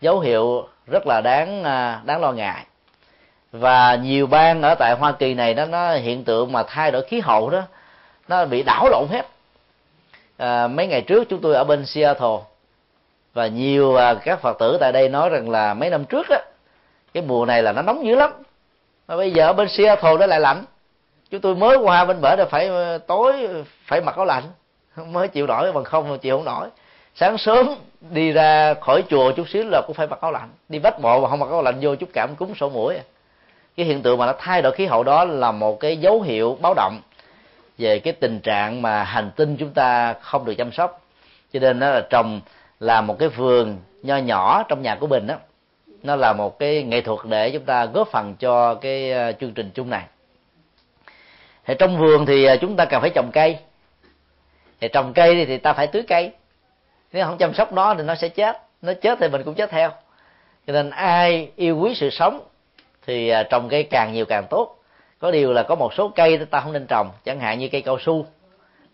dấu 0.00 0.20
hiệu 0.20 0.68
rất 0.86 1.06
là 1.06 1.20
đáng 1.20 1.64
ờ, 1.64 1.98
đáng 2.04 2.20
lo 2.20 2.32
ngại. 2.32 2.64
Và 3.52 3.94
nhiều 3.94 4.26
bang 4.26 4.62
ở 4.62 4.74
tại 4.74 4.94
Hoa 4.94 5.12
Kỳ 5.12 5.34
này 5.34 5.54
đó 5.54 5.64
nó 5.64 5.94
hiện 5.94 6.24
tượng 6.24 6.52
mà 6.52 6.62
thay 6.62 6.90
đổi 6.90 7.02
khí 7.02 7.20
hậu 7.20 7.50
đó 7.50 7.62
nó 8.28 8.44
bị 8.44 8.62
đảo 8.62 8.88
lộn 8.90 9.06
hết 9.10 9.26
à, 10.40 10.68
mấy 10.68 10.86
ngày 10.86 11.02
trước 11.02 11.28
chúng 11.28 11.40
tôi 11.40 11.54
ở 11.54 11.64
bên 11.64 11.86
Seattle. 11.86 12.38
Và 13.34 13.46
nhiều 13.46 13.96
à, 13.96 14.14
các 14.14 14.40
phật 14.40 14.58
tử 14.58 14.76
tại 14.80 14.92
đây 14.92 15.08
nói 15.08 15.28
rằng 15.28 15.50
là 15.50 15.74
mấy 15.74 15.90
năm 15.90 16.04
trước 16.04 16.28
á 16.28 16.38
cái 17.14 17.22
mùa 17.22 17.46
này 17.46 17.62
là 17.62 17.72
nó 17.72 17.82
nóng 17.82 18.06
dữ 18.06 18.14
lắm. 18.14 18.30
Mà 19.08 19.16
bây 19.16 19.30
giờ 19.30 19.46
ở 19.46 19.52
bên 19.52 19.68
Seattle 19.68 20.16
nó 20.20 20.26
lại 20.26 20.40
lạnh. 20.40 20.64
Chúng 21.30 21.40
tôi 21.40 21.54
mới 21.54 21.76
qua 21.76 22.04
bên 22.04 22.20
bển 22.20 22.38
là 22.38 22.44
phải 22.44 22.66
ờ, 22.66 22.98
tối 22.98 23.48
phải 23.86 24.00
mặc 24.00 24.16
áo 24.16 24.24
lạnh. 24.24 24.42
Mới 25.12 25.28
chịu 25.28 25.46
nổi 25.46 25.72
bằng 25.72 25.84
không 25.84 26.18
chịu 26.18 26.36
không 26.36 26.44
nổi. 26.44 26.68
Sáng 27.14 27.38
sớm 27.38 27.74
đi 28.00 28.32
ra 28.32 28.74
khỏi 28.74 29.04
chùa 29.08 29.32
chút 29.32 29.48
xíu 29.48 29.64
là 29.66 29.82
cũng 29.86 29.96
phải 29.96 30.06
mặc 30.06 30.20
áo 30.20 30.32
lạnh. 30.32 30.48
Đi 30.68 30.78
vách 30.78 31.00
bộ 31.00 31.20
mà 31.20 31.28
không 31.28 31.38
mặc 31.38 31.50
áo 31.50 31.62
lạnh 31.62 31.78
vô 31.80 31.94
chút 31.94 32.08
cảm 32.12 32.36
cúm 32.36 32.54
sổ 32.54 32.68
mũi. 32.68 32.98
Cái 33.76 33.86
hiện 33.86 34.02
tượng 34.02 34.18
mà 34.18 34.26
nó 34.26 34.32
thay 34.38 34.62
đổi 34.62 34.72
khí 34.72 34.86
hậu 34.86 35.04
đó 35.04 35.24
là 35.24 35.52
một 35.52 35.80
cái 35.80 35.96
dấu 35.96 36.22
hiệu 36.22 36.58
báo 36.60 36.74
động 36.74 37.00
về 37.80 37.98
cái 37.98 38.12
tình 38.12 38.40
trạng 38.40 38.82
mà 38.82 39.04
hành 39.04 39.30
tinh 39.36 39.56
chúng 39.56 39.70
ta 39.74 40.12
không 40.12 40.44
được 40.44 40.54
chăm 40.54 40.72
sóc. 40.72 41.06
Cho 41.52 41.60
nên 41.60 41.78
nó 41.78 41.90
là 41.90 42.00
trồng 42.10 42.40
là 42.80 43.00
một 43.00 43.18
cái 43.18 43.28
vườn 43.28 43.78
nho 44.02 44.16
nhỏ 44.16 44.62
trong 44.68 44.82
nhà 44.82 44.94
của 44.94 45.06
mình 45.06 45.26
đó 45.26 45.34
nó 46.02 46.16
là 46.16 46.32
một 46.32 46.58
cái 46.58 46.82
nghệ 46.82 47.00
thuật 47.00 47.18
để 47.24 47.50
chúng 47.50 47.64
ta 47.64 47.84
góp 47.86 48.08
phần 48.08 48.34
cho 48.38 48.74
cái 48.74 49.12
ờ, 49.12 49.32
chương 49.32 49.54
trình 49.54 49.70
chung 49.74 49.90
này. 49.90 50.04
Thì 51.64 51.74
trong 51.78 51.98
vườn 51.98 52.26
thì 52.26 52.44
ờ, 52.44 52.56
chúng 52.56 52.76
ta 52.76 52.84
cần 52.84 53.00
phải 53.00 53.10
trồng 53.10 53.30
cây. 53.32 53.58
Thì 54.80 54.88
trồng 54.88 55.12
cây 55.12 55.46
thì 55.46 55.58
ta 55.58 55.72
phải 55.72 55.86
tưới 55.86 56.02
cây. 56.08 56.32
Nếu 57.12 57.24
không 57.24 57.38
chăm 57.38 57.54
sóc 57.54 57.72
nó 57.72 57.94
thì 57.94 58.02
nó 58.02 58.14
sẽ 58.14 58.28
chết. 58.28 58.62
Nó 58.82 58.92
chết 59.02 59.18
thì 59.20 59.28
mình 59.28 59.42
cũng 59.42 59.54
chết 59.54 59.70
theo. 59.70 59.90
Cho 60.66 60.72
nên 60.72 60.90
ai 60.90 61.50
yêu 61.56 61.78
quý 61.78 61.94
sự 61.94 62.10
sống 62.10 62.40
thì 63.06 63.28
ờ, 63.28 63.42
trồng 63.42 63.68
cây 63.68 63.82
càng 63.82 64.12
nhiều 64.12 64.24
càng 64.24 64.46
tốt 64.50 64.76
có 65.20 65.30
điều 65.30 65.52
là 65.52 65.62
có 65.62 65.74
một 65.74 65.94
số 65.94 66.08
cây 66.08 66.46
ta 66.50 66.60
không 66.60 66.72
nên 66.72 66.86
trồng, 66.86 67.10
chẳng 67.24 67.40
hạn 67.40 67.58
như 67.58 67.68
cây 67.68 67.82
cao 67.82 67.98
su. 68.00 68.26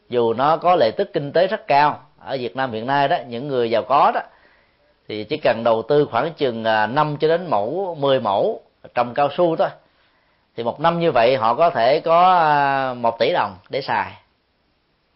Dù 0.08 0.32
nó 0.32 0.56
có 0.56 0.76
lợi 0.76 0.92
tức 0.96 1.10
kinh 1.12 1.32
tế 1.32 1.46
rất 1.46 1.66
cao, 1.66 2.00
ở 2.18 2.36
Việt 2.40 2.56
Nam 2.56 2.72
hiện 2.72 2.86
nay 2.86 3.08
đó, 3.08 3.16
những 3.28 3.48
người 3.48 3.70
giàu 3.70 3.82
có 3.82 4.12
đó, 4.14 4.20
thì 5.08 5.24
chỉ 5.24 5.36
cần 5.36 5.64
đầu 5.64 5.82
tư 5.82 6.08
khoảng 6.10 6.32
chừng 6.32 6.64
à, 6.64 6.86
5 6.86 7.16
cho 7.20 7.28
đến 7.28 7.50
mẫu 7.50 7.96
10 8.00 8.20
mẫu 8.20 8.60
trồng 8.94 9.14
cao 9.14 9.28
su 9.36 9.56
thôi. 9.56 9.68
Thì 10.56 10.62
một 10.62 10.80
năm 10.80 11.00
như 11.00 11.12
vậy 11.12 11.36
họ 11.36 11.54
có 11.54 11.70
thể 11.70 12.00
có 12.00 12.34
à, 12.34 12.94
một 12.94 13.18
tỷ 13.18 13.32
đồng 13.32 13.56
để 13.68 13.80
xài, 13.80 14.12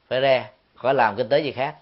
phải 0.09 0.20
ra, 0.20 0.45
khỏi 0.74 0.95
làm 0.95 1.16
kinh 1.16 1.28
tế 1.28 1.41
gì 1.41 1.53
khác. 1.53 1.74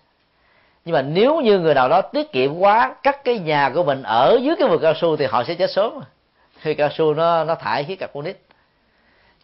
Nhưng 0.84 0.94
mà 0.94 1.02
nếu 1.02 1.40
như 1.40 1.58
người 1.58 1.74
nào 1.74 1.88
đó 1.88 2.02
tiết 2.02 2.32
kiệm 2.32 2.58
quá, 2.58 2.94
cắt 3.02 3.24
cái 3.24 3.38
nhà 3.38 3.70
của 3.74 3.84
mình 3.84 4.02
ở 4.02 4.38
dưới 4.42 4.56
cái 4.58 4.68
vườn 4.68 4.82
cao 4.82 4.94
su 4.94 5.16
thì 5.16 5.26
họ 5.26 5.44
sẽ 5.44 5.54
chết 5.54 5.70
sớm. 5.70 6.00
Khi 6.58 6.74
cao 6.74 6.88
su 6.92 7.14
nó 7.14 7.44
nó 7.44 7.54
thải 7.54 7.84
khí 7.84 7.96
carbonic 7.96 8.47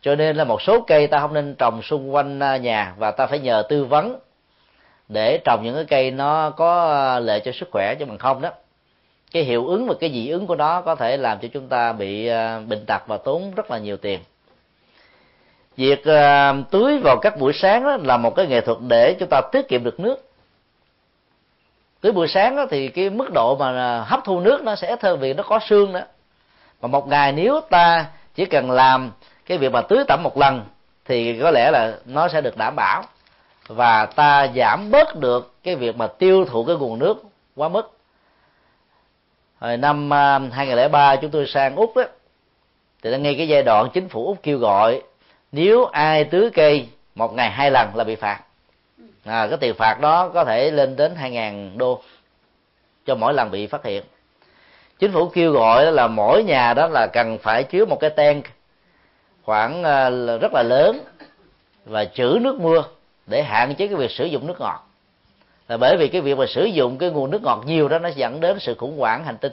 cho 0.04 0.14
nên 0.14 0.36
là 0.36 0.44
một 0.44 0.62
số 0.62 0.80
cây 0.80 1.06
ta 1.06 1.20
không 1.20 1.34
nên 1.34 1.54
trồng 1.54 1.82
xung 1.82 2.14
quanh 2.14 2.40
à, 2.40 2.56
nhà 2.56 2.94
và 2.98 3.10
ta 3.10 3.26
phải 3.26 3.38
nhờ 3.38 3.62
tư 3.68 3.84
vấn 3.84 4.18
để 5.08 5.38
trồng 5.44 5.62
những 5.62 5.74
cái 5.74 5.84
cây 5.84 6.10
nó 6.10 6.50
có 6.50 6.92
à, 6.92 7.18
lợi 7.20 7.40
cho 7.40 7.52
sức 7.52 7.68
khỏe 7.72 7.94
chứ 7.94 8.04
bằng 8.04 8.18
không 8.18 8.40
đó. 8.40 8.50
Cái 9.32 9.42
hiệu 9.42 9.66
ứng 9.66 9.86
và 9.86 9.94
cái 10.00 10.10
dị 10.12 10.28
ứng 10.28 10.46
của 10.46 10.54
nó 10.54 10.80
có 10.80 10.94
thể 10.94 11.16
làm 11.16 11.38
cho 11.38 11.48
chúng 11.52 11.68
ta 11.68 11.92
bị 11.92 12.26
à, 12.26 12.60
bệnh 12.68 12.86
tật 12.86 13.02
và 13.06 13.16
tốn 13.16 13.54
rất 13.56 13.70
là 13.70 13.78
nhiều 13.78 13.96
tiền. 13.96 14.20
Việc 15.76 16.02
tưới 16.70 16.98
vào 16.98 17.16
các 17.22 17.38
buổi 17.38 17.52
sáng 17.52 17.84
đó 17.84 17.96
là 18.02 18.16
một 18.16 18.34
cái 18.36 18.46
nghệ 18.46 18.60
thuật 18.60 18.78
để 18.88 19.16
chúng 19.20 19.28
ta 19.28 19.40
tiết 19.52 19.68
kiệm 19.68 19.84
được 19.84 20.00
nước. 20.00 20.30
Tưới 22.00 22.12
buổi 22.12 22.28
sáng 22.28 22.56
đó 22.56 22.66
thì 22.70 22.88
cái 22.88 23.10
mức 23.10 23.32
độ 23.32 23.56
mà 23.56 24.00
hấp 24.00 24.20
thu 24.24 24.40
nước 24.40 24.62
nó 24.62 24.76
sẽ 24.76 24.88
ít 24.88 25.02
hơn 25.02 25.20
vì 25.20 25.34
nó 25.34 25.42
có 25.42 25.58
sương 25.68 25.92
nữa. 25.92 26.04
Mà 26.82 26.88
một 26.88 27.08
ngày 27.08 27.32
nếu 27.32 27.60
ta 27.70 28.06
chỉ 28.34 28.44
cần 28.44 28.70
làm 28.70 29.12
cái 29.46 29.58
việc 29.58 29.72
mà 29.72 29.82
tưới 29.82 30.04
tẩm 30.08 30.22
một 30.22 30.38
lần 30.38 30.64
thì 31.04 31.38
có 31.40 31.50
lẽ 31.50 31.70
là 31.70 31.98
nó 32.04 32.28
sẽ 32.28 32.40
được 32.40 32.56
đảm 32.56 32.76
bảo. 32.76 33.04
Và 33.66 34.06
ta 34.06 34.48
giảm 34.56 34.90
bớt 34.90 35.16
được 35.16 35.54
cái 35.62 35.76
việc 35.76 35.96
mà 35.96 36.06
tiêu 36.06 36.44
thụ 36.44 36.64
cái 36.64 36.76
nguồn 36.76 36.98
nước 36.98 37.22
quá 37.56 37.68
mức. 37.68 37.98
Hồi 39.58 39.76
năm 39.76 40.12
à, 40.12 40.38
2003 40.52 41.16
chúng 41.16 41.30
tôi 41.30 41.46
sang 41.46 41.76
úc 41.76 41.96
đó 41.96 42.02
thì 43.02 43.10
đã 43.10 43.18
nghe 43.18 43.34
cái 43.34 43.48
giai 43.48 43.62
đoạn 43.62 43.88
chính 43.92 44.08
phủ 44.08 44.26
úc 44.26 44.42
kêu 44.42 44.58
gọi 44.58 45.02
nếu 45.52 45.84
ai 45.84 46.24
tưới 46.24 46.50
cây 46.54 46.88
một 47.14 47.34
ngày 47.34 47.50
hai 47.50 47.70
lần 47.70 47.96
là 47.96 48.04
bị 48.04 48.14
phạt. 48.14 48.40
À, 49.24 49.46
cái 49.46 49.58
tiền 49.60 49.74
phạt 49.74 50.00
đó 50.00 50.28
có 50.28 50.44
thể 50.44 50.70
lên 50.70 50.96
đến 50.96 51.14
2.000 51.22 51.78
đô 51.78 52.02
cho 53.06 53.14
mỗi 53.14 53.34
lần 53.34 53.50
bị 53.50 53.66
phát 53.66 53.84
hiện. 53.84 54.02
Chính 54.98 55.12
phủ 55.12 55.28
kêu 55.28 55.52
gọi 55.52 55.92
là 55.92 56.06
mỗi 56.06 56.44
nhà 56.44 56.74
đó 56.74 56.86
là 56.86 57.06
cần 57.12 57.38
phải 57.38 57.62
chứa 57.62 57.84
một 57.84 58.00
cái 58.00 58.10
tank 58.10 58.44
khoảng 59.44 59.82
ờ, 59.82 60.38
rất 60.38 60.52
là 60.54 60.62
lớn 60.62 61.00
và 61.84 62.04
trữ 62.04 62.38
nước 62.40 62.60
mưa 62.60 62.84
để 63.26 63.42
hạn 63.42 63.74
chế 63.74 63.86
cái 63.86 63.96
việc 63.96 64.10
sử 64.10 64.24
dụng 64.24 64.46
nước 64.46 64.60
ngọt. 64.60 64.86
Là 65.68 65.76
bởi 65.76 65.96
vì 65.96 66.08
cái 66.08 66.20
việc 66.20 66.38
mà 66.38 66.46
sử 66.46 66.64
dụng 66.64 66.98
cái 66.98 67.10
nguồn 67.10 67.30
nước 67.30 67.42
ngọt 67.42 67.62
nhiều 67.66 67.88
đó, 67.88 67.98
nó 67.98 68.08
dẫn 68.08 68.40
đến 68.40 68.58
sự 68.60 68.74
khủng 68.74 68.98
hoảng 68.98 69.24
hành 69.24 69.36
tinh 69.36 69.52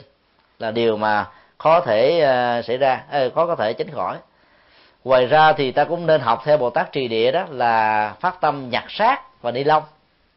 là 0.58 0.70
điều 0.70 0.96
mà 0.96 1.26
khó 1.58 1.80
thể 1.80 2.20
ờ, 2.20 2.62
xảy 2.62 2.76
ra 2.76 3.04
ờ, 3.10 3.30
khó 3.30 3.46
có 3.46 3.56
thể 3.56 3.72
tránh 3.72 3.90
khỏi. 3.90 4.16
Ngoài 5.04 5.26
ra 5.26 5.52
thì 5.52 5.72
ta 5.72 5.84
cũng 5.84 6.06
nên 6.06 6.20
học 6.20 6.42
theo 6.44 6.58
bồ 6.58 6.70
tát 6.70 6.92
trì 6.92 7.08
địa 7.08 7.32
đó 7.32 7.44
là 7.50 8.14
phát 8.20 8.40
tâm 8.40 8.70
nhặt 8.70 8.84
xác 8.88 9.42
và 9.42 9.50
ni 9.50 9.64
lông. 9.64 9.82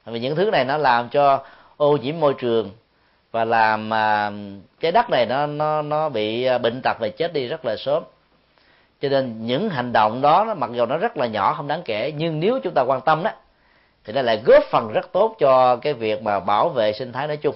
Vì 0.06 0.20
những 0.20 0.36
thứ 0.36 0.52
này 0.52 0.66
nó 0.66 0.78
làm 0.78 1.10
cho 1.10 1.44
ô 1.78 1.98
nhiễm 1.98 2.20
môi 2.20 2.34
trường 2.34 2.72
và 3.32 3.46
làm 3.46 3.90
cái 4.80 4.92
đất 4.92 5.10
này 5.10 5.26
nó 5.26 5.46
nó 5.46 5.82
nó 5.82 6.10
bị 6.10 6.48
bệnh 6.62 6.82
tật 6.84 6.98
và 7.00 7.10
chết 7.10 7.34
đi 7.34 7.48
rất 7.48 7.66
là 7.66 7.76
sớm 7.76 8.04
cho 9.02 9.10
nên 9.10 9.46
những 9.46 9.70
hành 9.70 9.94
động 9.94 10.22
đó 10.22 10.54
mặc 10.58 10.70
dù 10.74 10.86
nó 10.86 10.98
rất 10.98 11.18
là 11.18 11.26
nhỏ, 11.26 11.54
không 11.54 11.68
đáng 11.68 11.82
kể, 11.86 12.12
nhưng 12.18 12.40
nếu 12.40 12.60
chúng 12.64 12.74
ta 12.74 12.82
quan 12.82 13.02
tâm 13.02 13.24
đó, 13.24 13.32
thì 14.06 14.14
nó 14.14 14.22
lại 14.22 14.42
góp 14.46 14.64
phần 14.64 14.92
rất 14.94 15.12
tốt 15.12 15.36
cho 15.40 15.76
cái 15.76 15.94
việc 15.94 16.24
mà 16.24 16.40
bảo 16.40 16.70
vệ 16.70 16.94
sinh 16.94 17.12
thái 17.12 17.28
nói 17.28 17.38
chung. 17.38 17.56